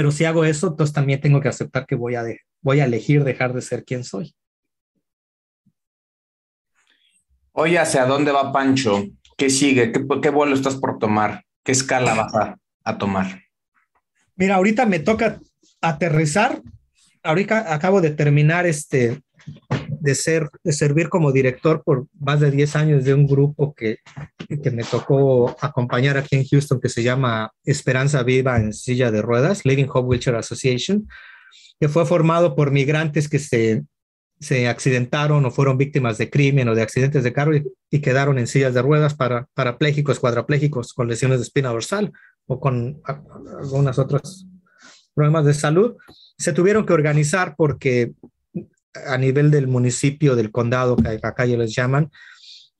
Pero 0.00 0.10
si 0.10 0.24
hago 0.24 0.46
eso, 0.46 0.68
entonces 0.68 0.94
también 0.94 1.20
tengo 1.20 1.42
que 1.42 1.48
aceptar 1.50 1.84
que 1.84 1.94
voy 1.94 2.14
a, 2.14 2.22
de, 2.22 2.40
voy 2.62 2.80
a 2.80 2.86
elegir 2.86 3.22
dejar 3.22 3.52
de 3.52 3.60
ser 3.60 3.84
quien 3.84 4.02
soy. 4.02 4.34
Oye, 7.52 7.78
¿hacia 7.78 8.06
dónde 8.06 8.32
va 8.32 8.50
Pancho? 8.50 9.04
¿Qué 9.36 9.50
sigue? 9.50 9.92
¿Qué, 9.92 10.02
qué 10.22 10.30
vuelo 10.30 10.54
estás 10.54 10.76
por 10.76 10.98
tomar? 10.98 11.44
¿Qué 11.62 11.72
escala 11.72 12.14
vas 12.14 12.34
a, 12.34 12.56
a 12.82 12.96
tomar? 12.96 13.42
Mira, 14.36 14.54
ahorita 14.54 14.86
me 14.86 15.00
toca 15.00 15.38
aterrizar 15.82 16.62
ahorita 17.22 17.74
acabo 17.74 18.00
de 18.00 18.12
terminar 18.12 18.64
este, 18.64 19.20
de, 20.00 20.14
ser, 20.14 20.48
de 20.64 20.72
servir 20.72 21.08
como 21.08 21.32
director 21.32 21.82
por 21.84 22.06
más 22.18 22.40
de 22.40 22.50
10 22.50 22.76
años 22.76 23.04
de 23.04 23.14
un 23.14 23.26
grupo 23.26 23.74
que, 23.74 23.98
que 24.62 24.70
me 24.70 24.84
tocó 24.84 25.54
acompañar 25.60 26.16
aquí 26.16 26.36
en 26.36 26.46
Houston 26.46 26.80
que 26.80 26.88
se 26.88 27.02
llama 27.02 27.52
Esperanza 27.64 28.22
Viva 28.22 28.56
en 28.56 28.72
Silla 28.72 29.10
de 29.10 29.22
Ruedas, 29.22 29.64
Living 29.64 29.88
Hope 29.92 30.08
Wheelchair 30.08 30.36
Association, 30.36 31.06
que 31.78 31.88
fue 31.88 32.06
formado 32.06 32.56
por 32.56 32.70
migrantes 32.70 33.28
que 33.28 33.38
se, 33.38 33.84
se 34.40 34.68
accidentaron 34.68 35.44
o 35.44 35.50
fueron 35.50 35.78
víctimas 35.78 36.18
de 36.18 36.30
crimen 36.30 36.68
o 36.68 36.74
de 36.74 36.82
accidentes 36.82 37.22
de 37.22 37.32
carro 37.32 37.54
y, 37.54 37.64
y 37.90 38.00
quedaron 38.00 38.38
en 38.38 38.46
sillas 38.46 38.74
de 38.74 38.82
ruedas 38.82 39.14
para 39.14 39.46
parapléjicos, 39.54 40.18
cuadraplégicos 40.18 40.94
con 40.94 41.08
lesiones 41.08 41.38
de 41.38 41.44
espina 41.44 41.68
dorsal 41.68 42.12
o 42.46 42.58
con 42.58 43.00
algunas 43.60 43.98
otras 43.98 44.46
problemas 45.14 45.44
de 45.44 45.54
salud. 45.54 45.96
Se 46.38 46.52
tuvieron 46.52 46.86
que 46.86 46.92
organizar 46.92 47.54
porque 47.56 48.12
a 49.06 49.18
nivel 49.18 49.50
del 49.50 49.68
municipio, 49.68 50.36
del 50.36 50.50
condado, 50.50 50.96
que 50.96 51.20
acá 51.22 51.46
ya 51.46 51.56
les 51.56 51.74
llaman, 51.74 52.10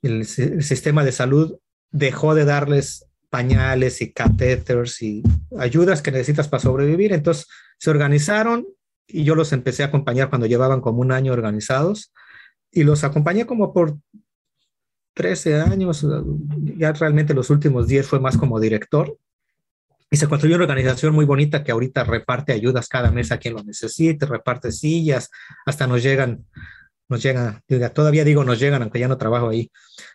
el, 0.02 0.26
el, 0.38 0.62
sistema 0.62 1.04
de 1.04 1.12
salud 1.12 1.58
dejó 1.90 2.34
de 2.34 2.44
darles 2.44 3.06
pañales 3.28 4.00
y 4.00 4.12
catéteres 4.12 5.00
y 5.02 5.22
ayudas 5.58 6.02
que 6.02 6.10
necesitas 6.10 6.48
para 6.48 6.62
sobrevivir. 6.62 7.12
Entonces 7.12 7.46
se 7.78 7.90
organizaron 7.90 8.66
y 9.06 9.24
yo 9.24 9.34
los 9.34 9.52
empecé 9.52 9.82
a 9.82 9.86
acompañar 9.86 10.28
cuando 10.28 10.46
llevaban 10.46 10.80
como 10.80 11.00
un 11.00 11.12
año 11.12 11.32
organizados 11.32 12.12
y 12.70 12.84
los 12.84 13.04
acompañé 13.04 13.46
como 13.46 13.72
por 13.72 13.96
13 15.14 15.60
años, 15.60 16.06
ya 16.76 16.92
realmente 16.92 17.34
los 17.34 17.50
últimos 17.50 17.88
10 17.88 18.06
fue 18.06 18.20
más 18.20 18.36
como 18.36 18.60
director. 18.60 19.16
Y 20.10 20.16
se 20.16 20.26
construyó 20.26 20.56
una 20.56 20.64
organización 20.64 21.14
muy 21.14 21.24
bonita 21.24 21.62
que 21.62 21.70
ahorita 21.70 22.02
reparte 22.02 22.52
ayudas 22.52 22.88
cada 22.88 23.12
mes 23.12 23.30
a 23.30 23.38
quien 23.38 23.54
lo 23.54 23.62
necesite, 23.62 24.26
reparte 24.26 24.72
sillas, 24.72 25.30
hasta 25.64 25.86
nos 25.86 26.02
llegan, 26.02 26.44
nos 27.08 27.22
llegan, 27.22 27.62
todavía 27.94 28.24
digo 28.24 28.42
nos 28.42 28.58
llegan, 28.58 28.82
aunque 28.82 28.98
ya 28.98 29.06
no 29.06 29.18
trabajo 29.18 29.48
ahí, 29.48 29.70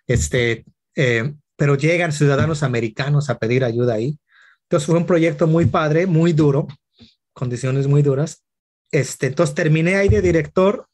este, 0.06 0.66
eh, 0.96 1.34
pero 1.56 1.76
llegan 1.76 2.12
ciudadanos 2.12 2.62
americanos 2.62 3.30
a 3.30 3.38
pedir 3.38 3.64
ayuda 3.64 3.94
ahí. 3.94 4.20
Entonces 4.64 4.88
fue 4.88 4.98
un 4.98 5.06
proyecto 5.06 5.48
muy 5.48 5.66
padre, 5.66 6.08
muy 6.08 6.34
duro, 6.34 6.68
condiciones 7.34 7.88
muy 7.88 8.02
duras. 8.02 8.44
Este, 8.92 9.28
entonces 9.28 9.56
terminé 9.56 9.96
ahí 9.96 10.10
de 10.10 10.22
director 10.22 10.88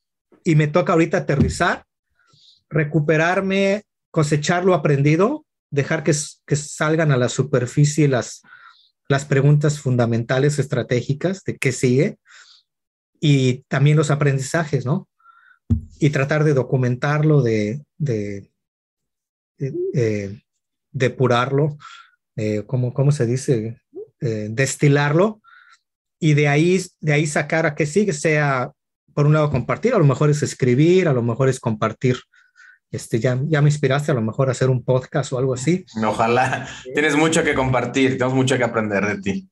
y 0.44 0.56
me 0.56 0.68
toca 0.68 0.94
ahorita 0.94 1.18
aterrizar, 1.18 1.86
recuperarme, 2.70 3.84
cosechar 4.12 4.64
lo 4.64 4.76
aprendido, 4.76 5.46
dejar 5.72 6.04
que, 6.04 6.14
que 6.46 6.56
salgan 6.56 7.12
a 7.12 7.18
la 7.18 7.30
superficie 7.30 8.08
las, 8.08 8.42
las 9.12 9.26
preguntas 9.26 9.80
fundamentales 9.80 10.58
estratégicas 10.58 11.44
de 11.44 11.58
qué 11.58 11.72
sigue 11.72 12.18
y 13.20 13.64
también 13.68 13.98
los 13.98 14.10
aprendizajes, 14.10 14.86
¿no? 14.86 15.08
Y 16.00 16.10
tratar 16.10 16.44
de 16.44 16.54
documentarlo, 16.54 17.44
de, 17.44 17.84
de, 17.98 18.50
eh, 19.94 20.42
depurarlo, 20.92 21.78
eh, 22.36 22.64
¿cómo, 22.66 23.12
se 23.12 23.26
dice? 23.26 23.78
Eh, 24.22 24.48
destilarlo 24.50 25.42
y 26.20 26.34
de 26.34 26.48
ahí, 26.48 26.82
de 27.00 27.14
ahí 27.14 27.28
sacar 27.28 27.66
a 27.66 27.76
qué 27.76 27.86
sigue, 27.86 28.14
sea 28.14 28.72
por 29.14 29.26
un 29.26 29.34
lado 29.34 29.52
compartir, 29.52 29.94
a 29.94 30.00
lo 30.00 30.06
mejor 30.06 30.30
es 30.30 30.42
escribir, 30.42 31.08
a 31.08 31.14
lo 31.14 31.22
mejor 31.22 31.50
es 31.50 31.60
compartir. 31.60 32.18
Este, 32.92 33.20
ya, 33.20 33.40
ya 33.48 33.62
me 33.62 33.70
inspiraste 33.70 34.12
a 34.12 34.16
lo 34.16 34.22
mejor 34.22 34.50
a 34.50 34.52
hacer 34.52 34.70
un 34.70 34.84
podcast 34.84 35.32
o 35.32 35.38
algo 35.38 35.54
así. 35.54 35.86
Ojalá. 36.06 36.68
Tienes 36.94 37.16
mucho 37.16 37.44
que 37.44 37.54
compartir, 37.54 38.12
tenemos 38.12 38.34
mucho 38.34 38.58
que 38.58 38.64
aprender 38.64 39.06
de 39.06 39.22
ti. 39.22 39.50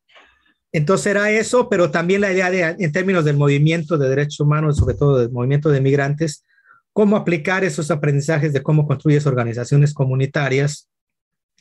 Entonces 0.72 1.08
era 1.08 1.32
eso, 1.32 1.68
pero 1.70 1.90
también 1.90 2.22
la 2.22 2.32
idea 2.32 2.52
de, 2.52 2.76
en 2.78 2.92
términos 2.92 3.26
del 3.26 3.38
movimiento 3.38 3.98
de 3.98 4.10
derechos 4.10 4.42
humanos, 4.42 4.78
sobre 4.78 4.96
todo 4.96 5.18
del 5.18 5.32
movimiento 5.32 5.70
de 5.70 5.82
migrantes, 5.82 6.46
cómo 6.94 7.16
aplicar 7.16 7.64
esos 7.64 7.90
aprendizajes 7.90 8.54
de 8.54 8.62
cómo 8.62 8.86
construyes 8.86 9.26
organizaciones 9.26 9.94
comunitarias 9.94 10.90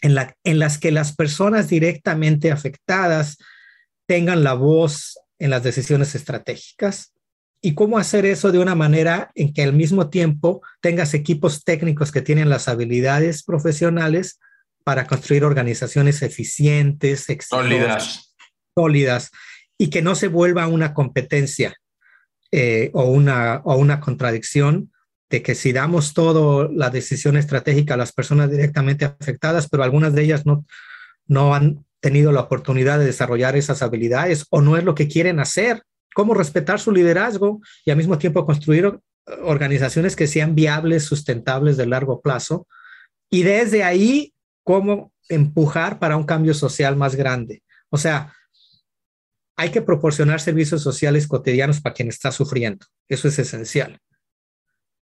en, 0.02 0.14
la, 0.14 0.34
en 0.44 0.58
las 0.58 0.78
que 0.78 0.90
las 0.90 1.14
personas 1.14 1.68
directamente 1.68 2.50
afectadas 2.50 3.38
tengan 4.06 4.44
la 4.44 4.54
voz 4.54 5.18
en 5.38 5.50
las 5.50 5.62
decisiones 5.62 6.14
estratégicas 6.14 7.12
y 7.60 7.74
cómo 7.74 7.98
hacer 7.98 8.24
eso 8.24 8.52
de 8.52 8.58
una 8.58 8.74
manera 8.74 9.30
en 9.34 9.52
que 9.52 9.62
al 9.62 9.72
mismo 9.72 10.10
tiempo 10.10 10.62
tengas 10.80 11.14
equipos 11.14 11.64
técnicos 11.64 12.12
que 12.12 12.22
tienen 12.22 12.48
las 12.48 12.68
habilidades 12.68 13.42
profesionales 13.42 14.38
para 14.84 15.06
construir 15.06 15.44
organizaciones 15.44 16.22
eficientes, 16.22 17.26
sólidas. 17.48 18.34
sólidas 18.74 19.30
y 19.76 19.90
que 19.90 20.02
no 20.02 20.14
se 20.14 20.28
vuelva 20.28 20.66
una 20.66 20.94
competencia 20.94 21.74
eh, 22.52 22.90
o, 22.94 23.04
una, 23.04 23.60
o 23.64 23.76
una 23.76 24.00
contradicción 24.00 24.92
de 25.28 25.42
que 25.42 25.54
si 25.54 25.72
damos 25.72 26.14
todo 26.14 26.70
la 26.72 26.90
decisión 26.90 27.36
estratégica 27.36 27.94
a 27.94 27.98
las 27.98 28.12
personas 28.12 28.50
directamente 28.50 29.04
afectadas, 29.04 29.68
pero 29.68 29.82
algunas 29.82 30.14
de 30.14 30.22
ellas 30.22 30.46
no, 30.46 30.64
no 31.26 31.54
han 31.54 31.84
tenido 32.00 32.32
la 32.32 32.40
oportunidad 32.40 32.98
de 32.98 33.04
desarrollar 33.04 33.56
esas 33.56 33.82
habilidades 33.82 34.46
o 34.50 34.62
no 34.62 34.76
es 34.76 34.84
lo 34.84 34.94
que 34.94 35.08
quieren 35.08 35.40
hacer, 35.40 35.82
cómo 36.14 36.34
respetar 36.34 36.80
su 36.80 36.92
liderazgo 36.92 37.60
y 37.84 37.90
al 37.90 37.96
mismo 37.96 38.18
tiempo 38.18 38.46
construir 38.46 38.98
organizaciones 39.42 40.16
que 40.16 40.26
sean 40.26 40.54
viables, 40.54 41.04
sustentables 41.04 41.76
de 41.76 41.86
largo 41.86 42.20
plazo 42.20 42.66
y 43.30 43.42
desde 43.42 43.84
ahí 43.84 44.32
cómo 44.64 45.12
empujar 45.28 45.98
para 45.98 46.16
un 46.16 46.24
cambio 46.24 46.54
social 46.54 46.96
más 46.96 47.14
grande. 47.14 47.62
O 47.90 47.98
sea, 47.98 48.34
hay 49.56 49.70
que 49.70 49.82
proporcionar 49.82 50.40
servicios 50.40 50.82
sociales 50.82 51.26
cotidianos 51.26 51.80
para 51.80 51.94
quien 51.94 52.08
está 52.08 52.30
sufriendo. 52.30 52.86
Eso 53.08 53.28
es 53.28 53.38
esencial. 53.38 53.98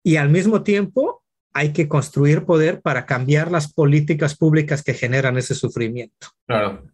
Y 0.04 0.16
al 0.16 0.30
mismo 0.30 0.64
tiempo 0.64 1.24
hay 1.54 1.74
que 1.74 1.88
construir 1.88 2.46
poder 2.46 2.82
para 2.82 3.06
cambiar 3.06 3.52
las 3.52 3.72
políticas 3.72 4.36
públicas 4.36 4.84
que 4.84 4.94
generan 4.94 5.38
ese 5.38 5.56
sufrimiento. 5.56 6.28
Claro. 6.48 6.86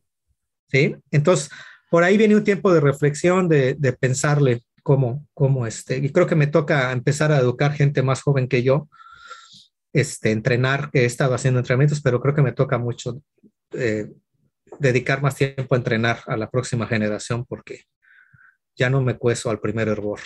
¿Sí? 0.70 0.96
Entonces, 1.12 1.50
por 1.91 2.05
ahí 2.05 2.15
viene 2.15 2.38
un 2.38 2.45
tiempo 2.45 2.73
de 2.73 2.80
reflexión, 2.80 3.49
de, 3.49 3.76
de 3.77 3.91
pensarle 3.91 4.63
cómo, 4.81 5.27
cómo 5.34 5.68
este, 5.68 5.97
y 5.97 6.09
creo 6.09 6.26
que 6.26 6.35
me 6.35 6.47
toca 6.47 6.89
empezar 6.93 7.34
a 7.34 7.38
educar 7.38 7.73
gente 7.73 8.01
más 8.01 8.22
joven 8.22 8.47
que 8.47 8.63
yo, 8.63 8.88
este, 9.91 10.31
entrenar, 10.31 10.89
que 10.89 11.01
he 11.01 11.05
estado 11.05 11.35
haciendo 11.35 11.59
entrenamientos, 11.59 12.01
pero 12.01 12.22
creo 12.22 12.34
que 12.34 12.43
me 12.43 12.53
toca 12.53 12.77
mucho 12.77 13.22
eh, 13.73 14.09
dedicar 14.80 15.22
más 15.22 15.35
tiempo 15.35 15.76
a 15.76 15.77
entrenar 15.77 16.19
a 16.27 16.38
la 16.38 16.49
próxima 16.49 16.88
generación 16.88 17.43
porque 17.43 17.84
ya 18.77 18.89
no 18.89 19.01
me 19.01 19.18
cueso 19.18 19.49
al 19.49 19.59
primer 19.59 19.89
error. 19.89 20.22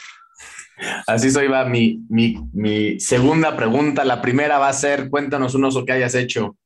Así 1.07 1.31
soy, 1.31 1.47
va 1.47 1.65
mi, 1.65 2.05
mi, 2.09 2.37
mi, 2.53 2.99
segunda 2.99 3.57
pregunta. 3.57 4.05
La 4.05 4.21
primera 4.21 4.59
va 4.59 4.69
a 4.69 4.73
ser, 4.73 5.09
cuéntanos 5.09 5.55
un 5.55 5.65
oso 5.65 5.83
que 5.83 5.93
hayas 5.93 6.13
hecho. 6.13 6.59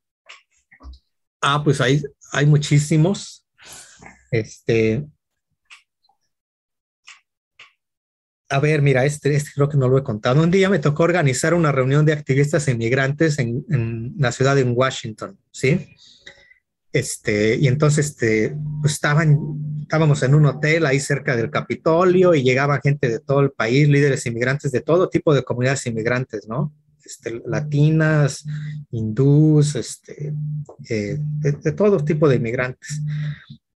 Ah, 1.40 1.62
pues 1.64 1.80
hay, 1.80 2.02
hay 2.34 2.46
muchísimos. 2.46 3.46
Este. 4.32 5.06
A 8.52 8.60
ver, 8.60 8.82
mira, 8.82 9.06
este, 9.06 9.36
este 9.36 9.52
creo 9.54 9.70
que 9.70 9.78
no 9.78 9.88
lo 9.88 9.98
he 9.98 10.04
contado. 10.04 10.42
Un 10.42 10.50
día 10.50 10.70
me 10.70 10.80
tocó 10.80 11.04
organizar 11.04 11.54
una 11.54 11.72
reunión 11.72 12.06
de 12.06 12.14
activistas 12.14 12.68
inmigrantes 12.68 13.38
en, 13.38 13.64
en 13.70 14.16
la 14.18 14.32
ciudad 14.32 14.56
de 14.56 14.64
Washington, 14.64 15.38
¿sí? 15.52 15.96
Este, 16.92 17.56
y 17.58 17.68
entonces 17.68 18.08
este, 18.08 18.56
pues 18.82 18.94
estaban, 18.94 19.38
estábamos 19.82 20.24
en 20.24 20.34
un 20.34 20.48
hotel 20.48 20.88
ahí 20.88 21.00
cerca 21.00 21.36
del 21.36 21.52
Capitolio 21.52 22.34
y 22.34 22.42
llegaba 22.42 22.82
gente 22.82 23.08
de 23.08 23.20
todo 23.20 23.42
el 23.42 23.52
país, 23.52 23.88
líderes 23.88 24.26
inmigrantes 24.26 24.72
de 24.72 24.82
todo 24.82 25.10
tipo 25.10 25.34
de 25.34 25.44
comunidades 25.44 25.86
inmigrantes, 25.86 26.48
¿no? 26.48 26.74
Este, 27.06 27.42
latinas, 27.46 28.44
hindús, 28.92 29.76
este, 29.76 30.34
eh, 30.90 31.18
de, 31.20 31.72
todo 31.74 32.04
tipo 32.04 32.28
de 32.28 32.38
inmigrantes. 32.38 33.02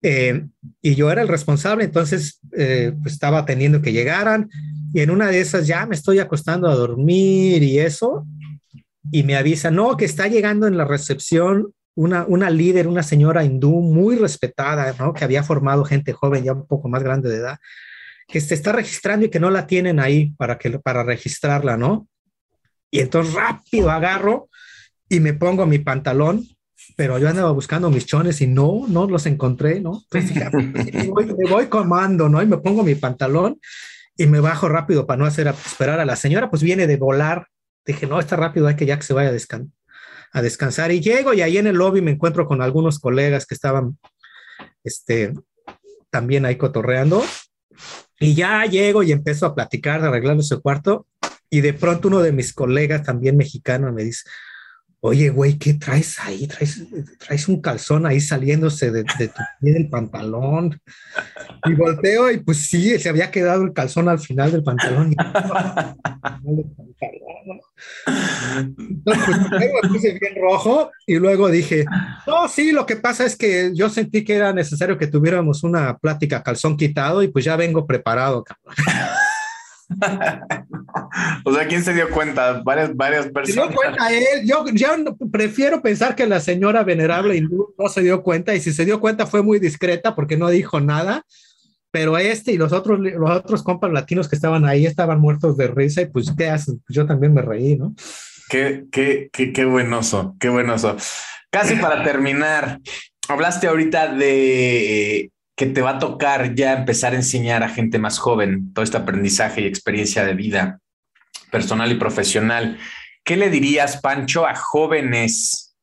Eh, 0.05 0.45
y 0.81 0.95
yo 0.95 1.09
era 1.09 1.21
el 1.21 1.29
responsable, 1.29 1.85
entonces 1.85 2.41
eh, 2.51 2.91
pues 3.01 3.13
estaba 3.13 3.45
teniendo 3.45 3.81
que 3.81 3.93
llegaran 3.93 4.49
y 4.93 4.99
en 4.99 5.09
una 5.09 5.27
de 5.27 5.39
esas 5.39 5.65
ya 5.65 5.85
me 5.85 5.95
estoy 5.95 6.19
acostando 6.19 6.67
a 6.67 6.75
dormir 6.75 7.63
y 7.63 7.79
eso, 7.79 8.27
y 9.11 9.23
me 9.23 9.37
avisa, 9.37 9.71
no, 9.71 9.95
que 9.95 10.03
está 10.03 10.27
llegando 10.27 10.67
en 10.67 10.77
la 10.77 10.83
recepción 10.83 11.73
una, 11.95 12.25
una 12.27 12.49
líder, 12.49 12.87
una 12.87 13.01
señora 13.01 13.45
hindú 13.45 13.79
muy 13.79 14.17
respetada, 14.17 14.93
¿no? 14.99 15.13
que 15.13 15.23
había 15.23 15.41
formado 15.41 15.85
gente 15.85 16.11
joven, 16.11 16.43
ya 16.43 16.53
un 16.53 16.67
poco 16.67 16.89
más 16.89 17.01
grande 17.01 17.29
de 17.29 17.37
edad, 17.37 17.57
que 18.27 18.41
se 18.41 18.55
está 18.55 18.73
registrando 18.73 19.25
y 19.25 19.29
que 19.29 19.39
no 19.39 19.51
la 19.51 19.67
tienen 19.67 19.99
ahí 19.99 20.33
para, 20.37 20.57
que, 20.57 20.79
para 20.79 21.03
registrarla, 21.03 21.77
¿no? 21.77 22.07
Y 22.91 22.99
entonces 22.99 23.33
rápido 23.33 23.89
agarro 23.89 24.49
y 25.09 25.19
me 25.19 25.33
pongo 25.33 25.65
mi 25.65 25.79
pantalón, 25.79 26.45
pero 26.95 27.17
yo 27.17 27.29
andaba 27.29 27.51
buscando 27.51 27.89
mis 27.89 28.05
chones 28.05 28.41
y 28.41 28.47
no, 28.47 28.85
no 28.87 29.07
los 29.07 29.25
encontré, 29.25 29.79
¿no? 29.79 30.01
Entonces 30.03 30.33
dije, 30.33 30.49
me 30.93 31.07
voy, 31.07 31.25
me 31.25 31.49
voy 31.49 31.65
comando, 31.67 32.29
¿no? 32.29 32.41
Y 32.41 32.45
me 32.45 32.57
pongo 32.57 32.83
mi 32.83 32.95
pantalón 32.95 33.59
y 34.15 34.27
me 34.27 34.39
bajo 34.39 34.69
rápido 34.69 35.05
para 35.05 35.17
no 35.17 35.25
hacer 35.25 35.47
esperar 35.47 35.99
a 35.99 36.05
la 36.05 36.15
señora, 36.15 36.49
pues 36.49 36.61
viene 36.61 36.87
de 36.87 36.97
volar. 36.97 37.47
Dije, 37.85 38.07
no, 38.07 38.19
está 38.19 38.35
rápido, 38.35 38.67
hay 38.67 38.75
que 38.75 38.85
ya 38.85 38.97
que 38.97 39.03
se 39.03 39.13
vaya 39.13 39.29
a 39.29 39.33
descansar 39.33 39.73
a 40.33 40.41
descansar 40.41 40.91
y 40.91 40.99
llego 40.99 41.33
y 41.33 41.41
ahí 41.41 41.57
en 41.57 41.67
el 41.67 41.75
lobby 41.75 42.01
me 42.01 42.11
encuentro 42.11 42.47
con 42.47 42.61
algunos 42.61 42.99
colegas 42.99 43.45
que 43.45 43.53
estaban 43.53 43.99
este, 44.83 45.33
también 46.09 46.45
ahí 46.45 46.57
cotorreando 46.57 47.23
y 48.19 48.33
ya 48.33 48.65
llego 48.65 49.03
y 49.03 49.11
empiezo 49.11 49.45
a 49.45 49.53
platicar, 49.53 50.03
arreglando 50.03 50.41
su 50.41 50.59
cuarto 50.59 51.05
y 51.51 51.61
de 51.61 51.73
pronto 51.73 52.07
uno 52.07 52.21
de 52.21 52.31
mis 52.31 52.51
colegas 52.51 53.03
también 53.03 53.37
mexicano 53.37 53.93
me 53.93 54.03
dice, 54.03 54.23
oye, 55.05 55.29
güey, 55.29 55.57
¿qué 55.57 55.73
traes 55.73 56.17
ahí? 56.21 56.47
¿Traes, 56.47 56.81
traes 57.19 57.49
un 57.49 57.59
calzón 57.61 58.05
ahí 58.05 58.21
saliéndose 58.21 58.89
de, 58.89 59.03
tu 59.03 59.13
pie 59.59 59.73
del 59.73 59.89
pantalón. 59.89 60.79
Y 61.65 61.73
volteo 61.73 62.31
y 62.31 62.37
pues 62.39 62.67
sí, 62.67 62.97
se 62.97 63.09
había 63.09 63.29
quedado 63.29 63.63
el 63.63 63.73
calzón 63.73 64.07
al 64.07 64.19
final 64.19 64.53
del 64.53 64.63
pantalón. 64.63 65.13
Entonces, 68.57 69.35
pues, 69.49 69.61
me 69.83 69.89
puse 69.89 70.17
bien 70.17 70.35
rojo 70.41 70.89
y 71.05 71.15
luego 71.15 71.49
dije, 71.49 71.83
no, 72.25 72.47
sí, 72.47 72.71
lo 72.71 72.85
que 72.85 72.95
pasa 72.95 73.25
es 73.25 73.35
que 73.35 73.71
yo 73.73 73.89
sentí 73.89 74.23
que 74.23 74.35
era 74.35 74.53
necesario 74.53 74.97
que 74.97 75.07
tuviéramos 75.07 75.65
una 75.65 75.97
plática 75.97 76.41
calzón 76.41 76.77
quitado 76.77 77.21
y 77.23 77.27
pues 77.27 77.43
ya 77.43 77.57
vengo 77.57 77.85
preparado, 77.85 78.45
cabrón. 78.45 78.75
o 81.43 81.53
sea, 81.53 81.67
¿quién 81.67 81.83
se 81.83 81.93
dio 81.93 82.09
cuenta? 82.09 82.61
Varias, 82.63 82.95
varias 82.95 83.27
personas. 83.27 83.65
Se 83.65 83.71
dio 83.71 83.75
cuenta 83.75 84.13
él. 84.13 84.45
Yo, 84.45 84.65
yo 84.73 84.89
prefiero 85.31 85.81
pensar 85.81 86.15
que 86.15 86.27
la 86.27 86.39
señora 86.39 86.83
venerable 86.83 87.35
hindú 87.35 87.73
no 87.77 87.89
se 87.89 88.01
dio 88.01 88.21
cuenta 88.23 88.53
y 88.55 88.59
si 88.59 88.73
se 88.73 88.85
dio 88.85 88.99
cuenta 88.99 89.25
fue 89.25 89.41
muy 89.41 89.59
discreta 89.59 90.15
porque 90.15 90.37
no 90.37 90.49
dijo 90.49 90.79
nada. 90.79 91.23
Pero 91.91 92.17
este 92.17 92.53
y 92.53 92.57
los 92.57 92.73
otros, 92.73 92.99
los 92.99 93.29
otros 93.29 93.61
compas 93.61 93.91
latinos 93.91 94.27
que 94.27 94.35
estaban 94.35 94.65
ahí 94.65 94.85
estaban 94.87 95.19
muertos 95.19 95.57
de 95.57 95.67
risa 95.67 96.01
y 96.01 96.07
pues, 96.07 96.33
¿qué 96.35 96.49
haces? 96.49 96.77
Yo 96.89 97.05
también 97.05 97.33
me 97.33 97.43
reí, 97.43 97.77
¿no? 97.77 97.93
Qué, 98.49 98.85
qué, 98.91 99.29
qué, 99.31 99.53
qué 99.53 99.65
buenoso, 99.65 100.35
qué 100.39 100.49
buenoso. 100.49 100.97
Casi 101.51 101.75
para 101.75 102.03
terminar, 102.03 102.79
hablaste 103.29 103.67
ahorita 103.67 104.15
de 104.15 105.31
que 105.55 105.67
te 105.67 105.81
va 105.81 105.91
a 105.91 105.99
tocar 105.99 106.55
ya 106.55 106.73
empezar 106.73 107.13
a 107.13 107.17
enseñar 107.17 107.61
a 107.61 107.69
gente 107.69 107.99
más 107.99 108.17
joven 108.17 108.73
todo 108.73 108.83
este 108.83 108.97
aprendizaje 108.97 109.61
y 109.61 109.67
experiencia 109.67 110.25
de 110.25 110.33
vida 110.33 110.79
personal 111.53 111.91
y 111.91 111.95
profesional. 111.95 112.79
¿Qué 113.23 113.37
le 113.37 113.51
dirías, 113.51 114.01
Pancho, 114.01 114.47
a 114.47 114.55
jóvenes 114.55 115.77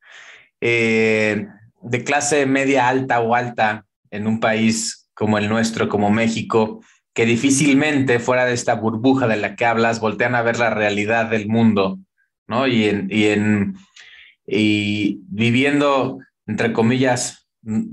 eh, 0.61 1.47
de 1.81 2.05
clase 2.05 2.45
media 2.45 2.89
alta 2.89 3.21
o 3.21 3.37
alta 3.37 3.87
en 4.11 4.27
un 4.27 4.41
país 4.41 5.09
como 5.15 5.39
el 5.39 5.49
nuestro, 5.49 5.89
como 5.89 6.11
México, 6.11 6.83
que 7.15 7.25
difícilmente 7.25 8.19
fuera 8.19 8.47
de 8.47 8.53
esta 8.53 8.75
burbuja 8.75 9.29
de 9.29 9.37
la 9.37 9.55
que 9.55 9.65
hablas, 9.65 10.01
voltean 10.01 10.35
a 10.35 10.43
ver 10.43 10.59
la 10.59 10.71
realidad 10.71 11.31
del 11.31 11.47
mundo, 11.47 12.01
¿no? 12.49 12.67
Y 12.67 12.89
en, 12.89 13.07
y 13.09 13.27
en 13.27 13.77
y 14.45 15.21
viviendo, 15.29 16.19
entre 16.49 16.73
comillas, 16.73 17.49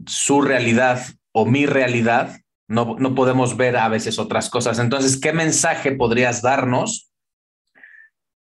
su 0.08 0.42
realidad 0.42 1.06
o 1.32 1.46
mi 1.46 1.68
realidad, 1.68 2.40
no, 2.68 2.96
no 2.98 3.14
podemos 3.14 3.56
ver 3.56 3.78
a 3.78 3.88
veces 3.88 4.18
otras 4.18 4.50
cosas. 4.50 4.80
Entonces, 4.80 5.20
¿qué 5.22 5.32
mensaje 5.32 5.92
podrías 5.92 6.42
darnos 6.42 7.07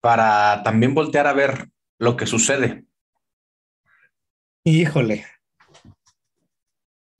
para 0.02 0.64
también 0.64 0.94
voltear 0.94 1.28
a 1.28 1.34
ver 1.34 1.70
lo 1.98 2.16
que 2.16 2.26
sucede? 2.26 2.86
Híjole, 4.64 5.26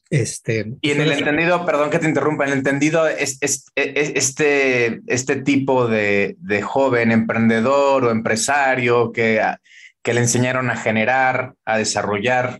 este, 0.10 0.74
y 0.82 0.90
en 0.90 1.02
el 1.02 1.12
entendido, 1.12 1.64
perdón 1.68 1.92
que 1.92 2.00
te 2.00 2.08
interrumpa, 2.08 2.46
en 2.46 2.52
el 2.52 2.58
entendido 2.60 3.08
es, 3.08 3.38
este, 3.42 5.02
este 5.06 5.36
tipo 5.36 5.88
de, 5.88 6.36
joven 6.64 7.12
emprendedor 7.12 8.06
o 8.06 8.12
empresario 8.12 9.12
que, 9.12 9.40
que 10.02 10.14
le 10.14 10.22
enseñaron 10.22 10.72
a 10.72 10.78
generar, 10.78 11.54
a 11.64 11.78
desarrollar, 11.78 12.60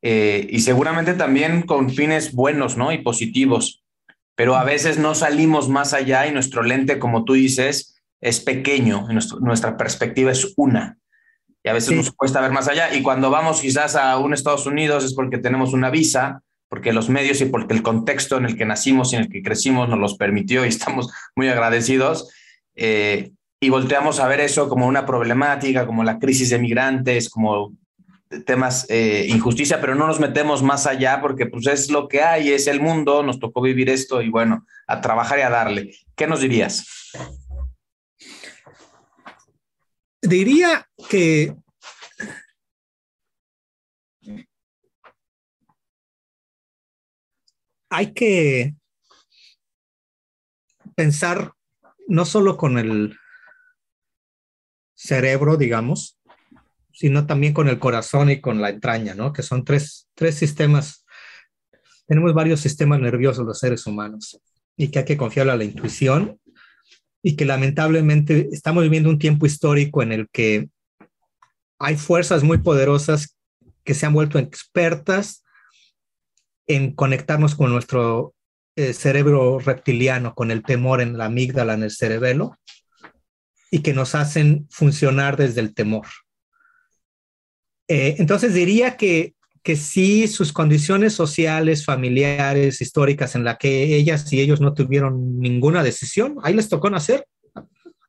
eh, 0.00 0.46
y 0.50 0.60
seguramente 0.60 1.12
también 1.12 1.62
con 1.62 1.90
fines 1.90 2.32
buenos 2.32 2.78
¿no? 2.78 2.90
y 2.90 2.98
positivos, 2.98 3.84
pero 4.34 4.56
a 4.56 4.64
veces 4.64 4.98
no 4.98 5.14
salimos 5.14 5.68
más 5.68 5.92
allá 5.92 6.26
y 6.26 6.32
nuestro 6.32 6.62
lente, 6.62 6.98
como 6.98 7.24
tú 7.24 7.34
dices, 7.34 7.91
es 8.22 8.40
pequeño, 8.40 9.08
nuestra 9.40 9.76
perspectiva 9.76 10.30
es 10.30 10.54
una. 10.56 10.96
Y 11.64 11.68
a 11.68 11.72
veces 11.72 11.94
nos 11.94 12.12
cuesta 12.12 12.40
ver 12.40 12.52
más 12.52 12.68
allá. 12.68 12.94
Y 12.94 13.02
cuando 13.02 13.30
vamos 13.30 13.60
quizás 13.60 13.96
a 13.96 14.16
un 14.18 14.32
Estados 14.32 14.64
Unidos 14.64 15.04
es 15.04 15.14
porque 15.14 15.38
tenemos 15.38 15.72
una 15.72 15.90
visa, 15.90 16.40
porque 16.68 16.92
los 16.92 17.08
medios 17.08 17.40
y 17.40 17.46
porque 17.46 17.74
el 17.74 17.82
contexto 17.82 18.36
en 18.36 18.46
el 18.46 18.56
que 18.56 18.64
nacimos 18.64 19.12
y 19.12 19.16
en 19.16 19.22
el 19.22 19.28
que 19.28 19.42
crecimos 19.42 19.88
nos 19.88 19.98
los 19.98 20.16
permitió 20.16 20.64
y 20.64 20.68
estamos 20.68 21.10
muy 21.36 21.48
agradecidos. 21.48 22.30
Eh, 22.76 23.32
y 23.60 23.68
volteamos 23.68 24.20
a 24.20 24.28
ver 24.28 24.40
eso 24.40 24.68
como 24.68 24.86
una 24.86 25.04
problemática, 25.04 25.84
como 25.84 26.04
la 26.04 26.18
crisis 26.18 26.50
de 26.50 26.58
migrantes, 26.58 27.28
como 27.28 27.72
temas 28.46 28.86
eh, 28.88 29.26
injusticia, 29.28 29.80
pero 29.80 29.94
no 29.94 30.06
nos 30.06 30.20
metemos 30.20 30.62
más 30.62 30.86
allá 30.86 31.20
porque 31.20 31.46
pues 31.46 31.66
es 31.66 31.90
lo 31.90 32.08
que 32.08 32.22
hay, 32.22 32.50
es 32.50 32.66
el 32.66 32.80
mundo, 32.80 33.22
nos 33.22 33.38
tocó 33.40 33.60
vivir 33.60 33.90
esto 33.90 34.22
y 34.22 34.30
bueno, 34.30 34.64
a 34.86 35.00
trabajar 35.00 35.38
y 35.40 35.42
a 35.42 35.50
darle. 35.50 35.94
¿Qué 36.16 36.26
nos 36.26 36.40
dirías? 36.40 36.86
Diría 40.22 40.88
que 41.10 41.56
hay 47.90 48.12
que 48.14 48.74
pensar 50.94 51.52
no 52.06 52.24
solo 52.24 52.56
con 52.56 52.78
el 52.78 53.18
cerebro, 54.94 55.56
digamos, 55.56 56.20
sino 56.92 57.26
también 57.26 57.52
con 57.52 57.68
el 57.68 57.80
corazón 57.80 58.30
y 58.30 58.40
con 58.40 58.62
la 58.62 58.70
entraña, 58.70 59.14
¿no? 59.14 59.32
Que 59.32 59.42
son 59.42 59.64
tres, 59.64 60.08
tres 60.14 60.36
sistemas. 60.36 61.04
Tenemos 62.06 62.32
varios 62.32 62.60
sistemas 62.60 63.00
nerviosos 63.00 63.44
los 63.44 63.58
seres 63.58 63.86
humanos 63.86 64.40
y 64.76 64.90
que 64.90 65.00
hay 65.00 65.04
que 65.04 65.16
confiar 65.16 65.50
a 65.50 65.56
la 65.56 65.64
intuición 65.64 66.40
y 67.22 67.36
que 67.36 67.44
lamentablemente 67.44 68.48
estamos 68.52 68.82
viviendo 68.82 69.08
un 69.08 69.18
tiempo 69.18 69.46
histórico 69.46 70.02
en 70.02 70.12
el 70.12 70.28
que 70.30 70.68
hay 71.78 71.96
fuerzas 71.96 72.42
muy 72.42 72.58
poderosas 72.58 73.36
que 73.84 73.94
se 73.94 74.06
han 74.06 74.12
vuelto 74.12 74.38
expertas 74.38 75.44
en 76.66 76.94
conectarnos 76.94 77.54
con 77.54 77.70
nuestro 77.70 78.34
eh, 78.76 78.92
cerebro 78.92 79.58
reptiliano, 79.58 80.34
con 80.34 80.50
el 80.50 80.62
temor 80.62 81.00
en 81.00 81.18
la 81.18 81.26
amígdala, 81.26 81.74
en 81.74 81.82
el 81.82 81.90
cerebelo, 81.90 82.56
y 83.70 83.80
que 83.82 83.92
nos 83.92 84.14
hacen 84.14 84.66
funcionar 84.70 85.36
desde 85.36 85.60
el 85.60 85.74
temor. 85.74 86.06
Eh, 87.88 88.16
entonces 88.18 88.54
diría 88.54 88.96
que, 88.96 89.34
que 89.62 89.76
sí, 89.76 90.28
sus 90.28 90.52
condiciones 90.52 91.12
sociales, 91.14 91.84
familiares, 91.84 92.80
históricas, 92.80 93.34
en 93.34 93.44
la 93.44 93.56
que 93.58 93.96
ellas 93.96 94.32
y 94.32 94.40
ellos 94.40 94.60
no 94.60 94.74
tuvieron 94.74 95.38
ninguna 95.38 95.82
decisión, 95.82 96.36
ahí 96.42 96.54
les 96.54 96.68
tocó 96.68 96.90
nacer, 96.90 97.26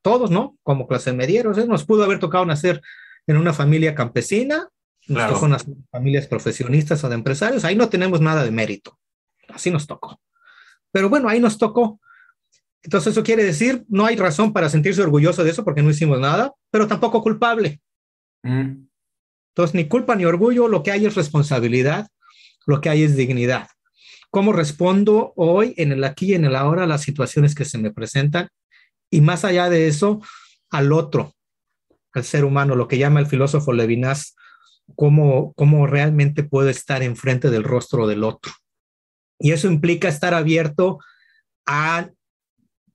todos, 0.02 0.32
¿no? 0.32 0.58
Como 0.64 0.88
clase 0.88 1.14
medieros, 1.14 1.58
¿eh? 1.58 1.66
nos 1.68 1.86
pudo 1.86 2.04
haber 2.04 2.20
tocado 2.20 2.46
nacer 2.46 2.82
en 3.28 3.38
una 3.38 3.54
familia 3.54 3.96
campesina 3.96 4.70
nos 5.08 5.34
tocó 5.34 5.46
unas 5.46 5.66
familias 5.92 6.28
profesionistas 6.28 7.04
o 7.04 7.10
de 7.10 7.16
empresarios, 7.16 7.66
ahí 7.66 7.76
no 7.76 7.90
tenemos 7.90 8.22
nada 8.22 8.44
de 8.44 8.52
mérito. 8.52 8.98
Así 9.50 9.70
nos 9.70 9.86
tocó. 9.86 10.20
Pero 10.92 11.10
bueno, 11.10 11.28
ahí 11.28 11.40
nos 11.40 11.58
tocó. 11.58 12.00
Entonces 12.82 13.12
eso 13.12 13.24
quiere 13.24 13.44
decir, 13.44 13.84
no 13.88 14.06
hay 14.06 14.16
razón 14.16 14.54
para 14.54 14.70
sentirse 14.70 15.02
orgulloso 15.02 15.44
de 15.44 15.52
eso 15.52 15.64
porque 15.64 15.82
no 15.82 15.90
hicimos 15.90 16.20
nada, 16.20 16.54
pero 16.70 16.88
tampoco 16.88 17.22
culpable. 17.22 17.82
Mm. 18.44 18.86
Entonces, 19.54 19.76
ni 19.76 19.88
culpa 19.88 20.16
ni 20.16 20.26
orgullo, 20.26 20.68
lo 20.68 20.84
que 20.84 20.92
hay 20.92 21.06
es 21.06 21.16
responsabilidad, 21.16 22.08
lo 22.66 22.82
que 22.82 22.90
hay 22.90 23.04
es 23.04 23.16
dignidad. 23.16 23.68
¿Cómo 24.32 24.52
respondo 24.52 25.34
hoy, 25.36 25.76
en 25.78 25.92
el 25.92 26.04
aquí 26.04 26.32
y 26.32 26.34
en 26.34 26.46
el 26.46 26.56
ahora, 26.56 26.84
a 26.84 26.88
las 26.88 27.02
situaciones 27.02 27.54
que 27.54 27.66
se 27.66 27.78
me 27.78 27.92
presentan? 27.92 28.50
Y 29.12 29.22
más 29.22 29.46
allá 29.46 29.70
de 29.70 29.88
eso, 29.88 30.22
al 30.72 30.92
otro, 30.92 31.36
al 32.14 32.24
ser 32.24 32.46
humano, 32.46 32.76
lo 32.76 32.88
que 32.88 32.98
llama 32.98 33.20
el 33.20 33.28
filósofo 33.28 33.74
Levinas 33.74 34.36
cómo, 34.96 35.54
cómo 35.54 35.88
realmente 35.88 36.44
puedo 36.44 36.70
estar 36.70 37.04
enfrente 37.04 37.50
del 37.50 37.64
rostro 37.64 38.08
del 38.08 38.24
otro. 38.24 38.52
Y 39.40 39.52
eso 39.52 39.68
implica 39.68 40.08
estar 40.08 40.34
abierto 40.34 41.00
a 41.66 42.10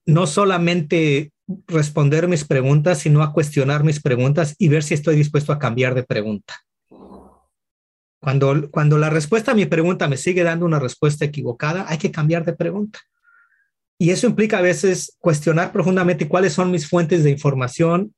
no 0.05 0.27
solamente 0.27 1.31
responder 1.67 2.27
mis 2.27 2.45
preguntas, 2.45 2.99
sino 2.99 3.23
a 3.23 3.33
cuestionar 3.33 3.83
mis 3.83 4.01
preguntas 4.01 4.55
y 4.57 4.67
ver 4.67 4.83
si 4.83 4.93
estoy 4.93 5.15
dispuesto 5.15 5.51
a 5.51 5.59
cambiar 5.59 5.95
de 5.95 6.03
pregunta. 6.03 6.55
Cuando, 8.21 8.69
cuando 8.69 8.97
la 8.97 9.09
respuesta 9.09 9.51
a 9.51 9.55
mi 9.55 9.65
pregunta 9.65 10.07
me 10.07 10.17
sigue 10.17 10.43
dando 10.43 10.65
una 10.65 10.79
respuesta 10.79 11.25
equivocada, 11.25 11.85
hay 11.87 11.97
que 11.97 12.11
cambiar 12.11 12.45
de 12.45 12.53
pregunta. 12.53 12.99
Y 13.97 14.11
eso 14.11 14.27
implica 14.27 14.59
a 14.59 14.61
veces 14.61 15.15
cuestionar 15.19 15.71
profundamente 15.71 16.27
cuáles 16.27 16.53
son 16.53 16.71
mis 16.71 16.87
fuentes 16.87 17.23
de 17.23 17.31
información 17.31 18.13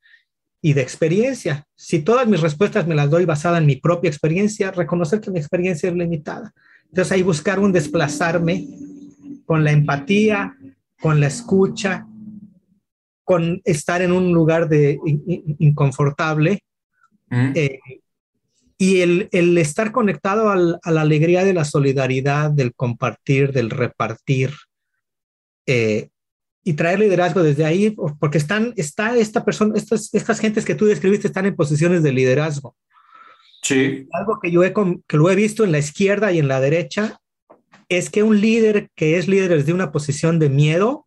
y 0.61 0.73
de 0.73 0.81
experiencia. 0.81 1.65
Si 1.75 1.99
todas 1.99 2.27
mis 2.27 2.41
respuestas 2.41 2.87
me 2.87 2.95
las 2.95 3.09
doy 3.09 3.25
basada 3.25 3.57
en 3.57 3.65
mi 3.65 3.77
propia 3.77 4.09
experiencia, 4.09 4.71
reconocer 4.71 5.21
que 5.21 5.31
mi 5.31 5.39
experiencia 5.39 5.89
es 5.89 5.95
limitada. 5.95 6.53
Entonces 6.85 7.11
ahí 7.11 7.23
buscar 7.23 7.59
un 7.59 7.71
desplazarme 7.71 8.67
con 9.45 9.63
la 9.63 9.71
empatía, 9.71 10.55
con 10.99 11.19
la 11.19 11.27
escucha, 11.27 12.05
con 13.31 13.61
estar 13.63 14.01
en 14.01 14.11
un 14.11 14.33
lugar 14.33 14.67
de 14.67 14.99
inconfortable 15.05 16.65
mm. 17.29 17.51
eh, 17.55 17.79
y 18.77 18.99
el, 18.99 19.29
el, 19.31 19.57
estar 19.57 19.93
conectado 19.93 20.49
al, 20.49 20.79
a 20.83 20.91
la 20.91 20.99
alegría 20.99 21.45
de 21.45 21.53
la 21.53 21.63
solidaridad, 21.63 22.51
del 22.51 22.73
compartir, 22.73 23.53
del 23.53 23.69
repartir, 23.69 24.51
eh, 25.65 26.09
y 26.65 26.73
traer 26.73 26.99
liderazgo 26.99 27.41
desde 27.41 27.63
ahí, 27.63 27.95
porque 28.19 28.37
están, 28.37 28.73
está 28.75 29.15
esta 29.15 29.45
persona, 29.45 29.75
estas, 29.77 30.13
estas 30.13 30.41
gentes 30.41 30.65
que 30.65 30.75
tú 30.75 30.87
describiste 30.87 31.27
están 31.27 31.45
en 31.45 31.55
posiciones 31.55 32.03
de 32.03 32.11
liderazgo. 32.11 32.75
Sí. 33.61 34.09
Algo 34.11 34.41
que 34.41 34.51
yo 34.51 34.61
he, 34.65 34.73
que 35.07 35.15
lo 35.15 35.29
he 35.29 35.35
visto 35.37 35.63
en 35.63 35.71
la 35.71 35.79
izquierda 35.79 36.33
y 36.33 36.39
en 36.39 36.49
la 36.49 36.59
derecha 36.59 37.21
es 37.87 38.09
que 38.09 38.23
un 38.23 38.41
líder 38.41 38.89
que 38.93 39.17
es 39.17 39.29
líder 39.29 39.51
desde 39.51 39.71
una 39.71 39.93
posición 39.93 40.37
de 40.37 40.49
miedo 40.49 41.05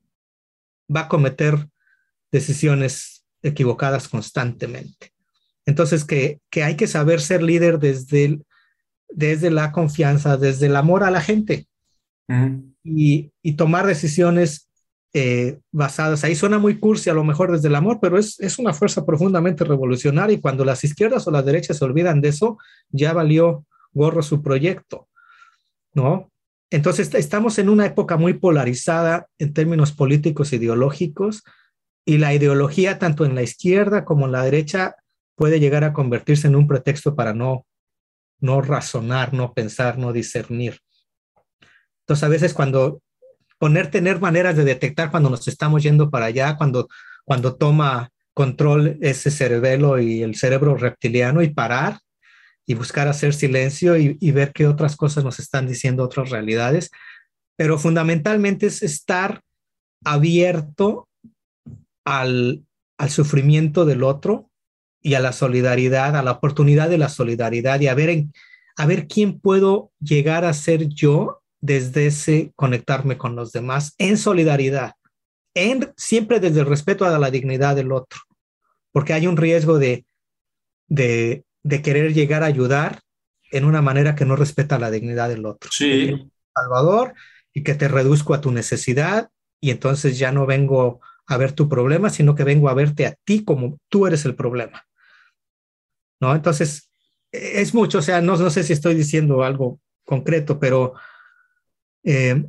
va 0.88 1.01
a 1.01 1.09
cometer 1.09 1.68
decisiones 2.35 3.24
equivocadas 3.43 4.09
constantemente. 4.09 5.12
Entonces, 5.66 6.05
que, 6.05 6.40
que 6.51 6.65
hay 6.65 6.74
que 6.74 6.89
saber 6.89 7.20
ser 7.20 7.44
líder 7.44 7.78
desde, 7.78 8.40
desde 9.09 9.51
la 9.52 9.70
confianza, 9.70 10.36
desde 10.36 10.66
el 10.66 10.74
amor 10.74 11.05
a 11.05 11.12
la 11.12 11.20
gente 11.20 11.69
y, 12.82 13.31
y 13.40 13.52
tomar 13.52 13.86
decisiones 13.86 14.69
eh, 15.12 15.61
basadas, 15.70 16.24
ahí 16.24 16.35
suena 16.35 16.59
muy 16.59 16.81
cursi 16.81 17.09
a 17.09 17.15
lo 17.15 17.23
mejor 17.23 17.52
desde 17.52 17.69
el 17.69 17.77
amor, 17.77 17.98
pero 18.02 18.19
es, 18.19 18.40
es 18.40 18.59
una 18.59 18.74
fuerza 18.74 19.06
profundamente 19.06 19.62
revolucionaria 19.62 20.35
y 20.36 20.40
cuando 20.40 20.65
las 20.65 20.82
izquierdas 20.82 21.28
o 21.28 21.31
las 21.31 21.47
derechas 21.47 21.78
se 21.78 21.85
olvidan 21.85 22.20
de 22.20 22.31
eso, 22.31 22.59
ya 22.90 23.12
valió 23.12 23.65
gorro 23.93 24.23
su 24.23 24.43
proyecto, 24.43 25.09
¿no? 25.93 26.32
Entonces 26.69 27.15
estamos 27.15 27.61
en 27.61 27.69
una 27.69 27.86
época 27.86 28.16
muy 28.16 28.35
polarizada 28.35 29.28
en 29.39 29.52
términos 29.52 29.93
políticos 29.93 30.52
e 30.52 30.56
ideológicos 30.56 31.44
y 32.05 32.18
la 32.18 32.35
ideología 32.35 32.98
tanto 32.98 33.24
en 33.24 33.35
la 33.35 33.43
izquierda 33.43 34.05
como 34.05 34.26
en 34.26 34.32
la 34.32 34.43
derecha 34.43 34.97
puede 35.36 35.60
llegar 35.60 35.85
a 35.85 35.93
convertirse 35.93 36.47
en 36.47 36.56
un 36.56 36.66
pretexto 36.66 37.16
para 37.16 37.35
no, 37.35 37.66
no 38.40 38.60
razonar, 38.60 39.32
no 39.32 39.55
pensar, 39.55 39.98
no 39.98 40.12
discernir. 40.12 40.78
Entonces, 42.01 42.22
a 42.22 42.28
veces 42.28 42.55
cuando 42.55 43.01
poner, 43.59 43.90
tener 43.90 44.20
maneras 44.20 44.56
de 44.56 44.64
detectar 44.64 45.10
cuando 45.10 45.31
nos 45.31 45.48
estamos 45.48 45.82
yendo 45.82 46.10
para 46.10 46.26
allá, 46.26 46.56
cuando, 46.56 46.89
cuando 47.24 47.56
toma 47.56 48.10
control 48.35 48.98
ese 49.01 49.31
cerebelo 49.31 49.98
y 49.98 50.22
el 50.22 50.35
cerebro 50.35 50.76
reptiliano 50.76 51.43
y 51.43 51.48
parar 51.55 51.98
y 52.66 52.74
buscar 52.74 53.09
hacer 53.09 53.32
silencio 53.35 53.97
y, 53.97 54.18
y 54.20 54.31
ver 54.32 54.52
qué 54.52 54.66
otras 54.66 54.97
cosas 54.97 55.24
nos 55.24 55.39
están 55.39 55.66
diciendo 55.66 56.02
otras 56.02 56.31
realidades. 56.31 56.90
Pero 57.56 57.78
fundamentalmente 57.78 58.66
es 58.66 58.82
estar 58.82 59.40
abierto 60.05 61.09
al, 62.05 62.64
al 62.98 63.10
sufrimiento 63.10 63.85
del 63.85 64.02
otro 64.02 64.51
y 65.01 65.14
a 65.14 65.20
la 65.20 65.32
solidaridad, 65.32 66.16
a 66.16 66.22
la 66.22 66.32
oportunidad 66.32 66.89
de 66.89 66.98
la 66.98 67.09
solidaridad 67.09 67.81
y 67.81 67.89
a 67.89 67.94
ver, 67.94 68.09
en, 68.09 68.32
a 68.76 68.86
ver 68.86 69.06
quién 69.06 69.39
puedo 69.39 69.93
llegar 70.01 70.44
a 70.44 70.55
ser 70.55 70.89
yo 70.89 71.43
desde 71.60 72.06
ese 72.06 72.52
conectarme 72.56 73.16
con 73.16 73.36
los 73.36 73.52
demás 73.52 73.94
en 73.98 74.16
solidaridad, 74.16 74.93
en, 75.55 75.93
siempre 75.97 76.40
desde 76.40 76.60
el 76.60 76.66
respeto 76.66 77.05
a 77.05 77.18
la 77.18 77.31
dignidad 77.31 77.76
del 77.76 77.93
otro, 77.93 78.20
porque 78.93 79.12
hay 79.12 79.26
un 79.26 79.36
riesgo 79.36 79.78
de, 79.78 80.05
de, 80.89 81.44
de 81.62 81.82
querer 81.82 82.12
llegar 82.12 82.43
a 82.43 82.47
ayudar 82.47 83.01
en 83.51 83.64
una 83.64 83.82
manera 83.82 84.14
que 84.14 84.24
no 84.24 84.36
respeta 84.36 84.78
la 84.78 84.90
dignidad 84.90 85.28
del 85.28 85.47
otro. 85.47 85.70
Sí. 85.72 86.31
Salvador, 86.55 87.14
y 87.52 87.62
que 87.62 87.74
te 87.74 87.89
reduzco 87.89 88.35
a 88.35 88.40
tu 88.40 88.51
necesidad 88.51 89.31
y 89.60 89.70
entonces 89.70 90.18
ya 90.18 90.32
no 90.32 90.44
vengo 90.44 91.01
a 91.26 91.36
ver 91.36 91.52
tu 91.52 91.68
problema, 91.68 92.10
sino 92.10 92.34
que 92.34 92.44
vengo 92.44 92.68
a 92.68 92.74
verte 92.74 93.06
a 93.06 93.14
ti 93.24 93.44
como 93.44 93.78
tú 93.88 94.06
eres 94.06 94.24
el 94.24 94.34
problema. 94.34 94.84
¿No? 96.20 96.34
Entonces, 96.34 96.90
es 97.32 97.74
mucho, 97.74 97.98
o 97.98 98.02
sea, 98.02 98.20
no, 98.20 98.36
no 98.36 98.51
sé 98.51 98.62
si 98.62 98.72
estoy 98.72 98.94
diciendo 98.94 99.42
algo 99.42 99.80
concreto, 100.05 100.59
pero 100.60 100.94
eh, 102.05 102.44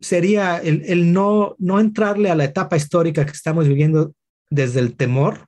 sería 0.00 0.58
el, 0.58 0.82
el, 0.86 1.12
no, 1.12 1.54
no 1.58 1.78
entrarle 1.78 2.30
a 2.30 2.34
la 2.34 2.44
etapa 2.44 2.76
histórica 2.76 3.24
que 3.24 3.32
estamos 3.32 3.68
viviendo 3.68 4.14
desde 4.48 4.80
el 4.80 4.96
temor, 4.96 5.46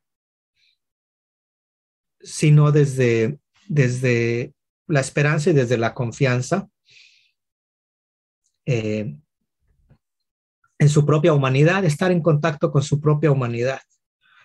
sino 2.21 2.71
desde, 2.71 3.39
desde 3.67 4.53
la 4.87 5.01
esperanza 5.01 5.51
y 5.51 5.55
desde 5.55 5.79
la 5.79 5.95
confianza. 5.95 6.69
Eh, 8.67 9.17
en 10.83 10.89
su 10.89 11.07
propia 11.07 11.33
humanidad, 11.33 11.85
estar 11.85 12.11
en 12.11 12.21
contacto 12.21 12.73
con 12.73 12.83
su 12.83 13.01
propia 13.01 13.31
humanidad 13.31 13.81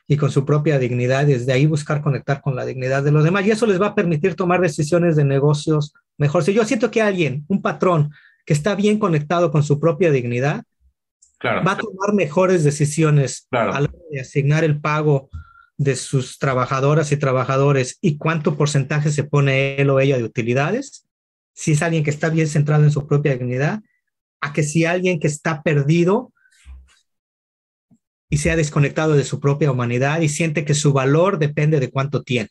y 0.08 0.18
con 0.18 0.30
su 0.32 0.46
propia 0.46 0.78
dignidad, 0.78 1.26
desde 1.26 1.52
ahí 1.52 1.66
buscar 1.66 2.02
conectar 2.04 2.42
con 2.42 2.56
la 2.56 2.64
dignidad 2.64 3.02
de 3.04 3.12
los 3.12 3.24
demás. 3.24 3.44
Y 3.46 3.52
eso 3.52 3.66
les 3.66 3.82
va 3.82 3.88
a 3.88 3.96
permitir 3.96 4.36
tomar 4.36 4.62
decisiones 4.62 5.16
de 5.16 5.26
negocios 5.26 5.94
mejor. 6.18 6.44
Si 6.44 6.54
yo 6.54 6.64
siento 6.64 6.92
que 6.92 7.02
alguien, 7.02 7.44
un 7.48 7.62
patrón, 7.64 8.12
que 8.46 8.54
está 8.54 8.76
bien 8.76 9.00
conectado 9.00 9.52
con 9.52 9.64
su 9.64 9.80
propia 9.80 10.12
dignidad, 10.12 10.64
claro. 11.40 11.64
va 11.66 11.72
a 11.72 11.78
tomar 11.78 12.14
mejores 12.14 12.64
decisiones 12.64 13.48
Claro. 13.50 13.74
a 13.74 13.82
la 13.82 13.90
hora 13.90 14.04
de 14.12 14.22
asignar 14.22 14.64
el 14.64 14.80
pago 14.80 15.30
de 15.76 15.96
sus 15.96 16.38
trabajadoras 16.38 17.12
y 17.12 17.18
trabajadores 17.18 17.98
y 18.00 18.18
cuánto 18.18 18.56
porcentaje 18.58 19.10
se 19.12 19.24
pone 19.24 19.76
él 19.82 19.90
o 19.90 20.00
ella 20.00 20.18
de 20.18 20.24
utilidades. 20.24 21.08
Si 21.54 21.72
es 21.72 21.82
alguien 21.82 22.04
que 22.04 22.12
está 22.12 22.30
bien 22.30 22.48
centrado 22.48 22.84
en 22.84 22.92
su 22.92 23.08
propia 23.08 23.34
dignidad, 23.34 23.82
a 24.42 24.54
que 24.54 24.64
si 24.64 24.86
alguien 24.86 25.20
que 25.20 25.28
está 25.28 25.64
perdido 25.64 26.34
y 28.30 28.38
se 28.38 28.52
ha 28.52 28.56
desconectado 28.56 29.14
de 29.14 29.24
su 29.24 29.40
propia 29.40 29.72
humanidad 29.72 30.22
y 30.22 30.30
siente 30.30 30.66
que 30.66 30.74
su 30.74 30.94
valor 30.94 31.40
depende 31.40 31.80
de 31.80 31.90
cuánto 31.90 32.24
tiene. 32.24 32.50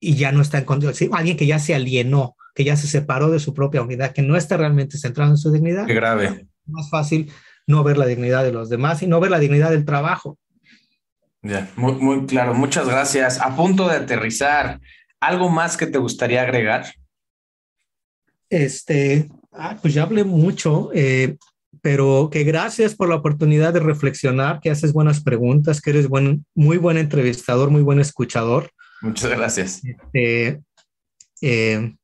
Y 0.00 0.16
ya 0.16 0.32
no 0.32 0.42
está 0.42 0.58
en 0.58 0.64
control. 0.64 0.94
Sí, 0.94 1.10
alguien 1.12 1.36
que 1.36 1.46
ya 1.46 1.58
se 1.58 1.74
alienó, 1.74 2.36
que 2.54 2.64
ya 2.64 2.76
se 2.76 2.86
separó 2.86 3.30
de 3.30 3.40
su 3.40 3.54
propia 3.54 3.82
unidad, 3.82 4.12
que 4.12 4.22
no 4.22 4.36
está 4.36 4.56
realmente 4.56 4.98
centrado 4.98 5.30
en 5.30 5.36
su 5.36 5.52
dignidad. 5.52 5.86
Qué 5.86 5.94
grave. 5.94 6.26
Es 6.26 6.68
más 6.68 6.90
fácil 6.90 7.30
no 7.66 7.82
ver 7.82 7.98
la 7.98 8.06
dignidad 8.06 8.44
de 8.44 8.52
los 8.52 8.68
demás 8.68 9.02
y 9.02 9.06
no 9.06 9.20
ver 9.20 9.30
la 9.30 9.38
dignidad 9.38 9.70
del 9.70 9.84
trabajo. 9.84 10.38
Ya, 11.42 11.70
muy, 11.76 11.92
muy 11.92 12.26
claro. 12.26 12.54
Muchas 12.54 12.88
gracias. 12.88 13.40
A 13.40 13.54
punto 13.54 13.88
de 13.88 13.96
aterrizar, 13.96 14.80
¿algo 15.20 15.48
más 15.48 15.76
que 15.76 15.86
te 15.86 15.98
gustaría 15.98 16.42
agregar? 16.42 16.86
Este, 18.48 19.28
ah, 19.56 19.78
pues 19.80 19.94
ya 19.94 20.02
hablé 20.02 20.24
mucho, 20.24 20.90
eh, 20.94 21.36
pero 21.82 22.28
que 22.30 22.44
gracias 22.44 22.94
por 22.94 23.08
la 23.08 23.16
oportunidad 23.16 23.72
de 23.72 23.80
reflexionar, 23.80 24.60
que 24.60 24.70
haces 24.70 24.92
buenas 24.92 25.22
preguntas, 25.22 25.80
que 25.80 25.90
eres 25.90 26.08
buen, 26.08 26.44
muy 26.54 26.78
buen 26.78 26.96
entrevistador, 26.96 27.70
muy 27.70 27.82
buen 27.82 28.00
escuchador. 28.00 28.70
Muchas 29.00 29.30
gracias. 29.30 29.82
Eh, 30.12 30.58
eh, 31.42 31.94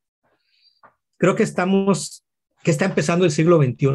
creo 1.17 1.35
que 1.35 1.43
estamos, 1.43 2.25
que 2.63 2.71
está 2.71 2.85
empezando 2.85 3.25
el 3.25 3.31
siglo 3.31 3.61
XXI, 3.63 3.89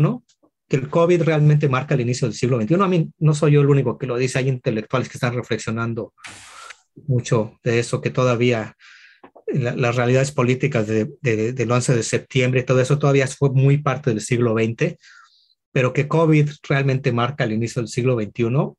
que 0.68 0.76
el 0.76 0.90
COVID 0.90 1.22
realmente 1.22 1.70
marca 1.70 1.96
el 1.96 2.02
inicio 2.02 2.28
del 2.28 2.36
siglo 2.36 2.60
XXI. 2.62 2.76
A 2.76 2.88
mí 2.88 3.10
no 3.20 3.34
soy 3.34 3.54
yo 3.54 3.62
el 3.62 3.70
único 3.70 3.98
que 3.98 4.08
lo 4.08 4.18
dice, 4.18 4.40
hay 4.40 4.50
intelectuales 4.50 5.10
que 5.10 5.18
están 5.18 5.36
reflexionando 5.36 6.14
mucho 7.08 7.58
de 7.64 7.80
eso, 7.80 8.02
que 8.02 8.10
todavía 8.10 8.76
la, 9.48 9.76
las 9.76 9.96
realidades 9.96 10.32
políticas 10.32 10.88
de, 10.88 11.10
de, 11.22 11.54
del 11.54 11.72
11 11.72 11.96
de 11.96 12.04
septiembre, 12.04 12.64
todo 12.64 12.82
eso 12.82 13.00
todavía 13.00 13.28
fue 13.28 13.50
muy 13.52 13.78
parte 13.78 14.10
del 14.12 14.22
siglo 14.22 14.54
XX, 14.54 14.96
pero 15.72 15.94
que 15.94 16.08
COVID 16.08 16.50
realmente 16.68 17.12
marca 17.12 17.44
el 17.44 17.54
inicio 17.54 17.82
del 17.82 17.90
siglo 17.90 18.16
XXI 18.20 18.74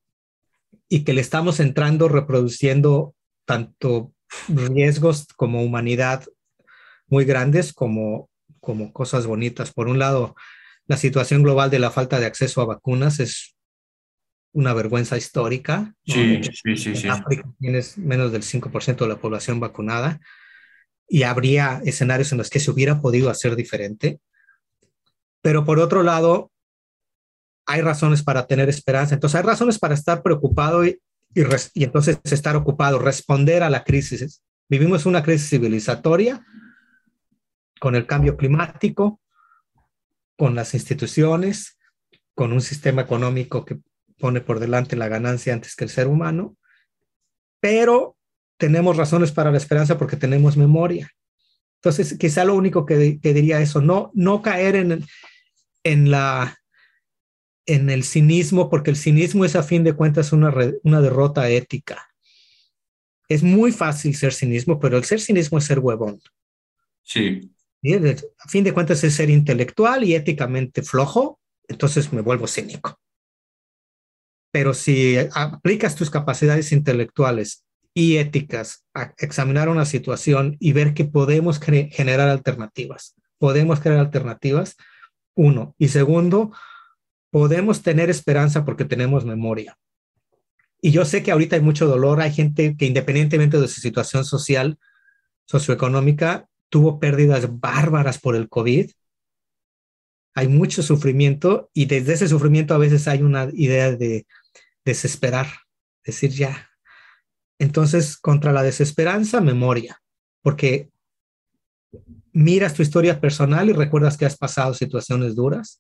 y 0.89 1.05
que 1.05 1.13
le 1.13 1.21
estamos 1.21 1.61
entrando 1.61 2.09
reproduciendo 2.09 3.15
tanto 3.45 4.13
riesgos 4.49 5.27
como 5.37 5.63
humanidad 5.63 6.25
muy 7.07 7.25
grandes 7.25 7.73
como, 7.73 8.29
como 8.61 8.93
cosas 8.93 9.27
bonitas. 9.27 9.73
Por 9.73 9.89
un 9.89 9.99
lado, 9.99 10.35
la 10.87 10.97
situación 10.97 11.43
global 11.43 11.71
de 11.71 11.79
la 11.79 11.91
falta 11.91 12.21
de 12.21 12.27
acceso 12.27 12.61
a 12.61 12.67
vacunas 12.67 13.21
es 13.21 13.57
una 14.53 14.75
vergüenza 14.75 15.17
histórica. 15.17 15.95
¿no? 16.07 16.15
Sí, 16.15 16.41
sí, 16.43 16.77
sí, 16.77 16.89
en 16.91 16.97
sí. 16.97 17.09
África 17.09 17.45
tienes 17.59 17.97
menos 17.97 18.33
del 18.33 18.43
5% 18.43 18.97
de 18.97 19.09
la 19.09 19.21
población 19.21 19.61
vacunada 19.61 20.21
y 21.09 21.23
habría 21.23 21.81
escenarios 21.85 22.33
en 22.33 22.39
los 22.39 22.51
que 22.51 22.61
se 22.61 22.71
hubiera 22.71 23.01
podido 23.01 23.31
hacer 23.31 23.57
diferente. 23.57 24.21
Pero 25.41 25.65
por 25.65 25.79
otro 25.79 26.03
lado, 26.03 26.53
hay 27.67 27.81
razones 27.81 28.23
para 28.23 28.47
tener 28.47 28.69
esperanza. 28.69 29.15
Entonces, 29.15 29.41
hay 29.41 29.47
razones 29.47 29.79
para 29.79 29.95
estar 29.95 30.23
preocupado 30.23 30.85
y, 30.85 31.01
entonces 31.75 32.19
estar 32.25 32.57
ocupado, 32.57 32.99
responder 32.99 33.63
a 33.63 33.71
la 33.71 33.85
crisis. 33.85 34.43
Vivimos 34.69 35.07
una 35.07 35.23
crisis 35.23 35.51
civilizatoria 35.51 36.45
con 37.81 37.95
el 37.95 38.07
cambio 38.07 38.37
climático, 38.37 39.21
con 40.37 40.55
las 40.55 40.75
instituciones, 40.75 41.79
con 42.35 42.53
un 42.53 42.61
sistema 42.61 43.03
económico 43.03 43.65
que 43.65 43.79
pone 44.19 44.41
por 44.41 44.61
delante 44.61 44.97
la 44.97 45.09
ganancia 45.09 45.53
antes 45.53 45.75
que 45.75 45.85
el 45.85 45.91
ser 45.91 46.07
humano, 46.07 46.57
pero 47.61 48.18
tenemos 48.59 48.97
razones 48.97 49.33
para 49.33 49.51
la 49.51 49.57
esperanza 49.57 49.97
porque 49.97 50.17
tenemos 50.17 50.57
memoria. 50.57 51.11
Entonces, 51.77 52.19
quizá 52.19 52.45
lo 52.45 52.55
único 52.55 52.85
que, 52.85 53.21
que 53.21 53.33
diría 53.33 53.61
eso, 53.61 53.81
no, 53.81 54.11
no 54.15 54.43
caer 54.43 54.77
en, 54.77 55.05
en 55.85 56.11
la 56.11 56.59
en 57.69 57.91
el 57.91 58.03
cinismo, 58.03 58.71
porque 58.71 58.91
el 58.91 58.97
cinismo 58.97 59.45
es 59.45 59.55
a 59.55 59.63
fin 59.63 59.85
de 59.85 59.93
cuentas 59.93 60.33
una, 60.33 60.53
una 60.85 61.03
derrota 61.03 61.51
ética. 61.51 62.09
Es 63.29 63.43
muy 63.43 63.73
fácil 63.73 64.17
ser 64.17 64.33
cinismo, 64.33 64.81
pero 64.81 64.97
el 64.97 65.05
ser 65.05 65.21
cinismo 65.21 65.59
es 65.59 65.65
ser 65.65 65.79
huevón. 65.79 66.19
Sí. 67.03 67.53
¿Sí? 67.83 67.93
A 67.93 68.49
fin 68.49 68.65
de 68.65 68.73
cuentas 68.73 69.05
es 69.05 69.15
ser 69.15 69.29
intelectual 69.29 70.03
y 70.03 70.15
éticamente 70.15 70.83
flojo, 70.83 71.41
entonces 71.69 72.11
me 72.11 72.23
vuelvo 72.23 72.47
cínico. 72.47 72.99
Pero 74.51 74.73
si 74.73 75.17
aplicas 75.35 75.95
tus 75.95 76.09
capacidades 76.09 76.73
intelectuales 76.73 77.67
y 77.99 78.19
éticas 78.19 78.87
examinar 79.19 79.69
una 79.69 79.85
situación 79.85 80.57
y 80.61 80.73
ver 80.73 80.95
que 80.95 81.05
podemos 81.05 81.59
generar 81.59 82.29
alternativas, 82.29 83.17
podemos 83.39 83.81
crear 83.81 83.99
alternativas, 83.99 84.77
uno. 85.35 85.75
Y 85.79 85.89
segundo, 85.89 86.53
podemos 87.33 87.83
tener 87.83 88.09
esperanza 88.09 88.65
porque 88.65 88.85
tenemos 88.85 89.25
memoria. 89.25 89.77
Y 90.81 90.93
yo 90.93 91.05
sé 91.05 91.25
que 91.25 91.33
ahorita 91.33 91.57
hay 91.57 91.63
mucho 91.63 91.89
dolor, 91.89 92.21
hay 92.21 92.33
gente 92.33 92.77
que 92.77 92.87
independientemente 92.87 93.61
de 93.61 93.67
su 93.67 93.81
situación 93.81 94.25
social, 94.25 94.79
socioeconómica, 95.47 96.47
tuvo 96.69 97.01
pérdidas 97.01 97.59
bárbaras 97.59 98.21
por 98.21 98.37
el 98.37 98.49
COVID. 98.49 98.93
Hay 100.37 100.47
mucho 100.47 100.85
sufrimiento 100.85 101.69
y 101.75 101.87
desde 101.87 102.13
ese 102.13 102.29
sufrimiento 102.29 102.75
a 102.75 102.79
veces 102.79 103.09
hay 103.09 103.23
una 103.23 103.49
idea 103.53 103.91
de 103.91 104.25
desesperar, 104.85 105.49
decir 106.05 106.31
ya. 106.31 106.68
Entonces, 107.59 108.17
contra 108.17 108.53
la 108.53 108.63
desesperanza, 108.63 109.41
memoria, 109.41 110.01
porque 110.43 110.91
miras 112.33 112.75
tu 112.75 112.83
historia 112.83 113.21
personal 113.21 113.69
y 113.69 113.73
recuerdas 113.73 114.17
que 114.17 114.27
has 114.27 114.37
pasado 114.37 114.75
situaciones 114.75 115.35
duras 115.35 115.79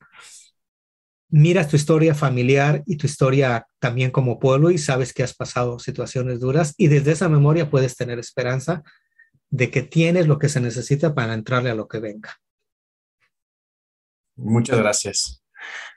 miras 1.30 1.68
tu 1.68 1.76
historia 1.76 2.14
familiar 2.14 2.82
y 2.86 2.96
tu 2.96 3.06
historia 3.06 3.66
también 3.78 4.10
como 4.10 4.38
pueblo 4.38 4.70
y 4.70 4.78
sabes 4.78 5.12
que 5.12 5.22
has 5.22 5.34
pasado 5.34 5.78
situaciones 5.78 6.40
duras 6.40 6.74
y 6.76 6.88
desde 6.88 7.12
esa 7.12 7.28
memoria 7.28 7.70
puedes 7.70 7.96
tener 7.96 8.18
esperanza 8.18 8.82
de 9.50 9.70
que 9.70 9.82
tienes 9.82 10.26
lo 10.26 10.38
que 10.38 10.48
se 10.48 10.60
necesita 10.60 11.14
para 11.14 11.34
entrarle 11.34 11.70
a 11.70 11.74
lo 11.74 11.88
que 11.88 12.00
venga. 12.00 12.34
Muchas 14.36 14.78
gracias. 14.78 15.42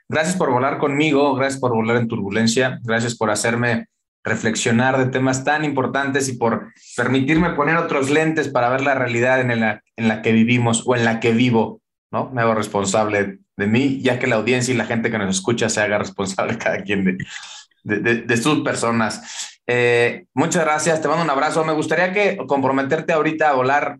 Gracias 0.08 0.36
por 0.36 0.50
volar 0.50 0.78
conmigo, 0.78 1.34
gracias 1.34 1.60
por 1.60 1.72
volar 1.72 1.96
en 1.96 2.08
turbulencia, 2.08 2.80
gracias 2.82 3.16
por 3.16 3.30
hacerme 3.30 3.86
reflexionar 4.24 4.98
de 4.98 5.06
temas 5.06 5.44
tan 5.44 5.64
importantes 5.64 6.28
y 6.28 6.34
por 6.34 6.72
permitirme 6.96 7.50
poner 7.50 7.76
otros 7.76 8.10
lentes 8.10 8.48
para 8.48 8.68
ver 8.68 8.82
la 8.82 8.94
realidad 8.94 9.40
en 9.40 9.60
la, 9.60 9.82
en 9.96 10.08
la 10.08 10.22
que 10.22 10.32
vivimos 10.32 10.84
o 10.86 10.94
en 10.94 11.04
la 11.04 11.20
que 11.20 11.32
vivo, 11.32 11.80
¿no? 12.10 12.30
Me 12.30 12.42
hago 12.42 12.54
responsable 12.54 13.38
de 13.56 13.66
mí, 13.66 14.00
ya 14.00 14.18
que 14.18 14.26
la 14.26 14.36
audiencia 14.36 14.72
y 14.72 14.76
la 14.76 14.86
gente 14.86 15.10
que 15.10 15.18
nos 15.18 15.36
escucha 15.36 15.68
se 15.68 15.80
haga 15.80 15.98
responsable 15.98 16.56
cada 16.58 16.82
quien 16.82 17.04
de, 17.04 17.98
de, 17.98 18.14
de, 18.22 18.36
sus 18.36 18.62
personas. 18.62 19.58
Eh, 19.66 20.26
muchas 20.34 20.64
gracias, 20.64 21.02
te 21.02 21.08
mando 21.08 21.24
un 21.24 21.30
abrazo. 21.30 21.64
Me 21.64 21.72
gustaría 21.72 22.12
que 22.12 22.36
comprometerte 22.46 23.12
ahorita 23.12 23.50
a 23.50 23.54
volar, 23.54 23.98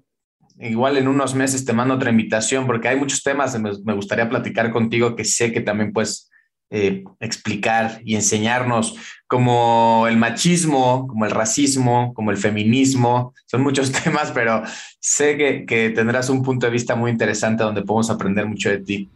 igual 0.58 0.96
en 0.96 1.08
unos 1.08 1.34
meses 1.34 1.64
te 1.64 1.72
mando 1.72 1.94
otra 1.94 2.10
invitación, 2.10 2.66
porque 2.66 2.88
hay 2.88 2.96
muchos 2.96 3.22
temas 3.24 3.58
me, 3.58 3.72
me 3.84 3.94
gustaría 3.94 4.28
platicar 4.28 4.70
contigo 4.70 5.16
que 5.16 5.24
sé 5.24 5.52
que 5.52 5.60
también 5.60 5.92
puedes 5.92 6.30
eh, 6.74 7.04
explicar 7.20 8.00
y 8.02 8.14
enseñarnos 8.14 8.96
como 9.32 10.06
el 10.08 10.18
machismo, 10.18 11.08
como 11.08 11.24
el 11.24 11.30
racismo, 11.30 12.12
como 12.12 12.32
el 12.32 12.36
feminismo. 12.36 13.32
Son 13.46 13.62
muchos 13.62 13.90
temas, 14.04 14.30
pero 14.30 14.62
sé 15.00 15.38
que, 15.38 15.64
que 15.64 15.88
tendrás 15.88 16.28
un 16.28 16.42
punto 16.42 16.66
de 16.66 16.72
vista 16.72 16.96
muy 16.96 17.10
interesante 17.10 17.64
donde 17.64 17.80
podemos 17.80 18.10
aprender 18.10 18.44
mucho 18.44 18.68
de 18.68 18.80
ti. 18.80 19.08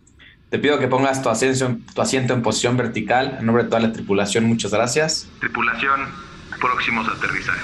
Te 0.49 0.59
pido 0.59 0.79
que 0.79 0.89
pongas 0.89 1.23
tu, 1.23 1.29
ascenso, 1.29 1.77
tu 1.95 2.01
asiento 2.01 2.33
en 2.33 2.41
posición 2.41 2.79
vertical. 2.79 3.37
En 3.39 3.45
nombre 3.45 3.65
de 3.65 3.69
toda 3.69 3.83
la 3.83 3.93
tripulación, 3.93 4.47
muchas 4.47 4.73
gracias. 4.73 5.29
Tripulación, 5.39 6.01
próximos 6.63 7.07
a 7.09 7.13
aterrizar. 7.13 7.57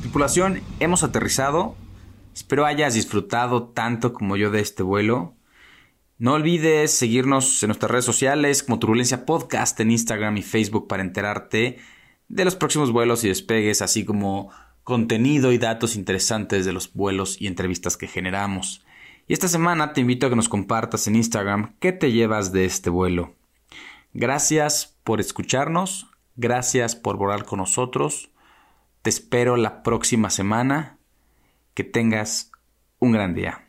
Tripulación, 0.00 0.62
hemos 0.80 1.02
aterrizado. 1.02 1.76
Espero 2.34 2.64
hayas 2.64 2.94
disfrutado 2.94 3.64
tanto 3.64 4.14
como 4.14 4.38
yo 4.38 4.50
de 4.50 4.60
este 4.60 4.82
vuelo. 4.82 5.35
No 6.18 6.32
olvides 6.32 6.92
seguirnos 6.92 7.62
en 7.62 7.68
nuestras 7.68 7.90
redes 7.90 8.06
sociales 8.06 8.62
como 8.62 8.78
Turbulencia 8.78 9.26
Podcast 9.26 9.78
en 9.80 9.90
Instagram 9.90 10.38
y 10.38 10.42
Facebook 10.42 10.88
para 10.88 11.02
enterarte 11.02 11.78
de 12.28 12.44
los 12.46 12.56
próximos 12.56 12.90
vuelos 12.90 13.22
y 13.22 13.28
despegues, 13.28 13.82
así 13.82 14.06
como 14.06 14.50
contenido 14.82 15.52
y 15.52 15.58
datos 15.58 15.94
interesantes 15.94 16.64
de 16.64 16.72
los 16.72 16.94
vuelos 16.94 17.36
y 17.38 17.48
entrevistas 17.48 17.98
que 17.98 18.06
generamos. 18.06 18.82
Y 19.28 19.34
esta 19.34 19.46
semana 19.46 19.92
te 19.92 20.00
invito 20.00 20.26
a 20.26 20.30
que 20.30 20.36
nos 20.36 20.48
compartas 20.48 21.06
en 21.06 21.16
Instagram 21.16 21.74
qué 21.80 21.92
te 21.92 22.10
llevas 22.12 22.50
de 22.50 22.64
este 22.64 22.88
vuelo. 22.88 23.34
Gracias 24.14 24.96
por 25.04 25.20
escucharnos, 25.20 26.06
gracias 26.34 26.96
por 26.96 27.18
volar 27.18 27.44
con 27.44 27.58
nosotros. 27.58 28.30
Te 29.02 29.10
espero 29.10 29.58
la 29.58 29.82
próxima 29.82 30.30
semana. 30.30 30.96
Que 31.74 31.84
tengas 31.84 32.52
un 33.00 33.12
gran 33.12 33.34
día. 33.34 33.65